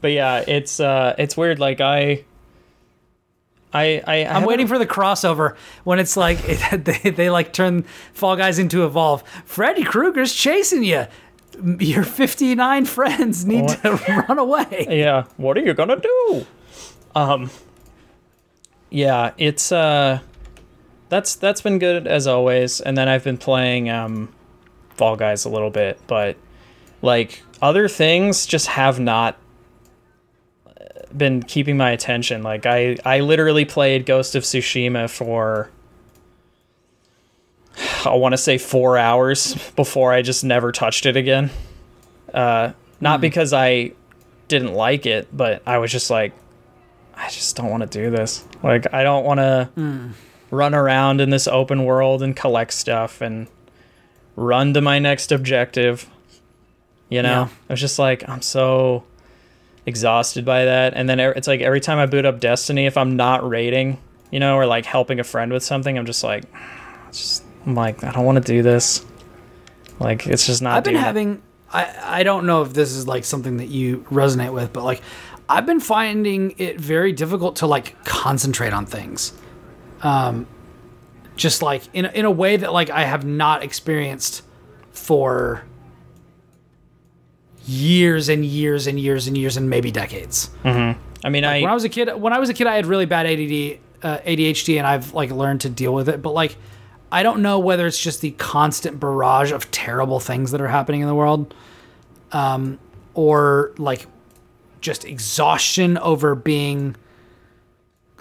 But 0.00 0.12
yeah, 0.12 0.44
it's 0.46 0.80
uh 0.80 1.14
it's 1.18 1.36
weird 1.36 1.58
like 1.58 1.80
I 1.80 2.24
I 3.72 4.02
I, 4.06 4.24
I 4.24 4.26
I'm 4.36 4.44
waiting 4.44 4.66
for 4.66 4.78
the 4.78 4.86
crossover 4.86 5.56
when 5.84 5.98
it's 5.98 6.16
like 6.16 6.38
it, 6.44 6.84
they, 7.02 7.10
they 7.10 7.30
like 7.30 7.52
turn 7.52 7.84
Fall 8.12 8.36
Guys 8.36 8.58
into 8.58 8.84
Evolve. 8.84 9.22
Freddy 9.44 9.82
Krueger's 9.84 10.34
chasing 10.34 10.84
you. 10.84 11.06
Your 11.78 12.02
59 12.02 12.84
friends 12.84 13.46
need 13.46 13.62
What? 13.62 13.82
to 13.82 13.92
run 14.28 14.38
away. 14.38 14.86
Yeah, 14.90 15.24
what 15.36 15.56
are 15.56 15.60
you 15.62 15.72
going 15.74 15.88
to 15.88 15.96
do? 16.00 16.46
Um 17.14 17.50
Yeah, 18.90 19.32
it's 19.38 19.72
uh 19.72 20.20
that's 21.08 21.36
that's 21.36 21.60
been 21.60 21.78
good 21.78 22.06
as 22.06 22.26
always 22.26 22.80
and 22.80 22.96
then 22.98 23.08
I've 23.08 23.24
been 23.24 23.38
playing 23.38 23.88
um 23.88 24.32
Fall 24.90 25.16
Guys 25.16 25.44
a 25.44 25.48
little 25.48 25.70
bit, 25.70 25.98
but 26.06 26.36
like 27.04 27.42
other 27.60 27.86
things 27.88 28.46
just 28.46 28.66
have 28.66 28.98
not 28.98 29.36
uh, 30.66 30.72
been 31.16 31.42
keeping 31.42 31.76
my 31.76 31.90
attention. 31.90 32.42
Like 32.42 32.66
I 32.66 32.96
I 33.04 33.20
literally 33.20 33.64
played 33.64 34.06
Ghost 34.06 34.34
of 34.34 34.42
Tsushima 34.42 35.08
for 35.10 35.70
I 38.04 38.14
want 38.14 38.32
to 38.32 38.38
say 38.38 38.58
4 38.58 38.96
hours 38.98 39.54
before 39.76 40.12
I 40.12 40.22
just 40.22 40.44
never 40.44 40.72
touched 40.72 41.06
it 41.06 41.16
again. 41.16 41.50
Uh 42.32 42.72
not 43.00 43.20
because 43.20 43.52
I 43.52 43.92
didn't 44.48 44.72
like 44.74 45.04
it, 45.06 45.28
but 45.32 45.62
I 45.66 45.78
was 45.78 45.92
just 45.92 46.10
like 46.10 46.32
I 47.14 47.28
just 47.28 47.54
don't 47.56 47.70
want 47.70 47.82
to 47.82 47.88
do 47.88 48.10
this. 48.10 48.44
Like 48.62 48.92
I 48.92 49.02
don't 49.02 49.24
want 49.24 49.38
to 49.38 49.68
run 50.50 50.74
around 50.74 51.20
in 51.20 51.30
this 51.30 51.46
open 51.48 51.84
world 51.84 52.22
and 52.22 52.34
collect 52.34 52.72
stuff 52.72 53.20
and 53.20 53.46
run 54.36 54.72
to 54.74 54.80
my 54.80 54.98
next 54.98 55.30
objective. 55.32 56.08
You 57.14 57.22
know, 57.22 57.28
Yeah. 57.28 57.48
I 57.68 57.72
was 57.72 57.80
just 57.80 57.98
like, 57.98 58.28
I'm 58.28 58.42
so 58.42 59.04
exhausted 59.86 60.44
by 60.44 60.64
that. 60.64 60.94
And 60.94 61.08
then 61.08 61.20
it's 61.20 61.46
like 61.46 61.60
every 61.60 61.80
time 61.80 61.98
I 61.98 62.06
boot 62.06 62.24
up 62.24 62.40
Destiny, 62.40 62.86
if 62.86 62.96
I'm 62.96 63.16
not 63.16 63.48
raiding, 63.48 63.98
you 64.30 64.40
know, 64.40 64.56
or 64.56 64.66
like 64.66 64.84
helping 64.84 65.20
a 65.20 65.24
friend 65.24 65.52
with 65.52 65.62
something, 65.62 65.96
I'm 65.96 66.06
just 66.06 66.24
like, 66.24 66.44
it's 67.08 67.20
just, 67.20 67.44
I'm 67.64 67.74
like, 67.74 68.02
I 68.02 68.10
don't 68.10 68.24
want 68.24 68.44
to 68.44 68.52
do 68.52 68.62
this. 68.62 69.04
Like, 70.00 70.26
it's 70.26 70.44
just 70.44 70.60
not. 70.60 70.76
I've 70.76 70.84
been 70.84 70.96
it. 70.96 71.00
having 71.00 71.40
I 71.72 72.20
I 72.20 72.22
don't 72.24 72.46
know 72.46 72.62
if 72.62 72.72
this 72.72 72.92
is 72.92 73.06
like 73.06 73.24
something 73.24 73.58
that 73.58 73.68
you 73.68 73.98
resonate 74.10 74.52
with, 74.52 74.72
but 74.72 74.82
like 74.84 75.02
I've 75.48 75.66
been 75.66 75.80
finding 75.80 76.54
it 76.58 76.80
very 76.80 77.12
difficult 77.12 77.56
to 77.56 77.66
like 77.66 78.02
concentrate 78.04 78.72
on 78.72 78.86
things. 78.86 79.32
Um 80.02 80.46
just 81.36 81.62
like 81.62 81.82
in 81.92 82.06
in 82.06 82.24
a 82.24 82.30
way 82.30 82.56
that 82.56 82.72
like 82.72 82.90
I 82.90 83.04
have 83.04 83.24
not 83.24 83.62
experienced 83.62 84.42
for 84.90 85.64
years 87.66 88.28
and 88.28 88.44
years 88.44 88.86
and 88.86 88.98
years 89.00 89.26
and 89.26 89.36
years 89.36 89.56
and 89.56 89.70
maybe 89.70 89.90
decades. 89.90 90.50
I 91.24 91.30
mean, 91.30 91.44
I 91.44 91.62
when 91.62 91.70
I 91.70 91.74
was 91.74 91.84
a 91.84 91.88
kid, 91.88 92.14
when 92.14 92.32
I 92.32 92.38
was 92.38 92.50
a 92.50 92.54
kid, 92.54 92.66
I 92.66 92.76
had 92.76 92.86
really 92.86 93.06
bad 93.06 93.26
ADD, 93.26 93.78
uh, 94.02 94.18
ADHD, 94.26 94.76
and 94.78 94.86
I've 94.86 95.14
like 95.14 95.30
learned 95.30 95.62
to 95.62 95.70
deal 95.70 95.94
with 95.94 96.08
it. 96.08 96.20
But 96.20 96.32
like, 96.32 96.56
I 97.10 97.22
don't 97.22 97.40
know 97.40 97.58
whether 97.58 97.86
it's 97.86 97.98
just 97.98 98.20
the 98.20 98.32
constant 98.32 99.00
barrage 99.00 99.52
of 99.52 99.70
terrible 99.70 100.20
things 100.20 100.50
that 100.50 100.60
are 100.60 100.68
happening 100.68 101.00
in 101.00 101.06
the 101.06 101.14
world, 101.14 101.54
um, 102.32 102.78
or 103.14 103.72
like 103.78 104.06
just 104.80 105.06
exhaustion 105.06 105.96
over 105.98 106.34
being 106.34 106.94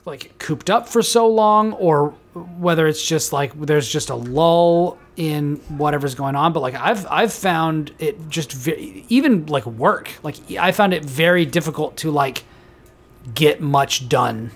like 0.05 0.37
cooped 0.39 0.69
up 0.69 0.87
for 0.89 1.01
so 1.01 1.27
long, 1.27 1.73
or 1.73 2.09
whether 2.57 2.87
it's 2.87 3.05
just 3.05 3.31
like 3.33 3.53
there's 3.59 3.87
just 3.87 4.09
a 4.09 4.15
lull 4.15 4.97
in 5.15 5.57
whatever's 5.77 6.15
going 6.15 6.35
on. 6.35 6.51
But 6.53 6.61
like 6.61 6.75
I've 6.75 7.05
I've 7.09 7.31
found 7.33 7.93
it 7.99 8.29
just 8.29 8.51
ve- 8.51 9.05
even 9.09 9.45
like 9.45 9.65
work, 9.65 10.09
like 10.23 10.35
I 10.59 10.71
found 10.71 10.93
it 10.93 11.05
very 11.05 11.45
difficult 11.45 11.97
to 11.97 12.11
like 12.11 12.43
get 13.33 13.61
much 13.61 14.09
done 14.09 14.51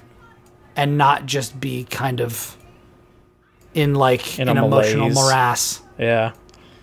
and 0.75 0.97
not 0.97 1.25
just 1.25 1.59
be 1.59 1.85
kind 1.85 2.19
of 2.19 2.57
in 3.73 3.95
like 3.95 4.39
In 4.39 4.49
an 4.49 4.57
emotional 4.57 5.09
malaise. 5.09 5.15
morass. 5.15 5.81
yeah. 5.97 6.33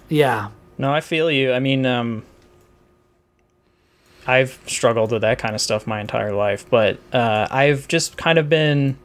Yeah. 0.09 0.49
No, 0.79 0.93
I 0.93 1.01
feel 1.01 1.31
you. 1.31 1.53
I 1.53 1.59
mean, 1.61 1.87
um, 1.87 2.25
I've 4.27 4.59
struggled 4.67 5.13
with 5.13 5.23
that 5.23 5.39
kind 5.39 5.55
of 5.55 5.61
stuff 5.61 5.87
my 5.87 6.01
entire 6.01 6.33
life, 6.33 6.69
but 6.69 6.99
uh, 7.13 7.47
I've 7.51 7.89
just 7.89 8.17
kind 8.17 8.39
of 8.39 8.49
been 8.49 8.97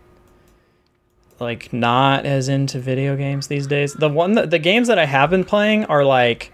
like 1.39 1.71
not 1.71 2.25
as 2.25 2.49
into 2.49 2.79
video 2.79 3.15
games 3.15 3.47
these 3.47 3.67
days. 3.67 3.93
The 3.93 4.09
one 4.09 4.33
that 4.33 4.49
the 4.49 4.59
games 4.59 4.87
that 4.87 4.99
I 4.99 5.05
have 5.05 5.29
been 5.29 5.43
playing 5.43 5.85
are 5.85 6.03
like 6.03 6.51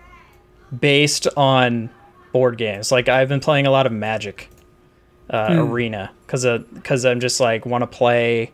based 0.77 1.27
on 1.35 1.89
board 2.31 2.57
games. 2.57 2.91
Like 2.91 3.09
I've 3.09 3.29
been 3.29 3.39
playing 3.39 3.67
a 3.67 3.71
lot 3.71 3.85
of 3.85 3.91
Magic 3.91 4.49
uh, 5.29 5.47
Arena 5.51 6.11
because 6.25 6.45
because 6.73 7.05
I'm 7.05 7.19
just 7.19 7.39
like 7.39 7.65
want 7.65 7.81
to 7.81 7.87
play 7.87 8.51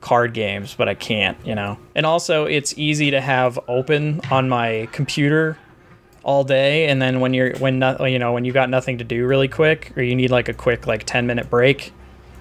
card 0.00 0.32
games, 0.32 0.74
but 0.74 0.88
I 0.88 0.94
can't, 0.94 1.36
you 1.44 1.54
know. 1.54 1.78
And 1.94 2.06
also, 2.06 2.46
it's 2.46 2.76
easy 2.78 3.10
to 3.10 3.20
have 3.20 3.58
open 3.68 4.20
on 4.30 4.48
my 4.48 4.88
computer 4.92 5.58
all 6.22 6.44
day, 6.44 6.86
and 6.88 7.00
then 7.00 7.20
when 7.20 7.32
you're 7.34 7.54
when 7.58 7.78
not, 7.78 8.00
you 8.10 8.18
know 8.18 8.32
when 8.32 8.44
you 8.44 8.52
got 8.52 8.68
nothing 8.70 8.98
to 8.98 9.04
do 9.04 9.26
really 9.26 9.48
quick, 9.48 9.92
or 9.96 10.02
you 10.02 10.14
need 10.14 10.30
like 10.30 10.48
a 10.48 10.54
quick 10.54 10.86
like 10.86 11.04
ten 11.04 11.26
minute 11.26 11.48
break, 11.50 11.92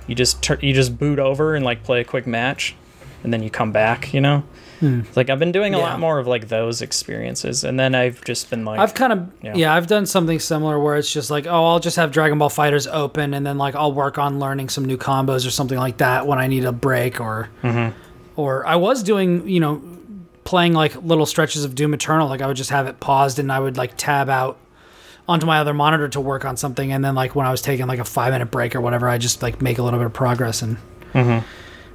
you 0.07 0.15
just 0.15 0.41
tur- 0.43 0.59
you 0.61 0.73
just 0.73 0.97
boot 0.97 1.19
over 1.19 1.55
and 1.55 1.63
like 1.65 1.83
play 1.83 2.01
a 2.01 2.03
quick 2.05 2.27
match. 2.27 2.75
and 3.21 3.33
then 3.33 3.43
you 3.43 3.49
come 3.49 3.73
back. 3.73 4.13
You 4.13 4.21
know, 4.21 4.43
it's 4.81 5.17
like 5.17 5.29
I've 5.29 5.39
been 5.39 5.51
doing 5.51 5.73
a 5.75 5.77
Yeah. 5.77 5.83
lot 5.83 5.99
more 5.99 6.19
of 6.19 6.27
like 6.27 6.47
those 6.47 6.81
experiences, 6.81 7.65
and 7.65 7.77
then 7.77 7.93
I've 7.93 8.23
just 8.23 8.49
been 8.49 8.63
like, 8.63 8.79
I've 8.79 8.93
kind 8.93 9.11
of 9.11 9.27
Yeah. 9.41 9.55
yeah. 9.55 9.73
I've 9.75 9.87
done 9.87 10.05
something 10.05 10.39
similar 10.39 10.79
where 10.79 10.95
it's 10.95 11.11
just 11.11 11.29
like, 11.29 11.45
oh, 11.45 11.65
I'll 11.65 11.81
just 11.81 11.97
have 11.97 12.11
Dragon 12.11 12.37
Ball 12.37 12.49
FighterZ 12.49 12.87
open, 12.93 13.33
and 13.33 13.45
then 13.45 13.57
like 13.57 13.75
I'll 13.75 13.91
work 13.91 14.17
on 14.17 14.39
learning 14.39 14.69
some 14.69 14.85
new 14.85 14.95
combos 14.97 15.45
or 15.45 15.51
something 15.51 15.77
like 15.77 15.97
that 15.97 16.27
when 16.27 16.39
I 16.39 16.47
need 16.47 16.63
a 16.63 16.71
break, 16.71 17.19
or 17.19 17.49
Mm-hmm. 17.61 17.93
or 18.37 18.65
I 18.65 18.77
was 18.77 19.03
doing 19.03 19.45
you 19.49 19.59
know 19.59 19.81
playing 20.49 20.73
like 20.73 20.95
little 21.03 21.27
stretches 21.27 21.63
of 21.63 21.75
Doom 21.75 21.93
Eternal, 21.93 22.27
like 22.27 22.41
I 22.41 22.47
would 22.47 22.57
just 22.57 22.71
have 22.71 22.87
it 22.87 22.99
paused 22.99 23.37
and 23.37 23.51
I 23.51 23.59
would 23.59 23.77
like 23.77 23.93
tab 23.97 24.31
out 24.31 24.57
onto 25.27 25.45
my 25.45 25.59
other 25.59 25.75
monitor 25.75 26.09
to 26.09 26.19
work 26.19 26.43
on 26.43 26.57
something, 26.57 26.91
and 26.91 27.05
then 27.05 27.13
like 27.13 27.35
when 27.35 27.45
I 27.45 27.51
was 27.51 27.61
taking 27.61 27.85
like 27.85 27.99
a 27.99 28.03
five 28.03 28.33
minute 28.33 28.47
break 28.47 28.75
or 28.75 28.81
whatever, 28.81 29.07
I 29.07 29.19
just 29.19 29.43
like 29.43 29.61
make 29.61 29.77
a 29.77 29.83
little 29.83 29.99
bit 29.99 30.07
of 30.07 30.13
progress 30.13 30.63
and. 30.63 30.77
Mm-hmm. 31.13 31.45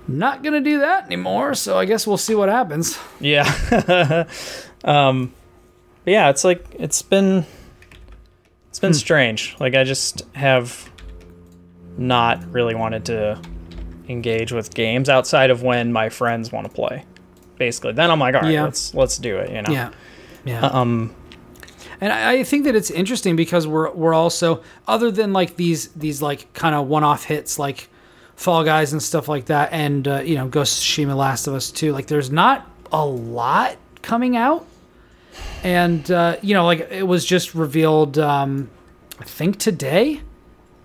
Not 0.06 0.44
gonna 0.44 0.60
do 0.60 0.81
that 0.81 1.06
anymore, 1.06 1.55
so 1.55 1.78
I 1.78 1.85
guess 1.85 2.06
we'll 2.06 2.16
see 2.16 2.35
what 2.36 2.48
happens. 2.48 2.97
yeah, 3.20 3.44
um, 4.85 5.32
but 6.05 6.10
yeah, 6.10 6.28
it's 6.28 6.44
like 6.44 6.64
it's 6.74 7.02
been 7.02 7.47
it's 8.68 8.78
been 8.78 8.94
strange. 8.94 9.56
Like 9.59 9.74
I 9.74 9.82
just 9.82 10.22
have 10.35 10.90
not 11.97 12.44
really 12.52 12.74
wanted 12.74 13.06
to 13.06 13.40
engage 14.09 14.52
with 14.52 14.74
games 14.74 15.09
outside 15.09 15.51
of 15.51 15.62
when 15.62 15.93
my 15.93 16.09
friends 16.09 16.52
want 16.52 16.68
to 16.68 16.72
play. 16.72 17.05
Basically, 17.59 17.93
then 17.93 18.10
I'm 18.10 18.18
like, 18.18 18.35
all 18.35 18.43
right, 18.43 18.52
Yeah. 18.52 18.64
let's 18.64 18.94
let's 18.94 19.18
do 19.18 19.36
it. 19.36 19.51
You 19.51 19.62
know. 19.62 19.70
Yeah, 19.72 19.90
yeah. 20.44 20.66
Um. 20.66 21.14
And 22.01 22.12
I, 22.12 22.32
I 22.39 22.44
think 22.44 22.64
that 22.64 22.74
it's 22.74 22.90
interesting 22.90 23.36
because 23.36 23.66
we're 23.66 23.90
we're 23.93 24.14
also 24.14 24.62
other 24.89 25.10
than 25.10 25.32
like 25.32 25.56
these 25.56 25.89
these 25.89 26.20
like 26.20 26.52
kind 26.52 26.74
of 26.74 26.89
one 26.89 27.05
off 27.05 27.24
hits 27.24 27.59
like 27.59 27.89
Fall 28.36 28.64
Guys 28.64 28.93
and 28.93 29.02
stuff 29.02 29.28
like 29.28 29.47
that, 29.47 29.72
and 29.72 30.06
uh, 30.09 30.20
you 30.24 30.35
know 30.35 30.48
Ghost 30.48 30.78
of 30.82 30.85
Tsushima, 30.85 31.16
Last 31.16 31.47
of 31.47 31.55
Us 31.55 31.70
too. 31.70 31.93
Like 31.93 32.06
there's 32.09 32.31
not 32.32 32.68
a 32.93 33.06
lot 33.06 33.76
coming 34.02 34.36
out, 34.36 34.66
and 35.62 36.10
uh, 36.10 36.36
you 36.43 36.55
know 36.55 36.64
like 36.66 36.81
it 36.90 37.06
was 37.06 37.24
just 37.24 37.55
revealed. 37.55 38.18
Um, 38.18 38.70
I 39.20 39.24
think 39.24 39.59
today. 39.59 40.20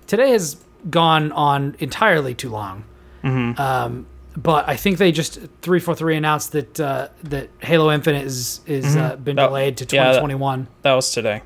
Today 0.05 0.31
has 0.31 0.57
gone 0.89 1.31
on 1.33 1.75
entirely 1.79 2.33
too 2.33 2.49
long. 2.49 2.83
Um, 3.23 4.07
but 4.41 4.69
I 4.69 4.75
think 4.75 4.97
they 4.99 5.11
just 5.11 5.39
three 5.61 5.79
four 5.79 5.95
three 5.95 6.15
announced 6.15 6.51
that 6.53 6.79
uh, 6.79 7.07
that 7.23 7.49
Halo 7.59 7.91
Infinite 7.91 8.25
is 8.25 8.61
is 8.65 8.95
uh, 8.95 9.15
been 9.17 9.35
That- 9.35 9.47
delayed 9.47 9.77
to 9.77 9.85
2021. 9.85 10.67
That 10.83 10.93
was 10.93 11.11
today. 11.11 11.41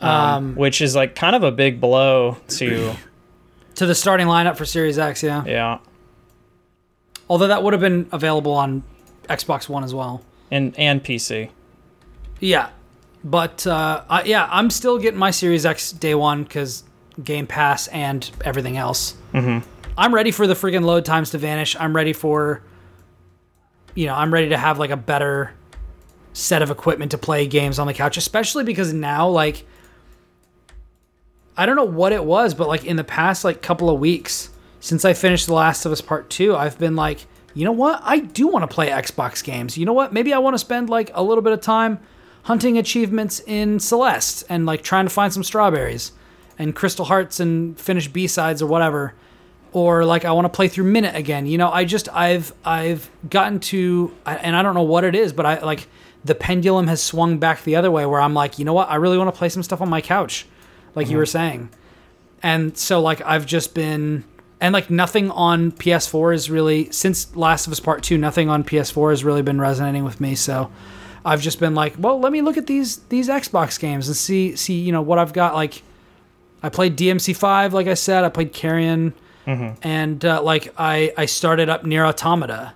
Um, 0.00 0.54
Which 0.54 0.80
is 0.80 0.96
like 0.96 1.14
kind 1.14 1.36
of 1.36 1.42
a 1.42 1.52
big 1.52 1.78
blow 1.80 2.38
to 2.48 2.94
to 3.74 3.84
the 3.86 3.94
starting 3.94 4.26
lineup 4.28 4.56
for 4.56 4.64
Series 4.64 4.98
X, 4.98 5.22
yeah. 5.22 5.44
yeah, 5.44 5.78
Although 7.28 7.48
that 7.48 7.62
would 7.62 7.74
have 7.74 7.82
been 7.82 8.08
available 8.10 8.52
on 8.52 8.82
Xbox 9.28 9.68
One 9.68 9.84
as 9.84 9.94
well. 9.94 10.22
and 10.50 10.74
and 10.78 11.04
PC. 11.04 11.50
Yeah, 12.40 12.70
but 13.22 13.66
uh, 13.66 14.02
I, 14.08 14.22
yeah, 14.24 14.48
I'm 14.50 14.70
still 14.70 14.98
getting 14.98 15.18
my 15.18 15.30
Series 15.30 15.66
X 15.66 15.92
day 15.92 16.14
one 16.14 16.44
because 16.44 16.82
Game 17.22 17.46
Pass 17.46 17.86
and 17.88 18.30
everything 18.42 18.78
else. 18.78 19.16
Mm-hmm. 19.34 19.68
I'm 20.00 20.14
ready 20.14 20.30
for 20.30 20.46
the 20.46 20.54
freaking 20.54 20.82
load 20.82 21.04
times 21.04 21.30
to 21.32 21.38
vanish. 21.38 21.76
I'm 21.78 21.94
ready 21.94 22.14
for, 22.14 22.62
you 23.94 24.06
know, 24.06 24.14
I'm 24.14 24.32
ready 24.32 24.48
to 24.48 24.56
have 24.56 24.78
like 24.78 24.88
a 24.88 24.96
better 24.96 25.52
set 26.32 26.62
of 26.62 26.70
equipment 26.70 27.10
to 27.10 27.18
play 27.18 27.46
games 27.46 27.78
on 27.78 27.86
the 27.86 27.92
couch, 27.92 28.16
especially 28.16 28.64
because 28.64 28.94
now 28.94 29.28
like. 29.28 29.66
I 31.54 31.66
don't 31.66 31.76
know 31.76 31.84
what 31.84 32.12
it 32.12 32.24
was, 32.24 32.54
but 32.54 32.68
like 32.68 32.86
in 32.86 32.96
the 32.96 33.04
past 33.04 33.44
like 33.44 33.60
couple 33.60 33.90
of 33.90 34.00
weeks 34.00 34.48
since 34.78 35.04
I 35.04 35.12
finished 35.12 35.46
The 35.46 35.52
Last 35.52 35.84
of 35.84 35.92
Us 35.92 36.00
Part 36.00 36.30
2, 36.30 36.56
I've 36.56 36.78
been 36.78 36.96
like, 36.96 37.26
you 37.52 37.66
know 37.66 37.72
what? 37.72 38.00
I 38.02 38.20
do 38.20 38.48
want 38.48 38.62
to 38.62 38.74
play 38.74 38.88
Xbox 38.88 39.44
games. 39.44 39.76
You 39.76 39.84
know 39.84 39.92
what? 39.92 40.14
Maybe 40.14 40.32
I 40.32 40.38
want 40.38 40.54
to 40.54 40.58
spend 40.58 40.88
like 40.88 41.10
a 41.12 41.22
little 41.22 41.42
bit 41.42 41.52
of 41.52 41.60
time 41.60 41.98
hunting 42.44 42.78
achievements 42.78 43.42
in 43.46 43.78
Celeste 43.78 44.44
and 44.48 44.64
like 44.64 44.82
trying 44.82 45.04
to 45.04 45.10
find 45.10 45.30
some 45.30 45.44
strawberries 45.44 46.12
and 46.58 46.74
crystal 46.74 47.04
hearts 47.04 47.38
and 47.38 47.78
finish 47.78 48.08
B-sides 48.08 48.62
or 48.62 48.66
whatever. 48.66 49.14
Or 49.72 50.04
like 50.04 50.24
I 50.24 50.32
want 50.32 50.46
to 50.46 50.48
play 50.48 50.68
through 50.68 50.84
Minit 50.84 51.14
again. 51.14 51.46
You 51.46 51.58
know, 51.58 51.70
I 51.70 51.84
just 51.84 52.08
I've 52.08 52.52
I've 52.64 53.08
gotten 53.28 53.60
to 53.60 54.12
and 54.26 54.56
I 54.56 54.62
don't 54.62 54.74
know 54.74 54.82
what 54.82 55.04
it 55.04 55.14
is, 55.14 55.32
but 55.32 55.46
I 55.46 55.60
like 55.60 55.86
the 56.24 56.34
pendulum 56.34 56.86
has 56.88 57.02
swung 57.02 57.38
back 57.38 57.62
the 57.64 57.76
other 57.76 57.90
way 57.90 58.04
where 58.04 58.20
I'm 58.20 58.34
like, 58.34 58.58
you 58.58 58.64
know 58.64 58.74
what? 58.74 58.90
I 58.90 58.96
really 58.96 59.16
want 59.16 59.32
to 59.32 59.38
play 59.38 59.48
some 59.48 59.62
stuff 59.62 59.80
on 59.80 59.88
my 59.88 60.00
couch 60.00 60.46
like 60.94 61.06
you 61.06 61.12
mm-hmm. 61.12 61.18
were 61.18 61.26
saying. 61.26 61.70
And 62.42 62.76
so 62.76 63.00
like 63.00 63.20
I've 63.22 63.46
just 63.46 63.74
been 63.74 64.24
and 64.60 64.72
like 64.72 64.90
nothing 64.90 65.30
on 65.30 65.72
PS4 65.72 66.34
is 66.34 66.50
really 66.50 66.90
since 66.92 67.34
Last 67.34 67.66
of 67.66 67.72
Us 67.72 67.80
Part 67.80 68.02
2, 68.02 68.18
nothing 68.18 68.48
on 68.50 68.62
PS4 68.62 69.10
has 69.10 69.24
really 69.24 69.42
been 69.42 69.60
resonating 69.60 70.04
with 70.04 70.20
me. 70.20 70.34
So 70.34 70.70
I've 71.24 71.40
just 71.40 71.60
been 71.60 71.74
like, 71.74 71.94
well, 71.98 72.18
let 72.18 72.32
me 72.32 72.42
look 72.42 72.56
at 72.56 72.66
these 72.66 72.98
these 73.08 73.28
Xbox 73.28 73.78
games 73.78 74.08
and 74.08 74.16
see 74.16 74.56
see, 74.56 74.80
you 74.80 74.92
know, 74.92 75.02
what 75.02 75.18
I've 75.18 75.32
got 75.32 75.54
like 75.54 75.82
I 76.62 76.68
played 76.68 76.96
DMC5 76.96 77.72
like 77.72 77.86
I 77.86 77.94
said, 77.94 78.24
I 78.24 78.28
played 78.28 78.52
Carrion 78.52 79.14
and 79.82 80.24
uh, 80.24 80.42
like 80.42 80.72
I 80.78 81.12
I 81.16 81.26
started 81.26 81.68
up 81.68 81.84
Nier 81.84 82.04
Automata 82.04 82.74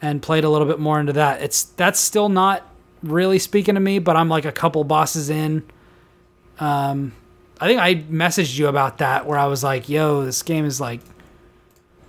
and 0.00 0.20
played 0.20 0.44
a 0.44 0.48
little 0.50 0.66
bit 0.66 0.78
more 0.80 0.98
into 0.98 1.12
that. 1.14 1.42
It's 1.42 1.64
that's 1.64 2.00
still 2.00 2.28
not 2.28 2.66
really 3.02 3.38
speaking 3.38 3.74
to 3.74 3.80
me, 3.80 3.98
but 3.98 4.16
I'm 4.16 4.28
like 4.28 4.44
a 4.44 4.52
couple 4.52 4.82
bosses 4.84 5.30
in. 5.30 5.64
Um, 6.58 7.12
I 7.60 7.66
think 7.66 7.80
I 7.80 7.94
messaged 7.94 8.58
you 8.58 8.66
about 8.68 8.98
that 8.98 9.26
where 9.26 9.38
I 9.38 9.46
was 9.46 9.62
like, 9.62 9.88
"Yo, 9.88 10.24
this 10.24 10.42
game 10.42 10.64
is 10.64 10.80
like 10.80 11.00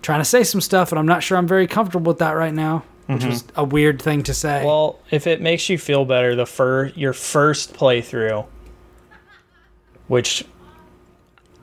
trying 0.01 0.19
to 0.21 0.25
say 0.25 0.43
some 0.43 0.61
stuff, 0.61 0.91
and 0.91 0.99
I'm 0.99 1.05
not 1.05 1.23
sure 1.23 1.37
I'm 1.37 1.47
very 1.47 1.67
comfortable 1.67 2.11
with 2.11 2.19
that 2.19 2.31
right 2.31 2.53
now," 2.53 2.83
which 3.07 3.23
was 3.25 3.43
a 3.55 3.63
weird 3.63 4.01
thing 4.01 4.23
to 4.23 4.33
say. 4.33 4.65
Well, 4.65 4.99
if 5.11 5.27
it 5.27 5.41
makes 5.41 5.69
you 5.69 5.77
feel 5.77 6.05
better, 6.05 6.35
the 6.35 6.45
fir- 6.45 6.91
your 6.95 7.13
first 7.13 7.73
playthrough, 7.73 8.45
which 10.07 10.45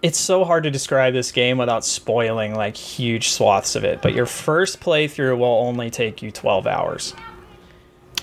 it's 0.02 0.18
so 0.18 0.44
hard 0.44 0.64
to 0.64 0.70
describe 0.70 1.12
this 1.12 1.30
game 1.32 1.58
without 1.58 1.84
spoiling 1.84 2.54
like 2.54 2.76
huge 2.76 3.28
swaths 3.28 3.76
of 3.76 3.84
it, 3.84 4.00
but 4.02 4.14
your 4.14 4.26
first 4.26 4.80
playthrough 4.80 5.36
will 5.38 5.46
only 5.66 5.90
take 5.90 6.22
you 6.22 6.30
12 6.30 6.66
hours. 6.66 7.14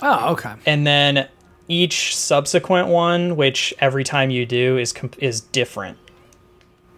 oh, 0.02 0.32
okay. 0.34 0.54
And 0.66 0.86
then 0.88 1.28
each 1.68 2.16
subsequent 2.16 2.88
one, 2.88 3.36
which 3.36 3.74
every 3.80 4.04
time 4.04 4.30
you 4.30 4.46
do 4.46 4.78
is 4.78 4.94
com- 4.94 5.12
is 5.20 5.42
different. 5.42 5.98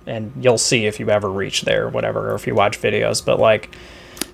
And 0.06 0.32
you'll 0.40 0.58
see 0.58 0.86
if 0.86 1.00
you 1.00 1.10
ever 1.10 1.30
reach 1.30 1.62
there 1.62 1.86
or 1.86 1.90
whatever 1.90 2.32
or 2.32 2.36
if 2.36 2.48
you 2.48 2.56
watch 2.56 2.82
videos, 2.82 3.24
but 3.24 3.40
like 3.40 3.76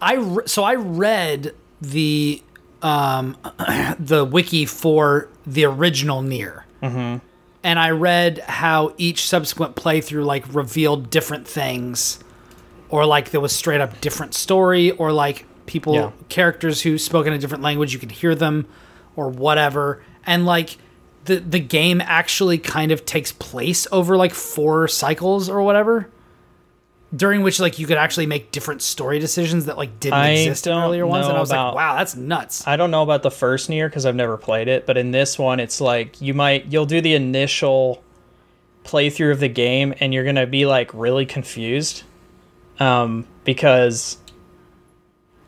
I 0.01 0.15
re- 0.15 0.45
so 0.45 0.63
I 0.63 0.75
read 0.75 1.53
the 1.81 2.41
um 2.81 3.35
the 3.99 4.23
wiki 4.29 4.65
for 4.65 5.29
the 5.45 5.65
original 5.65 6.21
Nier. 6.21 6.65
Mm-hmm. 6.83 7.25
And 7.65 7.79
I 7.79 7.89
read 7.89 8.37
how 8.47 8.93
each 8.97 9.27
subsequent 9.27 9.75
playthrough 9.75 10.23
like 10.23 10.45
revealed 10.53 11.09
different 11.09 11.47
things, 11.47 12.19
or 12.89 13.07
like 13.07 13.31
there 13.31 13.41
was 13.41 13.53
straight 13.53 13.81
up 13.81 13.99
different 14.01 14.35
story, 14.35 14.91
or 14.91 15.11
like 15.11 15.45
people 15.65 15.95
Yeah. 15.95 16.11
characters 16.29 16.83
who 16.83 16.99
spoke 16.99 17.25
in 17.25 17.33
a 17.33 17.39
different 17.39 17.63
language 17.63 17.91
you 17.91 17.97
could 17.99 18.11
hear 18.11 18.35
them, 18.35 18.67
or 19.15 19.29
whatever. 19.29 20.03
And 20.27 20.45
like 20.45 20.77
the 21.25 21.37
the 21.37 21.59
game 21.59 22.01
actually 22.05 22.59
kind 22.59 22.91
of 22.91 23.03
takes 23.03 23.31
place 23.31 23.87
over 23.91 24.15
like 24.15 24.33
four 24.35 24.87
cycles 24.87 25.49
or 25.49 25.63
whatever 25.63 26.07
during 27.15 27.43
which 27.43 27.59
like 27.59 27.77
you 27.79 27.85
could 27.87 27.97
actually 27.97 28.25
make 28.25 28.51
different 28.51 28.81
story 28.81 29.19
decisions 29.19 29.65
that 29.65 29.77
like 29.77 29.99
didn't 29.99 30.15
I 30.15 30.29
exist 30.31 30.67
in 30.67 30.73
earlier 30.73 31.05
ones 31.05 31.27
and 31.27 31.37
i 31.37 31.39
was 31.39 31.51
about- 31.51 31.67
like 31.67 31.75
wow 31.75 31.95
that's 31.97 32.15
nuts. 32.15 32.65
I 32.67 32.75
don't 32.75 32.91
know 32.91 33.03
about 33.03 33.23
the 33.23 33.31
first 33.31 33.69
Nier 33.69 33.87
because 33.87 34.05
I've 34.05 34.15
never 34.15 34.37
played 34.37 34.67
it, 34.67 34.85
but 34.85 34.97
in 34.97 35.11
this 35.11 35.37
one, 35.39 35.59
it's 35.59 35.79
like 35.79 36.19
you 36.21 36.33
might 36.33 36.65
you'll 36.65 36.85
do 36.85 37.01
the 37.01 37.13
initial 37.13 38.03
playthrough 38.83 39.31
of 39.31 39.39
the 39.39 39.47
game, 39.49 39.93
and 39.99 40.13
you're 40.13 40.25
gonna 40.25 40.45
be 40.47 40.65
like 40.65 40.91
really 40.93 41.25
confused, 41.25 42.03
um, 42.79 43.25
because 43.43 44.17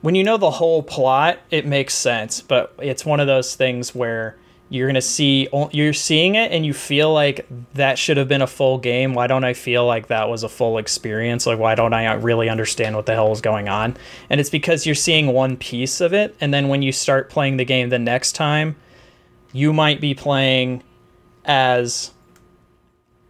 when 0.02 0.16
you 0.16 0.24
know 0.24 0.38
the 0.38 0.52
whole 0.52 0.82
plot, 0.84 1.40
it 1.52 1.66
makes 1.66 1.94
sense, 1.94 2.42
but 2.42 2.74
it's 2.80 3.06
one 3.06 3.20
of 3.20 3.28
those 3.28 3.56
things 3.56 3.94
where 3.94 4.38
you're 4.70 4.88
gonna 4.88 5.02
see 5.02 5.48
you're 5.72 5.94
seeing 5.94 6.36
it 6.36 6.52
and 6.52 6.66
you 6.66 6.74
feel 6.74 7.14
like 7.14 7.48
that 7.74 7.98
should 7.98 8.18
have 8.18 8.28
been 8.28 8.42
a 8.42 8.48
full 8.48 8.78
game. 8.78 9.14
Why 9.14 9.28
don't 9.28 9.44
i 9.44 9.54
feel 9.54 9.86
like 9.86 10.08
that 10.08 10.30
was 10.30 10.44
a 10.44 10.50
full 10.50 10.78
experience? 10.78 11.46
Like 11.46 11.60
why 11.60 11.76
don't 11.76 11.94
i 11.94 12.08
uh, 12.08 12.18
really 12.18 12.50
understand 12.50 12.96
what 12.96 13.06
the 13.06 13.14
hell 13.14 13.32
is 13.32 13.42
going 13.42 13.70
on? 13.70 13.96
And 14.30 14.40
it's 14.40 14.50
because 14.50 14.86
you're 14.86 14.96
seeing 14.96 15.28
one 15.28 15.58
piece 15.58 16.02
of 16.02 16.14
it 16.14 16.36
and 16.42 16.54
then 16.54 16.68
when 16.68 16.82
you 16.82 16.92
start 16.92 17.30
playing 17.30 17.58
the 17.58 17.66
game 17.66 17.90
the 17.90 18.00
next 18.00 18.34
time 18.34 18.76
you 19.54 19.72
might 19.72 20.02
be 20.02 20.14
playing 20.14 20.84
as 21.46 22.12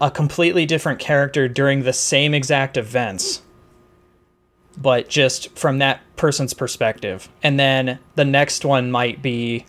a 0.01 0.09
completely 0.09 0.65
different 0.65 0.99
character 0.99 1.47
during 1.47 1.84
the 1.84 1.93
same 1.93 2.34
exact 2.34 2.77
events 2.77 3.41
but 4.80 5.09
just 5.09 5.57
from 5.57 5.80
that 5.80 6.01
person's 6.15 6.53
perspective. 6.53 7.30
And 7.41 7.59
then 7.59 7.99
the 8.15 8.26
next 8.26 8.64
one 8.64 8.91
might 8.91 9.22
be 9.22 9.65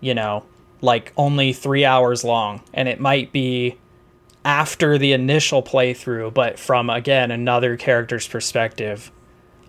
you 0.00 0.14
know 0.14 0.44
like 0.80 1.12
only 1.16 1.52
three 1.52 1.84
hours 1.84 2.24
long 2.24 2.62
and 2.72 2.88
it 2.88 3.00
might 3.00 3.32
be 3.32 3.76
after 4.44 4.96
the 4.96 5.12
initial 5.12 5.62
playthrough 5.62 6.32
but 6.32 6.58
from 6.58 6.88
again 6.88 7.30
another 7.30 7.76
character's 7.76 8.26
perspective 8.26 9.10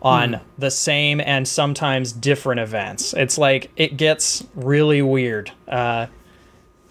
on 0.02 0.40
the 0.58 0.72
same 0.72 1.22
and 1.22 1.48
sometimes 1.48 2.12
different 2.12 2.60
events. 2.60 3.14
It's 3.14 3.38
like 3.38 3.70
it 3.76 3.98
gets 3.98 4.44
really 4.56 5.02
weird. 5.02 5.52
Uh, 5.68 6.08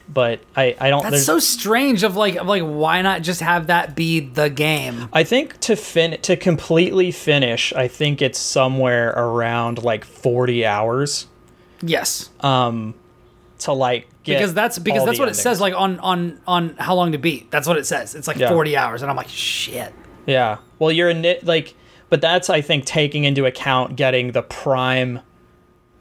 but 0.09 0.40
I, 0.56 0.76
I 0.80 0.90
don't. 0.90 1.02
That's 1.02 1.24
so 1.24 1.38
strange. 1.38 2.02
Of 2.02 2.16
like, 2.16 2.36
of 2.36 2.47
like, 2.47 2.62
why 2.62 3.02
not 3.02 3.22
just 3.22 3.40
have 3.40 3.68
that 3.68 3.94
be 3.94 4.20
the 4.20 4.48
game? 4.48 5.09
I 5.12 5.24
think 5.24 5.59
to 5.60 5.76
fin 5.76 6.20
to 6.22 6.36
completely 6.36 7.10
finish, 7.10 7.72
I 7.72 7.88
think 7.88 8.20
it's 8.20 8.38
somewhere 8.38 9.10
around 9.10 9.82
like 9.82 10.05
forty 10.05 10.64
hours 10.64 11.26
Yes, 11.82 12.30
to 13.61 13.73
like 13.73 14.09
get 14.23 14.39
because 14.39 14.55
that's 14.55 14.78
because 14.78 15.05
that's 15.05 15.19
what 15.19 15.28
it 15.28 15.35
says. 15.37 15.61
Like 15.61 15.74
on 15.74 15.99
on 16.01 16.41
on 16.47 16.77
how 16.78 16.95
long 16.95 17.12
to 17.12 17.19
beat. 17.19 17.51
That's 17.51 17.66
what 17.69 17.77
it 17.77 17.87
says. 17.87 18.15
It's 18.15 18.28
like 18.28 18.37
Yeah. 18.37 18.49
forty 18.51 18.77
hours, 18.77 19.03
and 19.03 19.11
I'm 19.11 19.16
like, 19.16 19.28
shit. 19.28 19.93
Yeah. 20.27 20.59
Well, 20.78 20.93
you're 20.93 21.09
a 21.09 21.15
nit 21.15 21.45
like, 21.45 21.74
but 22.09 22.20
that's 22.20 22.51
I 22.51 22.61
think 22.61 22.85
taking 22.85 23.24
into 23.24 23.47
account 23.47 23.97
getting 23.97 24.32
the 24.32 24.43
prime, 24.43 25.20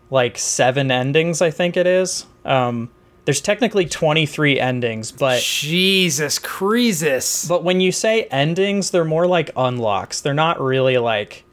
like 0.09 0.37
seven 0.37 0.91
endings. 0.91 1.41
I 1.41 1.51
think 1.51 1.77
it 1.77 1.87
is. 1.87 2.25
Um, 2.45 2.89
there's 3.25 3.41
technically 3.41 3.85
23 3.85 4.59
endings, 4.59 5.11
but 5.11 5.39
Jesus 5.41 6.39
Creasus. 6.39 7.47
but 7.47 7.63
when 7.63 7.79
you 7.79 7.91
say 7.91 8.23
endings, 8.23 8.89
they're 8.91 9.05
more 9.05 9.27
like 9.27 9.51
unlocks. 9.55 10.21
They're 10.21 10.33
not 10.33 10.59
really 10.59 10.97
like 10.97 11.43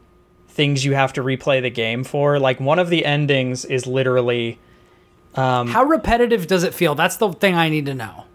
things 0.49 0.83
you 0.83 0.95
have 0.95 1.13
to 1.13 1.21
replay 1.21 1.61
the 1.61 1.69
game 1.69 2.03
for. 2.03 2.39
Like 2.39 2.59
one 2.59 2.79
of 2.79 2.89
the 2.89 3.05
endings 3.05 3.63
is 3.63 3.85
literally 3.85 4.57
how 5.67 5.83
repetitive 5.83 6.47
does 6.47 6.63
it 6.63 6.73
feel? 6.73 6.95
That's 6.95 7.17
the 7.17 7.31
thing 7.31 7.55
I 7.55 7.69
need 7.69 7.85
to 7.85 7.93
know. 7.93 8.25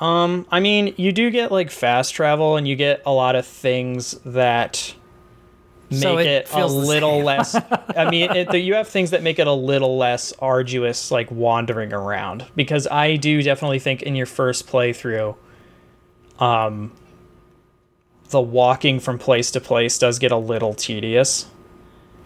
Um, 0.00 0.46
I 0.50 0.58
mean, 0.58 0.94
you 0.96 1.12
do 1.12 1.30
get 1.30 1.52
like 1.52 1.70
fast 1.70 2.14
travel, 2.14 2.56
and 2.56 2.66
you 2.66 2.74
get 2.74 3.02
a 3.06 3.12
lot 3.12 3.36
of 3.36 3.46
things 3.46 4.12
that 4.24 4.94
make 5.90 6.02
So 6.02 6.18
it 6.18 6.26
it, 6.26 6.52
a 6.52 6.66
little 6.66 7.22
less. 7.22 7.54
I 7.96 8.10
mean, 8.10 8.30
it, 8.32 8.52
you 8.54 8.74
have 8.74 8.88
things 8.88 9.10
that 9.10 9.22
make 9.22 9.38
it 9.38 9.46
a 9.46 9.52
little 9.52 9.96
less 9.96 10.32
arduous, 10.40 11.10
like 11.10 11.30
wandering 11.30 11.92
around. 11.92 12.46
Because 12.56 12.88
I 12.88 13.16
do 13.16 13.42
definitely 13.42 13.78
think 13.78 14.02
in 14.02 14.16
your 14.16 14.26
first 14.26 14.66
playthrough, 14.66 15.36
um, 16.40 16.92
the 18.30 18.40
walking 18.40 18.98
from 18.98 19.18
place 19.18 19.50
to 19.52 19.60
place 19.60 19.98
does 19.98 20.18
get 20.18 20.32
a 20.32 20.36
little 20.36 20.74
tedious. 20.74 21.46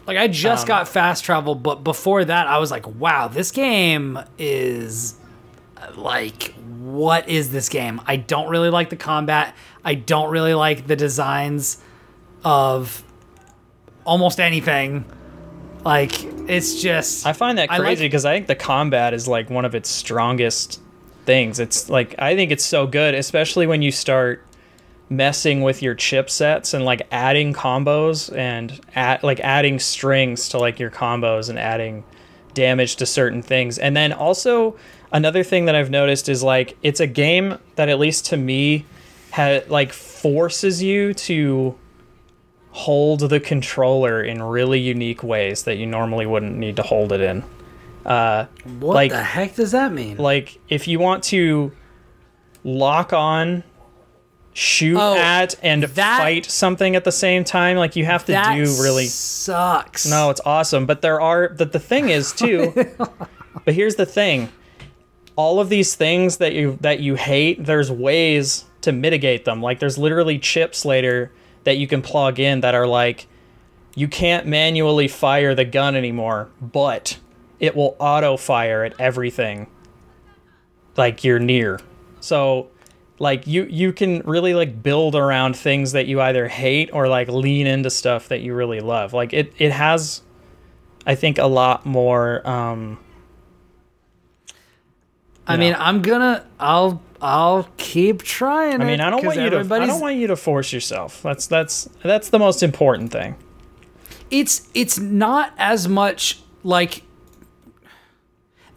Like 0.06 0.16
I 0.18 0.28
just 0.28 0.64
Um, 0.64 0.68
got 0.68 0.88
fast 0.88 1.24
travel, 1.24 1.54
but 1.54 1.82
before 1.82 2.24
that, 2.24 2.46
I 2.46 2.58
was 2.58 2.70
like, 2.70 2.86
wow, 2.86 3.26
this 3.28 3.50
game 3.50 4.18
is 4.38 5.14
like, 5.96 6.54
what 6.80 7.28
is 7.28 7.50
this 7.50 7.68
game? 7.68 8.00
I 8.06 8.16
don't 8.16 8.48
really 8.48 8.70
like 8.70 8.90
the 8.90 8.96
combat. 8.96 9.54
I 9.84 9.94
don't 9.94 10.30
really 10.30 10.54
like 10.54 10.86
the 10.86 10.96
designs 10.96 11.78
of 12.44 13.02
almost 14.04 14.38
anything. 14.38 15.04
Like 15.84 16.22
it's 16.48 16.80
just 16.80 17.26
I 17.26 17.32
find 17.32 17.58
that 17.58 17.70
I 17.70 17.78
like- 17.78 17.86
crazy 17.86 18.06
because 18.06 18.24
I 18.24 18.34
think 18.34 18.46
the 18.46 18.54
combat 18.54 19.12
is 19.14 19.26
like 19.28 19.50
one 19.50 19.64
of 19.64 19.74
its 19.74 19.88
strongest 19.88 20.80
things. 21.24 21.58
It's 21.58 21.88
like 21.90 22.14
I 22.18 22.36
think 22.36 22.52
it's 22.52 22.64
so 22.64 22.86
good, 22.86 23.14
especially 23.14 23.66
when 23.66 23.82
you 23.82 23.90
start 23.90 24.45
messing 25.08 25.62
with 25.62 25.82
your 25.82 25.94
chipsets 25.94 26.74
and 26.74 26.84
like 26.84 27.06
adding 27.12 27.52
combos 27.52 28.34
and 28.36 28.80
add 28.94 29.22
like 29.22 29.40
adding 29.40 29.78
strings 29.78 30.48
to 30.48 30.58
like 30.58 30.80
your 30.80 30.90
combos 30.90 31.48
and 31.48 31.58
adding 31.58 32.02
damage 32.54 32.96
to 32.96 33.06
certain 33.06 33.42
things. 33.42 33.78
And 33.78 33.96
then 33.96 34.12
also 34.12 34.76
another 35.12 35.44
thing 35.44 35.66
that 35.66 35.74
I've 35.74 35.90
noticed 35.90 36.28
is 36.28 36.42
like 36.42 36.76
it's 36.82 37.00
a 37.00 37.06
game 37.06 37.58
that 37.76 37.88
at 37.88 37.98
least 37.98 38.26
to 38.26 38.36
me 38.36 38.84
ha- 39.32 39.60
like 39.68 39.92
forces 39.92 40.82
you 40.82 41.14
to 41.14 41.78
hold 42.70 43.20
the 43.20 43.40
controller 43.40 44.22
in 44.22 44.42
really 44.42 44.80
unique 44.80 45.22
ways 45.22 45.62
that 45.62 45.76
you 45.76 45.86
normally 45.86 46.26
wouldn't 46.26 46.56
need 46.56 46.76
to 46.76 46.82
hold 46.82 47.12
it 47.12 47.20
in. 47.20 47.44
Uh, 48.04 48.46
what 48.80 48.94
like- 48.94 49.12
the 49.12 49.22
heck 49.22 49.54
does 49.54 49.72
that 49.72 49.92
mean? 49.92 50.16
Like 50.16 50.58
if 50.68 50.88
you 50.88 50.98
want 50.98 51.22
to 51.24 51.72
lock 52.64 53.12
on, 53.12 53.62
shoot 54.56 54.96
Oh, 54.98 55.14
at, 55.16 55.54
and 55.62 55.82
that- 55.82 56.18
fight 56.18 56.46
something 56.46 56.96
at 56.96 57.04
the 57.04 57.12
same 57.12 57.44
time, 57.44 57.76
like 57.76 57.94
you 57.94 58.06
have 58.06 58.24
to 58.24 58.32
do 58.32 58.82
really 58.82 59.04
sucks. 59.06 60.06
no, 60.06 60.30
it's 60.30 60.40
awesome. 60.46 60.86
But 60.86 61.02
there 61.02 61.20
are 61.20 61.48
that 61.56 61.72
the 61.72 61.78
thing 61.80 62.08
is 62.08 62.32
too. 62.32 62.72
but 63.64 63.74
here's 63.74 63.96
the 63.96 64.06
thing: 64.06 64.48
all 65.36 65.60
of 65.60 65.68
these 65.68 65.94
things 65.94 66.38
that 66.38 66.54
you 66.54 66.78
that 66.80 67.00
you 67.00 67.16
hate, 67.16 67.64
there's 67.64 67.90
ways 67.90 68.64
to 68.80 68.92
mitigate 68.92 69.44
them. 69.44 69.60
Like 69.60 69.78
there's 69.78 69.98
literally 69.98 70.38
chips 70.38 70.84
later 70.86 71.30
that 71.64 71.76
you 71.76 71.86
can 71.86 72.00
plug 72.00 72.38
in 72.40 72.60
that 72.60 72.74
are 72.74 72.86
like, 72.86 73.26
you 73.94 74.08
can't 74.08 74.46
manually 74.46 75.08
fire 75.08 75.54
the 75.54 75.64
gun 75.66 75.94
anymore, 75.96 76.48
but 76.62 77.18
it 77.60 77.74
will 77.76 77.94
auto 77.98 78.36
fire 78.36 78.84
at 78.84 78.98
everything 79.00 79.66
like 80.96 81.24
you're 81.24 81.38
near. 81.40 81.80
So 82.20 82.68
like 83.18 83.46
you 83.46 83.64
you 83.64 83.92
can 83.92 84.20
really 84.20 84.54
like 84.54 84.82
build 84.82 85.14
around 85.14 85.56
things 85.56 85.92
that 85.92 86.06
you 86.06 86.20
either 86.20 86.48
hate 86.48 86.90
or 86.92 87.08
like 87.08 87.28
lean 87.28 87.66
into 87.66 87.90
stuff 87.90 88.28
that 88.28 88.40
you 88.40 88.54
really 88.54 88.80
love. 88.80 89.12
Like 89.12 89.32
it 89.32 89.52
it 89.58 89.72
has 89.72 90.22
I 91.06 91.14
think 91.14 91.38
a 91.38 91.46
lot 91.46 91.86
more 91.86 92.46
um 92.46 92.98
I 95.48 95.56
mean, 95.56 95.76
I'm 95.78 96.02
gonna, 96.02 96.44
I'll, 96.58 97.00
I'll 97.22 97.68
keep 97.76 98.22
trying. 98.22 98.80
I 98.80 98.84
mean, 98.84 99.00
I 99.00 99.10
don't 99.10 99.24
want 99.24 99.38
you 99.38 99.48
to 99.50 99.58
I 99.60 99.86
don't 99.86 100.00
want 100.00 100.16
you 100.16 100.26
to 100.26 100.34
force 100.34 100.72
yourself. 100.72 101.22
That's 101.22 101.46
that's 101.46 101.88
that's 102.02 102.30
the 102.30 102.40
most 102.40 102.64
important 102.64 103.12
thing. 103.12 103.36
it's 104.28 104.68
it's 104.74 104.98
not 104.98 105.52
as 105.56 105.86
much 105.86 106.40
like 106.64 107.02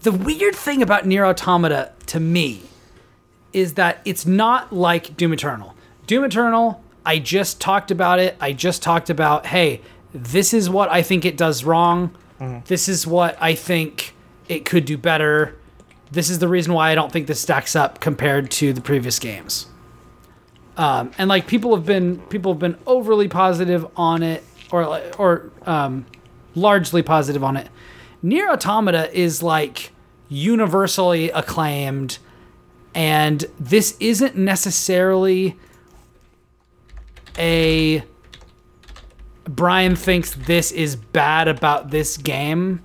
the 0.02 0.12
weird 0.12 0.56
thing 0.56 0.84
about 0.84 1.08
Nier 1.08 1.26
Automata 1.26 1.92
to 2.06 2.20
me 2.20 2.62
is 3.54 3.74
that 3.76 4.02
it's 4.06 4.26
not 4.26 4.74
like 4.74 5.18
Doom 5.18 5.34
Eternal. 5.34 5.76
Doom 6.08 6.24
Eternal, 6.24 6.84
I 7.06 7.20
just 7.20 7.60
talked 7.60 7.92
about 7.92 8.20
it. 8.20 8.36
I 8.40 8.54
just 8.54 8.82
talked 8.84 9.10
about, 9.10 9.46
hey, 9.46 9.82
this 10.14 10.54
is 10.54 10.70
what 10.70 10.90
I 10.90 11.02
think 11.02 11.26
it 11.26 11.38
does 11.38 11.64
wrong. 11.64 12.16
This 12.66 12.88
is 12.88 13.06
what 13.06 13.38
I 13.42 13.54
think 13.54 14.16
it 14.48 14.64
could 14.64 14.86
do 14.86 14.98
better. 14.98 15.58
This 16.12 16.30
is 16.30 16.40
the 16.40 16.48
reason 16.48 16.74
why 16.74 16.92
I 16.92 16.96
don't 16.96 17.12
think 17.12 17.28
this 17.28 17.42
stacks 17.42 17.76
up 17.76 18.00
compared 18.00 18.50
to 18.52 18.72
the 18.72 18.82
previous 18.82 19.20
games. 19.20 19.68
Um, 20.78 21.12
and 21.18 21.28
like 21.28 21.48
people 21.48 21.76
have 21.76 21.86
been 21.86 22.20
people 22.28 22.54
have 22.54 22.60
been 22.60 22.78
overly 22.88 23.28
positive 23.28 23.86
on 23.98 24.24
it, 24.24 24.44
or 24.72 25.02
or 25.18 25.52
um, 25.66 26.06
largely 26.56 27.04
positive 27.04 27.44
on 27.44 27.58
it. 27.58 27.68
Nier 28.22 28.50
Automata 28.50 29.12
is 29.18 29.44
like 29.44 29.92
universally 30.30 31.30
acclaimed, 31.32 32.20
and 33.00 33.46
this 33.58 33.96
isn't 34.02 34.36
necessarily 34.36 35.56
a 37.38 38.04
Brian 39.46 39.96
thinks 39.96 40.32
this 40.32 40.74
is 40.74 40.98
bad 40.98 41.48
about 41.48 41.92
this 41.92 42.18
game, 42.18 42.84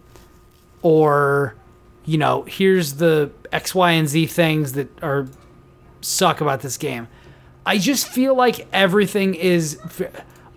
or 0.82 1.56
you 2.04 2.16
know, 2.16 2.44
here's 2.44 2.94
the 2.94 3.32
X, 3.50 3.74
Y, 3.74 3.90
and 3.90 4.08
Z 4.08 4.26
things 4.26 4.74
that 4.74 4.88
are 5.02 5.26
suck 6.00 6.40
about 6.40 6.60
this 6.60 6.76
game. 6.76 7.08
I 7.66 7.78
just 7.78 8.06
feel 8.06 8.36
like 8.36 8.68
everything 8.72 9.34
is, 9.34 9.80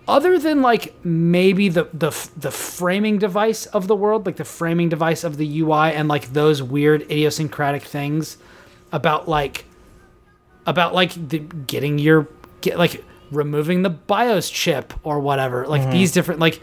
other 0.06 0.38
than 0.38 0.62
like 0.62 0.94
maybe 1.04 1.68
the 1.68 1.88
the 1.92 2.10
the 2.36 2.52
framing 2.52 3.18
device 3.18 3.66
of 3.66 3.88
the 3.88 3.96
world, 3.96 4.24
like 4.24 4.36
the 4.36 4.44
framing 4.44 4.88
device 4.88 5.24
of 5.24 5.36
the 5.36 5.60
UI, 5.62 5.92
and 5.94 6.06
like 6.06 6.32
those 6.32 6.62
weird 6.62 7.02
idiosyncratic 7.02 7.82
things 7.82 8.38
about 8.92 9.28
like 9.28 9.64
about 10.66 10.94
like 10.94 11.12
the, 11.28 11.38
getting 11.38 11.98
your 11.98 12.28
get 12.60 12.78
like 12.78 13.04
removing 13.30 13.82
the 13.82 13.90
BIOS 13.90 14.50
chip 14.50 14.94
or 15.02 15.20
whatever, 15.20 15.66
like 15.66 15.82
mm-hmm. 15.82 15.92
these 15.92 16.12
different 16.12 16.40
like 16.40 16.60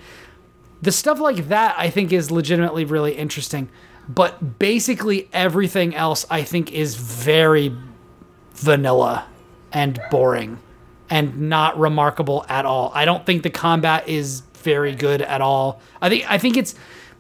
the 0.82 0.92
stuff 0.92 1.20
like 1.20 1.50
that. 1.50 1.76
I 1.78 1.90
think 1.90 2.12
is 2.12 2.32
legitimately 2.32 2.86
really 2.86 3.16
interesting, 3.16 3.70
but 4.08 4.60
basically 4.60 5.30
everything 5.34 5.96
else 5.96 6.26
I 6.30 6.44
think 6.44 6.72
is 6.72 6.96
very 6.96 7.76
vanilla 8.54 9.26
and 9.72 10.00
boring 10.10 10.60
and 11.10 11.50
not 11.50 11.78
remarkable 11.78 12.46
at 12.50 12.66
all. 12.66 12.92
I 12.94 13.06
don't 13.06 13.26
think 13.26 13.44
the 13.44 13.50
combat 13.50 14.08
is 14.08 14.42
very 14.56 14.96
good 14.96 15.22
at 15.22 15.42
all. 15.42 15.82
I 16.02 16.10
think 16.10 16.30
I 16.30 16.38
think 16.38 16.58
it's 16.58 16.76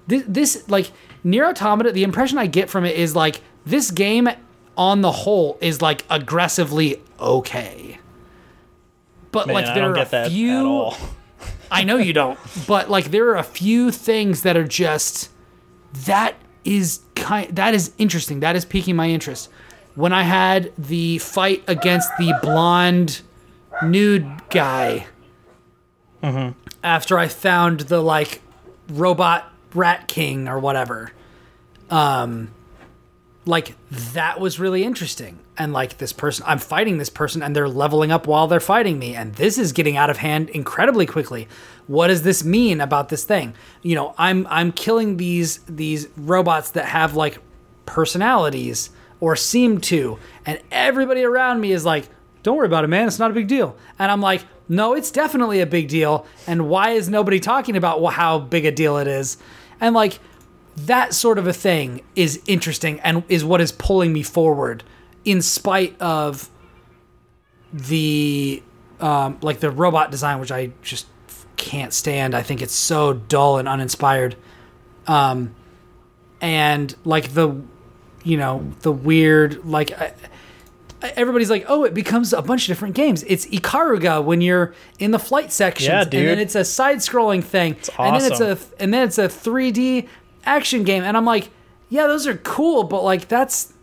this, 0.07 0.23
this 0.27 0.69
like 0.69 0.91
Nier 1.23 1.45
Automata. 1.45 1.91
The 1.91 2.03
impression 2.03 2.37
I 2.37 2.47
get 2.47 2.69
from 2.69 2.85
it 2.85 2.95
is 2.95 3.15
like 3.15 3.41
this 3.65 3.91
game 3.91 4.29
on 4.77 5.01
the 5.01 5.11
whole 5.11 5.57
is 5.61 5.81
like 5.81 6.03
aggressively 6.09 7.01
okay. 7.19 7.99
But 9.31 9.47
Man, 9.47 9.55
like 9.55 9.75
there 9.75 9.91
are 9.91 9.97
a 9.97 10.29
few. 10.29 10.91
I 11.71 11.83
know 11.83 11.97
you 11.97 12.13
don't, 12.13 12.39
but 12.67 12.89
like 12.89 13.11
there 13.11 13.27
are 13.29 13.37
a 13.37 13.43
few 13.43 13.91
things 13.91 14.43
that 14.43 14.55
are 14.55 14.67
just 14.67 15.29
that 16.05 16.35
is 16.63 17.01
kind 17.15 17.53
that 17.55 17.73
is 17.73 17.91
interesting. 17.97 18.39
That 18.39 18.55
is 18.55 18.65
piquing 18.65 18.95
my 18.95 19.09
interest. 19.09 19.49
When 19.95 20.13
I 20.13 20.23
had 20.23 20.71
the 20.77 21.17
fight 21.19 21.63
against 21.67 22.09
the 22.17 22.37
blonde 22.41 23.21
nude 23.83 24.49
guy, 24.49 25.07
after 26.83 27.17
I 27.17 27.27
found 27.27 27.81
the 27.81 28.01
like 28.01 28.41
robot 28.89 29.51
rat 29.73 30.07
king 30.07 30.47
or 30.47 30.59
whatever. 30.59 31.11
Um 31.89 32.51
like 33.45 33.75
that 34.13 34.39
was 34.39 34.59
really 34.59 34.83
interesting. 34.83 35.39
And 35.57 35.71
like 35.71 35.97
this 35.97 36.11
person 36.11 36.43
I'm 36.47 36.59
fighting 36.59 36.97
this 36.97 37.09
person 37.09 37.41
and 37.41 37.55
they're 37.55 37.69
leveling 37.69 38.11
up 38.11 38.27
while 38.27 38.47
they're 38.47 38.59
fighting 38.59 38.99
me 38.99 39.15
and 39.15 39.35
this 39.35 39.57
is 39.57 39.71
getting 39.71 39.95
out 39.95 40.09
of 40.09 40.17
hand 40.17 40.49
incredibly 40.49 41.05
quickly. 41.05 41.47
What 41.87 42.07
does 42.07 42.23
this 42.23 42.43
mean 42.43 42.81
about 42.81 43.09
this 43.09 43.23
thing? 43.23 43.53
You 43.81 43.95
know, 43.95 44.15
I'm 44.17 44.47
I'm 44.49 44.71
killing 44.71 45.17
these 45.17 45.59
these 45.67 46.07
robots 46.17 46.71
that 46.71 46.85
have 46.85 47.15
like 47.15 47.39
personalities 47.85 48.89
or 49.19 49.35
seem 49.35 49.79
to 49.79 50.17
and 50.45 50.59
everybody 50.71 51.23
around 51.23 51.61
me 51.61 51.71
is 51.71 51.85
like 51.85 52.09
don't 52.41 52.57
worry 52.57 52.67
about 52.67 52.83
it, 52.83 52.87
man. 52.87 53.07
It's 53.07 53.17
not 53.17 53.31
a 53.31 53.33
big 53.33 53.47
deal. 53.47 53.75
And 53.97 54.11
I'm 54.11 54.21
like, 54.21 54.43
no, 54.69 54.93
it's 54.93 55.09
definitely 55.09 55.61
a 55.61 55.65
big 55.65 55.87
deal. 55.87 56.27
And 56.45 56.69
why 56.69 56.91
is 56.91 57.09
nobody 57.09 57.39
talking 57.39 57.75
about 57.75 58.03
how 58.13 58.37
big 58.39 58.65
a 58.65 58.71
deal 58.71 58.97
it 58.97 59.07
is? 59.07 59.37
And 59.79 59.95
like 59.95 60.19
that 60.77 61.13
sort 61.13 61.37
of 61.37 61.47
a 61.47 61.53
thing 61.53 62.01
is 62.15 62.41
interesting 62.47 62.99
and 63.01 63.23
is 63.29 63.43
what 63.45 63.61
is 63.61 63.71
pulling 63.71 64.11
me 64.11 64.23
forward, 64.23 64.83
in 65.23 65.41
spite 65.41 65.99
of 66.01 66.49
the 67.71 68.61
um, 68.99 69.37
like 69.41 69.59
the 69.59 69.71
robot 69.71 70.11
design, 70.11 70.39
which 70.39 70.51
I 70.51 70.71
just 70.81 71.07
can't 71.57 71.93
stand. 71.93 72.35
I 72.35 72.41
think 72.41 72.61
it's 72.61 72.73
so 72.73 73.13
dull 73.13 73.57
and 73.57 73.67
uninspired. 73.67 74.35
Um, 75.07 75.55
and 76.41 76.93
like 77.05 77.33
the, 77.33 77.61
you 78.23 78.37
know, 78.37 78.71
the 78.81 78.91
weird 78.91 79.65
like. 79.65 79.91
I, 79.91 80.13
everybody's 81.15 81.49
like, 81.49 81.65
oh, 81.67 81.83
it 81.83 81.93
becomes 81.93 82.33
a 82.33 82.41
bunch 82.41 82.63
of 82.63 82.67
different 82.67 82.95
games. 82.95 83.23
It's 83.27 83.45
Ikaruga 83.47 84.23
when 84.23 84.41
you're 84.41 84.73
in 84.97 85.11
the 85.11 85.19
flight 85.19 85.51
section, 85.51 85.91
Yeah, 85.91 86.01
and 86.01 86.29
then 86.29 86.39
it's 86.39 86.55
a 86.55 86.65
side-scrolling 86.65 87.43
thing, 87.43 87.75
and 87.99 88.15
then 88.19 88.31
it's 88.31 88.41
a 88.41 88.57
and 88.81 88.93
then 88.93 89.07
it's 89.07 89.17
a 89.17 89.27
3D 89.27 90.07
action 90.45 90.83
game, 90.83 91.03
and 91.03 91.15
I'm 91.17 91.25
like, 91.25 91.49
yeah, 91.89 92.07
those 92.07 92.27
are 92.27 92.37
cool, 92.37 92.83
but 92.83 93.03
like 93.03 93.27
that's 93.27 93.73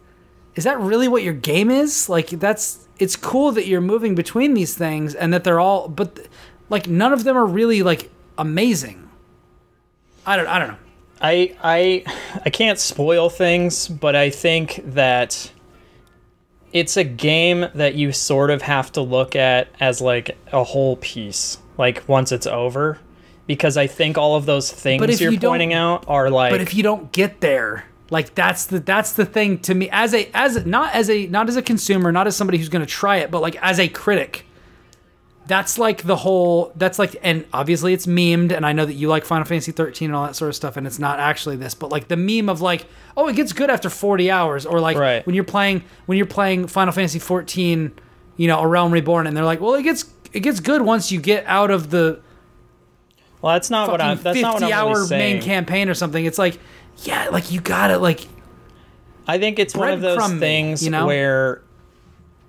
is 0.55 0.65
that 0.65 0.79
really 0.81 1.09
what 1.09 1.23
your 1.23 1.33
game 1.33 1.71
is? 1.71 2.09
Like 2.09 2.29
that's 2.31 2.89
it's 2.99 3.17
cool 3.17 3.53
that 3.53 3.67
you're 3.67 3.81
moving 3.81 4.15
between 4.15 4.55
these 4.55 4.77
things 4.77 5.15
and 5.15 5.33
that 5.33 5.45
they're 5.45 5.61
all, 5.61 5.89
but 5.89 6.27
like 6.69 6.89
none 6.89 7.13
of 7.13 7.25
them 7.25 7.37
are 7.37 7.47
really 7.47 7.83
like 7.83 8.11
amazing. 8.39 9.09
I 10.27 10.37
don't 10.37 10.47
I 10.47 10.59
don't 10.59 10.69
know. 10.69 10.79
I 11.21 11.57
I 11.63 12.05
I 12.45 12.51
can't 12.51 12.79
spoil 12.79 13.31
things, 13.31 13.89
but 13.89 14.15
I 14.15 14.31
think 14.31 14.81
that 14.85 15.51
it's 16.73 16.97
a 16.97 17.05
game 17.05 17.67
that 17.75 17.95
you 17.95 18.13
sort 18.13 18.51
of 18.51 18.63
have 18.63 18.93
to 18.93 19.03
look 19.03 19.37
at 19.37 19.69
as 19.79 20.01
like 20.01 20.37
a 20.53 20.65
whole 20.65 20.97
piece, 20.97 21.59
like 21.77 22.09
once 22.09 22.33
it's 22.33 22.47
over, 22.47 22.99
because 23.47 23.77
I 23.77 23.87
think 23.87 24.17
all 24.19 24.37
of 24.37 24.47
those 24.47 24.71
things 24.71 25.21
you're 25.21 25.33
you 25.33 25.41
pointing 25.41 25.73
out 25.73 26.05
are 26.09 26.31
like 26.31 26.51
But 26.53 26.61
if 26.61 26.75
you 26.75 26.83
don't 26.83 27.11
get 27.13 27.41
there, 27.41 27.85
like 28.11 28.35
that's 28.35 28.67
the 28.67 28.79
that's 28.81 29.13
the 29.13 29.25
thing 29.27 29.59
to 29.61 29.75
me 29.75 29.89
as 29.91 30.15
a 30.15 30.31
as 30.35 30.65
not 30.67 30.95
as 30.95 31.09
a 31.11 31.27
not 31.27 31.49
as 31.49 31.57
a 31.57 31.63
consumer, 31.63 32.13
not 32.13 32.27
as 32.27 32.37
somebody 32.37 32.59
who's 32.59 32.69
going 32.69 32.85
to 32.85 32.91
try 32.91 33.17
it, 33.19 33.31
but 33.31 33.41
like 33.43 33.57
as 33.63 33.79
a 33.81 33.89
critic. 33.89 34.47
That's 35.45 35.77
like 35.77 36.05
the 36.05 36.15
whole 36.15 36.73
that's 36.77 37.01
like 37.01 37.17
and 37.21 37.45
obviously 37.53 37.93
it's 37.93 38.07
memed 38.07 38.53
and 38.53 38.65
I 38.65 38.73
know 38.73 38.87
that 38.87 38.95
you 38.95 39.09
like 39.09 39.25
Final 39.25 39.45
Fantasy 39.45 39.73
13 39.73 40.09
and 40.11 40.15
all 40.17 40.25
that 40.25 40.37
sort 40.37 40.49
of 40.49 40.55
stuff 40.55 40.77
and 40.77 40.87
it's 40.87 41.01
not 41.01 41.19
actually 41.19 41.57
this, 41.57 41.75
but 41.75 41.91
like 41.91 42.07
the 42.07 42.17
meme 42.17 42.49
of 42.49 42.61
like 42.61 42.87
oh 43.17 43.27
it 43.29 43.35
gets 43.35 43.53
good 43.53 43.69
after 43.69 43.91
40 43.91 44.31
hours 44.31 44.65
or 44.65 44.79
like 44.79 44.97
Right. 44.97 45.27
when 45.27 45.35
you're 45.35 45.43
playing 45.43 45.83
when 46.07 46.17
you're 46.17 46.29
playing 46.29 46.69
Final 46.69 46.93
Fantasy 46.93 47.19
14, 47.19 47.93
you 48.37 48.47
know, 48.47 48.61
A 48.61 48.67
Realm 48.69 48.93
Reborn 48.93 49.27
and 49.27 49.37
they're 49.37 49.45
like, 49.45 49.61
"Well, 49.61 49.75
it 49.75 49.83
gets 49.83 50.05
it 50.33 50.41
gets 50.41 50.61
good 50.61 50.83
once 50.83 51.11
you 51.11 51.21
get 51.21 51.45
out 51.47 51.73
of 51.73 51.91
the 51.91 52.21
well, 53.43 53.53
that's 53.55 53.69
not 53.69 53.91
what 53.91 54.01
I'm. 54.01 54.17
That's 54.17 54.39
50 54.39 54.43
not 54.43 54.55
what 54.55 54.63
I'm 54.63 54.73
hour 54.73 54.95
really 54.95 55.07
saying. 55.07 55.35
main 55.35 55.43
campaign 55.43 55.89
or 55.89 55.95
something." 55.95 56.25
It's 56.25 56.39
like 56.39 56.59
yeah, 56.99 57.29
like 57.31 57.51
you 57.51 57.61
got 57.61 57.89
to 57.89 57.99
like 57.99 58.27
I 59.27 59.39
think 59.39 59.59
it's 59.59 59.75
one 59.75 59.91
of 59.93 60.01
those 60.01 60.33
me, 60.33 60.39
things 60.39 60.85
you 60.85 60.91
know? 60.91 61.07
where 61.07 61.63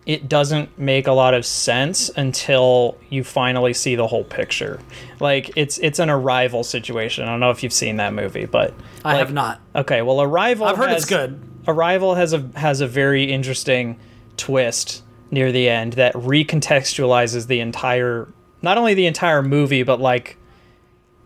it 0.05 0.27
doesn't 0.27 0.77
make 0.77 1.07
a 1.07 1.13
lot 1.13 1.33
of 1.33 1.45
sense 1.45 2.09
until 2.09 2.97
you 3.09 3.23
finally 3.23 3.73
see 3.73 3.95
the 3.95 4.05
whole 4.07 4.23
picture. 4.23 4.79
Like 5.19 5.51
it's 5.55 5.77
it's 5.77 5.99
an 5.99 6.09
arrival 6.09 6.63
situation. 6.63 7.23
I 7.23 7.27
don't 7.31 7.39
know 7.39 7.51
if 7.51 7.63
you've 7.63 7.73
seen 7.73 7.97
that 7.97 8.13
movie, 8.13 8.45
but 8.45 8.73
I 9.05 9.13
like- 9.13 9.19
have 9.19 9.33
not. 9.33 9.61
Okay, 9.75 10.01
well, 10.01 10.21
Arrival. 10.21 10.65
I've 10.65 10.77
heard 10.77 10.89
has, 10.89 11.03
it's 11.03 11.09
good. 11.09 11.41
Arrival 11.67 12.15
has 12.15 12.33
a 12.33 12.49
has 12.55 12.81
a 12.81 12.87
very 12.87 13.31
interesting 13.31 13.97
twist 14.35 15.03
near 15.31 15.51
the 15.51 15.69
end 15.69 15.93
that 15.93 16.13
recontextualizes 16.15 17.47
the 17.47 17.59
entire, 17.59 18.27
not 18.61 18.77
only 18.77 18.93
the 18.93 19.05
entire 19.05 19.41
movie, 19.41 19.83
but 19.83 19.99
like 19.99 20.37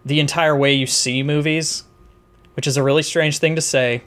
the 0.08 0.20
entire 0.20 0.56
way 0.56 0.74
you 0.74 0.88
see 0.88 1.24
movies, 1.24 1.84
which 2.56 2.68
is 2.68 2.78
a 2.78 2.84
really 2.84 3.04
strange 3.04 3.40
thing 3.40 3.56
to 3.56 3.62
say. 3.62 4.04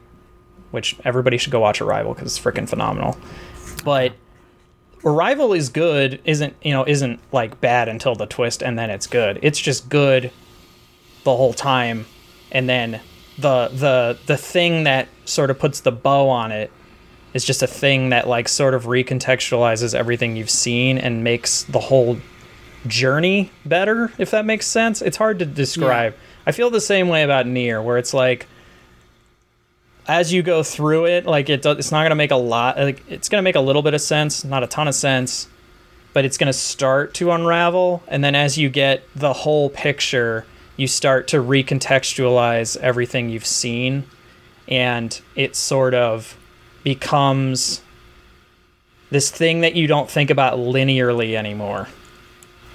Which 0.70 0.97
everybody 1.05 1.36
should 1.36 1.51
go 1.51 1.59
watch 1.59 1.81
Arrival 1.81 2.14
because 2.14 2.36
it's 2.36 2.44
freaking 2.44 2.68
phenomenal. 2.68 3.18
But 3.85 4.12
Arrival 5.05 5.52
is 5.52 5.68
good, 5.68 6.20
isn't 6.24 6.55
you 6.62 6.72
know 6.72 6.85
isn't 6.86 7.18
like 7.32 7.60
bad 7.60 7.89
until 7.89 8.14
the 8.14 8.27
twist 8.27 8.62
and 8.62 8.78
then 8.78 8.89
it's 8.90 9.06
good. 9.06 9.40
It's 9.43 9.59
just 9.59 9.89
good 9.89 10.31
the 11.24 11.36
whole 11.36 11.52
time 11.52 12.06
and 12.52 12.68
then 12.68 13.01
the 13.39 13.68
the 13.68 14.18
the 14.27 14.36
thing 14.36 14.85
that 14.85 15.09
sort 15.24 15.51
of 15.51 15.59
puts 15.59 15.81
the 15.81 15.93
bow 15.93 16.28
on 16.28 16.52
it 16.52 16.70
is 17.32 17.44
just 17.44 17.62
a 17.62 17.66
thing 17.66 18.10
that 18.10 18.28
like 18.28 18.48
sort 18.48 18.74
of 18.74 18.85
recontextualizes 18.85 19.94
everything 19.94 20.36
you've 20.36 20.51
seen 20.51 20.98
and 20.98 21.22
makes 21.22 21.62
the 21.64 21.78
whole 21.78 22.18
journey 22.86 23.51
better 23.65 24.12
if 24.19 24.31
that 24.31 24.44
makes 24.44 24.66
sense. 24.66 25.02
It's 25.02 25.16
hard 25.16 25.39
to 25.40 25.47
describe. 25.47 26.15
I 26.47 26.52
feel 26.52 26.70
the 26.70 26.81
same 26.81 27.09
way 27.09 27.23
about 27.23 27.47
Nier 27.47 27.82
where 27.82 27.98
it's 27.98 28.15
like 28.15 28.47
as 30.07 30.32
you 30.32 30.43
go 30.43 30.62
through 30.62 31.07
it 31.07 31.27
like 31.27 31.48
it 31.48 31.62
does, 31.62 31.78
it's 31.78 31.93
not 31.93 32.01
going 32.01 32.11
to 32.11 32.16
make 32.16 32.31
a 32.31 32.36
lot 32.36 32.78
like 32.78 33.02
it's 33.09 33.28
going 33.28 33.39
to 33.39 33.44
make 33.44 33.57
a 33.57 33.61
little 33.61 33.82
bit 33.82 33.94
of 33.94 34.01
sense 34.01 34.44
not 34.44 34.62
a 34.62 34.66
ton 34.66 34.89
of 34.89 34.94
sense 34.94 35.48
but 36.12 36.24
it's 36.24 36.36
going 36.39 36.48
to 36.48 36.52
start 36.52 37.15
to 37.15 37.31
unravel. 37.31 38.02
And 38.09 38.24
then 38.24 38.35
as 38.35 38.59
you 38.59 38.69
get 38.69 39.05
the 39.15 39.32
whole 39.32 39.70
picture 39.70 40.47
you 40.77 40.86
start 40.86 41.28
to 41.28 41.36
recontextualize 41.36 42.77
everything 42.78 43.28
you've 43.28 43.47
seen 43.47 44.05
and 44.66 45.20
it 45.36 45.55
sort 45.55 45.94
of 45.94 46.36
becomes 46.82 47.82
this 49.11 49.31
thing 49.31 49.61
that 49.61 49.74
you 49.74 49.86
don't 49.86 50.11
think 50.11 50.31
about 50.31 50.59
linearly 50.59 51.35
anymore 51.35 51.86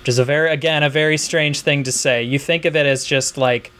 which 0.06 0.10
is 0.10 0.19
a 0.19 0.23
very 0.23 0.52
again 0.52 0.84
a 0.84 0.90
very 0.90 1.18
strange 1.18 1.61
thing 1.61 1.82
to 1.82 1.91
say 1.91 2.22
you 2.22 2.38
think 2.38 2.65
of 2.65 2.76
it 2.76 2.86
as 2.86 3.03
just 3.03 3.40
like 3.40 3.72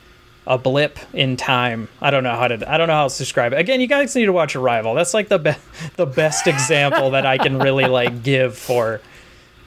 a 0.48 0.58
blip 0.58 0.98
in 1.14 1.38
time 1.38 1.88
i 2.02 2.10
don't 2.10 2.24
know 2.24 2.36
how 2.36 2.48
to 2.48 2.56
i 2.68 2.80
don't 2.80 2.88
know 2.88 2.96
how 2.96 3.08
to 3.08 3.16
describe 3.16 3.54
it 3.54 3.60
again 3.60 3.80
you 3.80 3.86
guys 3.86 4.16
need 4.16 4.26
to 4.26 4.34
watch 4.34 4.56
arrival 4.56 4.96
that's 4.96 5.14
like 5.14 5.28
the 5.28 5.38
be- 5.38 5.54
the 5.98 6.06
best 6.08 6.48
example 6.48 7.12
that 7.12 7.28
i 7.28 7.38
can 7.38 7.60
really 7.60 7.86
like 7.86 8.24
give 8.24 8.58
for 8.58 9.00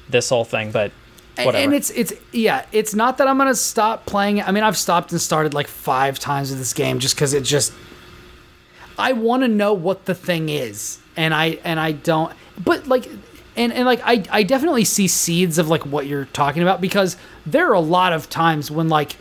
this 0.09 0.28
whole 0.30 0.44
thing 0.44 0.72
but 0.72 0.90
whatever 1.47 1.62
And 1.62 1.74
it's 1.74 1.90
it's 1.90 2.12
yeah, 2.32 2.66
it's 2.72 2.93
not 2.93 3.18
that 3.18 3.28
I'm 3.28 3.39
gonna 3.39 3.55
stop 3.55 4.06
playing 4.06 4.39
it. 4.39 4.48
I 4.48 4.51
mean, 4.51 4.64
I've 4.64 4.76
stopped 4.76 5.12
and 5.12 5.20
started 5.20 5.55
like 5.55 5.68
five 5.68 6.18
times 6.18 6.51
with 6.51 6.59
this 6.59 6.72
game 6.72 6.98
just 6.98 7.14
because 7.14 7.32
it 7.32 7.44
just. 7.44 7.72
I 8.98 9.12
want 9.12 9.44
to 9.44 9.48
know 9.48 9.72
what 9.72 10.06
the 10.06 10.14
thing 10.16 10.48
is, 10.48 10.98
and 11.16 11.32
I 11.32 11.60
and 11.62 11.78
I 11.78 11.93
don't. 11.93 12.32
But 12.64 12.89
like, 12.89 13.09
and 13.59 13.72
and 13.72 13.85
like 13.85 14.01
I 14.05 14.22
I 14.30 14.43
definitely 14.44 14.85
see 14.85 15.09
seeds 15.09 15.59
of 15.59 15.68
like 15.68 15.85
what 15.85 16.06
you're 16.06 16.26
talking 16.26 16.62
about 16.62 16.80
because 16.80 17.16
there 17.44 17.68
are 17.68 17.74
a 17.74 17.80
lot 17.80 18.12
of 18.12 18.30
times 18.30 18.70
when 18.70 18.89
like 18.89 19.16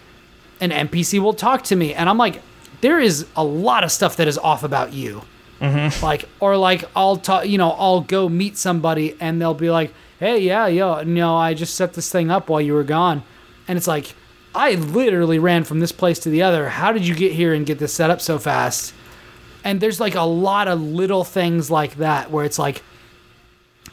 an 0.61 0.69
NPC 0.69 1.19
will 1.19 1.33
talk 1.33 1.63
to 1.65 1.75
me, 1.75 1.93
and 1.93 2.07
I'm 2.07 2.17
like, 2.17 2.41
there 2.81 2.99
is 2.99 3.25
a 3.35 3.43
lot 3.43 3.83
of 3.83 3.91
stuff 3.91 4.15
that 4.17 4.27
is 4.27 4.37
off 4.37 4.63
about 4.63 4.93
you. 4.93 5.23
Mm-hmm. 5.59 6.05
like 6.05 6.29
or 6.39 6.55
like 6.55 6.83
I'll 6.95 7.17
talk 7.17 7.47
you 7.47 7.57
know 7.57 7.71
I'll 7.71 8.01
go 8.01 8.29
meet 8.29 8.57
somebody 8.57 9.17
and 9.19 9.41
they'll 9.41 9.55
be 9.55 9.71
like 9.71 9.91
hey 10.19 10.37
yeah 10.37 10.67
yo 10.67 11.01
no 11.01 11.35
I 11.35 11.55
just 11.55 11.73
set 11.73 11.95
this 11.95 12.11
thing 12.11 12.29
up 12.29 12.47
while 12.47 12.61
you 12.61 12.73
were 12.73 12.83
gone. 12.83 13.23
And 13.67 13.75
it's 13.75 13.87
like 13.87 14.13
I 14.53 14.75
literally 14.75 15.39
ran 15.39 15.63
from 15.63 15.79
this 15.79 15.91
place 15.91 16.19
to 16.19 16.29
the 16.29 16.43
other. 16.43 16.69
How 16.69 16.91
did 16.91 17.07
you 17.07 17.15
get 17.15 17.31
here 17.31 17.55
and 17.55 17.65
get 17.65 17.79
this 17.79 17.91
set 17.91 18.11
up 18.11 18.21
so 18.21 18.37
fast? 18.37 18.93
And 19.63 19.81
there's 19.81 19.99
like 19.99 20.13
a 20.13 20.21
lot 20.21 20.67
of 20.67 20.79
little 20.79 21.23
things 21.23 21.71
like 21.71 21.95
that 21.95 22.29
where 22.29 22.45
it's 22.45 22.59
like 22.59 22.83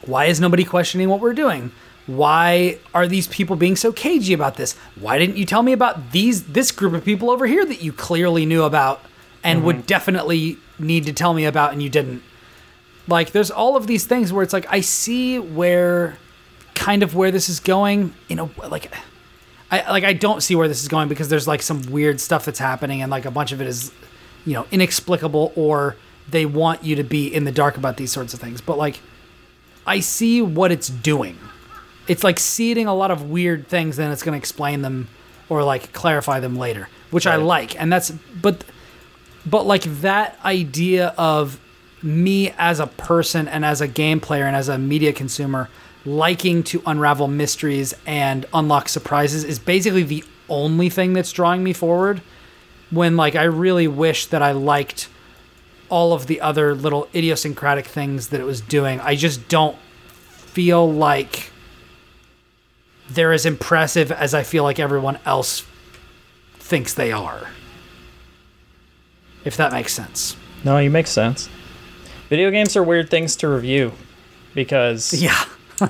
why 0.05 0.25
is 0.25 0.39
nobody 0.39 0.63
questioning 0.63 1.09
what 1.09 1.19
we're 1.19 1.33
doing? 1.33 1.71
Why 2.07 2.79
are 2.93 3.07
these 3.07 3.27
people 3.27 3.55
being 3.55 3.75
so 3.75 3.91
cagey 3.91 4.33
about 4.33 4.55
this? 4.55 4.73
Why 4.99 5.17
didn't 5.17 5.37
you 5.37 5.45
tell 5.45 5.63
me 5.63 5.73
about 5.73 6.11
these 6.11 6.43
this 6.43 6.71
group 6.71 6.93
of 6.93 7.03
people 7.03 7.31
over 7.31 7.47
here 7.47 7.65
that 7.65 7.81
you 7.81 7.91
clearly 7.91 8.45
knew 8.45 8.63
about 8.63 9.01
and 9.43 9.63
would 9.63 9.77
mm-hmm. 9.77 9.85
definitely 9.85 10.57
need 10.77 11.05
to 11.05 11.13
tell 11.13 11.33
me 11.33 11.45
about 11.45 11.73
and 11.73 11.81
you 11.81 11.89
didn't? 11.89 12.21
Like 13.07 13.31
there's 13.31 13.51
all 13.51 13.75
of 13.75 13.87
these 13.87 14.05
things 14.05 14.33
where 14.33 14.43
it's 14.43 14.53
like 14.53 14.65
i 14.71 14.81
see 14.81 15.37
where 15.37 16.17
kind 16.73 17.03
of 17.03 17.13
where 17.13 17.29
this 17.29 17.49
is 17.49 17.59
going 17.59 18.13
you 18.27 18.35
know 18.35 18.49
like 18.67 18.91
i 19.69 19.91
like 19.91 20.03
i 20.03 20.11
don't 20.11 20.41
see 20.41 20.55
where 20.55 20.67
this 20.67 20.81
is 20.81 20.87
going 20.87 21.07
because 21.07 21.29
there's 21.29 21.47
like 21.47 21.61
some 21.61 21.83
weird 21.83 22.19
stuff 22.19 22.45
that's 22.45 22.57
happening 22.57 23.03
and 23.03 23.11
like 23.11 23.25
a 23.25 23.31
bunch 23.31 23.51
of 23.51 23.61
it 23.61 23.67
is 23.67 23.91
you 24.43 24.53
know 24.53 24.65
inexplicable 24.71 25.53
or 25.55 25.95
they 26.29 26.45
want 26.45 26.83
you 26.83 26.95
to 26.95 27.03
be 27.03 27.33
in 27.33 27.43
the 27.43 27.51
dark 27.51 27.77
about 27.77 27.97
these 27.97 28.11
sorts 28.11 28.33
of 28.33 28.39
things. 28.39 28.61
But 28.61 28.77
like 28.77 29.01
i 29.85 29.99
see 29.99 30.41
what 30.41 30.71
it's 30.71 30.87
doing 30.87 31.37
it's 32.07 32.23
like 32.23 32.39
seeding 32.39 32.87
a 32.87 32.93
lot 32.93 33.11
of 33.11 33.29
weird 33.29 33.67
things 33.67 33.97
and 33.97 34.11
it's 34.13 34.23
going 34.23 34.33
to 34.33 34.37
explain 34.37 34.81
them 34.81 35.07
or 35.49 35.63
like 35.63 35.93
clarify 35.93 36.39
them 36.39 36.55
later, 36.55 36.89
which 37.11 37.27
I 37.27 37.35
like. 37.35 37.79
And 37.79 37.91
that's 37.91 38.11
but 38.11 38.63
but 39.45 39.65
like 39.65 39.83
that 40.01 40.37
idea 40.43 41.13
of 41.17 41.59
me 42.01 42.51
as 42.57 42.79
a 42.79 42.87
person 42.87 43.47
and 43.47 43.65
as 43.65 43.81
a 43.81 43.87
game 43.87 44.19
player 44.19 44.45
and 44.45 44.55
as 44.55 44.69
a 44.69 44.77
media 44.77 45.13
consumer 45.13 45.69
liking 46.05 46.61
to 46.61 46.81
unravel 46.85 47.27
mysteries 47.27 47.95
and 48.05 48.45
unlock 48.53 48.87
surprises 48.87 49.43
is 49.43 49.57
basically 49.57 50.03
the 50.03 50.23
only 50.49 50.87
thing 50.87 51.13
that's 51.13 51.31
drawing 51.31 51.63
me 51.63 51.73
forward 51.73 52.21
when 52.91 53.17
like 53.17 53.35
I 53.35 53.43
really 53.43 53.87
wish 53.87 54.27
that 54.27 54.43
I 54.43 54.51
liked 54.51 55.09
all 55.89 56.13
of 56.13 56.27
the 56.27 56.41
other 56.41 56.73
little 56.75 57.07
idiosyncratic 57.13 57.85
things 57.85 58.29
that 58.29 58.39
it 58.39 58.45
was 58.45 58.61
doing. 58.61 58.99
I 58.99 59.15
just 59.15 59.47
don't 59.47 59.77
feel 60.27 60.91
like 60.91 61.51
they're 63.09 63.33
as 63.33 63.45
impressive 63.45 64.11
as 64.11 64.33
I 64.33 64.43
feel 64.43 64.63
like 64.63 64.79
everyone 64.79 65.19
else 65.25 65.65
thinks 66.55 66.93
they 66.93 67.11
are. 67.11 67.49
If 69.43 69.57
that 69.57 69.71
makes 69.71 69.93
sense. 69.93 70.35
No, 70.63 70.77
you 70.79 70.89
make 70.89 71.07
sense. 71.07 71.49
Video 72.29 72.49
games 72.49 72.75
are 72.75 72.83
weird 72.83 73.09
things 73.11 73.35
to 73.37 73.47
review 73.47 73.91
because 74.55 75.13
Yeah. 75.21 75.45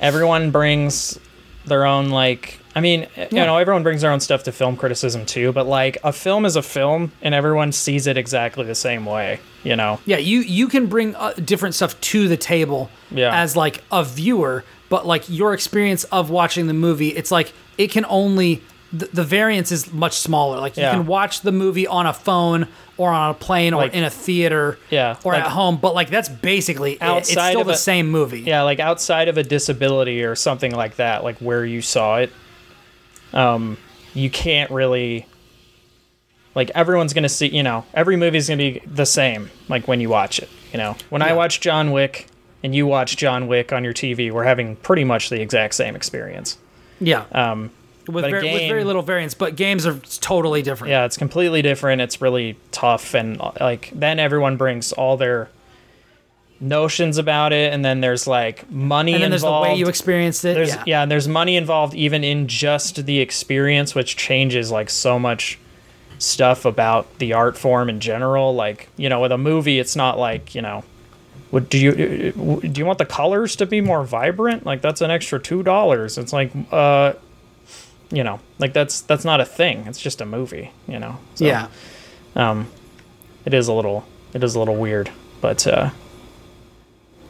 everyone 0.00 0.50
brings 0.50 1.18
their 1.66 1.84
own 1.84 2.08
like 2.08 2.58
I 2.74 2.80
mean, 2.80 3.06
you 3.16 3.38
know, 3.38 3.58
everyone 3.58 3.82
brings 3.82 4.00
their 4.00 4.10
own 4.10 4.20
stuff 4.20 4.44
to 4.44 4.52
film 4.52 4.76
criticism 4.76 5.26
too, 5.26 5.52
but 5.52 5.66
like 5.66 5.98
a 6.04 6.12
film 6.12 6.44
is 6.46 6.56
a 6.56 6.62
film 6.62 7.12
and 7.20 7.34
everyone 7.34 7.72
sees 7.72 8.06
it 8.06 8.16
exactly 8.16 8.64
the 8.64 8.74
same 8.74 9.04
way, 9.04 9.40
you 9.62 9.76
know. 9.76 10.00
Yeah, 10.06 10.16
you 10.18 10.40
you 10.40 10.68
can 10.68 10.86
bring 10.86 11.14
uh, 11.16 11.32
different 11.34 11.74
stuff 11.74 12.00
to 12.00 12.28
the 12.28 12.36
table 12.36 12.90
Yeah. 13.10 13.34
as 13.38 13.56
like 13.56 13.82
a 13.92 14.02
viewer, 14.04 14.64
but 14.88 15.06
like 15.06 15.24
your 15.28 15.52
experience 15.52 16.04
of 16.04 16.30
watching 16.30 16.66
the 16.66 16.74
movie, 16.74 17.08
it's 17.08 17.30
like 17.30 17.52
it 17.76 17.90
can 17.90 18.06
only 18.08 18.62
the, 18.94 19.06
the 19.06 19.24
variance 19.24 19.72
is 19.72 19.90
much 19.92 20.18
smaller. 20.18 20.58
Like 20.60 20.76
you 20.76 20.82
Yeah. 20.82 20.92
can 20.92 21.06
watch 21.06 21.40
the 21.40 21.52
movie 21.52 21.86
on 21.86 22.06
a 22.06 22.12
phone 22.12 22.68
or 22.98 23.10
on 23.10 23.30
a 23.30 23.34
plane 23.34 23.72
or 23.72 23.82
Like- 23.82 23.94
in 23.94 24.04
a 24.04 24.10
theater 24.10 24.78
Yeah, 24.90 25.16
or 25.24 25.32
like- 25.32 25.42
at 25.44 25.48
home, 25.50 25.76
but 25.80 25.94
like 25.94 26.10
that's 26.10 26.28
basically 26.28 26.92
it. 26.92 26.94
it's 26.96 27.02
Outside 27.02 27.50
still 27.52 27.64
the 27.64 27.72
a- 27.72 27.76
same 27.76 28.10
movie. 28.10 28.40
Yeah, 28.40 28.62
like 28.62 28.80
outside 28.80 29.28
of 29.28 29.38
a 29.38 29.42
disability 29.42 30.22
or 30.24 30.34
something 30.36 30.74
like 30.74 30.96
that, 30.96 31.24
like 31.24 31.38
where 31.38 31.64
you 31.64 31.80
saw 31.80 32.16
it, 32.18 32.30
um, 33.32 33.76
you 34.14 34.30
can't 34.30 34.70
really 34.70 35.26
like 36.54 36.70
everyone's 36.74 37.12
gonna 37.12 37.28
see. 37.28 37.48
You 37.48 37.62
know, 37.62 37.84
every 37.94 38.16
movie's 38.16 38.48
gonna 38.48 38.58
be 38.58 38.82
the 38.86 39.06
same. 39.06 39.50
Like 39.68 39.88
when 39.88 40.00
you 40.00 40.08
watch 40.08 40.38
it, 40.38 40.48
you 40.72 40.78
know, 40.78 40.96
when 41.10 41.22
I 41.22 41.32
watch 41.32 41.60
John 41.60 41.92
Wick 41.92 42.26
and 42.62 42.74
you 42.74 42.86
watch 42.86 43.16
John 43.16 43.48
Wick 43.48 43.72
on 43.72 43.84
your 43.84 43.94
TV, 43.94 44.30
we're 44.30 44.44
having 44.44 44.76
pretty 44.76 45.04
much 45.04 45.30
the 45.30 45.40
exact 45.40 45.74
same 45.74 45.96
experience. 45.96 46.58
Yeah. 47.00 47.24
Um, 47.32 47.70
with, 48.08 48.24
very, 48.24 48.52
with 48.52 48.68
very 48.68 48.84
little 48.84 49.02
variance, 49.02 49.34
but 49.34 49.54
games 49.54 49.86
are 49.86 49.98
totally 50.20 50.62
different. 50.62 50.90
yeah, 50.90 51.04
it's 51.04 51.16
completely 51.16 51.62
different. 51.62 52.02
It's 52.02 52.20
really 52.20 52.56
tough, 52.72 53.14
and 53.14 53.40
uh, 53.40 53.52
like 53.60 53.90
then 53.94 54.18
everyone 54.18 54.56
brings 54.56 54.92
all 54.92 55.16
their 55.16 55.48
notions 56.62 57.18
about 57.18 57.52
it, 57.52 57.72
and 57.72 57.84
then 57.84 58.00
there's 58.00 58.26
like 58.26 58.70
money 58.70 59.14
And 59.14 59.22
then 59.22 59.30
there's 59.30 59.42
the 59.42 59.50
way 59.50 59.74
you 59.74 59.88
experienced 59.88 60.44
it. 60.44 60.54
There's 60.54 60.70
yeah. 60.70 60.84
yeah. 60.86 61.02
and 61.02 61.10
there's 61.10 61.28
money 61.28 61.56
involved 61.56 61.94
even 61.94 62.24
in 62.24 62.46
just 62.46 63.04
the 63.04 63.20
experience, 63.20 63.94
which 63.94 64.16
changes 64.16 64.70
like 64.70 64.88
so 64.88 65.18
much 65.18 65.58
stuff 66.18 66.64
about 66.64 67.18
the 67.18 67.32
art 67.32 67.58
form 67.58 67.88
in 67.88 68.00
general. 68.00 68.54
Like 68.54 68.88
you 68.96 69.08
know, 69.08 69.20
with 69.20 69.32
a 69.32 69.38
movie, 69.38 69.78
it's 69.78 69.96
not 69.96 70.18
like 70.18 70.54
you 70.54 70.62
know, 70.62 70.84
would 71.50 71.68
do 71.68 71.78
you 71.78 72.32
do 72.60 72.80
you 72.80 72.86
want 72.86 72.98
the 72.98 73.06
colors 73.06 73.56
to 73.56 73.66
be 73.66 73.80
more 73.80 74.04
vibrant? 74.04 74.64
Like 74.64 74.80
that's 74.80 75.00
an 75.00 75.10
extra 75.10 75.40
two 75.40 75.62
dollars. 75.62 76.16
It's 76.16 76.32
like 76.32 76.52
uh, 76.70 77.14
you 78.10 78.22
know, 78.22 78.40
like 78.58 78.72
that's 78.72 79.00
that's 79.02 79.24
not 79.24 79.40
a 79.40 79.44
thing. 79.44 79.84
It's 79.86 80.00
just 80.00 80.20
a 80.20 80.26
movie. 80.26 80.70
You 80.86 81.00
know. 81.00 81.18
So, 81.34 81.44
yeah. 81.44 81.68
Um, 82.36 82.68
it 83.44 83.52
is 83.52 83.68
a 83.68 83.72
little 83.72 84.06
it 84.32 84.44
is 84.44 84.54
a 84.54 84.58
little 84.58 84.76
weird, 84.76 85.10
but 85.40 85.66
uh, 85.66 85.90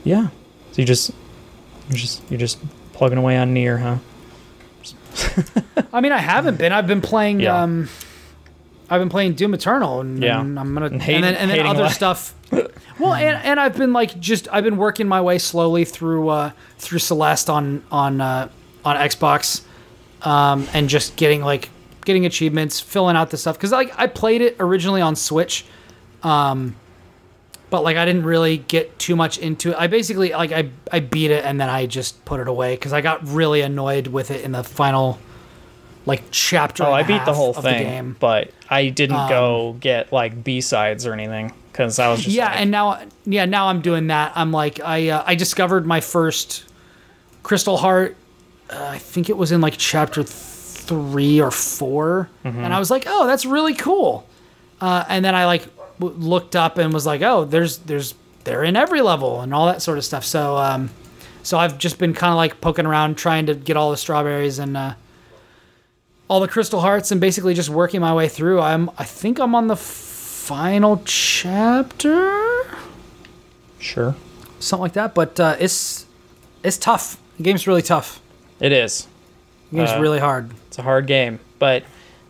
yeah. 0.04 0.28
So 0.72 0.82
you 0.82 0.84
just 0.84 1.10
you're 1.88 1.98
just 1.98 2.22
you're 2.30 2.40
just 2.40 2.58
plugging 2.92 3.18
away 3.18 3.36
on 3.36 3.52
Nier, 3.52 3.78
huh? 3.78 3.98
I 5.92 6.00
mean, 6.00 6.12
I 6.12 6.18
haven't 6.18 6.56
been. 6.56 6.72
I've 6.72 6.86
been 6.86 7.00
playing. 7.00 7.40
Yeah. 7.40 7.62
Um, 7.62 7.88
I've 8.90 9.00
been 9.00 9.08
playing 9.08 9.34
Doom 9.34 9.54
Eternal, 9.54 10.00
and, 10.00 10.22
Yeah. 10.22 10.40
and 10.40 10.58
I'm 10.58 10.74
gonna 10.74 10.86
and, 10.86 11.00
hating- 11.02 11.22
then 11.22 11.34
and 11.34 11.50
then 11.50 11.66
other 11.66 11.84
life. 11.84 11.92
stuff. 11.94 12.34
well, 12.98 13.14
and, 13.14 13.36
and 13.44 13.58
I've 13.60 13.76
been 13.76 13.92
like 13.92 14.18
just 14.20 14.48
I've 14.52 14.64
been 14.64 14.76
working 14.76 15.08
my 15.08 15.20
way 15.20 15.38
slowly 15.38 15.84
through 15.84 16.28
uh, 16.28 16.50
through 16.78 16.98
Celeste 16.98 17.48
on 17.48 17.82
on 17.90 18.20
uh, 18.20 18.48
on 18.84 18.96
Xbox, 18.96 19.62
um, 20.22 20.66
and 20.74 20.88
just 20.88 21.16
getting 21.16 21.42
like 21.42 21.70
getting 22.04 22.26
achievements, 22.26 22.80
filling 22.80 23.16
out 23.16 23.30
the 23.30 23.36
stuff 23.38 23.56
because 23.56 23.72
like 23.72 23.92
I 23.98 24.06
played 24.08 24.42
it 24.42 24.56
originally 24.60 25.00
on 25.00 25.16
Switch, 25.16 25.64
um, 26.22 26.74
but 27.72 27.82
like 27.82 27.96
I 27.96 28.04
didn't 28.04 28.22
really 28.24 28.58
get 28.58 28.96
too 29.00 29.16
much 29.16 29.38
into 29.38 29.70
it. 29.70 29.76
I 29.78 29.88
basically 29.88 30.30
like 30.30 30.52
I 30.52 30.68
I 30.92 31.00
beat 31.00 31.30
it 31.32 31.44
and 31.44 31.60
then 31.60 31.68
I 31.68 31.86
just 31.86 32.24
put 32.24 32.38
it 32.38 32.46
away 32.46 32.74
because 32.76 32.92
I 32.92 33.00
got 33.00 33.26
really 33.26 33.62
annoyed 33.62 34.06
with 34.06 34.30
it 34.30 34.42
in 34.44 34.52
the 34.52 34.62
final 34.62 35.18
like 36.06 36.22
chapter. 36.30 36.84
Oh, 36.84 36.92
I 36.92 37.02
beat 37.02 37.24
the 37.24 37.32
whole 37.34 37.54
thing, 37.54 37.78
The 37.78 37.84
game. 37.84 38.16
but 38.20 38.50
I 38.70 38.88
didn't 38.90 39.28
go 39.28 39.76
get 39.80 40.12
like 40.12 40.44
B 40.44 40.60
sides 40.60 41.06
or 41.06 41.12
anything 41.12 41.52
because 41.72 41.98
I 41.98 42.08
was 42.10 42.22
just 42.22 42.36
yeah, 42.36 42.46
like, 42.50 42.60
and 42.60 42.70
now 42.70 43.00
yeah 43.24 43.46
now 43.46 43.68
I'm 43.68 43.80
doing 43.80 44.08
that. 44.08 44.32
I'm 44.36 44.52
like 44.52 44.78
I 44.80 45.08
uh, 45.08 45.24
I 45.26 45.34
discovered 45.34 45.86
my 45.86 46.00
first 46.00 46.64
Crystal 47.42 47.76
Heart. 47.78 48.16
Uh, 48.70 48.84
I 48.92 48.98
think 48.98 49.28
it 49.30 49.36
was 49.36 49.50
in 49.52 49.60
like 49.60 49.74
chapter 49.78 50.22
three 50.22 51.40
or 51.40 51.50
4 51.50 52.28
Mm-hmm. 52.44 52.58
and 52.64 52.74
I 52.74 52.78
was 52.78 52.90
like, 52.90 53.04
oh, 53.06 53.26
that's 53.26 53.46
really 53.46 53.74
cool. 53.74 54.26
Uh, 54.80 55.04
and 55.08 55.24
then 55.24 55.34
I 55.34 55.46
like 55.46 55.64
w- 56.02 56.16
looked 56.18 56.56
up 56.56 56.78
and 56.78 56.92
was 56.92 57.06
like, 57.06 57.22
oh, 57.22 57.44
there's 57.44 57.78
there's 57.78 58.14
they're 58.44 58.64
in 58.64 58.76
every 58.76 59.00
level 59.02 59.40
and 59.40 59.54
all 59.54 59.66
that 59.66 59.82
sort 59.82 59.98
of 59.98 60.04
stuff. 60.04 60.24
So 60.24 60.56
um, 60.56 60.90
so 61.42 61.58
I've 61.58 61.78
just 61.78 61.98
been 61.98 62.12
kind 62.14 62.30
of 62.32 62.36
like 62.36 62.60
poking 62.60 62.86
around 62.86 63.16
trying 63.16 63.46
to 63.46 63.54
get 63.54 63.76
all 63.76 63.90
the 63.90 63.96
strawberries 63.96 64.58
and 64.58 64.76
uh, 64.76 64.94
all 66.28 66.40
the 66.40 66.48
crystal 66.48 66.80
hearts 66.80 67.10
and 67.10 67.20
basically 67.20 67.54
just 67.54 67.68
working 67.68 68.00
my 68.00 68.14
way 68.14 68.28
through. 68.28 68.60
I'm 68.60 68.90
I 68.98 69.04
think 69.04 69.38
I'm 69.38 69.54
on 69.54 69.66
the 69.68 69.76
final 69.76 71.02
chapter, 71.04 72.64
sure, 73.78 74.14
something 74.58 74.82
like 74.82 74.92
that. 74.94 75.14
But 75.14 75.38
uh, 75.40 75.56
it's 75.58 76.06
it's 76.62 76.76
tough. 76.78 77.18
The 77.36 77.42
game's 77.44 77.66
really 77.66 77.82
tough. 77.82 78.20
it 78.60 78.72
is. 78.72 79.06
The 79.70 79.78
game's 79.78 79.90
Uh, 79.90 80.00
really 80.00 80.18
hard. 80.20 80.50
It's 80.68 80.78
a 80.78 80.82
hard 80.82 81.06
game, 81.06 81.38
but 81.58 81.82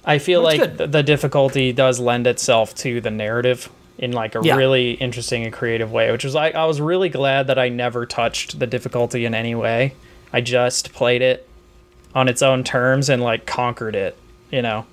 I 0.04 0.18
feel 0.18 0.42
That's 0.42 0.58
like 0.58 0.78
th- 0.78 0.90
the 0.90 1.02
difficulty 1.02 1.72
does 1.72 2.00
lend 2.00 2.26
itself 2.26 2.74
to 2.76 3.00
the 3.00 3.10
narrative 3.10 3.68
in 3.98 4.10
like 4.12 4.34
a 4.34 4.40
Yeah. 4.42 4.56
really 4.56 4.92
interesting 4.92 5.44
and 5.44 5.52
creative 5.52 5.92
way, 5.92 6.10
which 6.10 6.24
was 6.24 6.34
like 6.34 6.54
I 6.54 6.64
was 6.66 6.80
really 6.80 7.08
glad 7.08 7.46
that 7.46 7.58
I 7.58 7.68
never 7.68 8.04
touched 8.06 8.58
the 8.58 8.66
difficulty 8.66 9.24
in 9.24 9.34
any 9.34 9.54
way. 9.54 9.94
I 10.32 10.40
just 10.40 10.92
played 10.92 11.22
it 11.22 11.48
on 12.14 12.26
its 12.28 12.42
own 12.42 12.64
terms 12.64 13.08
and 13.08 13.22
like 13.22 13.46
conquered 13.46 13.94
it, 13.94 14.16
you 14.50 14.60
know. 14.62 14.86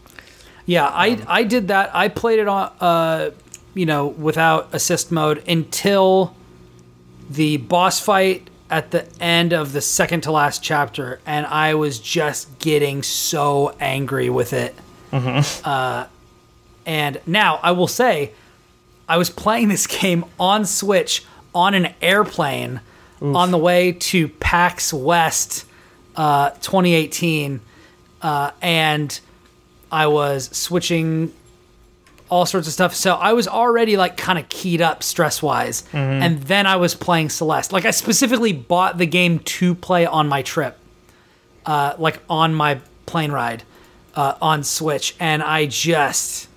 Yeah, 0.65 0.86
I 0.86 1.10
Um, 1.11 1.23
I 1.27 1.44
did 1.44 1.69
that. 1.69 1.90
I 1.94 2.07
played 2.10 2.40
it 2.40 2.48
on 2.48 2.72
uh 2.80 3.31
you 3.73 3.86
know 3.88 4.07
without 4.07 4.69
assist 4.73 5.11
mode 5.11 5.41
until 5.48 6.36
the 7.30 7.57
boss 7.57 7.99
fight 7.99 8.48
at 8.69 8.91
the 8.91 9.06
end 9.19 9.53
of 9.53 9.72
the 9.73 9.81
second 9.81 10.22
to 10.22 10.31
last 10.31 10.61
chapter, 10.61 11.19
and 11.26 11.48
I 11.48 11.73
was 11.73 11.98
just 11.98 12.60
getting 12.60 13.02
so 13.02 13.73
angry 13.80 14.30
with 14.30 14.53
it. 14.53 14.76
Uh, 15.11 16.07
and 16.86 17.22
now 17.26 17.60
I 17.61 17.72
will 17.72 17.88
say, 17.88 18.31
I 19.07 19.18
was 19.18 19.30
playing 19.30 19.69
this 19.69 19.88
game 20.02 20.26
on 20.40 20.65
Switch 20.65 21.23
on 21.53 21.73
an 21.73 21.94
airplane 22.02 22.81
on 23.22 23.52
the 23.52 23.57
way 23.57 23.91
to 23.91 24.30
PAX 24.30 24.94
West 24.94 25.65
uh, 26.15 26.52
2018, 26.52 27.60
uh, 28.22 28.52
and 28.61 29.19
I 29.91 30.07
was 30.07 30.49
switching 30.56 31.34
all 32.30 32.45
sorts 32.45 32.68
of 32.68 32.73
stuff. 32.73 32.95
So 32.95 33.15
I 33.15 33.34
was 33.34 33.48
already 33.48 33.98
like 33.98 34.15
kind 34.15 34.40
of 34.40 34.48
keyed 34.49 34.81
up 34.81 35.03
stress 35.03 35.41
wise. 35.41 35.84
And 35.91 36.41
then 36.44 36.65
I 36.68 36.76
was 36.77 36.95
playing 36.95 37.30
Celeste. 37.30 37.73
Like 37.73 37.86
I 37.86 37.91
specifically 37.91 38.53
bought 38.53 38.98
the 38.98 39.06
game 39.07 39.40
to 39.40 39.76
play 39.76 40.06
on 40.06 40.27
my 40.27 40.41
trip, 40.44 40.77
uh, 41.65 41.95
like 41.98 42.22
on 42.30 42.53
my 42.53 42.80
plane 43.06 43.31
ride 43.31 43.64
uh, 44.15 44.36
on 44.41 44.64
Switch. 44.64 45.15
And 45.19 45.41
I 45.44 45.65
just, 45.65 46.48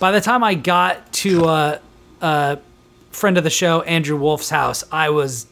by 0.00 0.12
the 0.12 0.20
time 0.20 0.42
I 0.44 0.54
got 0.54 1.12
to 1.14 1.44
a, 1.46 1.80
a 2.20 2.58
friend 3.10 3.38
of 3.38 3.44
the 3.44 3.50
show, 3.50 3.82
Andrew 3.82 4.16
Wolf's 4.16 4.50
house, 4.50 4.84
I 4.90 5.10
was 5.10 5.46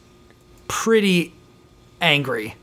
pretty 0.68 1.32
angry 2.00 2.54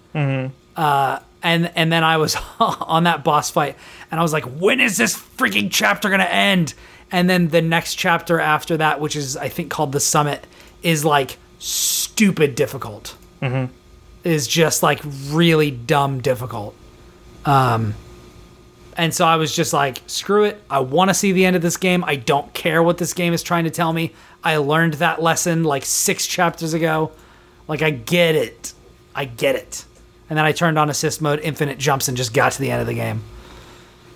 and 1.44 1.70
and 1.76 1.92
then 1.92 2.04
I 2.04 2.18
was 2.18 2.36
on 2.60 3.04
that 3.04 3.24
boss 3.24 3.52
fight, 3.52 3.76
and 4.10 4.20
I 4.20 4.24
was 4.24 4.34
like, 4.34 4.46
when 4.46 4.80
is 4.80 4.98
this 4.98 5.16
freaking 5.16 5.70
chapter 5.70 6.10
gonna 6.10 6.24
end? 6.24 6.74
And 7.12 7.30
then 7.30 7.50
the 7.50 7.62
next 7.62 7.96
chapter 7.96 8.40
after 8.40 8.78
that, 8.78 9.00
which 9.00 9.16
is 9.16 9.38
I 9.38 9.50
think 9.50 9.70
called 9.70 9.92
the 9.92 10.00
summit, 10.00 10.48
is 10.82 11.06
like 11.06 11.38
stupid 11.60 12.56
difficult. 12.56 13.16
Mm-hmm. 13.42 13.56
Mm-hmm. 13.56 13.74
Is 14.24 14.48
just 14.48 14.82
like 14.82 15.02
really 15.28 15.70
dumb 15.70 16.22
difficult. 16.22 16.76
Um, 17.46 17.94
and 18.98 19.02
then 19.02 19.02
I 19.02 19.02
was 19.02 19.02
on 19.02 19.02
that 19.02 19.02
boss 19.02 19.02
fight, 19.02 19.02
and 19.02 19.02
I 19.02 19.02
was 19.02 19.02
like, 19.02 19.02
when 19.02 19.02
is 19.02 19.02
this 19.02 19.02
freaking 19.02 19.02
chapter 19.02 19.02
gonna 19.02 19.02
end? 19.02 19.02
And 19.02 19.02
then 19.02 19.02
the 19.02 19.02
next 19.02 19.02
chapter 19.02 19.02
after 19.02 19.02
that, 19.02 19.02
which 19.02 19.02
is 19.02 19.02
I 19.02 19.02
think 19.02 19.02
called 19.02 19.02
the 19.02 19.02
summit, 19.02 19.02
is 19.02 19.02
like 19.02 19.02
stupid 19.02 19.02
difficult. 19.02 19.02
Is 19.02 19.02
just 19.02 19.02
like 19.02 19.02
really 19.02 19.02
dumb 19.02 19.02
difficult. 19.02 19.02
Is 19.02 19.02
just 19.02 19.02
like. 19.02 19.02
And 19.02 19.14
so 19.14 19.26
I 19.26 19.36
was 19.38 19.56
just 19.56 19.74
like, 19.74 20.02
screw 20.08 20.44
it. 20.44 20.62
I 20.70 20.80
want 20.80 21.10
to 21.10 21.14
see 21.14 21.32
the 21.32 21.46
end 21.46 21.56
of 21.56 21.62
this 21.62 21.78
game. 21.78 22.04
I 22.06 22.16
don't 22.16 22.54
care 22.54 22.84
what 22.84 22.98
this 22.98 23.14
game 23.14 23.34
is 23.34 23.44
trying 23.44 23.64
to 23.64 23.72
tell 23.72 23.94
me. 23.94 24.12
I 24.44 24.58
learned 24.58 24.96
that 24.96 25.22
lesson 25.22 25.64
like 25.64 25.86
six 25.86 26.28
chapters 26.28 26.74
ago. 26.74 27.12
Like, 27.68 27.82
I 27.82 27.92
get 27.92 28.36
it. 28.36 28.74
I 29.16 29.26
get 29.26 29.56
it. 29.56 29.86
And 30.30 30.38
then 30.38 30.46
I 30.46 30.52
turned 30.52 30.78
on 30.78 30.90
assist 30.90 31.22
mode, 31.22 31.40
infinite 31.40 31.78
jumps, 31.78 32.08
and 32.08 32.18
just 32.18 32.34
got 32.34 32.52
to 32.54 32.62
the 32.62 32.72
end 32.72 32.82
of 32.82 32.88
the 32.88 32.94
game. 32.94 33.24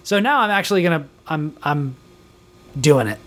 So 0.03 0.19
now 0.19 0.41
I'm 0.41 0.49
actually 0.49 0.83
gonna, 0.83 1.07
I'm, 1.27 1.55
I'm 1.63 1.95
doing 2.79 3.07
it. 3.07 3.19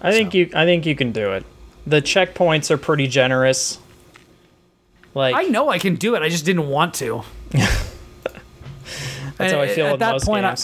I 0.00 0.12
think 0.12 0.32
So. 0.32 0.38
you 0.38 0.50
I 0.54 0.64
think 0.64 0.86
you 0.86 0.94
can 0.94 1.12
do 1.12 1.32
it. 1.32 1.44
The 1.86 2.02
checkpoints 2.02 2.70
are 2.70 2.76
pretty 2.76 3.06
generous. 3.06 3.78
Like 5.14 5.34
I 5.34 5.44
know 5.44 5.68
I 5.68 5.78
can 5.78 5.96
do 5.96 6.14
it. 6.14 6.22
I 6.22 6.28
just 6.28 6.44
didn't 6.44 6.68
want 6.68 6.94
to. 6.94 7.22
that's 7.50 7.72
how 9.38 9.60
I 9.60 9.68
feel 9.68 9.86
at 9.86 9.92
with 9.92 10.00
that 10.00 10.12
most 10.12 10.26
point, 10.26 10.44
I-. 10.44 10.56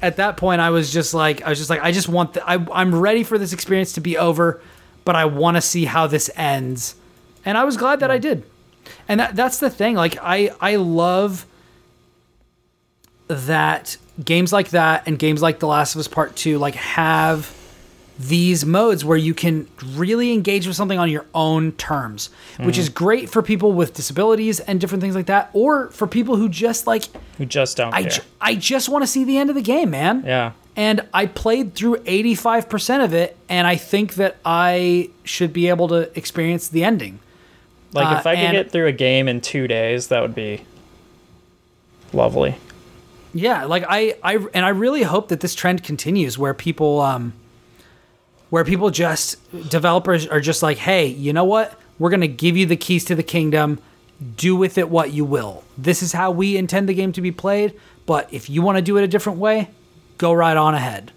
at 0.00 0.16
that 0.16 0.36
point 0.36 0.60
I 0.60 0.70
was 0.70 0.92
just 0.92 1.14
like 1.14 1.42
I 1.42 1.50
was 1.50 1.58
just 1.58 1.70
like 1.70 1.82
I 1.82 1.92
just 1.92 2.08
want 2.08 2.34
the, 2.34 2.48
I 2.48 2.64
I'm 2.72 2.94
ready 2.94 3.24
for 3.24 3.38
this 3.38 3.52
experience 3.52 3.92
to 3.94 4.00
be 4.00 4.16
over, 4.16 4.60
but 5.04 5.16
I 5.16 5.24
want 5.24 5.56
to 5.56 5.60
see 5.60 5.84
how 5.84 6.06
this 6.06 6.30
ends. 6.36 6.94
And 7.44 7.56
I 7.56 7.64
was 7.64 7.76
glad 7.76 8.00
that 8.00 8.10
I 8.10 8.18
did. 8.18 8.44
And 9.08 9.20
that 9.20 9.36
that's 9.36 9.58
the 9.58 9.70
thing 9.70 9.94
like 9.94 10.16
I 10.22 10.50
I 10.60 10.76
love 10.76 11.46
that 13.28 13.96
games 14.24 14.52
like 14.52 14.70
that 14.70 15.06
and 15.06 15.18
games 15.18 15.42
like 15.42 15.58
The 15.58 15.66
Last 15.66 15.94
of 15.94 16.00
Us 16.00 16.08
Part 16.08 16.34
2 16.36 16.58
like 16.58 16.74
have 16.74 17.54
these 18.18 18.64
modes 18.66 19.04
where 19.04 19.16
you 19.16 19.32
can 19.32 19.68
really 19.94 20.32
engage 20.32 20.66
with 20.66 20.74
something 20.74 20.98
on 20.98 21.08
your 21.08 21.24
own 21.34 21.70
terms, 21.72 22.30
which 22.58 22.76
is 22.76 22.88
great 22.88 23.30
for 23.30 23.42
people 23.42 23.72
with 23.72 23.94
disabilities 23.94 24.58
and 24.60 24.80
different 24.80 25.00
things 25.02 25.14
like 25.14 25.26
that 25.26 25.50
or 25.52 25.88
for 25.90 26.06
people 26.08 26.34
who 26.36 26.48
just 26.48 26.86
like 26.86 27.04
who 27.36 27.46
just 27.46 27.76
don't 27.76 27.94
I, 27.94 28.02
ju- 28.04 28.22
I 28.40 28.56
just 28.56 28.88
want 28.88 29.02
to 29.04 29.06
see 29.06 29.22
the 29.22 29.38
end 29.38 29.50
of 29.50 29.56
the 29.56 29.62
game, 29.62 29.90
man. 29.90 30.24
yeah. 30.26 30.52
And 30.74 31.00
I 31.12 31.26
played 31.26 31.74
through 31.74 31.96
85% 31.98 33.02
of 33.04 33.12
it, 33.12 33.36
and 33.48 33.66
I 33.66 33.74
think 33.74 34.14
that 34.14 34.36
I 34.44 35.10
should 35.24 35.52
be 35.52 35.68
able 35.68 35.88
to 35.88 36.16
experience 36.16 36.68
the 36.68 36.84
ending. 36.84 37.18
Like 37.92 38.06
Uh, 38.06 38.18
if 38.20 38.26
I 38.28 38.34
could 38.36 38.44
and- 38.44 38.52
get 38.52 38.70
through 38.70 38.86
a 38.86 38.92
game 38.92 39.26
in 39.28 39.40
2 39.40 39.66
days, 39.66 40.06
that 40.08 40.22
would 40.22 40.34
be 40.36 40.62
lovely. 42.12 42.56
Yeah, 43.34 43.64
like 43.64 43.84
I, 43.88 44.14
I 44.22 44.36
and 44.54 44.64
I 44.64 44.70
really 44.70 45.02
hope 45.02 45.28
that 45.28 45.40
this 45.40 45.54
trend 45.54 45.82
continues 45.84 46.38
where 46.38 46.54
people 46.54 47.00
um 47.00 47.32
where 48.50 48.64
people 48.64 48.90
just 48.90 49.36
developers 49.70 50.26
are 50.26 50.40
just 50.40 50.62
like, 50.62 50.78
"Hey, 50.78 51.06
you 51.06 51.32
know 51.32 51.44
what? 51.44 51.78
We're 51.98 52.10
going 52.10 52.20
to 52.20 52.28
give 52.28 52.56
you 52.56 52.66
the 52.66 52.76
keys 52.76 53.04
to 53.06 53.14
the 53.14 53.22
kingdom. 53.22 53.78
Do 54.36 54.56
with 54.56 54.78
it 54.78 54.88
what 54.88 55.12
you 55.12 55.24
will. 55.24 55.64
This 55.76 56.02
is 56.02 56.12
how 56.12 56.30
we 56.30 56.56
intend 56.56 56.88
the 56.88 56.94
game 56.94 57.12
to 57.12 57.20
be 57.20 57.30
played, 57.30 57.74
but 58.06 58.28
if 58.32 58.48
you 58.50 58.62
want 58.62 58.76
to 58.76 58.82
do 58.82 58.96
it 58.96 59.04
a 59.04 59.08
different 59.08 59.38
way, 59.38 59.70
go 60.18 60.32
right 60.32 60.56
on 60.56 60.74
ahead." 60.74 61.12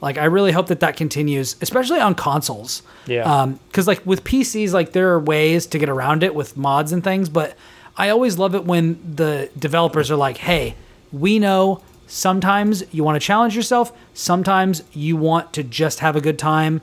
Like 0.00 0.18
I 0.18 0.24
really 0.24 0.50
hope 0.52 0.66
that 0.66 0.80
that 0.80 0.96
continues, 0.96 1.54
especially 1.60 2.00
on 2.00 2.14
consoles. 2.16 2.82
Yeah. 3.06 3.22
Um, 3.22 3.60
because 3.68 3.86
like 3.86 4.04
with 4.04 4.24
PCs, 4.24 4.72
like 4.72 4.92
there 4.92 5.10
are 5.12 5.20
ways 5.20 5.66
to 5.66 5.78
get 5.78 5.88
around 5.88 6.24
it 6.24 6.34
with 6.34 6.56
mods 6.56 6.90
and 6.92 7.04
things, 7.04 7.28
but 7.28 7.56
I 7.96 8.08
always 8.08 8.38
love 8.38 8.54
it 8.56 8.64
when 8.64 8.98
the 9.14 9.50
developers 9.56 10.10
are 10.10 10.16
like, 10.16 10.38
"Hey, 10.38 10.74
we 11.12 11.38
know 11.38 11.80
sometimes 12.06 12.82
you 12.92 13.04
want 13.04 13.20
to 13.20 13.26
challenge 13.26 13.56
yourself, 13.56 13.92
sometimes 14.14 14.82
you 14.92 15.16
want 15.16 15.52
to 15.54 15.62
just 15.62 16.00
have 16.00 16.16
a 16.16 16.20
good 16.20 16.38
time, 16.38 16.80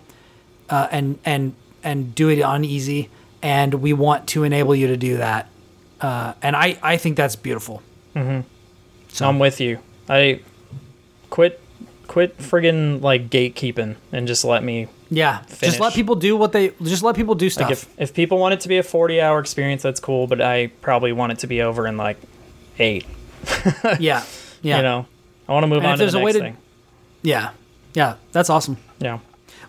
uh, 0.70 0.88
and 0.92 1.20
and 1.26 1.54
and 1.84 2.14
do 2.16 2.30
it 2.30 2.42
on 2.42 2.64
easy, 2.66 3.10
and 3.42 3.76
we 3.76 3.94
want 3.94 4.28
to 4.30 4.44
enable 4.44 4.76
you 4.76 4.88
to 4.88 4.98
do 4.98 5.18
that." 5.18 5.48
Uh, 6.02 6.34
and 6.42 6.56
I 6.56 6.78
I 6.82 6.98
think 6.98 7.18
that's 7.18 7.36
beautiful. 7.36 7.82
So 9.12 9.28
I'm 9.28 9.40
with 9.40 9.60
you. 9.62 9.80
I 10.08 10.42
quit 11.30 11.60
quit 12.08 12.38
friggin' 12.40 13.02
like 13.02 13.30
gatekeeping 13.30 13.96
and 14.12 14.28
just 14.28 14.44
let 14.44 14.64
me 14.64 14.88
Yeah, 15.12 15.44
just 15.62 15.80
let 15.80 15.94
people 15.94 16.16
do 16.16 16.36
what 16.36 16.52
they 16.52 16.70
just 16.82 17.04
let 17.04 17.16
people 17.16 17.36
do 17.36 17.50
stuff. 17.50 17.70
like 17.70 17.72
if 17.74 17.88
if 18.00 18.14
people 18.14 18.40
want 18.40 18.54
it 18.56 18.60
to 18.62 18.68
be 18.68 18.78
a 18.78 18.84
40 18.84 19.22
hour 19.22 19.40
experience 19.40 19.84
that's 19.84 20.00
cool, 20.00 20.26
but 20.28 20.42
I 20.42 20.68
probably 20.82 21.12
want 21.14 21.32
it 21.34 21.40
to 21.40 21.48
be 21.48 21.62
over 21.62 21.86
in 21.88 21.98
like 21.98 22.18
8, 22.80 23.06
yeah, 24.00 24.24
yeah, 24.62 24.78
you 24.78 24.84
know. 24.84 25.06
I 25.48 25.54
want 25.54 25.64
to 25.64 25.68
move 25.68 25.78
And 25.80 25.88
on 25.88 25.94
to 25.94 26.00
there's 26.00 26.14
the 26.14 26.20
next 26.20 26.34
to- 26.34 26.40
thing. 26.40 26.58
yeah, 27.22 27.52
yeah. 27.94 28.16
That's 28.32 28.50
awesome. 28.50 28.78
Yeah. 29.00 29.20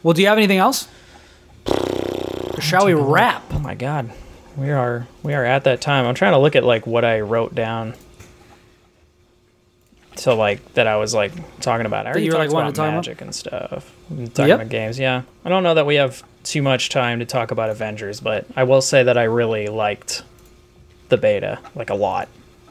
Well, 0.03 0.15
do 0.15 0.23
you 0.23 0.29
have 0.29 0.39
anything 0.39 0.59
else? 0.59 0.89
Or 1.67 2.61
shall 2.61 2.87
we 2.87 2.95
wrap? 2.95 3.43
Oh 3.53 3.59
my 3.59 3.75
god. 3.75 4.11
We 4.57 4.71
are 4.71 5.07
we 5.23 5.33
are 5.35 5.45
at 5.45 5.65
that 5.65 5.81
time. 5.81 6.05
I'm 6.07 6.15
trying 6.15 6.33
to 6.33 6.39
look 6.39 6.57
at 6.57 6.65
like 6.65 6.87
what 6.87 7.05
I 7.05 7.21
wrote 7.21 7.55
down. 7.55 7.95
So 10.17 10.37
like 10.37 10.75
that 10.75 10.87
I 10.87 10.97
was 10.97 11.15
like 11.15 11.33
talking 11.61 11.87
about. 11.87 12.07
I 12.07 12.11
already 12.11 12.27
you 12.27 12.33
were, 12.33 12.39
talked 12.39 12.53
like, 12.53 12.63
about 12.65 12.75
talk 12.75 12.89
about? 12.89 12.95
magic 12.97 13.21
and 13.23 13.35
stuff. 13.35 13.95
and 14.11 14.35
Talking 14.35 14.49
Yep. 14.49 14.59
about 14.61 14.69
games, 14.71 14.99
yeah. 14.99 15.23
I 15.45 15.49
don't 15.49 15.63
know 15.63 15.75
that 15.75 15.87
we 15.87 15.95
have 15.95 16.23
too 16.43 16.63
much 16.63 16.89
time 16.89 17.21
to 17.21 17.25
talk 17.25 17.51
about 17.53 17.71
Avengers, 17.71 18.21
but 18.21 18.47
I 18.57 18.65
will 18.65 18.83
say 18.83 19.03
that 19.03 19.17
I 19.17 19.25
really 19.25 19.69
liked 19.69 20.23
the 21.09 21.17
beta 21.17 21.59
like 21.75 21.91
a 21.91 21.95
lot. 21.95 22.29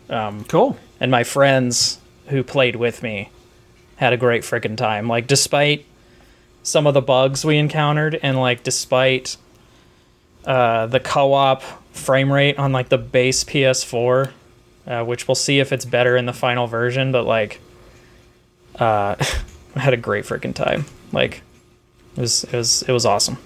Um, 0.10 0.44
cool. 0.46 0.78
And 1.00 1.10
my 1.12 1.24
friends 1.24 1.99
who 2.30 2.44
played 2.44 2.76
with 2.76 3.04
me 3.04 3.30
had 3.98 4.14
a 4.14 4.18
great 4.18 4.44
freaking 4.44 4.78
time. 4.78 5.08
Like 5.08 5.28
despite 5.28 5.86
some 6.64 6.88
of 6.88 6.94
the 6.94 7.02
bugs 7.02 7.44
we 7.44 7.58
encountered 7.58 8.20
and 8.22 8.40
like 8.40 8.64
despite 8.64 9.38
uh, 10.46 10.88
the 10.88 11.00
co-op 11.00 11.62
frame 11.92 12.32
rate 12.32 12.58
on 12.58 12.72
like 12.72 12.90
the 12.90 12.98
base 12.98 13.44
PS4, 13.44 14.32
uh, 14.88 15.04
which 15.04 15.28
we'll 15.28 15.36
see 15.36 15.60
if 15.60 15.72
it's 15.72 15.86
better 15.86 16.16
in 16.16 16.26
the 16.26 16.34
final 16.34 16.68
version, 16.68 17.12
but 17.12 17.26
like 17.26 17.60
uh, 18.80 19.16
I 19.76 19.80
had 19.80 19.94
a 19.94 19.98
great 19.98 20.26
freaking 20.26 20.56
time. 20.56 20.86
Like 21.12 21.42
it 22.16 22.22
was 22.22 22.44
it 22.46 22.54
was 22.54 22.84
it 22.84 22.92
was 22.92 23.06
awesome. 23.06 23.38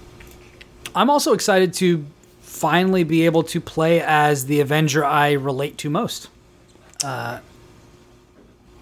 I'm 0.94 1.10
also 1.10 1.32
excited 1.32 1.74
to 1.74 2.04
finally 2.40 3.02
be 3.02 3.26
able 3.26 3.42
to 3.42 3.60
play 3.60 4.00
as 4.00 4.46
the 4.46 4.60
Avenger 4.60 5.04
I 5.04 5.32
relate 5.32 5.76
to 5.78 5.90
most, 5.90 6.28
uh, 7.02 7.40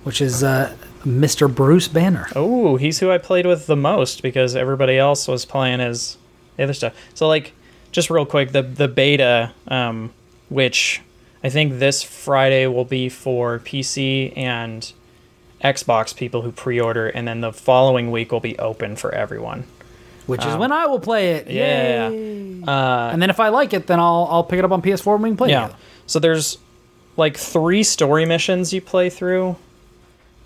which 0.04 0.20
is 0.20 0.42
uh, 0.42 0.74
Mr. 1.04 1.52
Bruce 1.52 1.88
Banner. 1.88 2.28
Oh, 2.34 2.76
he's 2.76 3.00
who 3.00 3.10
I 3.10 3.18
played 3.18 3.46
with 3.46 3.66
the 3.66 3.76
most 3.76 4.22
because 4.22 4.56
everybody 4.56 4.98
else 4.98 5.28
was 5.28 5.44
playing 5.44 5.80
as 5.80 6.16
the 6.56 6.64
other 6.64 6.74
stuff. 6.74 6.94
So 7.14 7.28
like, 7.28 7.52
just 7.90 8.10
real 8.10 8.26
quick, 8.26 8.52
the 8.52 8.62
the 8.62 8.88
beta, 8.88 9.52
um, 9.68 10.12
which 10.48 11.00
I 11.44 11.48
think 11.48 11.78
this 11.78 12.02
Friday 12.02 12.66
will 12.66 12.84
be 12.84 13.08
for 13.08 13.58
PC 13.58 14.36
and 14.36 14.92
Xbox 15.62 16.16
people 16.16 16.42
who 16.42 16.52
pre-order, 16.52 17.08
and 17.08 17.26
then 17.26 17.40
the 17.40 17.52
following 17.52 18.10
week 18.10 18.32
will 18.32 18.40
be 18.40 18.58
open 18.58 18.96
for 18.96 19.14
everyone. 19.14 19.64
Which 20.26 20.46
is 20.46 20.54
when 20.56 20.70
I 20.70 20.86
will 20.86 21.00
play 21.00 21.32
it. 21.32 21.46
Um, 21.48 21.52
Yeah. 21.52 22.72
Uh, 22.72 23.10
and 23.12 23.20
then 23.20 23.28
if 23.28 23.40
I 23.40 23.48
like 23.48 23.74
it, 23.74 23.88
then 23.88 23.98
I'll 23.98 24.28
I'll 24.30 24.44
pick 24.44 24.58
it 24.58 24.64
up 24.64 24.70
on 24.70 24.80
PS4 24.80 25.14
and 25.14 25.22
we 25.24 25.30
can 25.30 25.36
play 25.36 25.50
yeah. 25.50 25.66
it. 25.66 25.70
Yeah. 25.70 25.76
So 26.06 26.18
there's 26.20 26.58
like 27.16 27.36
three 27.36 27.82
story 27.82 28.24
missions 28.24 28.72
you 28.72 28.80
play 28.80 29.10
through. 29.10 29.56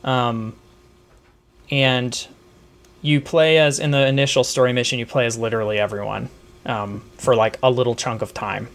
Um 0.06 0.54
and 1.70 2.26
you 3.02 3.20
play 3.20 3.58
as 3.58 3.78
in 3.78 3.90
the 3.90 4.06
initial 4.06 4.44
story 4.44 4.72
mission 4.72 4.98
you 4.98 5.06
play 5.06 5.26
as 5.26 5.36
literally 5.36 5.78
everyone 5.78 6.30
um 6.64 7.02
for 7.18 7.36
like 7.36 7.58
a 7.62 7.70
little 7.70 7.94
chunk 7.94 8.22
of 8.22 8.32
time. 8.32 8.68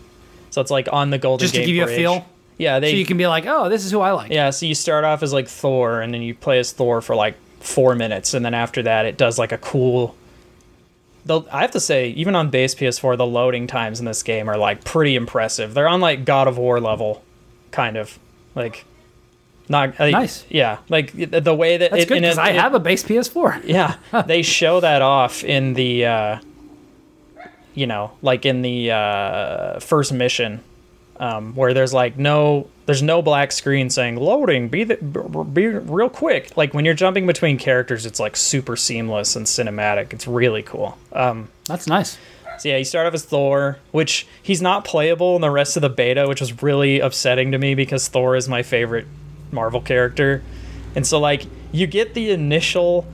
So 0.52 0.62
it's 0.62 0.72
like 0.72 0.88
on 0.92 1.10
the 1.10 1.18
Golden 1.18 1.46
Just 1.46 1.56
to 1.56 1.62
Gate 1.62 1.68
give 1.68 1.76
you 1.76 1.84
a 1.84 1.88
feel? 1.88 2.26
Yeah, 2.58 2.80
they 2.80 2.92
So 2.92 2.98
you 2.98 3.06
can 3.06 3.18
be 3.18 3.26
like, 3.26 3.46
oh, 3.48 3.70
this 3.70 3.84
is 3.86 3.92
who 3.92 4.02
I 4.02 4.12
like. 4.12 4.32
yeah, 4.32 4.52
so 4.52 4.68
you 4.68 4.76
start 4.76 5.04
off 5.04 5.24
as 5.24 5.34
like 5.34 5.48
Thor, 5.48 6.02
and 6.02 6.14
then 6.14 6.22
you 6.22 6.36
play 6.36 6.60
as 6.60 6.72
Thor 6.72 7.02
for 7.02 7.16
like 7.16 7.36
four 7.60 7.96
minutes, 7.96 8.36
and 8.36 8.46
then 8.46 8.54
after 8.54 8.84
that, 8.84 9.06
it 9.06 9.18
does 9.18 9.40
like 9.40 9.52
a 9.52 9.58
cool. 9.58 10.16
The, 11.26 11.42
I 11.52 11.62
have 11.62 11.72
to 11.72 11.80
say, 11.80 12.10
even 12.10 12.36
on 12.36 12.50
base 12.50 12.76
PS4, 12.76 13.18
the 13.18 13.26
loading 13.26 13.66
times 13.66 14.00
in 14.00 14.06
this 14.06 14.22
game 14.22 14.48
are 14.50 14.58
like 14.58 14.84
pretty 14.84 15.16
impressive. 15.16 15.74
They're 15.74 15.88
on 15.88 16.02
like 16.02 16.26
God 16.26 16.48
of 16.48 16.58
War 16.60 16.80
level, 16.80 17.24
kind 17.72 17.98
of 17.98 18.20
like. 18.54 18.86
Not 19.72 20.00
like, 20.00 20.12
Nice. 20.12 20.46
yeah. 20.50 20.78
Like 20.90 21.14
the, 21.14 21.42
the 21.42 21.56
way 21.56 21.78
that 21.78 21.92
That's 21.92 22.04
it, 22.04 22.08
good 22.10 22.22
because 22.22 22.38
I 22.38 22.50
it- 22.52 22.56
have 22.56 22.74
a 22.76 22.80
base 22.80 23.04
PS4. 23.04 23.64
yeah 23.66 23.96
they 24.28 24.42
show 24.44 24.80
that 24.82 25.02
off 25.02 25.44
in 25.44 25.74
the 25.74 26.06
uh 26.06 26.40
you 27.74 27.88
know 27.88 28.12
like 28.22 28.46
in 28.46 28.62
the 28.62 28.92
uh 28.92 29.80
first 29.80 30.12
mission 30.14 30.62
um 31.20 31.56
where 31.56 31.74
there's 31.74 31.94
like 31.94 32.18
no 32.18 32.68
there's 32.86 33.02
no 33.04 33.22
black 33.22 33.52
screen 33.52 33.90
saying 33.90 34.16
loading 34.18 34.68
be 34.68 34.84
the, 34.84 34.98
be 34.98 35.68
real 35.68 36.10
quick 36.10 36.56
like 36.58 36.74
when 36.74 36.84
you're 36.84 36.94
jumping 36.94 37.26
between 37.26 37.58
characters 37.58 38.06
it's 38.06 38.20
like 38.20 38.36
super 38.36 38.76
seamless 38.76 39.36
and 39.36 39.46
cinematic 39.46 40.12
it's 40.14 40.28
really 40.28 40.62
cool 40.64 40.98
um 41.14 41.48
That's 41.66 41.88
nice. 41.88 42.18
so 42.60 42.70
yeah, 42.70 42.78
you 42.78 42.84
start 42.86 43.08
off 43.08 43.14
as 43.14 43.24
Thor, 43.24 43.78
which 43.92 44.28
he's 44.44 44.62
not 44.62 44.84
playable 44.84 45.36
in 45.36 45.42
the 45.42 45.50
rest 45.50 45.78
of 45.78 45.82
the 45.82 45.90
beta, 45.90 46.28
which 46.28 46.42
was 46.42 46.62
really 46.62 47.00
upsetting 47.00 47.52
to 47.54 47.58
me 47.58 47.74
because 47.76 48.08
Thor 48.10 48.36
is 48.36 48.48
my 48.50 48.62
favorite 48.64 49.08
Marvel 49.52 49.82
character. 49.82 50.42
And 50.96 51.06
so 51.06 51.20
like 51.20 51.46
you 51.72 51.88
get 51.88 52.14
the 52.14 52.32
initial 52.32 53.08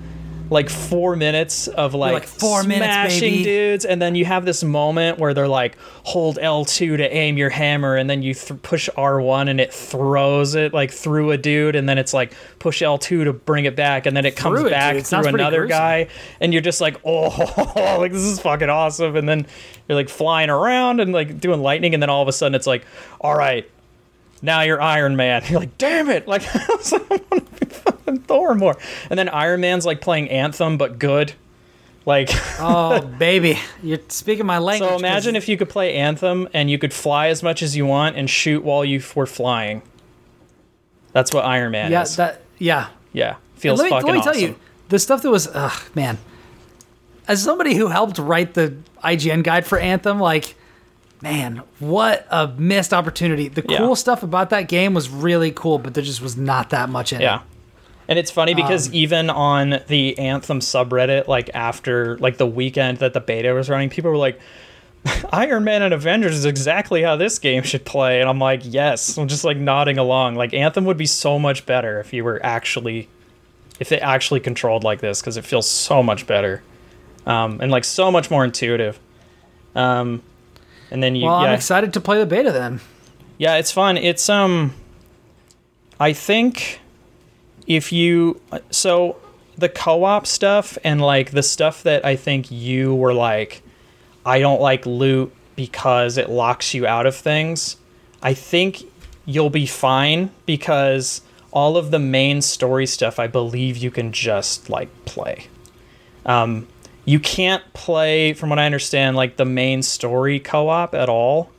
like 0.50 0.70
four 0.70 1.16
minutes 1.16 1.68
of 1.68 1.94
like, 1.94 2.14
like, 2.14 2.24
"Four 2.24 2.64
minutes, 2.64 2.86
smashing 2.86 3.32
baby." 3.32 3.44
dudes, 3.44 3.86
and 3.86 4.02
then 4.02 4.16
you 4.16 4.26
have 4.26 4.46
this 4.46 4.64
moment 4.64 5.20
where 5.20 5.34
they're 5.34 5.48
like, 5.48 5.78
hold 6.04 6.40
L 6.40 6.64
two 6.66 6.98
to 6.98 7.14
aim 7.14 7.38
your 7.38 7.50
hammer, 7.50 7.96
and 7.96 8.10
then 8.10 8.24
you 8.24 8.34
th- 8.34 8.62
push 8.62 8.90
R 8.96 9.20
one 9.20 9.48
and 9.48 9.60
it 9.60 9.74
throws 9.74 10.56
it 10.56 10.74
like 10.74 10.92
through 10.92 11.32
a 11.32 11.38
dude, 11.38 11.76
and 11.76 11.88
then 11.88 11.98
it's 11.98 12.14
like 12.14 12.34
push 12.60 12.82
L 12.82 12.98
two 12.98 13.26
to 13.26 13.34
bring 13.34 13.66
it 13.66 13.76
back, 13.76 14.06
and 14.06 14.16
then 14.16 14.26
it 14.26 14.36
comes 14.36 14.62
Through 14.62 14.70
back. 14.70 14.96
It 14.96 15.08
through 15.08 15.28
another 15.28 15.66
guy, 15.66 16.08
and 16.40 16.54
you're 16.54 16.62
just 16.62 16.82
like, 16.82 16.98
oh, 17.06 17.98
like 18.00 18.12
this 18.12 18.24
is 18.24 18.40
fucking 18.40 18.70
awesome, 18.70 19.16
and 19.16 19.28
then 19.28 19.46
you're 19.88 19.98
like 19.98 20.10
flying 20.10 20.50
around 20.50 21.00
and 21.00 21.12
like 21.12 21.40
doing 21.40 21.62
lightning, 21.62 21.94
and 21.94 22.02
then 22.02 22.10
all 22.10 22.22
of 22.22 22.28
a 22.28 22.34
sudden 22.34 22.56
it's 22.56 22.68
like, 22.68 22.86
all 23.20 23.36
right, 23.36 23.70
now 24.42 24.62
you're 24.62 24.82
Iron 24.82 25.16
Man. 25.16 25.44
You're 25.50 25.60
like, 25.62 25.78
damn 25.78 26.10
it! 26.10 26.28
Like 26.28 26.44
I 26.56 26.66
was 26.76 26.92
like, 26.92 27.12
I 27.12 27.20
want 27.32 27.58
to 27.60 27.66
be 27.66 27.74
fucking 27.74 28.20
Thor 28.22 28.56
more. 28.56 28.78
And 29.10 29.18
then 29.18 29.30
Iron 29.30 29.62
Man's 29.62 29.86
like 29.86 30.02
playing 30.02 30.30
Anthem, 30.30 30.78
but 30.78 31.00
good. 31.00 31.34
Like, 32.06 32.30
Oh, 32.60 33.02
baby, 33.02 33.60
you're 33.84 34.00
speaking 34.08 34.46
my 34.46 34.60
language. 34.60 34.90
so 34.90 34.96
imagine 34.98 35.34
'cause- 35.34 35.44
if 35.44 35.50
you 35.50 35.58
could 35.58 35.70
play 35.70 35.96
Anthem 35.96 36.48
and 36.54 36.70
you 36.72 36.78
could 36.80 36.94
fly 36.94 37.28
as 37.28 37.44
much 37.44 37.62
as 37.62 37.76
you 37.76 37.86
want 37.86 38.16
and 38.16 38.30
shoot 38.30 38.64
while 38.64 38.86
you 38.86 39.00
f- 39.00 39.14
were 39.16 39.26
flying. 39.26 39.82
That's 41.14 41.34
what 41.34 41.44
Iron 41.46 41.72
Man 41.72 41.92
yeah, 41.92 42.04
is. 42.04 42.16
that 42.18 42.42
yeah. 42.60 42.90
yeah, 43.12 43.36
feels 43.56 43.80
let 43.80 43.86
me, 43.86 43.90
fucking 43.90 44.06
let 44.08 44.14
me 44.14 44.20
awesome. 44.20 44.32
tell 44.34 44.42
you, 44.42 44.56
the 44.90 45.00
stuff 45.00 45.22
that 45.24 45.30
was, 45.32 45.48
ugh, 45.54 45.82
man. 45.96 46.18
As 47.28 47.44
somebody 47.44 47.74
who 47.76 47.88
helped 47.88 48.20
write 48.20 48.54
the 48.54 48.76
IGN 49.04 49.44
guide 49.44 49.66
for 49.66 49.78
Anthem, 49.80 50.20
like, 50.20 50.56
man, 51.22 51.62
what 51.80 52.26
a 52.30 52.48
missed 52.48 52.94
opportunity. 52.94 53.48
The 53.48 53.66
Yeah. 53.68 53.78
cool 53.80 53.96
stuff 53.96 54.24
about 54.24 54.50
that 54.52 54.68
game 54.68 54.94
was 54.94 55.10
really 55.10 55.52
cool, 55.52 55.80
but 55.80 55.94
there 55.94 56.04
just 56.04 56.22
was 56.22 56.38
not 56.38 56.70
that 56.70 56.90
much 56.90 57.12
in 57.14 57.22
Yeah. 57.22 57.38
it. 57.38 57.42
And 58.10 58.18
it's 58.20 58.32
funny 58.32 58.54
Um, 58.54 58.56
because 58.58 58.94
even 58.94 59.30
on 59.30 59.82
the 59.88 60.18
Anthem 60.18 60.60
subreddit, 60.60 61.28
like 61.28 61.50
after 61.54 62.18
like 62.20 62.38
the 62.38 62.46
weekend 62.46 63.00
that 63.00 63.14
the 63.14 63.20
beta 63.20 63.54
was 63.54 63.70
running, 63.70 63.90
people 63.90 64.12
were 64.12 64.18
like, 64.18 64.40
Iron 65.32 65.64
Man 65.64 65.82
and 65.82 65.94
Avengers 65.94 66.36
is 66.36 66.46
exactly 66.46 67.02
how 67.04 67.16
this 67.16 67.38
game 67.40 67.64
should 67.64 67.84
play. 67.86 68.20
And 68.22 68.30
I'm 68.30 68.40
like, 68.40 68.62
yes. 68.64 69.18
I'm 69.18 69.28
just 69.28 69.44
like 69.44 69.58
nodding 69.58 69.98
along. 69.98 70.36
Like 70.36 70.54
Anthem 70.54 70.86
would 70.86 70.98
be 70.98 71.06
so 71.06 71.38
much 71.40 71.66
better 71.66 72.00
if 72.00 72.14
you 72.14 72.24
were 72.24 72.40
actually 72.44 73.08
if 73.80 73.92
it 73.92 73.98
actually 73.98 74.40
controlled 74.40 74.84
like 74.84 75.02
this, 75.02 75.22
because 75.22 75.38
it 75.38 75.46
feels 75.46 75.70
so 75.70 76.02
much 76.02 76.26
better. 76.26 76.64
Um, 77.28 77.60
and 77.62 77.72
like 77.72 77.84
so 77.84 78.10
much 78.12 78.32
more 78.32 78.44
intuitive. 78.46 79.00
Um 79.76 80.22
and 80.92 81.02
then 81.04 81.16
you 81.16 81.26
Well, 81.26 81.42
yeah, 81.42 81.50
I'm 81.50 81.56
excited 81.56 81.94
to 81.94 82.02
play 82.02 82.20
the 82.20 82.26
beta 82.26 82.52
then. 82.52 82.80
yeah, 83.38 83.56
it's 83.56 83.72
fun. 83.72 83.98
It's 83.98 84.30
um 84.30 84.74
I 86.00 86.14
think 86.14 86.80
if 87.66 87.92
you 87.92 88.40
so 88.70 89.18
the 89.58 89.70
co-op 89.70 90.28
stuff 90.28 90.78
and 90.84 91.02
like 91.02 91.32
the 91.32 91.44
stuff 91.44 91.84
that 91.84 92.06
I 92.06 92.16
think 92.16 92.52
you 92.52 92.94
were 92.96 93.14
like 93.14 93.64
I 94.26 94.40
don't 94.40 94.62
like 94.62 94.86
loot 94.86 95.34
because 95.56 96.18
it 96.18 96.30
locks 96.30 96.74
you 96.74 96.86
out 96.86 97.06
of 97.06 97.16
things. 97.16 97.78
I 98.22 98.34
think 98.34 98.84
you'll 99.26 99.50
be 99.50 99.66
fine 99.66 100.30
because 100.46 101.22
all 101.52 101.78
of 101.78 101.92
the 101.92 102.00
main 102.00 102.42
story 102.42 102.86
stuff 102.86 103.18
I 103.20 103.28
believe 103.28 103.78
you 103.78 103.90
can 103.92 104.12
just 104.12 104.70
like 104.70 104.90
play. 105.06 105.48
Um 106.26 106.68
you 107.08 107.20
can't 107.22 107.64
play 107.72 108.34
from 108.34 108.50
what 108.50 108.60
I 108.60 108.66
understand 108.66 109.16
like 109.16 109.38
the 109.38 109.46
main 109.46 109.82
story 109.82 110.40
co-op 110.42 110.94
at 110.94 111.08
all. 111.08 111.50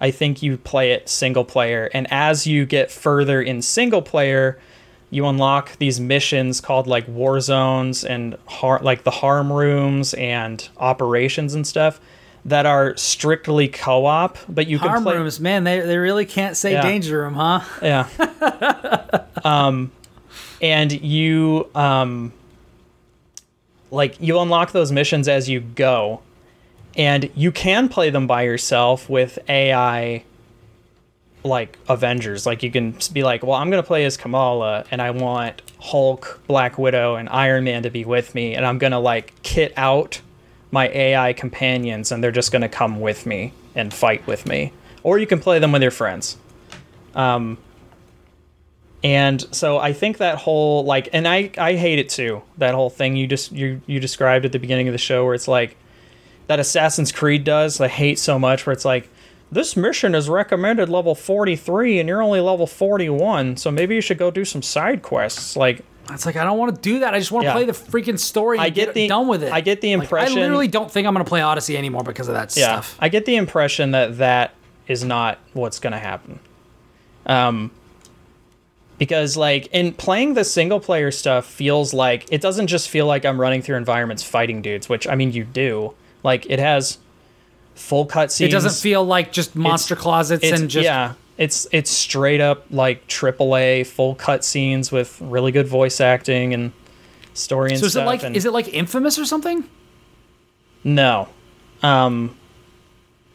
I 0.00 0.10
think 0.10 0.42
you 0.42 0.58
play 0.58 0.90
it 0.90 1.08
single 1.08 1.44
player, 1.44 1.88
and 1.94 2.06
as 2.12 2.46
you 2.48 2.66
get 2.66 2.90
further 2.90 3.40
in 3.40 3.62
single 3.62 4.02
player, 4.02 4.58
you 5.08 5.24
unlock 5.24 5.78
these 5.78 6.00
missions 6.00 6.60
called 6.60 6.88
like 6.88 7.06
war 7.06 7.40
zones 7.40 8.04
and 8.04 8.36
har- 8.46 8.80
like 8.82 9.04
the 9.04 9.10
harm 9.12 9.52
rooms 9.52 10.12
and 10.14 10.68
operations 10.78 11.54
and 11.54 11.64
stuff 11.64 12.00
that 12.44 12.66
are 12.66 12.96
strictly 12.96 13.68
co-op. 13.68 14.36
But 14.48 14.66
you 14.66 14.78
can 14.80 14.88
Harm 14.88 15.04
play 15.04 15.16
rooms, 15.16 15.38
man, 15.40 15.62
they, 15.64 15.80
they 15.80 15.96
really 15.96 16.26
can't 16.26 16.56
say 16.56 16.72
Yeah. 16.72 16.82
danger 16.82 17.22
room, 17.22 17.34
huh? 17.34 17.60
yeah. 17.80 18.08
um, 19.44 19.92
and 20.60 20.90
you 20.92 21.68
um, 21.74 22.32
like 23.90 24.20
you 24.20 24.38
unlock 24.40 24.72
those 24.72 24.92
missions 24.92 25.28
as 25.28 25.48
you 25.48 25.60
go, 25.60 26.20
and 26.96 27.30
you 27.34 27.52
can 27.52 27.88
play 27.88 28.10
them 28.10 28.26
by 28.26 28.42
yourself 28.42 29.08
with 29.08 29.38
AI. 29.48 30.24
Like 31.44 31.78
Avengers, 31.88 32.44
like 32.44 32.64
you 32.64 32.72
can 32.72 32.96
be 33.12 33.22
like, 33.22 33.44
well, 33.44 33.54
I'm 33.54 33.70
gonna 33.70 33.84
play 33.84 34.04
as 34.04 34.16
Kamala, 34.16 34.84
and 34.90 35.00
I 35.00 35.12
want 35.12 35.62
Hulk, 35.78 36.40
Black 36.48 36.76
Widow, 36.76 37.14
and 37.14 37.28
Iron 37.28 37.62
Man 37.62 37.84
to 37.84 37.90
be 37.90 38.04
with 38.04 38.34
me, 38.34 38.54
and 38.54 38.66
I'm 38.66 38.78
gonna 38.78 38.98
like 38.98 39.32
kit 39.42 39.72
out 39.76 40.20
my 40.72 40.88
AI 40.88 41.32
companions, 41.34 42.10
and 42.10 42.22
they're 42.22 42.32
just 42.32 42.50
gonna 42.50 42.68
come 42.68 43.00
with 43.00 43.26
me 43.26 43.52
and 43.76 43.94
fight 43.94 44.26
with 44.26 44.44
me. 44.46 44.72
Or 45.04 45.18
you 45.18 45.26
can 45.26 45.38
play 45.38 45.60
them 45.60 45.70
with 45.70 45.82
your 45.82 45.92
friends. 45.92 46.36
Um, 47.14 47.58
and 49.04 49.44
so 49.54 49.78
I 49.78 49.92
think 49.92 50.18
that 50.18 50.38
whole 50.38 50.84
like, 50.84 51.08
and 51.12 51.26
I 51.28 51.50
I 51.58 51.74
hate 51.74 51.98
it 51.98 52.08
too. 52.08 52.42
That 52.58 52.74
whole 52.74 52.90
thing 52.90 53.16
you 53.16 53.26
just 53.26 53.52
you 53.52 53.80
you 53.86 54.00
described 54.00 54.44
at 54.44 54.52
the 54.52 54.58
beginning 54.58 54.88
of 54.88 54.92
the 54.92 54.98
show, 54.98 55.24
where 55.24 55.34
it's 55.34 55.48
like 55.48 55.76
that 56.48 56.58
Assassin's 56.60 57.12
Creed 57.12 57.44
does. 57.44 57.80
I 57.80 57.88
hate 57.88 58.18
so 58.18 58.38
much 58.38 58.66
where 58.66 58.72
it's 58.72 58.84
like. 58.84 59.08
This 59.52 59.76
mission 59.76 60.16
is 60.16 60.28
recommended 60.28 60.88
level 60.88 61.14
43 61.14 62.00
and 62.00 62.08
you're 62.08 62.20
only 62.20 62.40
level 62.40 62.66
41, 62.66 63.56
so 63.58 63.70
maybe 63.70 63.94
you 63.94 64.00
should 64.00 64.18
go 64.18 64.28
do 64.28 64.44
some 64.44 64.60
side 64.60 65.02
quests. 65.02 65.54
Like, 65.56 65.82
It's 66.10 66.26
like 66.26 66.34
I 66.34 66.42
don't 66.42 66.58
want 66.58 66.74
to 66.74 66.80
do 66.80 66.98
that. 66.98 67.14
I 67.14 67.20
just 67.20 67.30
want 67.30 67.44
to 67.44 67.50
Yeah. 67.50 67.52
play 67.52 67.64
the 67.64 67.70
freaking 67.72 68.18
story. 68.18 68.56
And 68.58 68.64
I 68.64 68.70
get 68.70 68.86
get 68.86 68.94
the- 68.94 69.06
done 69.06 69.28
with 69.28 69.44
it. 69.44 69.52
I 69.52 69.60
get 69.60 69.82
the 69.82 69.94
Like, 69.94 70.02
impression- 70.02 70.38
I 70.38 70.40
literally 70.40 70.66
don't 70.66 70.90
think 70.90 71.06
I'm 71.06 71.14
going 71.14 71.24
to 71.24 71.28
play 71.28 71.42
Odyssey 71.42 71.76
anymore 71.78 72.02
because 72.02 72.26
of 72.26 72.34
that 72.34 72.56
yeah, 72.56 72.80
stuff. 72.80 72.96
I 72.98 73.08
get 73.08 73.24
the 73.24 73.36
impression 73.36 73.92
that 73.92 74.18
that 74.18 74.54
is 74.88 75.04
not 75.04 75.38
what's 75.52 75.78
going 75.78 75.92
to 75.92 76.00
happen. 76.00 76.40
Um, 77.26 77.70
because 78.98 79.36
like 79.36 79.66
in 79.72 79.92
playing 79.92 80.34
the 80.34 80.44
single 80.44 80.80
player 80.80 81.10
stuff 81.10 81.46
feels 81.46 81.92
like 81.94 82.26
it 82.30 82.40
doesn't 82.40 82.66
just 82.68 82.88
feel 82.88 83.06
like 83.06 83.24
I'm 83.24 83.40
running 83.40 83.62
through 83.62 83.76
environments 83.76 84.22
fighting 84.22 84.62
dudes, 84.62 84.88
which 84.88 85.06
I 85.06 85.14
mean 85.14 85.32
you 85.32 85.44
do. 85.44 85.94
Like 86.22 86.46
it 86.48 86.58
has 86.58 86.98
full 87.74 88.06
cutscenes. 88.06 88.46
It 88.46 88.50
doesn't 88.52 88.74
feel 88.80 89.04
like 89.04 89.32
just 89.32 89.54
monster 89.54 89.94
closets 89.96 90.42
it's, 90.44 90.60
and 90.60 90.70
just 90.70 90.84
yeah. 90.84 91.14
It's 91.38 91.66
it's 91.70 91.90
straight 91.90 92.40
up 92.40 92.64
like 92.70 93.06
AAA 93.08 93.86
full 93.86 94.16
cutscenes 94.16 94.90
with 94.90 95.20
really 95.20 95.52
good 95.52 95.66
voice 95.68 96.00
acting 96.00 96.54
and 96.54 96.72
story 97.34 97.72
and 97.72 97.78
So 97.78 97.86
is 97.86 97.92
stuff. 97.92 98.04
it 98.04 98.06
like 98.06 98.22
and- 98.22 98.34
is 98.36 98.46
it 98.46 98.52
like 98.52 98.72
Infamous 98.72 99.18
or 99.18 99.26
something? 99.26 99.68
No. 100.82 101.28
Um 101.82 102.36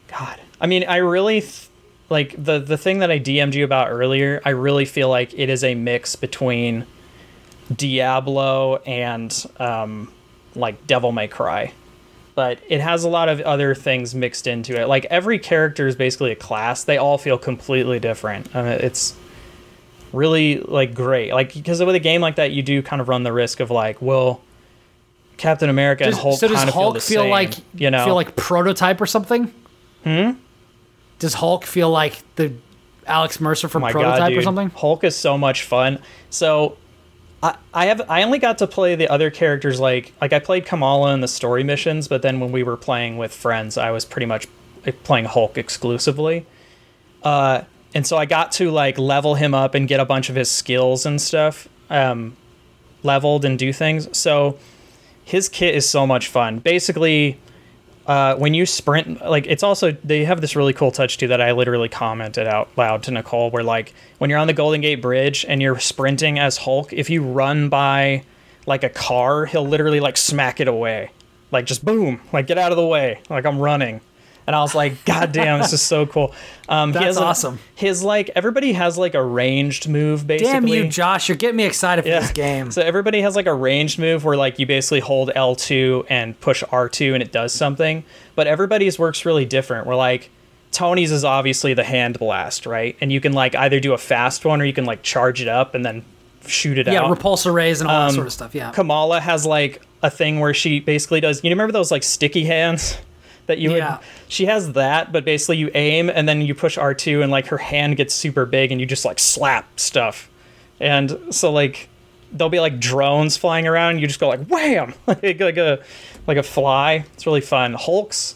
God. 0.07 0.39
I 0.59 0.67
mean, 0.67 0.83
I 0.87 0.97
really 0.97 1.41
th- 1.41 1.67
like 2.11 2.35
the 2.37 2.59
the 2.59 2.77
thing 2.77 2.99
that 2.99 3.09
I 3.09 3.19
DM'd 3.19 3.55
you 3.55 3.63
about 3.63 3.89
earlier, 3.89 4.41
I 4.45 4.49
really 4.49 4.85
feel 4.85 5.09
like 5.09 5.33
it 5.33 5.49
is 5.49 5.63
a 5.63 5.73
mix 5.73 6.15
between 6.15 6.85
Diablo 7.75 8.77
and 8.85 9.45
um 9.57 10.11
like 10.53 10.85
Devil 10.85 11.11
May 11.11 11.27
Cry. 11.27 11.73
But 12.35 12.59
it 12.69 12.79
has 12.81 13.03
a 13.03 13.09
lot 13.09 13.29
of 13.29 13.41
other 13.41 13.75
things 13.75 14.13
mixed 14.13 14.47
into 14.47 14.79
it. 14.79 14.87
Like 14.87 15.05
every 15.05 15.39
character 15.39 15.87
is 15.87 15.95
basically 15.95 16.31
a 16.31 16.35
class. 16.35 16.83
They 16.83 16.97
all 16.97 17.17
feel 17.17 17.37
completely 17.37 17.99
different. 17.99 18.53
I 18.55 18.61
mean, 18.61 18.71
it's 18.73 19.15
really 20.13 20.59
like 20.59 20.93
great. 20.93 21.33
Like 21.33 21.53
because 21.53 21.81
with 21.83 21.95
a 21.95 21.99
game 21.99 22.21
like 22.21 22.35
that, 22.35 22.51
you 22.51 22.61
do 22.61 22.81
kind 22.81 23.01
of 23.01 23.09
run 23.09 23.23
the 23.23 23.33
risk 23.33 23.59
of 23.59 23.71
like, 23.71 24.01
well, 24.01 24.41
Captain 25.37 25.69
America 25.69 26.03
and 26.03 26.13
Does- 26.13 26.21
Hulk 26.21 26.39
so 26.39 26.47
does 26.47 26.57
kind 26.57 26.69
of 26.69 26.75
Hulk 26.75 26.95
feel, 26.95 27.01
feel 27.01 27.21
same, 27.23 27.31
like 27.31 27.53
you 27.73 27.89
know 27.89 28.05
feel 28.05 28.15
like 28.15 28.35
prototype 28.35 28.99
or 29.01 29.05
something? 29.05 29.53
Hmm. 30.03 30.31
Does 31.21 31.35
Hulk 31.35 31.65
feel 31.65 31.91
like 31.91 32.23
the 32.35 32.51
Alex 33.05 33.39
Mercer 33.39 33.67
from 33.67 33.83
my 33.83 33.91
Prototype 33.91 34.31
god, 34.31 34.33
or 34.33 34.41
something? 34.41 34.71
Hulk 34.71 35.03
is 35.03 35.15
so 35.15 35.37
much 35.37 35.61
fun. 35.61 35.99
So 36.31 36.77
I, 37.43 37.57
I 37.75 37.85
have 37.85 38.01
I 38.09 38.23
only 38.23 38.39
got 38.39 38.57
to 38.57 38.65
play 38.65 38.95
the 38.95 39.07
other 39.07 39.29
characters 39.29 39.79
like 39.79 40.13
like 40.19 40.33
I 40.33 40.39
played 40.39 40.65
Kamala 40.65 41.13
in 41.13 41.21
the 41.21 41.27
story 41.27 41.63
missions, 41.63 42.07
but 42.07 42.23
then 42.23 42.39
when 42.39 42.51
we 42.51 42.63
were 42.63 42.75
playing 42.75 43.17
with 43.17 43.31
friends, 43.31 43.77
I 43.77 43.91
was 43.91 44.03
pretty 44.03 44.25
much 44.25 44.47
playing 45.03 45.25
Hulk 45.25 45.59
exclusively. 45.59 46.47
Uh, 47.21 47.65
and 47.93 48.07
so 48.07 48.17
I 48.17 48.25
got 48.25 48.51
to 48.53 48.71
like 48.71 48.97
level 48.97 49.35
him 49.35 49.53
up 49.53 49.75
and 49.75 49.87
get 49.87 49.99
a 49.99 50.05
bunch 50.05 50.31
of 50.31 50.35
his 50.35 50.49
skills 50.49 51.05
and 51.05 51.21
stuff 51.21 51.67
um, 51.91 52.35
leveled 53.03 53.45
and 53.45 53.59
do 53.59 53.71
things. 53.71 54.17
So 54.17 54.57
his 55.23 55.49
kit 55.49 55.75
is 55.75 55.87
so 55.87 56.07
much 56.07 56.29
fun. 56.29 56.57
Basically, 56.57 57.39
uh, 58.07 58.35
when 58.35 58.53
you 58.53 58.65
sprint, 58.65 59.21
like 59.21 59.45
it's 59.47 59.63
also 59.63 59.91
they 60.03 60.25
have 60.25 60.41
this 60.41 60.55
really 60.55 60.73
cool 60.73 60.91
touch 60.91 61.17
too 61.17 61.27
that 61.27 61.41
I 61.41 61.51
literally 61.51 61.89
commented 61.89 62.47
out 62.47 62.69
loud 62.77 63.03
to 63.03 63.11
Nicole, 63.11 63.51
where 63.51 63.63
like 63.63 63.93
when 64.17 64.29
you're 64.29 64.39
on 64.39 64.47
the 64.47 64.53
Golden 64.53 64.81
Gate 64.81 65.01
Bridge 65.01 65.45
and 65.47 65.61
you're 65.61 65.79
sprinting 65.79 66.39
as 66.39 66.57
Hulk, 66.57 66.93
if 66.93 67.09
you 67.09 67.23
run 67.23 67.69
by 67.69 68.23
like 68.65 68.83
a 68.83 68.89
car, 68.89 69.45
he'll 69.45 69.67
literally 69.67 69.99
like 69.99 70.17
smack 70.17 70.59
it 70.59 70.67
away, 70.67 71.11
like 71.51 71.65
just 71.65 71.85
boom, 71.85 72.21
like 72.33 72.47
get 72.47 72.57
out 72.57 72.71
of 72.71 72.77
the 72.77 72.85
way, 72.85 73.21
like 73.29 73.45
I'm 73.45 73.59
running. 73.59 74.01
And 74.47 74.55
I 74.55 74.61
was 74.61 74.73
like, 74.75 75.03
God 75.05 75.31
damn, 75.31 75.59
this 75.59 75.73
is 75.73 75.81
so 75.81 76.05
cool. 76.05 76.33
Um, 76.69 76.93
he 76.93 76.99
That's 76.99 77.17
awesome. 77.17 77.59
his 77.75 78.03
like 78.03 78.29
everybody 78.35 78.73
has 78.73 78.97
like 78.97 79.13
a 79.13 79.23
ranged 79.23 79.87
move 79.89 80.25
basically. 80.25 80.51
Damn 80.53 80.67
you, 80.67 80.87
Josh! 80.87 81.27
You're 81.29 81.37
getting 81.37 81.57
me 81.57 81.65
excited 81.65 82.03
for 82.03 82.07
Yeah. 82.09 82.19
this 82.21 82.31
game. 82.31 82.71
So 82.71 82.81
everybody 82.81 83.21
has 83.21 83.35
like 83.35 83.45
a 83.45 83.53
ranged 83.53 83.99
move 83.99 84.23
where 84.23 84.37
like 84.37 84.57
you 84.59 84.65
basically 84.65 85.01
hold 85.01 85.29
L2 85.35 86.05
and 86.09 86.39
push 86.39 86.63
R2 86.63 87.13
and 87.13 87.21
it 87.21 87.31
does 87.31 87.53
something. 87.53 88.03
But 88.35 88.47
everybody's 88.47 88.97
works 88.97 89.25
really 89.25 89.45
different. 89.45 89.85
We're 89.87 89.95
like 89.95 90.29
Tony's 90.71 91.11
is 91.11 91.25
obviously 91.25 91.73
the 91.73 91.83
hand 91.83 92.17
blast, 92.17 92.65
right? 92.65 92.95
And 93.01 93.11
you 93.11 93.19
can 93.19 93.33
like 93.33 93.55
either 93.55 93.79
do 93.81 93.91
a 93.93 93.97
fast 93.97 94.45
one 94.45 94.61
or 94.61 94.65
you 94.65 94.71
can 94.73 94.85
like 94.85 95.03
charge 95.03 95.41
it 95.41 95.49
up 95.49 95.75
and 95.75 95.83
then 95.85 96.05
shoot 96.47 96.77
it 96.77 96.87
yeah, 96.87 97.01
out. 97.01 97.09
Yeah, 97.09 97.15
repulsor 97.15 97.53
rays 97.53 97.81
and 97.81 97.89
all 97.89 97.99
that 97.99 98.09
Um, 98.09 98.15
sort 98.15 98.27
of 98.27 98.33
stuff. 98.33 98.55
Yeah. 98.55 98.71
Kamala 98.71 99.19
has 99.19 99.45
like 99.45 99.81
a 100.01 100.09
thing 100.09 100.39
where 100.39 100.53
she 100.53 100.79
basically 100.79 101.19
does. 101.19 101.43
You 101.43 101.49
remember 101.49 101.73
those 101.73 101.91
like 101.91 102.03
sticky 102.03 102.45
hands 102.45 102.97
that 103.47 103.57
you 103.57 103.75
Yeah. 103.75 103.97
would? 103.97 104.05
She 104.27 104.45
has 104.45 104.73
that, 104.73 105.11
but 105.11 105.25
basically 105.25 105.57
you 105.57 105.69
aim 105.75 106.09
and 106.09 106.27
then 106.27 106.41
you 106.41 106.55
push 106.55 106.77
R 106.77 106.93
two 106.93 107.21
and 107.21 107.31
like 107.31 107.47
her 107.47 107.57
hand 107.57 107.97
gets 107.97 108.13
super 108.13 108.45
big 108.45 108.71
and 108.71 108.79
you 108.79 108.87
just 108.87 109.05
like 109.05 109.19
slap 109.19 109.79
stuff, 109.79 110.29
and 110.79 111.17
so 111.29 111.51
like 111.51 111.89
there'll 112.33 112.49
be 112.49 112.59
like 112.61 112.79
drones 112.79 113.35
flying 113.37 113.67
around. 113.67 113.91
And 113.91 114.01
you 114.01 114.07
just 114.07 114.19
go 114.19 114.29
like 114.29 114.45
wham, 114.47 114.93
like 115.07 115.39
like 115.39 115.57
a 115.57 115.83
like 116.27 116.37
a 116.37 116.43
fly. 116.43 117.05
It's 117.13 117.25
really 117.25 117.41
fun. 117.41 117.73
Hulk's 117.73 118.35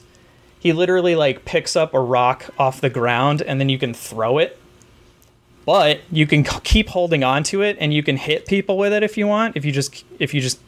he 0.59 0.73
literally 0.73 1.15
like 1.15 1.45
picks 1.45 1.75
up 1.75 1.93
a 1.93 1.99
rock 1.99 2.47
off 2.57 2.81
the 2.81 2.89
ground 2.89 3.41
and 3.43 3.59
then 3.59 3.69
you 3.69 3.77
can 3.77 3.93
throw 3.93 4.39
it 4.39 4.59
but 5.63 5.99
you 6.11 6.25
can 6.27 6.43
keep 6.43 6.89
holding 6.89 7.23
on 7.23 7.43
to 7.43 7.61
it 7.61 7.77
and 7.79 7.93
you 7.93 8.01
can 8.03 8.17
hit 8.17 8.45
people 8.47 8.75
with 8.77 8.91
it 8.93 9.03
if 9.03 9.15
you 9.17 9.27
want 9.27 9.55
if 9.55 9.63
you 9.63 9.71
just 9.71 10.03
if 10.19 10.33
you 10.33 10.41
just 10.41 10.59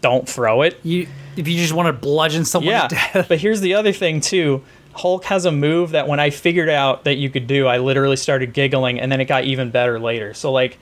don't 0.00 0.28
throw 0.28 0.62
it. 0.62 0.78
You, 0.82 1.06
if 1.36 1.46
you 1.48 1.56
just 1.58 1.72
want 1.72 1.86
to 1.86 1.92
bludgeon 1.92 2.44
someone 2.44 2.72
yeah 2.72 2.88
to 2.88 2.94
death. 2.94 3.26
but 3.28 3.38
here's 3.38 3.60
the 3.60 3.74
other 3.74 3.92
thing 3.92 4.20
too. 4.20 4.62
Hulk 4.94 5.24
has 5.24 5.44
a 5.44 5.50
move 5.52 5.90
that 5.90 6.06
when 6.06 6.20
i 6.20 6.30
figured 6.30 6.68
out 6.68 7.02
that 7.04 7.16
you 7.16 7.28
could 7.28 7.48
do 7.48 7.66
i 7.66 7.78
literally 7.78 8.14
started 8.16 8.52
giggling 8.52 9.00
and 9.00 9.10
then 9.10 9.20
it 9.20 9.24
got 9.24 9.44
even 9.44 9.70
better 9.70 9.98
later. 9.98 10.34
So 10.34 10.52
like 10.52 10.78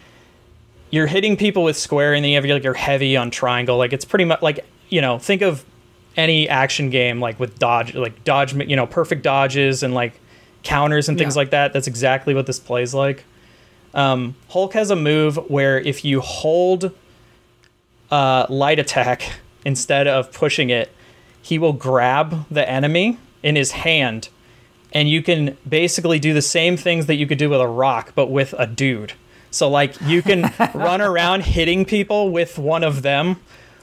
you're 0.91 1.07
hitting 1.07 1.37
people 1.39 1.63
with 1.63 1.77
square 1.79 2.13
and 2.13 2.23
then 2.23 2.31
you 2.31 2.37
have 2.37 2.45
your, 2.45 2.57
like 2.57 2.65
your 2.65 2.75
heavy 2.75 3.17
on 3.17 3.31
triangle. 3.31 3.79
Like 3.79 3.93
it's 3.95 4.05
pretty 4.05 4.25
much 4.27 4.43
like 4.43 4.65
you 4.91 5.01
know 5.01 5.19
think 5.19 5.41
of 5.43 5.65
any 6.17 6.47
action 6.49 6.91
game 6.91 7.21
like 7.21 7.41
with 7.41 7.59
dodge 7.59 7.95
like 7.95 8.23
dodge 8.25 8.53
you 8.55 8.77
know 8.77 8.87
perfect 8.87 9.23
dodges 9.23 9.83
and 9.83 9.95
like 9.95 10.21
counters 10.63 11.09
and 11.09 11.17
things 11.17 11.35
Yeah. 11.35 11.41
like 11.41 11.51
that. 11.51 11.73
That's 11.73 11.87
exactly 11.87 12.35
what 12.35 12.47
this 12.47 12.61
plays 12.61 12.93
like. 12.93 13.25
Um, 13.95 14.35
hulk 14.49 14.75
has 14.75 14.91
a 14.91 14.97
move 14.97 15.37
where 15.51 15.79
if 15.81 16.05
you 16.05 16.21
hold 16.21 16.93
uh, 18.13 18.47
light 18.49 18.79
attack 18.79 19.41
instead 19.65 20.07
of 20.07 20.33
pushing 20.33 20.71
it 20.71 20.93
he 21.43 21.59
will 21.59 21.73
grab 21.73 22.47
the 22.51 22.67
enemy 22.69 23.19
in 23.43 23.57
his 23.57 23.73
hand. 23.73 24.29
And 24.93 25.11
you 25.11 25.23
can 25.23 25.57
basically 25.69 26.19
do 26.19 26.33
the 26.33 26.43
same 26.43 26.77
things 26.77 27.07
that 27.07 27.17
you 27.17 27.27
could 27.27 27.39
do 27.39 27.51
with 27.51 27.61
a 27.61 27.67
rock 27.67 28.13
but 28.15 28.29
with 28.29 28.55
a 28.57 28.67
dude. 28.67 29.15
So 29.51 29.69
like 29.69 30.01
you 30.03 30.23
can 30.23 30.53
run 30.75 31.03
around 31.03 31.43
hitting 31.43 31.85
people 31.85 32.31
with 32.31 32.59
one 32.59 32.85
of 32.85 33.03
them 33.03 33.41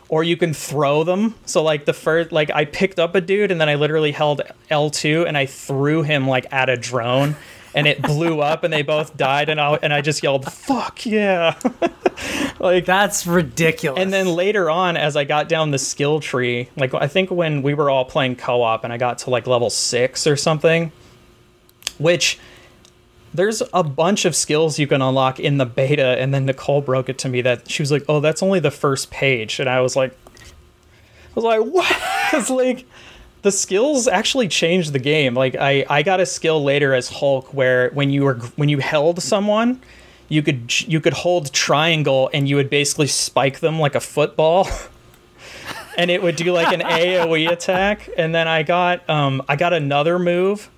or 0.08 0.24
you 0.24 0.38
can 0.38 0.54
throw 0.54 1.04
them. 1.04 1.36
So 1.46 1.62
like 1.62 1.86
the 1.86 1.94
first 1.94 2.32
like 2.32 2.50
i 2.52 2.64
picked 2.66 2.98
up 2.98 3.14
a 3.14 3.22
dude 3.22 3.52
and 3.52 3.60
then 3.60 3.70
i 3.70 3.76
literally 3.76 4.12
held 4.12 4.42
l2 4.72 5.28
and 5.28 5.38
i 5.38 5.46
threw 5.46 6.02
him 6.02 6.28
like 6.28 6.52
at 6.52 6.70
a 6.70 6.78
drone 6.78 7.36
and 7.76 7.88
it 7.88 8.02
blew 8.02 8.42
up 8.42 8.64
and 8.64 8.74
they 8.74 8.82
both 8.82 9.16
died 9.16 9.50
and 9.50 9.60
i, 9.60 9.76
and 9.82 9.94
I 9.94 10.02
just 10.02 10.24
yelled 10.24 10.52
fuck 10.52 11.06
yeah 11.06 11.56
like 12.60 12.86
That's 12.86 13.26
ridiculous. 13.26 14.02
and 14.02 14.12
then 14.12 14.28
later 14.28 14.70
on, 14.70 14.98
as 14.98 15.16
I 15.16 15.24
got 15.24 15.48
down 15.48 15.72
the 15.72 15.78
skill 15.78 16.20
tree, 16.20 16.70
like 16.76 16.94
I 16.94 17.08
think 17.08 17.32
when 17.32 17.62
we 17.62 17.74
were 17.74 17.90
all 17.90 18.06
playing 18.06 18.36
co 18.36 18.62
op 18.62 18.84
and 18.84 18.92
I 18.92 18.98
got 18.98 19.20
to 19.20 19.30
like 19.30 19.48
level 19.48 19.70
six 19.70 20.28
or 20.28 20.36
something, 20.36 20.92
which 21.98 22.40
there's 23.34 23.62
a 23.74 23.84
bunch 23.84 24.26
of 24.26 24.36
skills 24.36 24.80
you 24.80 24.88
can 24.88 25.02
unlock 25.02 25.40
in 25.40 25.58
the 25.58 25.66
beta. 25.66 26.20
And 26.20 26.34
then 26.34 26.46
Nicole 26.46 26.82
broke 26.82 27.10
it 27.10 27.18
to 27.20 27.30
me 27.30 27.42
that 27.42 27.70
she 27.70 27.82
was 27.82 27.92
like, 27.92 28.04
oh, 28.10 28.20
that's 28.20 28.42
only 28.44 28.60
the 28.60 28.72
first 28.72 29.12
page. 29.12 29.60
And 29.60 29.70
I 29.70 29.82
was 29.82 29.96
like, 29.96 30.18
I 31.36 31.36
was 31.36 31.46
like, 31.46 31.62
what? 31.74 32.02
Because 32.30 32.52
like 32.52 32.86
the 33.42 33.52
skills 33.52 34.08
actually 34.08 34.48
changed 34.48 34.94
the 34.94 35.00
game. 35.00 35.34
Like 35.34 35.56
I, 35.56 35.86
I 35.90 36.04
got 36.04 36.20
a 36.20 36.26
skill 36.26 36.64
later 36.64 36.94
as 36.94 37.10
Hulk 37.10 37.54
where 37.54 37.90
when 37.92 38.10
you 38.10 38.24
were 38.24 38.36
when 38.56 38.70
you 38.70 38.80
held 38.80 39.22
someone, 39.22 39.82
you 40.28 40.44
could 40.44 40.88
you 40.88 41.00
could 41.00 41.14
hold 41.14 41.54
triangle 41.54 42.30
and 42.34 42.48
you 42.50 42.56
would 42.58 42.70
basically 42.70 43.08
spike 43.08 43.60
them 43.60 43.80
like 43.80 43.96
a 43.96 44.02
football. 44.02 44.68
and 45.98 46.12
it 46.12 46.22
would 46.22 46.36
do 46.36 46.52
like 46.52 46.74
an 46.74 46.82
AoE 46.82 47.50
attack. 47.52 48.10
And 48.18 48.36
then 48.36 48.48
I 48.48 48.64
got 48.64 49.10
um 49.10 49.42
I 49.48 49.56
got 49.56 49.74
another 49.74 50.20
move 50.20 50.70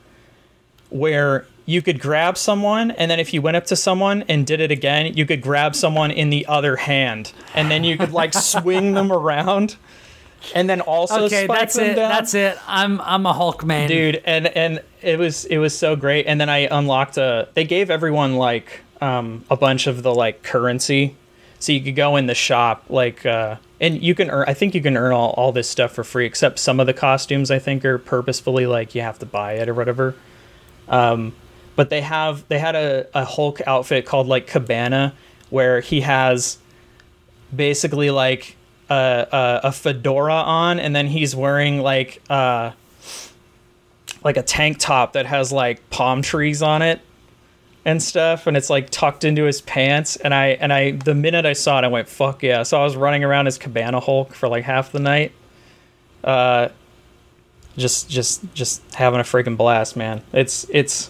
where 0.89 1.45
you 1.65 1.81
could 1.81 1.99
grab 1.99 2.37
someone 2.37 2.91
and 2.91 3.09
then 3.09 3.19
if 3.19 3.33
you 3.33 3.41
went 3.41 3.55
up 3.55 3.65
to 3.65 3.75
someone 3.75 4.23
and 4.27 4.45
did 4.45 4.59
it 4.59 4.71
again, 4.71 5.13
you 5.15 5.25
could 5.25 5.41
grab 5.41 5.75
someone 5.75 6.11
in 6.11 6.29
the 6.29 6.45
other 6.45 6.75
hand 6.75 7.33
and 7.55 7.71
then 7.71 7.83
you 7.83 7.97
could 7.97 8.11
like 8.11 8.33
swing 8.33 8.93
them 8.93 9.11
around 9.11 9.77
and 10.55 10.69
then 10.69 10.81
also 10.81 11.25
okay, 11.25 11.47
that's 11.47 11.77
it. 11.77 11.95
down. 11.95 12.09
That's 12.09 12.33
it. 12.33 12.57
I'm 12.67 12.99
I'm 13.01 13.25
a 13.25 13.33
Hulk 13.33 13.65
man, 13.65 13.87
dude 13.87 14.21
and 14.25 14.47
and 14.47 14.81
it 15.01 15.17
was 15.17 15.45
it 15.45 15.57
was 15.57 15.77
so 15.77 15.95
great 15.95 16.25
and 16.27 16.39
then 16.39 16.49
i 16.49 16.59
unlocked 16.69 17.17
a 17.17 17.47
they 17.53 17.63
gave 17.63 17.89
everyone 17.89 18.35
like 18.35 18.81
um 19.01 19.43
a 19.49 19.57
bunch 19.57 19.87
of 19.87 20.03
the 20.03 20.13
like 20.13 20.43
currency 20.43 21.15
so 21.59 21.71
you 21.71 21.81
could 21.81 21.95
go 21.95 22.15
in 22.15 22.27
the 22.27 22.35
shop 22.35 22.85
like 22.89 23.25
uh 23.25 23.55
and 23.79 24.01
you 24.01 24.13
can 24.15 24.29
earn 24.29 24.45
i 24.47 24.53
think 24.53 24.75
you 24.75 24.81
can 24.81 24.95
earn 24.95 25.11
all, 25.11 25.31
all 25.31 25.51
this 25.51 25.69
stuff 25.69 25.93
for 25.93 26.03
free 26.03 26.25
except 26.25 26.59
some 26.59 26.79
of 26.79 26.87
the 26.87 26.93
costumes 26.93 27.51
i 27.51 27.59
think 27.59 27.83
are 27.83 27.97
purposefully 27.97 28.65
like 28.65 28.95
you 28.95 29.01
have 29.01 29.19
to 29.19 29.25
buy 29.25 29.53
it 29.53 29.67
or 29.67 29.73
whatever 29.73 30.15
um 30.87 31.33
but 31.75 31.89
they 31.89 32.01
have 32.01 32.47
they 32.47 32.59
had 32.59 32.75
a, 32.75 33.07
a 33.13 33.25
hulk 33.25 33.61
outfit 33.65 34.05
called 34.05 34.27
like 34.27 34.47
cabana 34.47 35.13
where 35.49 35.81
he 35.81 36.01
has 36.01 36.57
basically 37.53 38.11
like 38.11 38.55
a, 38.91 39.59
a, 39.65 39.71
fedora 39.71 40.33
on 40.33 40.79
and 40.79 40.95
then 40.95 41.07
he's 41.07 41.35
wearing 41.35 41.79
like 41.79 42.21
uh 42.29 42.71
like 44.23 44.37
a 44.37 44.43
tank 44.43 44.77
top 44.79 45.13
that 45.13 45.25
has 45.25 45.51
like 45.51 45.89
palm 45.89 46.21
trees 46.21 46.61
on 46.61 46.81
it 46.81 46.99
and 47.85 48.03
stuff 48.03 48.47
and 48.47 48.57
it's 48.57 48.69
like 48.69 48.89
tucked 48.89 49.23
into 49.23 49.43
his 49.43 49.61
pants 49.61 50.15
and 50.17 50.33
i 50.33 50.47
and 50.47 50.73
i 50.73 50.91
the 50.91 51.15
minute 51.15 51.45
i 51.45 51.53
saw 51.53 51.79
it 51.79 51.83
i 51.83 51.87
went 51.87 52.07
fuck 52.07 52.43
yeah. 52.43 52.63
So 52.63 52.79
i 52.79 52.83
was 52.83 52.95
running 52.95 53.23
around 53.23 53.47
as 53.47 53.57
cabana 53.57 53.99
hulk 53.99 54.33
for 54.33 54.47
like 54.47 54.63
half 54.63 54.91
the 54.91 54.99
night. 54.99 55.31
Uh 56.23 56.69
just 57.77 58.09
just 58.09 58.53
just 58.53 58.81
having 58.93 59.19
a 59.19 59.23
freaking 59.23 59.57
blast 59.57 59.95
man. 59.95 60.21
It's 60.33 60.65
it's 60.69 61.09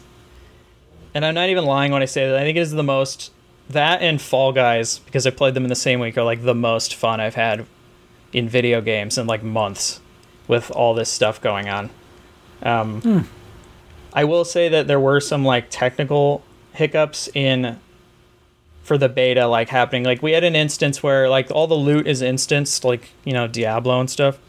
and 1.13 1.25
i'm 1.25 1.33
not 1.33 1.49
even 1.49 1.65
lying 1.65 1.91
when 1.91 2.01
i 2.01 2.05
say 2.05 2.29
that. 2.29 2.37
I 2.37 2.43
think 2.43 2.57
it 2.57 2.61
is 2.61 2.71
the 2.71 2.83
most 2.83 3.31
that 3.71 4.01
and 4.01 4.21
fall 4.21 4.51
guys 4.51 4.99
because 4.99 5.25
i 5.27 5.29
played 5.29 5.53
them 5.53 5.63
in 5.63 5.69
the 5.69 5.75
same 5.75 5.99
week 5.99 6.17
are 6.17 6.23
like 6.23 6.43
the 6.43 6.55
most 6.55 6.95
fun 6.95 7.19
i've 7.19 7.35
had 7.35 7.65
in 8.33 8.47
video 8.47 8.81
games 8.81 9.17
in 9.17 9.27
like 9.27 9.43
months 9.43 9.99
with 10.47 10.71
all 10.71 10.93
this 10.93 11.09
stuff 11.09 11.41
going 11.41 11.69
on 11.69 11.89
um, 12.63 13.27
I 14.13 14.23
will 14.25 14.45
say 14.45 14.69
that 14.69 14.87
there 14.87 14.99
were 14.99 15.19
some 15.19 15.43
like 15.45 15.67
technical 15.69 16.43
hiccups 16.73 17.29
in 17.33 17.79
for 18.83 18.97
the 18.97 19.09
beta 19.09 19.47
like 19.47 19.69
happening. 19.69 20.03
Like 20.03 20.21
we 20.21 20.31
had 20.31 20.43
an 20.43 20.55
instance 20.55 21.01
where 21.01 21.29
like 21.29 21.49
all 21.51 21.67
the 21.67 21.75
loot 21.75 22.07
is 22.07 22.21
instanced, 22.21 22.83
like 22.83 23.09
you 23.23 23.33
know 23.33 23.47
Diablo 23.47 23.99
and 23.99 24.09
stuff. 24.09 24.39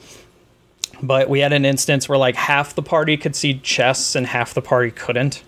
But 1.03 1.29
we 1.29 1.41
had 1.41 1.53
an 1.53 1.65
instance 1.65 2.09
where 2.09 2.19
like 2.19 2.37
half 2.37 2.75
the 2.75 2.83
party 2.83 3.17
could 3.17 3.35
see 3.35 3.59
chests 3.59 4.15
and 4.15 4.27
half 4.27 4.55
the 4.55 4.63
party 4.63 4.91
couldn't, 4.91 5.43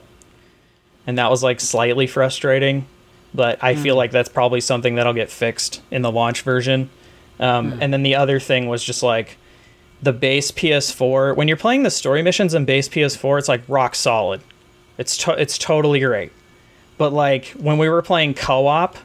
and 1.07 1.19
that 1.19 1.31
was 1.31 1.43
like 1.43 1.61
slightly 1.61 2.07
frustrating. 2.07 2.87
But 3.35 3.59
I 3.63 3.75
feel 3.75 3.97
like 3.97 4.13
that's 4.13 4.29
probably 4.29 4.61
something 4.61 4.95
that'll 4.95 5.13
get 5.13 5.29
fixed 5.31 5.83
in 5.91 6.03
the 6.03 6.13
launch 6.13 6.43
version. 6.43 6.89
Um, 7.41 7.79
And 7.81 7.93
then 7.93 8.03
the 8.05 8.15
other 8.15 8.39
thing 8.39 8.69
was 8.69 8.85
just 8.85 9.03
like 9.03 9.37
the 10.03 10.13
base 10.13 10.53
PS4. 10.53 11.35
When 11.35 11.49
you're 11.49 11.57
playing 11.57 11.83
the 11.83 11.91
story 11.91 12.23
missions 12.23 12.55
in 12.55 12.65
base 12.65 12.89
PS4, 12.89 13.39
it's 13.39 13.49
like 13.49 13.63
rock 13.67 13.95
solid. 13.97 14.41
It's 14.99 15.17
to- 15.19 15.33
it's 15.41 15.59
totally 15.59 15.99
great. 16.01 16.31
But 16.97 17.13
like 17.13 17.47
when 17.59 17.79
we 17.79 17.89
were 17.89 18.03
playing 18.03 18.35
co-op, 18.35 18.97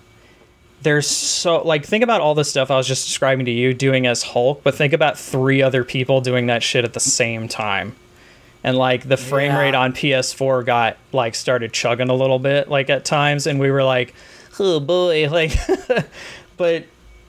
there's 0.83 1.07
so 1.07 1.61
like 1.63 1.83
think 1.85 2.03
about 2.03 2.21
all 2.21 2.35
the 2.35 2.45
stuff 2.45 2.69
I 2.69 2.77
was 2.77 2.87
just 2.87 3.07
describing 3.07 3.45
to 3.45 3.51
you 3.51 3.73
doing 3.73 4.05
as 4.05 4.21
Hulk, 4.23 4.61
but 4.63 4.75
think 4.75 4.93
about 4.93 5.17
three 5.17 5.61
other 5.63 5.83
people 5.83 6.21
doing 6.21 6.45
that 6.47 6.61
shit 6.63 6.85
at 6.85 6.93
the 6.93 6.99
same 6.99 7.47
time. 7.47 7.95
And 8.63 8.77
like 8.77 9.07
the 9.07 9.15
frame 9.17 9.51
Yeah. 9.53 9.59
rate 9.59 9.75
on 9.75 9.93
PS4 9.93 10.65
got 10.65 10.97
like 11.13 11.33
started 11.35 11.71
chugging 11.71 12.09
a 12.09 12.13
little 12.13 12.39
bit 12.39 12.67
like 12.69 12.89
at 12.89 13.05
times 13.05 13.47
and 13.47 13.59
we 13.59 13.71
were 13.71 13.83
like, 13.83 14.13
"Oh 14.59 14.79
boy." 14.79 15.29
Like 15.31 15.53
but 16.57 16.83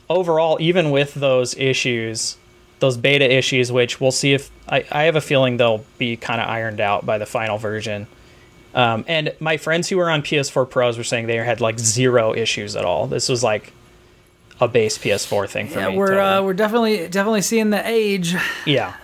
overall 0.08 0.58
even 0.60 0.90
with 0.90 1.14
those 1.14 1.56
issues, 1.56 2.36
those 2.80 2.96
beta 2.96 3.32
issues, 3.32 3.70
which 3.70 4.00
we'll 4.00 4.10
see 4.10 4.32
if 4.32 4.50
I, 4.68 4.84
I 4.90 5.02
have 5.04 5.14
a 5.16 5.20
feeling 5.20 5.56
they'll 5.56 5.84
be 5.98 6.16
kind 6.16 6.40
of 6.40 6.48
ironed 6.48 6.80
out 6.80 7.06
by 7.06 7.18
the 7.18 7.26
final 7.26 7.58
version. 7.58 8.06
Um, 8.74 9.04
and 9.08 9.32
my 9.40 9.56
friends 9.56 9.88
who 9.88 9.96
were 9.98 10.10
on 10.10 10.22
PS4 10.22 10.68
Pros 10.68 10.96
were 10.98 11.04
saying 11.04 11.26
they 11.26 11.36
had 11.36 11.60
like 11.60 11.78
zero 11.78 12.34
issues 12.34 12.74
at 12.76 12.84
all. 12.84 13.06
This 13.06 13.28
was 13.28 13.42
like 13.44 13.72
a 14.60 14.68
base 14.68 14.98
PS4 14.98 15.48
thing 15.48 15.68
for 15.68 15.78
Yeah, 15.78 15.90
me. 15.90 15.96
we're 15.96 16.08
totally. 16.08 16.26
uh, 16.26 16.42
we're 16.42 16.54
definitely 16.54 17.08
definitely 17.08 17.42
seeing 17.42 17.70
the 17.70 17.86
age. 17.88 18.34
yeah. 18.66 18.94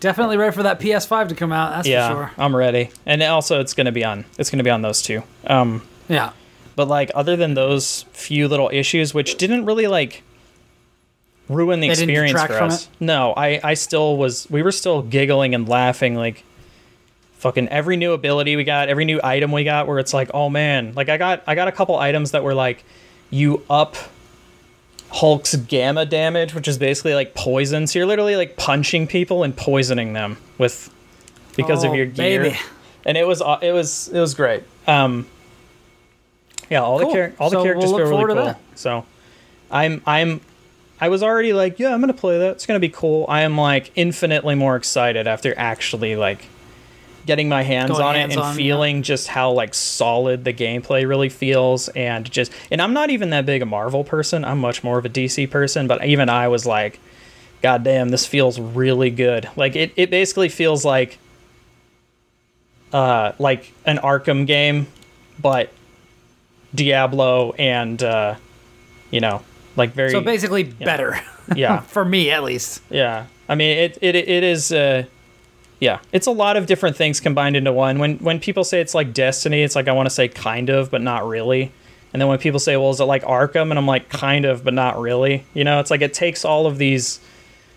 Definitely 0.00 0.36
ready 0.36 0.54
for 0.54 0.62
that 0.64 0.78
PS5 0.80 1.28
to 1.30 1.34
come 1.34 1.52
out. 1.52 1.70
That's 1.70 1.88
yeah, 1.88 2.08
for 2.08 2.14
sure. 2.14 2.30
I'm 2.36 2.54
ready. 2.54 2.90
And 3.06 3.22
also, 3.22 3.60
it's 3.60 3.74
gonna 3.74 3.92
be 3.92 4.04
on. 4.04 4.24
It's 4.38 4.50
gonna 4.50 4.62
be 4.64 4.70
on 4.70 4.82
those 4.82 5.00
two. 5.02 5.22
Um, 5.46 5.82
Yeah. 6.08 6.30
but 6.76 6.86
like, 6.88 7.10
other 7.14 7.34
than 7.36 7.54
those 7.54 8.04
few 8.12 8.46
little 8.48 8.70
issues, 8.72 9.14
which 9.14 9.36
didn't 9.36 9.64
really 9.64 9.86
like 9.86 10.22
ruin 11.48 11.80
the 11.80 11.88
They 11.88 11.92
experience 11.94 12.42
for 12.42 12.52
us. 12.62 12.88
No, 13.00 13.32
I 13.36 13.58
I 13.64 13.74
still 13.74 14.16
was. 14.16 14.46
We 14.50 14.62
were 14.62 14.72
still 14.72 15.02
giggling 15.02 15.54
and 15.54 15.68
laughing 15.68 16.14
like. 16.14 16.44
Fucking 17.38 17.68
every 17.68 17.96
new 17.96 18.14
ability 18.14 18.56
we 18.56 18.64
got, 18.64 18.88
every 18.88 19.04
new 19.04 19.20
item 19.22 19.52
we 19.52 19.62
got, 19.62 19.86
where 19.86 20.00
it's 20.00 20.12
like, 20.12 20.28
oh 20.34 20.50
man, 20.50 20.92
like 20.96 21.08
I 21.08 21.18
got 21.18 21.44
I 21.46 21.54
got 21.54 21.68
a 21.68 21.72
couple 21.72 21.96
items 21.96 22.32
that 22.32 22.42
were 22.42 22.52
like, 22.52 22.82
you 23.30 23.62
up 23.70 23.94
Hulk's 25.10 25.54
gamma 25.56 26.04
damage, 26.06 26.54
which 26.54 26.68
is 26.68 26.78
basically 26.78 27.14
like 27.14 27.34
poison. 27.34 27.86
So 27.86 27.98
you're 27.98 28.06
literally 28.06 28.36
like 28.36 28.56
punching 28.56 29.06
people 29.06 29.42
and 29.42 29.56
poisoning 29.56 30.12
them 30.12 30.36
with 30.58 30.92
because 31.56 31.84
Oh, 31.84 31.88
of 31.90 31.94
your 31.96 32.06
gear. 32.06 32.42
baby. 32.42 32.56
And 33.06 33.16
it 33.16 33.26
was 33.26 33.40
aw- 33.40 33.58
it 33.60 33.72
was 33.72 34.08
it 34.08 34.20
was 34.20 34.34
great. 34.34 34.64
Um, 34.86 35.26
yeah, 36.70 36.82
all 36.82 36.98
Cool. 37.00 37.08
the 37.10 37.14
char- 37.14 37.32
all 37.38 37.50
the 37.50 37.56
So 37.56 37.62
characters 37.62 37.90
we'll 37.90 37.98
feel 38.06 38.18
really 38.26 38.34
cool. 38.34 38.60
So 38.74 39.06
I'm 39.70 40.02
I'm 40.06 40.40
I 41.00 41.08
was 41.08 41.22
already 41.22 41.52
like, 41.52 41.78
yeah, 41.78 41.94
I'm 41.94 42.00
gonna 42.00 42.12
play 42.12 42.38
that. 42.38 42.52
It's 42.52 42.66
gonna 42.66 42.80
be 42.80 42.88
cool. 42.90 43.24
I 43.28 43.42
am 43.42 43.56
like 43.56 43.90
infinitely 43.94 44.56
more 44.56 44.76
excited 44.76 45.26
after 45.26 45.54
actually 45.56 46.16
like 46.16 46.44
getting 47.28 47.48
my 47.50 47.62
hands 47.62 47.90
Going 47.90 48.02
on 48.02 48.16
it 48.16 48.22
and 48.22 48.32
yeah. 48.32 48.54
feeling 48.54 49.02
just 49.02 49.28
how 49.28 49.52
like 49.52 49.74
solid 49.74 50.44
the 50.44 50.52
gameplay 50.54 51.06
really 51.06 51.28
feels 51.28 51.88
and 51.90 52.28
just 52.28 52.50
and 52.70 52.80
I'm 52.80 52.94
not 52.94 53.10
even 53.10 53.28
that 53.30 53.44
big 53.44 53.60
a 53.60 53.66
Marvel 53.66 54.02
person. 54.02 54.46
I'm 54.46 54.58
much 54.58 54.82
more 54.82 54.98
of 54.98 55.04
a 55.04 55.10
DC 55.10 55.50
person, 55.50 55.86
but 55.86 56.02
even 56.06 56.30
I 56.30 56.48
was 56.48 56.64
like, 56.64 56.98
God 57.60 57.84
damn, 57.84 58.08
this 58.08 58.26
feels 58.26 58.58
really 58.58 59.10
good. 59.10 59.46
Like 59.56 59.76
it, 59.76 59.92
it 59.94 60.10
basically 60.10 60.48
feels 60.48 60.86
like 60.86 61.18
uh 62.94 63.32
like 63.38 63.72
an 63.84 63.98
Arkham 63.98 64.46
game, 64.46 64.86
but 65.38 65.70
Diablo 66.74 67.52
and 67.52 68.02
uh 68.02 68.36
you 69.10 69.20
know, 69.20 69.42
like 69.76 69.92
very 69.92 70.12
So 70.12 70.22
basically, 70.22 70.62
better. 70.62 71.20
yeah. 71.54 71.80
for 71.94 72.06
me, 72.06 72.30
at 72.30 72.42
least. 72.42 72.80
Yeah, 72.88 73.26
I 73.50 73.54
mean 73.54 73.76
it. 73.76 73.98
It, 74.00 74.16
it 74.16 74.42
is. 74.42 74.72
Uh, 74.72 75.04
yeah, 75.80 76.00
it's 76.12 76.26
a 76.26 76.32
lot 76.32 76.56
of 76.56 76.66
different 76.66 76.96
things 76.96 77.20
combined 77.20 77.56
into 77.56 77.72
one. 77.72 77.98
When 77.98 78.18
when 78.18 78.40
people 78.40 78.64
say 78.64 78.80
it's 78.80 78.94
like 78.94 79.12
Destiny, 79.12 79.62
it's 79.62 79.76
like 79.76 79.88
I 79.88 79.92
want 79.92 80.06
to 80.06 80.14
say 80.14 80.28
kind 80.28 80.70
of, 80.70 80.90
but 80.90 81.02
not 81.02 81.26
really. 81.26 81.72
And 82.12 82.20
then 82.20 82.28
when 82.28 82.38
people 82.38 82.58
say, 82.58 82.76
"Well, 82.76 82.90
is 82.90 83.00
it 83.00 83.04
like 83.04 83.22
Arkham?" 83.22 83.70
and 83.70 83.78
I'm 83.78 83.86
like, 83.86 84.08
kind 84.08 84.44
of, 84.44 84.64
but 84.64 84.74
not 84.74 84.98
really. 84.98 85.44
You 85.54 85.64
know, 85.64 85.78
it's 85.78 85.90
like 85.90 86.00
it 86.00 86.14
takes 86.14 86.44
all 86.44 86.66
of 86.66 86.78
these 86.78 87.20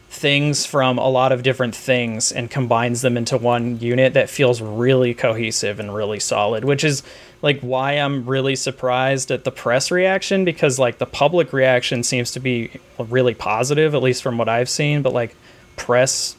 things 0.09 0.65
from 0.65 0.97
a 0.97 1.07
lot 1.07 1.31
of 1.31 1.41
different 1.41 1.73
things 1.73 2.33
and 2.33 2.51
combines 2.51 3.01
them 3.01 3.15
into 3.15 3.37
one 3.37 3.79
unit 3.79 4.13
that 4.13 4.29
feels 4.29 4.61
really 4.61 5.13
cohesive 5.13 5.79
and 5.79 5.95
really 5.95 6.19
solid, 6.19 6.65
which 6.65 6.83
is 6.83 7.01
like 7.41 7.61
why 7.61 7.93
I'm 7.93 8.25
really 8.25 8.57
surprised 8.57 9.31
at 9.31 9.45
the 9.45 9.51
press 9.51 9.89
reaction 9.89 10.43
because 10.43 10.77
like 10.77 10.97
the 10.97 11.05
public 11.05 11.53
reaction 11.53 12.03
seems 12.03 12.31
to 12.31 12.41
be 12.41 12.71
really 12.99 13.33
positive 13.33 13.95
at 13.95 14.03
least 14.03 14.21
from 14.21 14.37
what 14.37 14.49
I've 14.49 14.69
seen, 14.69 15.01
but 15.01 15.13
like 15.13 15.33
press 15.77 16.35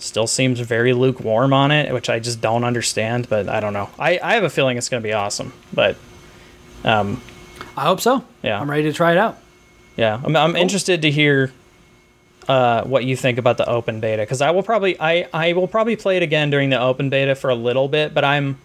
still 0.00 0.26
seems 0.26 0.58
very 0.60 0.92
lukewarm 0.92 1.52
on 1.52 1.70
it, 1.70 1.92
which 1.92 2.08
I 2.10 2.18
just 2.18 2.40
don't 2.40 2.64
understand, 2.64 3.28
but 3.28 3.48
I 3.48 3.60
don't 3.60 3.72
know. 3.72 3.88
I 3.98 4.18
I 4.22 4.34
have 4.34 4.44
a 4.44 4.50
feeling 4.50 4.76
it's 4.76 4.88
going 4.88 5.02
to 5.02 5.06
be 5.08 5.12
awesome, 5.12 5.52
but 5.72 5.96
um 6.84 7.22
I 7.76 7.82
hope 7.84 8.00
so. 8.00 8.24
Yeah. 8.42 8.60
I'm 8.60 8.70
ready 8.70 8.82
to 8.84 8.92
try 8.92 9.12
it 9.12 9.18
out. 9.18 9.38
yeah, 9.96 10.20
I'm, 10.24 10.34
I'm 10.36 10.56
interested 10.56 11.02
to 11.02 11.10
hear 11.10 11.52
uh, 12.48 12.82
what 12.84 13.04
you 13.04 13.14
think 13.16 13.38
about 13.38 13.58
the 13.58 13.68
open 13.68 14.00
beta 14.00 14.22
because 14.22 14.40
I 14.40 14.50
will 14.50 14.62
probably 14.62 14.98
I 15.00 15.28
I 15.32 15.52
will 15.52 15.68
probably 15.68 15.94
play 15.96 16.16
it 16.16 16.22
again 16.22 16.50
during 16.50 16.70
the 16.70 16.80
open 16.80 17.08
beta 17.10 17.34
for 17.34 17.50
a 17.50 17.54
little 17.54 17.86
bit, 17.86 18.12
but 18.12 18.24
I'm 18.24 18.58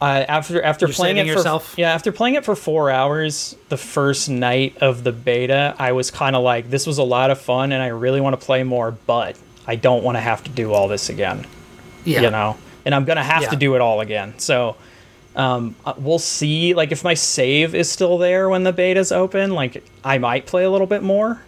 uh, 0.00 0.24
after 0.26 0.62
after 0.62 0.86
You're 0.86 0.94
playing 0.94 1.18
it 1.18 1.22
for 1.26 1.32
yourself? 1.34 1.74
yeah 1.76 1.92
after 1.92 2.10
playing 2.12 2.36
it 2.36 2.44
for 2.46 2.56
four 2.56 2.90
hours 2.90 3.54
the 3.68 3.76
first 3.76 4.30
night 4.30 4.78
of 4.80 5.04
the 5.04 5.12
beta, 5.12 5.74
I 5.78 5.92
was 5.92 6.10
kind 6.10 6.34
of 6.34 6.42
like 6.42 6.70
this 6.70 6.86
was 6.86 6.96
a 6.98 7.02
lot 7.02 7.30
of 7.30 7.38
fun 7.38 7.72
and 7.72 7.82
I 7.82 7.88
really 7.88 8.20
want 8.22 8.38
to 8.40 8.44
play 8.44 8.62
more, 8.62 8.92
but 8.92 9.36
I 9.66 9.76
don't 9.76 10.02
want 10.02 10.16
to 10.16 10.20
have 10.20 10.42
to 10.44 10.50
do 10.50 10.72
all 10.72 10.88
this 10.88 11.08
again 11.08 11.46
Yeah. 12.04 12.22
you 12.22 12.30
know 12.30 12.56
and 12.84 12.94
i'm 12.94 13.04
gonna 13.04 13.22
have 13.22 13.42
Yeah. 13.42 13.50
to 13.50 13.56
do 13.56 13.74
it 13.74 13.80
all 13.80 14.00
again 14.00 14.38
so 14.38 14.76
um, 15.36 15.76
uh, 15.86 15.92
we'll 15.96 16.18
see 16.18 16.74
like 16.74 16.90
if 16.92 17.04
my 17.04 17.14
save 17.14 17.74
is 17.74 17.88
still 17.90 18.18
there 18.18 18.48
when 18.48 18.64
the 18.64 18.72
beta's 18.72 19.12
open 19.12 19.50
like 19.54 19.84
i 20.02 20.18
might 20.18 20.46
play 20.46 20.64
a 20.64 20.70
little 20.70 20.86
bit 20.88 21.02
more 21.02 21.42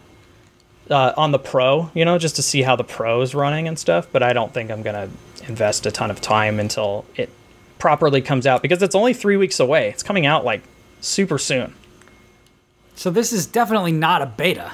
uh, 0.91 1.13
on 1.17 1.33
the 1.33 1.39
pro 1.39 1.91
you 1.95 2.05
know 2.05 2.19
just 2.19 2.37
to 2.37 2.43
see 2.43 2.63
how 2.63 2.77
the 2.77 2.85
pro 2.85 3.21
is 3.23 3.35
running 3.35 3.67
and 3.67 3.79
stuff 3.79 4.07
but 4.13 4.23
i 4.23 4.33
don't 4.33 4.53
think 4.55 4.71
i'm 4.71 4.83
gonna 4.83 5.09
invest 5.49 5.87
a 5.87 5.91
ton 5.91 6.11
of 6.11 6.21
time 6.21 6.61
until 6.61 7.05
it 7.17 7.29
properly 7.79 8.21
comes 8.21 8.47
out 8.47 8.63
because 8.63 8.81
it's 8.83 8.95
only 8.95 9.13
three 9.15 9.37
weeks 9.37 9.59
away 9.59 9.89
it's 9.89 10.03
coming 10.05 10.27
out 10.27 10.45
like 10.45 10.63
super 11.01 11.39
soon 11.39 11.75
So 12.95 13.11
this 13.11 13.33
is 13.33 13.47
definitely 13.47 13.91
not 13.93 14.21
a 14.23 14.27
beta. 14.27 14.73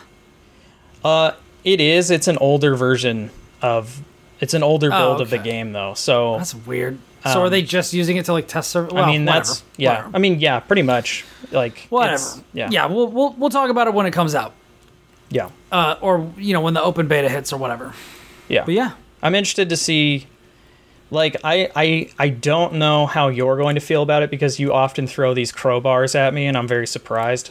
Uh, 1.05 1.32
it 1.73 1.81
is. 1.81 2.11
It's 2.11 2.28
an 2.28 2.39
older 2.39 2.74
version 2.77 3.31
of. 3.62 4.03
It's 4.40 4.55
an 4.55 4.62
older 4.62 4.90
Oh, 4.93 4.99
build 4.99 5.20
of 5.20 5.31
the 5.31 5.39
game, 5.39 5.73
though. 5.73 5.95
So 5.95 6.36
That's 6.39 6.55
weird. 6.55 6.99
So 7.24 7.40
are 7.40 7.45
Um, 7.47 7.51
they 7.51 7.62
just 7.62 7.93
using 7.93 8.16
it 8.19 8.27
to 8.27 8.32
like 8.32 8.47
test 8.47 8.70
server? 8.70 8.95
Well, 8.95 9.03
I 9.05 9.09
mean, 9.11 9.24
whatever. 9.27 9.45
that's 9.47 9.65
yeah. 9.77 9.90
Whatever. 9.97 10.11
I 10.15 10.19
mean, 10.20 10.39
yeah, 10.40 10.61
pretty 10.61 10.82
much. 10.82 11.24
Like 11.51 11.86
Whatever. 11.90 12.23
Yeah, 12.53 12.69
Yeah. 12.70 12.86
We'll 12.86 13.09
we'll 13.09 13.32
we'll 13.36 13.51
talk 13.51 13.69
about 13.70 13.89
it 13.89 13.95
when 13.95 14.07
it 14.07 14.12
comes 14.12 14.35
out, 14.36 14.55
yeah, 15.31 15.49
uh, 15.73 15.97
or 16.01 16.31
you 16.36 16.53
know 16.53 16.61
when 16.61 16.74
the 16.74 16.82
open 16.82 17.09
beta 17.09 17.28
hits 17.28 17.53
or 17.53 17.57
whatever. 17.57 17.93
yeah. 18.49 18.65
But 18.65 18.74
yeah, 18.74 18.93
I'm 19.23 19.35
interested 19.35 19.69
to 19.70 19.77
see. 19.77 20.27
Like 21.11 21.36
I, 21.43 21.70
I, 21.74 22.11
I 22.19 22.28
don't 22.28 22.74
know 22.74 23.07
how 23.07 23.28
you're 23.28 23.57
going 23.57 23.74
to 23.77 23.81
feel 23.81 24.03
about 24.03 24.23
it 24.23 24.31
because 24.31 24.61
you 24.61 24.74
often 24.74 25.07
throw 25.07 25.32
these 25.35 25.51
crowbars 25.51 26.15
at 26.15 26.35
me, 26.35 26.47
and 26.47 26.55
I'm 26.57 26.69
very 26.69 26.86
surprised. 26.86 27.51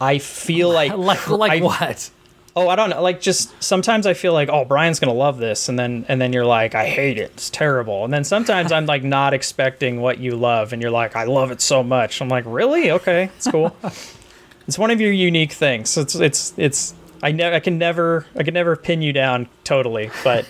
I 0.00 0.18
feel 0.18 0.70
like 0.72 0.96
like 0.96 1.28
like 1.28 1.52
I- 1.52 1.60
what? 1.60 2.10
Oh, 2.58 2.70
I 2.70 2.76
don't 2.76 2.88
know. 2.88 3.02
Like, 3.02 3.20
just 3.20 3.62
sometimes 3.62 4.06
I 4.06 4.14
feel 4.14 4.32
like, 4.32 4.48
oh, 4.48 4.64
Brian's 4.64 4.98
gonna 4.98 5.12
love 5.12 5.36
this, 5.36 5.68
and 5.68 5.78
then 5.78 6.06
and 6.08 6.18
then 6.18 6.32
you're 6.32 6.46
like, 6.46 6.74
I 6.74 6.86
hate 6.86 7.18
it. 7.18 7.30
It's 7.34 7.50
terrible. 7.50 8.02
And 8.04 8.14
then 8.14 8.24
sometimes 8.24 8.72
I'm 8.72 8.86
like 8.86 9.04
not 9.04 9.34
expecting 9.34 10.00
what 10.00 10.18
you 10.18 10.36
love, 10.36 10.72
and 10.72 10.80
you're 10.80 10.90
like, 10.90 11.14
I 11.16 11.24
love 11.24 11.50
it 11.50 11.60
so 11.60 11.82
much. 11.82 12.22
I'm 12.22 12.30
like, 12.30 12.44
really? 12.46 12.90
Okay, 12.92 13.30
it's 13.36 13.46
cool. 13.46 13.76
it's 14.66 14.78
one 14.78 14.90
of 14.90 15.02
your 15.02 15.12
unique 15.12 15.52
things. 15.52 15.96
It's 15.98 16.14
it's 16.14 16.54
it's. 16.56 16.94
I 17.22 17.32
never 17.32 17.56
I 17.56 17.60
can 17.60 17.76
never 17.76 18.26
I 18.34 18.42
can 18.42 18.54
never 18.54 18.74
pin 18.74 19.02
you 19.02 19.12
down 19.12 19.48
totally, 19.62 20.10
but 20.24 20.46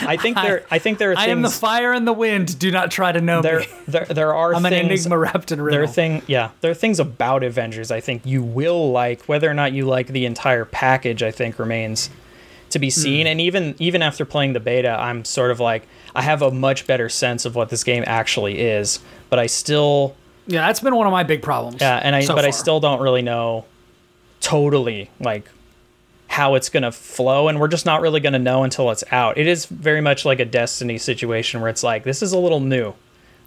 I 0.00 0.16
think 0.16 0.36
there 0.36 0.64
I 0.70 0.78
think 0.78 0.98
there 0.98 1.12
are 1.12 1.14
I 1.16 1.26
things 1.26 1.32
am 1.32 1.42
the 1.42 1.50
fire 1.50 1.92
and 1.92 2.06
the 2.06 2.12
wind. 2.12 2.58
Do 2.58 2.70
not 2.70 2.90
try 2.90 3.12
to 3.12 3.20
know 3.20 3.42
there 3.42 3.60
me. 3.60 3.66
there 3.88 4.04
there 4.06 4.34
are 4.34 4.54
I'm 4.54 4.64
an 4.64 4.70
things 4.70 5.06
enigma 5.06 5.18
wrapped 5.18 5.52
in 5.52 5.64
there 5.64 5.82
are 5.82 5.86
thing 5.86 6.22
yeah 6.26 6.50
there 6.60 6.70
are 6.70 6.74
things 6.74 7.00
about 7.00 7.42
avengers 7.42 7.90
i 7.90 8.00
think 8.00 8.24
you 8.24 8.42
will 8.42 8.92
like 8.92 9.22
whether 9.24 9.50
or 9.50 9.54
not 9.54 9.72
you 9.72 9.86
like 9.86 10.08
the 10.08 10.26
entire 10.26 10.64
package 10.64 11.22
i 11.22 11.30
think 11.30 11.58
remains 11.58 12.10
to 12.70 12.78
be 12.78 12.90
seen 12.90 13.26
hmm. 13.26 13.30
and 13.30 13.40
even 13.40 13.74
even 13.78 14.02
after 14.02 14.24
playing 14.24 14.52
the 14.52 14.60
beta 14.60 14.90
i'm 15.00 15.24
sort 15.24 15.50
of 15.50 15.60
like 15.60 15.86
i 16.14 16.22
have 16.22 16.42
a 16.42 16.50
much 16.50 16.86
better 16.86 17.08
sense 17.08 17.44
of 17.44 17.54
what 17.54 17.68
this 17.68 17.84
game 17.84 18.04
actually 18.06 18.58
is 18.58 19.00
but 19.30 19.38
i 19.38 19.46
still 19.46 20.14
yeah, 20.48 20.64
that's 20.64 20.78
been 20.78 20.94
one 20.94 21.08
of 21.08 21.10
my 21.10 21.24
big 21.24 21.42
problems. 21.42 21.80
yeah 21.80 21.96
and 22.02 22.14
i 22.14 22.20
so 22.20 22.34
but 22.34 22.44
i 22.44 22.50
still 22.50 22.80
don't 22.80 23.00
really 23.00 23.22
know 23.22 23.64
totally 24.40 25.10
like 25.20 25.48
how 26.28 26.54
it's 26.54 26.68
going 26.68 26.82
to 26.82 26.92
flow 26.92 27.48
and 27.48 27.60
we're 27.60 27.68
just 27.68 27.86
not 27.86 28.00
really 28.00 28.20
going 28.20 28.32
to 28.32 28.38
know 28.38 28.64
until 28.64 28.90
it's 28.90 29.04
out 29.12 29.38
it 29.38 29.46
is 29.46 29.66
very 29.66 30.00
much 30.00 30.24
like 30.24 30.40
a 30.40 30.44
destiny 30.44 30.98
situation 30.98 31.60
where 31.60 31.70
it's 31.70 31.82
like 31.82 32.04
this 32.04 32.22
is 32.22 32.32
a 32.32 32.38
little 32.38 32.60
new 32.60 32.92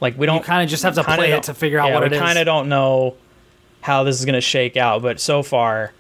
like 0.02 0.18
we 0.18 0.26
don't 0.26 0.44
kind 0.44 0.64
of 0.64 0.70
just 0.70 0.84
have 0.84 0.96
to 0.96 1.04
play 1.04 1.32
it 1.32 1.44
to 1.44 1.54
figure 1.54 1.80
out 1.80 1.88
yeah, 1.88 1.94
what 1.96 2.04
we 2.04 2.08
it 2.08 2.14
is. 2.14 2.20
kind 2.20 2.40
of 2.40 2.46
don't 2.46 2.70
know 2.70 3.16
how 3.82 4.04
this 4.04 4.20
is 4.20 4.26
going 4.26 4.36
to 4.36 4.42
shake 4.42 4.78
out, 4.78 5.02
but 5.02 5.20
so 5.20 5.44
far, 5.44 5.94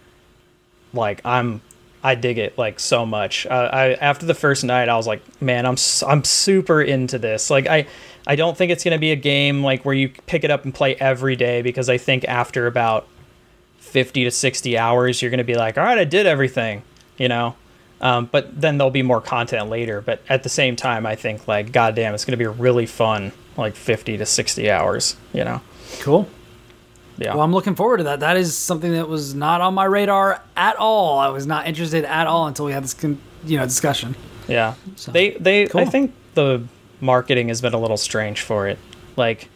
like 0.93 1.22
I'm, 1.26 1.61
I 2.01 2.15
dig 2.15 2.38
it 2.38 2.57
like 2.57 2.80
so 2.80 3.06
much. 3.06 3.45
Uh, 3.45 3.69
I 3.72 3.93
after 3.93 4.26
the 4.26 4.34
first 4.34 4.64
night, 4.64 4.88
I 4.89 4.95
was 4.95 5.06
like, 5.07 5.22
man, 5.41 5.65
I'm 5.65 5.76
I'm 6.07 6.23
super 6.23 6.81
into 6.81 7.19
this. 7.19 7.49
Like 7.49 7.68
I, 7.68 7.88
I 8.26 8.35
don't 8.35 8.57
think 8.57 8.72
it's 8.72 8.84
going 8.84 8.93
to 8.93 8.99
be 8.99 9.11
a 9.11 9.18
game 9.18 9.64
like 9.64 9.84
where 9.84 9.95
you 9.95 10.10
pick 10.10 10.43
it 10.43 10.51
up 10.51 10.64
and 10.64 10.73
play 10.73 10.95
every 10.95 11.35
day 11.35 11.61
because 11.61 11.89
I 11.89 11.97
think 11.97 12.26
after 12.26 12.68
about 12.68 13.07
fifty 13.89 14.23
to 14.23 14.31
sixty 14.31 14.77
hours, 14.77 15.21
you're 15.21 15.31
going 15.31 15.39
to 15.39 15.43
be 15.43 15.55
like, 15.55 15.77
all 15.77 15.83
right, 15.83 15.97
I 15.97 16.05
did 16.05 16.25
everything, 16.25 16.83
you 17.17 17.27
know. 17.27 17.55
Um, 18.01 18.29
but 18.31 18.59
then 18.61 18.77
there'll 18.77 18.91
be 18.91 19.01
more 19.01 19.19
content 19.19 19.69
later. 19.69 20.01
But 20.01 20.21
at 20.29 20.43
the 20.43 20.49
same 20.49 20.75
time, 20.75 21.05
I 21.05 21.15
think 21.15 21.47
like, 21.47 21.71
goddamn, 21.71 22.13
it's 22.13 22.23
going 22.23 22.37
to 22.37 22.37
be 22.37 22.47
really 22.47 22.85
fun, 22.85 23.31
like 23.57 23.75
fifty 23.75 24.17
to 24.17 24.25
sixty 24.25 24.71
hours, 24.71 25.17
you 25.33 25.43
know. 25.43 25.61
Cool. 25.99 26.27
Yeah. 27.17 27.33
Well, 27.33 27.43
I'm 27.43 27.51
looking 27.51 27.75
forward 27.75 27.97
to 27.97 28.03
that. 28.05 28.21
That 28.21 28.37
is 28.37 28.55
something 28.57 28.93
that 28.93 29.09
was 29.09 29.35
not 29.35 29.59
on 29.59 29.73
my 29.73 29.83
radar 29.83 30.41
at 30.55 30.77
all. 30.77 31.19
I 31.19 31.27
was 31.27 31.45
not 31.45 31.67
interested 31.67 32.05
at 32.05 32.27
all 32.27 32.47
until 32.47 32.65
we 32.65 32.71
had 32.71 32.83
this, 32.83 32.93
con- 32.93 33.19
you 33.43 33.57
know, 33.57 33.65
discussion. 33.65 34.15
Yeah. 34.47 34.75
So, 34.95 35.11
they 35.11 35.31
they 35.31 35.67
cool. 35.67 35.81
I 35.81 35.85
think 35.85 36.13
the 36.35 36.63
marketing 37.01 37.49
has 37.49 37.59
been 37.59 37.73
a 37.73 37.79
little 37.79 37.97
strange 37.97 38.41
for 38.41 38.67
it. 38.67 38.79
Like 39.17 39.49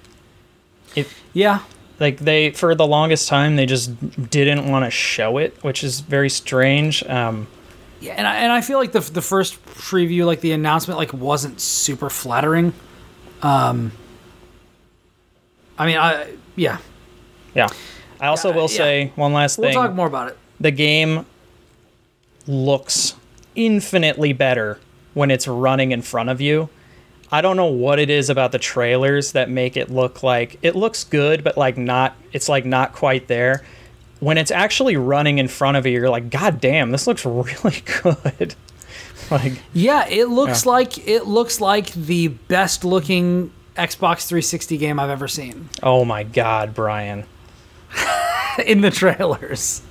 if 0.95 1.23
Yeah, 1.31 1.59
like 2.03 2.17
they 2.19 2.51
for 2.51 2.75
the 2.75 2.85
longest 2.85 3.27
time 3.27 3.55
they 3.55 3.65
just 3.65 3.89
didn't 4.29 4.69
want 4.69 4.85
to 4.85 4.91
show 4.91 5.37
it, 5.39 5.57
which 5.63 5.83
is 5.83 6.01
very 6.01 6.29
strange. 6.29 7.03
Um 7.05 7.47
Yeah, 8.01 8.13
and 8.17 8.27
I, 8.27 8.35
and 8.35 8.51
I 8.51 8.61
feel 8.61 8.77
like 8.77 8.91
the 8.91 8.99
the 8.99 9.21
first 9.21 9.63
preview, 9.65 10.25
like 10.25 10.41
the 10.41 10.51
announcement, 10.51 10.97
like 10.99 11.13
wasn't 11.13 11.59
super 11.59 12.09
flattering. 12.09 12.73
Um, 13.41 13.91
I 15.77 15.85
mean, 15.87 15.97
I 15.97 16.33
yeah, 16.55 16.77
Yeah. 17.55 17.67
I 18.21 18.27
also 18.27 18.53
will 18.53 18.69
yeah. 18.71 18.77
say 18.77 19.11
one 19.15 19.33
last 19.33 19.55
thing. 19.57 19.65
we'll 19.65 19.73
talk 19.73 19.93
more 19.93 20.07
about 20.07 20.29
it. 20.29 20.37
the 20.59 20.71
game 20.71 21.25
looks 22.47 23.15
infinitely 23.55 24.33
better 24.33 24.79
when 25.13 25.29
it's 25.31 25.47
running 25.47 25.91
in 25.91 26.01
front 26.01 26.29
of 26.29 26.39
you. 26.39 26.69
I 27.33 27.41
don't 27.41 27.57
know 27.57 27.65
what 27.65 27.97
it 27.97 28.11
is 28.11 28.29
about 28.29 28.51
the 28.51 28.59
trailers 28.59 29.31
that 29.31 29.49
make 29.49 29.75
it 29.75 29.89
look 29.89 30.21
like 30.21 30.59
it 30.61 30.75
looks 30.75 31.03
good, 31.03 31.43
but 31.43 31.57
like 31.57 31.77
not, 31.77 32.15
it's 32.31 32.47
like 32.47 32.63
not 32.63 32.93
quite 32.93 33.27
there. 33.27 33.65
When 34.19 34.37
it's 34.37 34.51
actually 34.51 34.95
running 34.97 35.39
in 35.39 35.47
front 35.47 35.75
of 35.75 35.85
you, 35.87 35.93
you're 35.93 36.09
like, 36.11 36.29
God 36.29 36.61
damn, 36.61 36.91
this 36.91 37.07
looks 37.07 37.25
really 37.25 37.81
good. 38.03 38.53
like, 39.31 39.53
Yeah, 39.73 40.07
it 40.07 40.25
looks 40.29 40.63
Yeah. 40.63 40.71
like 40.71 41.07
it 41.07 41.25
looks 41.25 41.59
like 41.59 41.91
the 41.93 42.27
best 42.27 42.85
looking 42.85 43.51
Xbox 43.75 44.27
360 44.27 44.77
game 44.77 44.99
I've 44.99 45.09
ever 45.09 45.27
seen 45.27 45.69
oh 45.81 46.05
my 46.05 46.21
God, 46.21 46.75
Brian. 46.75 47.25
in 48.65 48.81
the 48.81 48.91
trailers. 48.91 49.81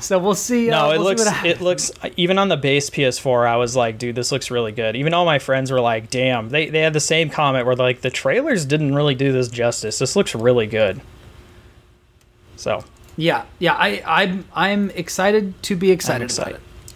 So 0.00 0.18
we'll 0.18 0.34
see. 0.34 0.68
No, 0.68 0.86
uh, 0.86 0.92
it 0.92 0.98
we'll 0.98 1.06
looks 1.08 1.44
it 1.44 1.60
looks 1.60 1.90
even 2.16 2.38
on 2.38 2.48
the 2.48 2.56
base 2.56 2.90
PS4. 2.90 3.46
I 3.46 3.56
was 3.56 3.74
like, 3.76 3.98
dude, 3.98 4.14
this 4.14 4.32
looks 4.32 4.50
really 4.50 4.72
good. 4.72 4.96
Even 4.96 5.14
all 5.14 5.24
my 5.24 5.38
friends 5.38 5.70
were 5.70 5.80
like, 5.80 6.10
damn. 6.10 6.48
They 6.48 6.68
they 6.68 6.80
had 6.80 6.92
the 6.92 7.00
same 7.00 7.30
comment 7.30 7.66
where 7.66 7.76
like 7.76 8.00
the 8.00 8.10
trailers 8.10 8.64
didn't 8.64 8.94
really 8.94 9.14
do 9.14 9.32
this 9.32 9.48
justice. 9.48 9.98
This 9.98 10.16
looks 10.16 10.34
really 10.34 10.66
good. 10.66 11.00
So 12.56 12.84
Yeah, 13.16 13.44
yeah. 13.58 13.74
I 13.74 14.02
I'm 14.06 14.44
I'm 14.54 14.90
excited 14.90 15.60
to 15.64 15.76
be 15.76 15.90
excited, 15.90 16.24
excited. 16.24 16.54
about 16.56 16.60
it. 16.60 16.94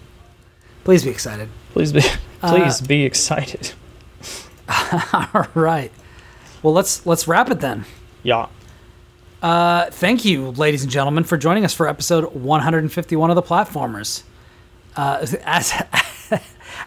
Please 0.84 1.04
be 1.04 1.10
excited. 1.10 1.48
please 1.72 1.92
be 1.92 2.02
Uh, 2.42 2.56
please 2.56 2.80
be 2.80 3.04
excited. 3.04 3.72
All 5.12 5.46
right. 5.54 5.92
Well, 6.62 6.72
let's 6.72 7.04
let's 7.04 7.28
wrap 7.28 7.50
it 7.50 7.60
then. 7.60 7.84
Yeah. 8.22 8.46
Uh, 9.42 9.86
thank 9.90 10.24
you, 10.24 10.50
ladies 10.52 10.82
and 10.82 10.90
gentlemen, 10.92 11.24
for 11.24 11.36
joining 11.38 11.64
us 11.64 11.72
for 11.72 11.88
episode 11.88 12.34
151 12.34 13.30
of 13.30 13.36
the 13.36 13.42
Platformers. 13.42 14.22
Uh, 14.96 15.18
as 15.44 15.72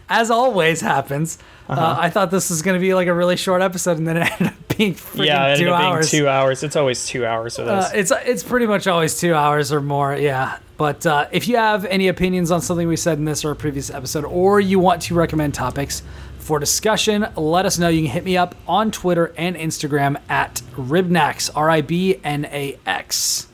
as 0.09 0.29
always 0.31 0.81
happens, 0.81 1.39
Uh-huh. 1.67 1.81
uh, 1.81 1.95
I 1.99 2.09
thought 2.09 2.29
this 2.31 2.49
was 2.49 2.61
going 2.61 2.75
to 2.75 2.81
be 2.81 2.93
like 2.93 3.07
a 3.07 3.13
really 3.13 3.37
short 3.37 3.61
episode, 3.61 3.97
and 3.97 4.07
then 4.07 4.17
it 4.17 4.31
ended 4.41 4.47
up 4.47 4.77
being 4.77 4.95
Yeah, 5.15 5.47
it 5.47 5.57
two 5.57 5.63
ended 5.63 5.67
up 5.69 5.79
hours. 5.81 6.11
being 6.11 6.23
two 6.23 6.29
hours. 6.29 6.63
It's 6.63 6.75
always 6.75 7.05
two 7.07 7.25
hours 7.25 7.57
with 7.57 7.67
Uh, 7.69 7.71
us. 7.73 7.93
it's 7.93 8.11
it's 8.25 8.43
pretty 8.43 8.67
much 8.67 8.85
always 8.87 9.19
two 9.19 9.33
hours 9.33 9.71
or 9.71 9.81
more, 9.81 10.15
yeah. 10.15 10.59
But 10.77 11.05
uh, 11.05 11.27
if 11.31 11.47
you 11.47 11.55
have 11.57 11.85
any 11.85 12.07
opinions 12.07 12.51
on 12.51 12.61
something 12.61 12.87
we 12.87 12.97
said 12.97 13.17
in 13.17 13.25
this 13.25 13.45
or 13.45 13.51
a 13.51 13.55
previous 13.55 13.89
episode, 13.89 14.25
or 14.25 14.59
you 14.59 14.79
want 14.79 15.01
to 15.03 15.15
recommend 15.15 15.53
topics 15.53 16.03
for 16.43 16.59
discussion, 16.59 17.27
let 17.35 17.65
us 17.65 17.79
know. 17.79 17.89
You 17.89 18.03
can 18.03 18.11
hit 18.11 18.23
me 18.23 18.37
up 18.37 18.55
on 18.67 18.91
Twitter 18.91 19.33
and 19.37 19.55
Instagram 19.55 20.19
at 20.29 20.55
Ribnax, 20.75 21.49
R 21.55 21.69
I 21.69 21.81
B 21.81 22.19
N 22.23 22.45
A 22.45 22.77
X. 22.85 23.47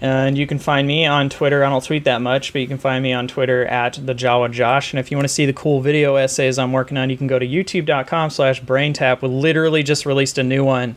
And 0.00 0.36
you 0.36 0.46
can 0.46 0.58
find 0.58 0.86
me 0.86 1.06
on 1.06 1.30
Twitter. 1.30 1.64
I 1.64 1.70
don't 1.70 1.82
tweet 1.82 2.04
that 2.04 2.20
much, 2.20 2.52
but 2.52 2.60
you 2.60 2.68
can 2.68 2.78
find 2.78 3.02
me 3.02 3.12
on 3.12 3.28
Twitter 3.28 3.64
at 3.64 3.94
the 4.04 4.14
Jawa 4.14 4.50
Josh. 4.50 4.92
And 4.92 5.00
if 5.00 5.10
you 5.10 5.16
want 5.16 5.26
to 5.26 5.32
see 5.32 5.46
the 5.46 5.52
cool 5.52 5.80
video 5.80 6.16
essays 6.16 6.58
I'm 6.58 6.72
working 6.72 6.98
on, 6.98 7.08
you 7.08 7.16
can 7.16 7.26
go 7.26 7.38
to 7.38 7.46
youtube.com 7.46 8.30
slash 8.30 8.60
braintap. 8.60 9.22
We 9.22 9.28
literally 9.28 9.82
just 9.82 10.04
released 10.04 10.36
a 10.36 10.42
new 10.42 10.64
one 10.64 10.96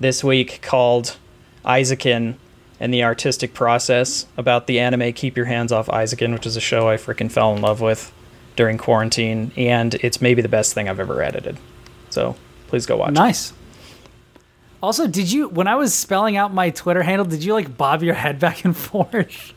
this 0.00 0.24
week 0.24 0.62
called 0.62 1.16
Eizouken 1.64 2.36
and 2.80 2.94
the 2.94 3.04
Artistic 3.04 3.54
Process 3.54 4.26
about 4.36 4.66
the 4.66 4.80
anime 4.80 5.12
Keep 5.12 5.36
Your 5.36 5.46
Hands 5.46 5.70
Off 5.70 5.88
Eizouken, 5.88 6.32
which 6.32 6.46
is 6.46 6.56
a 6.56 6.60
show 6.60 6.88
I 6.88 6.96
freaking 6.96 7.30
fell 7.30 7.54
in 7.54 7.60
love 7.60 7.80
with 7.80 8.12
during 8.56 8.78
quarantine. 8.78 9.52
And 9.56 9.94
it's 9.96 10.20
maybe 10.20 10.42
the 10.42 10.48
best 10.48 10.74
thing 10.74 10.88
I've 10.88 11.00
ever 11.00 11.22
edited. 11.22 11.58
So 12.10 12.36
please 12.68 12.86
go 12.86 12.96
watch 12.96 13.10
it. 13.10 13.14
Nice. 13.14 13.52
Also, 14.82 15.06
did 15.06 15.30
you 15.30 15.48
when 15.48 15.68
I 15.68 15.76
was 15.76 15.94
spelling 15.94 16.36
out 16.36 16.52
my 16.52 16.70
Twitter 16.70 17.02
handle, 17.02 17.24
did 17.24 17.44
you 17.44 17.52
like 17.52 17.76
bob 17.76 18.02
your 18.02 18.14
head 18.14 18.38
back 18.40 18.64
and 18.64 18.76
forth? 18.88 19.54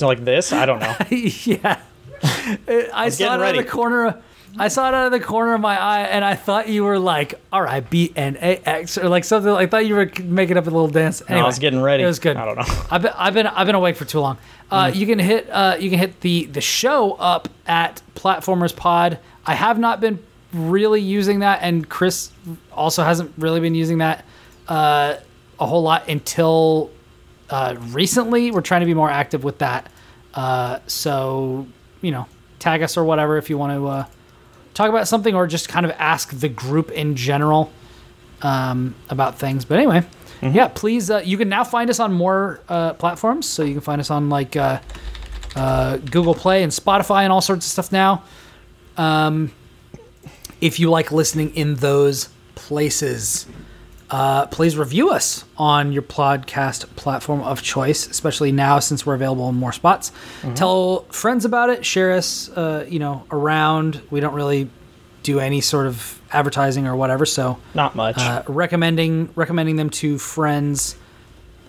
Like 0.00 0.24
this? 0.24 0.52
I 0.52 0.66
don't 0.66 0.80
know. 0.80 0.94
yeah. 1.10 1.80
I 2.92 3.08
saw 3.08 3.34
it 3.36 3.38
getting 3.38 3.46
out 3.46 3.56
of 3.56 3.56
the 3.56 3.70
corner. 3.70 4.22
I 4.58 4.66
saw 4.68 4.88
it 4.88 4.94
out 4.94 5.06
of 5.06 5.12
the 5.12 5.20
corner 5.20 5.54
of 5.54 5.60
my 5.60 5.80
eye, 5.80 6.00
and 6.02 6.24
I 6.24 6.34
thought 6.34 6.68
you 6.68 6.82
were 6.82 6.98
like 6.98 7.40
R 7.52 7.68
I 7.68 7.80
B 7.80 8.12
N 8.16 8.36
A 8.42 8.56
X 8.68 8.98
or 8.98 9.08
like 9.08 9.24
something. 9.24 9.50
I 9.52 9.66
thought 9.66 9.86
you 9.86 9.94
were 9.94 10.10
making 10.24 10.56
up 10.56 10.66
a 10.66 10.70
little 10.70 10.88
dance. 10.88 11.22
No, 11.30 11.38
I 11.38 11.44
was 11.44 11.60
getting 11.60 11.80
ready. 11.80 12.02
It 12.02 12.06
was 12.06 12.18
good. 12.18 12.36
I 12.36 12.44
don't 12.44 12.56
know. 12.56 12.84
I've 12.90 13.02
been, 13.02 13.12
I've 13.14 13.34
been 13.34 13.46
I've 13.46 13.66
been 13.66 13.76
awake 13.76 13.96
for 13.96 14.04
too 14.04 14.20
long. 14.20 14.38
Uh. 14.70 14.90
You 14.94 15.06
can 15.06 15.18
hit 15.18 15.48
uh, 15.50 15.76
you 15.80 15.90
can 15.90 15.98
hit 15.98 16.20
the 16.20 16.46
the 16.46 16.60
show 16.60 17.12
up 17.12 17.48
at 17.66 18.02
Platformers 18.14 18.74
Pod. 18.74 19.18
I 19.44 19.54
have 19.54 19.78
not 19.78 20.00
been 20.00 20.18
really 20.52 21.00
using 21.00 21.40
that, 21.40 21.60
and 21.62 21.88
Chris 21.88 22.30
also 22.72 23.02
hasn't 23.02 23.32
really 23.38 23.60
been 23.60 23.74
using 23.74 23.98
that 23.98 24.24
uh, 24.68 25.16
a 25.58 25.66
whole 25.66 25.82
lot 25.82 26.08
until 26.08 26.90
uh, 27.48 27.76
recently. 27.88 28.50
We're 28.50 28.60
trying 28.60 28.80
to 28.80 28.86
be 28.86 28.94
more 28.94 29.10
active 29.10 29.44
with 29.44 29.58
that. 29.58 29.90
Uh, 30.34 30.78
so 30.86 31.66
you 32.00 32.10
know, 32.12 32.26
tag 32.58 32.82
us 32.82 32.96
or 32.96 33.04
whatever 33.04 33.36
if 33.38 33.50
you 33.50 33.58
want 33.58 33.78
to 33.78 33.86
uh, 33.88 34.04
talk 34.74 34.88
about 34.88 35.08
something 35.08 35.34
or 35.34 35.46
just 35.46 35.68
kind 35.68 35.84
of 35.84 35.92
ask 35.98 36.30
the 36.38 36.48
group 36.48 36.90
in 36.90 37.16
general 37.16 37.72
um, 38.42 38.94
about 39.08 39.38
things. 39.38 39.64
But 39.64 39.78
anyway, 39.78 40.04
yeah, 40.42 40.68
please. 40.68 41.10
Uh, 41.10 41.22
you 41.24 41.36
can 41.36 41.48
now 41.48 41.64
find 41.64 41.90
us 41.90 42.00
on 42.00 42.12
more 42.12 42.60
uh, 42.68 42.94
platforms. 42.94 43.46
So 43.46 43.62
you 43.62 43.72
can 43.72 43.80
find 43.82 44.00
us 44.00 44.10
on 44.10 44.28
like 44.28 44.56
uh, 44.56 44.80
uh, 45.54 45.98
Google 45.98 46.34
Play 46.34 46.62
and 46.62 46.72
Spotify 46.72 47.22
and 47.22 47.32
all 47.32 47.40
sorts 47.40 47.66
of 47.66 47.72
stuff 47.72 47.92
now. 47.92 48.24
Um, 48.96 49.52
if 50.60 50.78
you 50.78 50.90
like 50.90 51.10
listening 51.10 51.54
in 51.54 51.76
those 51.76 52.28
places, 52.54 53.46
uh, 54.10 54.46
please 54.46 54.76
review 54.76 55.10
us 55.10 55.44
on 55.56 55.92
your 55.92 56.02
podcast 56.02 56.84
platform 56.96 57.40
of 57.42 57.62
choice, 57.62 58.06
especially 58.08 58.52
now 58.52 58.78
since 58.78 59.06
we're 59.06 59.14
available 59.14 59.48
in 59.48 59.54
more 59.54 59.72
spots. 59.72 60.12
Tell 60.54 61.02
friends 61.10 61.44
about 61.44 61.70
it. 61.70 61.86
Share 61.86 62.12
us, 62.12 62.48
uh, 62.50 62.84
you 62.88 62.98
know, 62.98 63.24
around. 63.30 64.00
We 64.10 64.20
don't 64.20 64.34
really 64.34 64.68
do 65.22 65.38
any 65.38 65.60
sort 65.60 65.86
of 65.86 66.19
advertising 66.32 66.86
or 66.86 66.96
whatever, 66.96 67.26
so 67.26 67.58
Not 67.74 67.94
much. 67.96 68.18
uh, 68.18 68.42
recommending 68.48 69.30
recommending 69.34 69.76
them 69.76 69.90
to 69.90 70.18
friends 70.18 70.96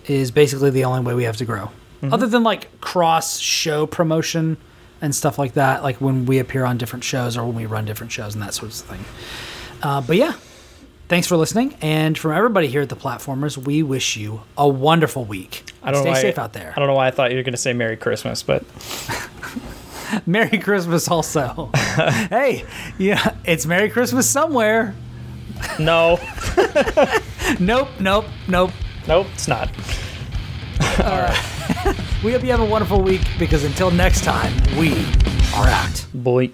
is 0.06 0.30
basically 0.30 0.70
the 0.70 0.84
only 0.84 1.00
way 1.02 1.14
we 1.14 1.24
have 1.24 1.36
to 1.38 1.44
grow. 1.44 1.70
Other 2.02 2.26
than 2.26 2.42
like 2.42 2.80
cross 2.80 3.38
show 3.38 3.86
promotion 3.86 4.56
and 5.00 5.14
stuff 5.14 5.38
like 5.38 5.52
that, 5.54 5.84
like 5.84 6.00
when 6.00 6.26
we 6.26 6.40
appear 6.40 6.64
on 6.64 6.76
different 6.76 7.04
shows 7.04 7.36
or 7.36 7.44
when 7.44 7.54
we 7.54 7.66
run 7.66 7.84
different 7.84 8.10
shows 8.10 8.34
and 8.34 8.42
that 8.42 8.54
sort 8.54 8.72
of 8.72 8.76
thing. 8.78 9.04
Uh, 9.82 10.00
but 10.00 10.16
yeah, 10.16 10.32
thanks 11.08 11.28
for 11.28 11.36
listening, 11.36 11.76
and 11.80 12.18
from 12.18 12.32
everybody 12.32 12.66
here 12.66 12.80
at 12.80 12.88
the 12.88 12.96
Platformers, 12.96 13.56
we 13.56 13.84
wish 13.84 14.16
you 14.16 14.42
a 14.58 14.66
wonderful 14.68 15.24
week. 15.24 15.70
I 15.82 15.92
don't 15.92 16.00
Stay 16.00 16.10
know 16.10 16.14
why, 16.16 16.20
safe 16.22 16.38
out 16.38 16.52
there. 16.54 16.72
I 16.74 16.78
don't 16.80 16.88
know 16.88 16.94
why 16.94 17.06
I 17.06 17.12
thought 17.12 17.30
you 17.30 17.36
were 17.36 17.42
going 17.44 17.52
to 17.52 17.56
say 17.58 17.72
Merry 17.72 17.96
Christmas, 17.96 18.42
but 18.42 18.64
Merry 20.26 20.58
Christmas, 20.58 21.08
also. 21.08 21.70
hey, 21.74 22.64
yeah, 22.98 23.34
it's 23.44 23.66
Merry 23.66 23.90
Christmas 23.90 24.28
somewhere. 24.28 24.94
no, 25.78 26.18
Nope, 27.60 27.88
nope, 28.00 28.24
nope. 28.48 28.70
nope, 29.06 29.26
it's 29.34 29.48
not. 29.48 29.68
All 31.04 31.20
right. 31.22 31.96
we 32.24 32.32
hope 32.32 32.42
you 32.42 32.50
have 32.50 32.60
a 32.60 32.64
wonderful 32.64 33.00
week 33.00 33.22
because 33.38 33.64
until 33.64 33.90
next 33.90 34.24
time, 34.24 34.52
we 34.78 34.92
are 35.54 35.68
out. 35.68 36.06
Boy. 36.14 36.50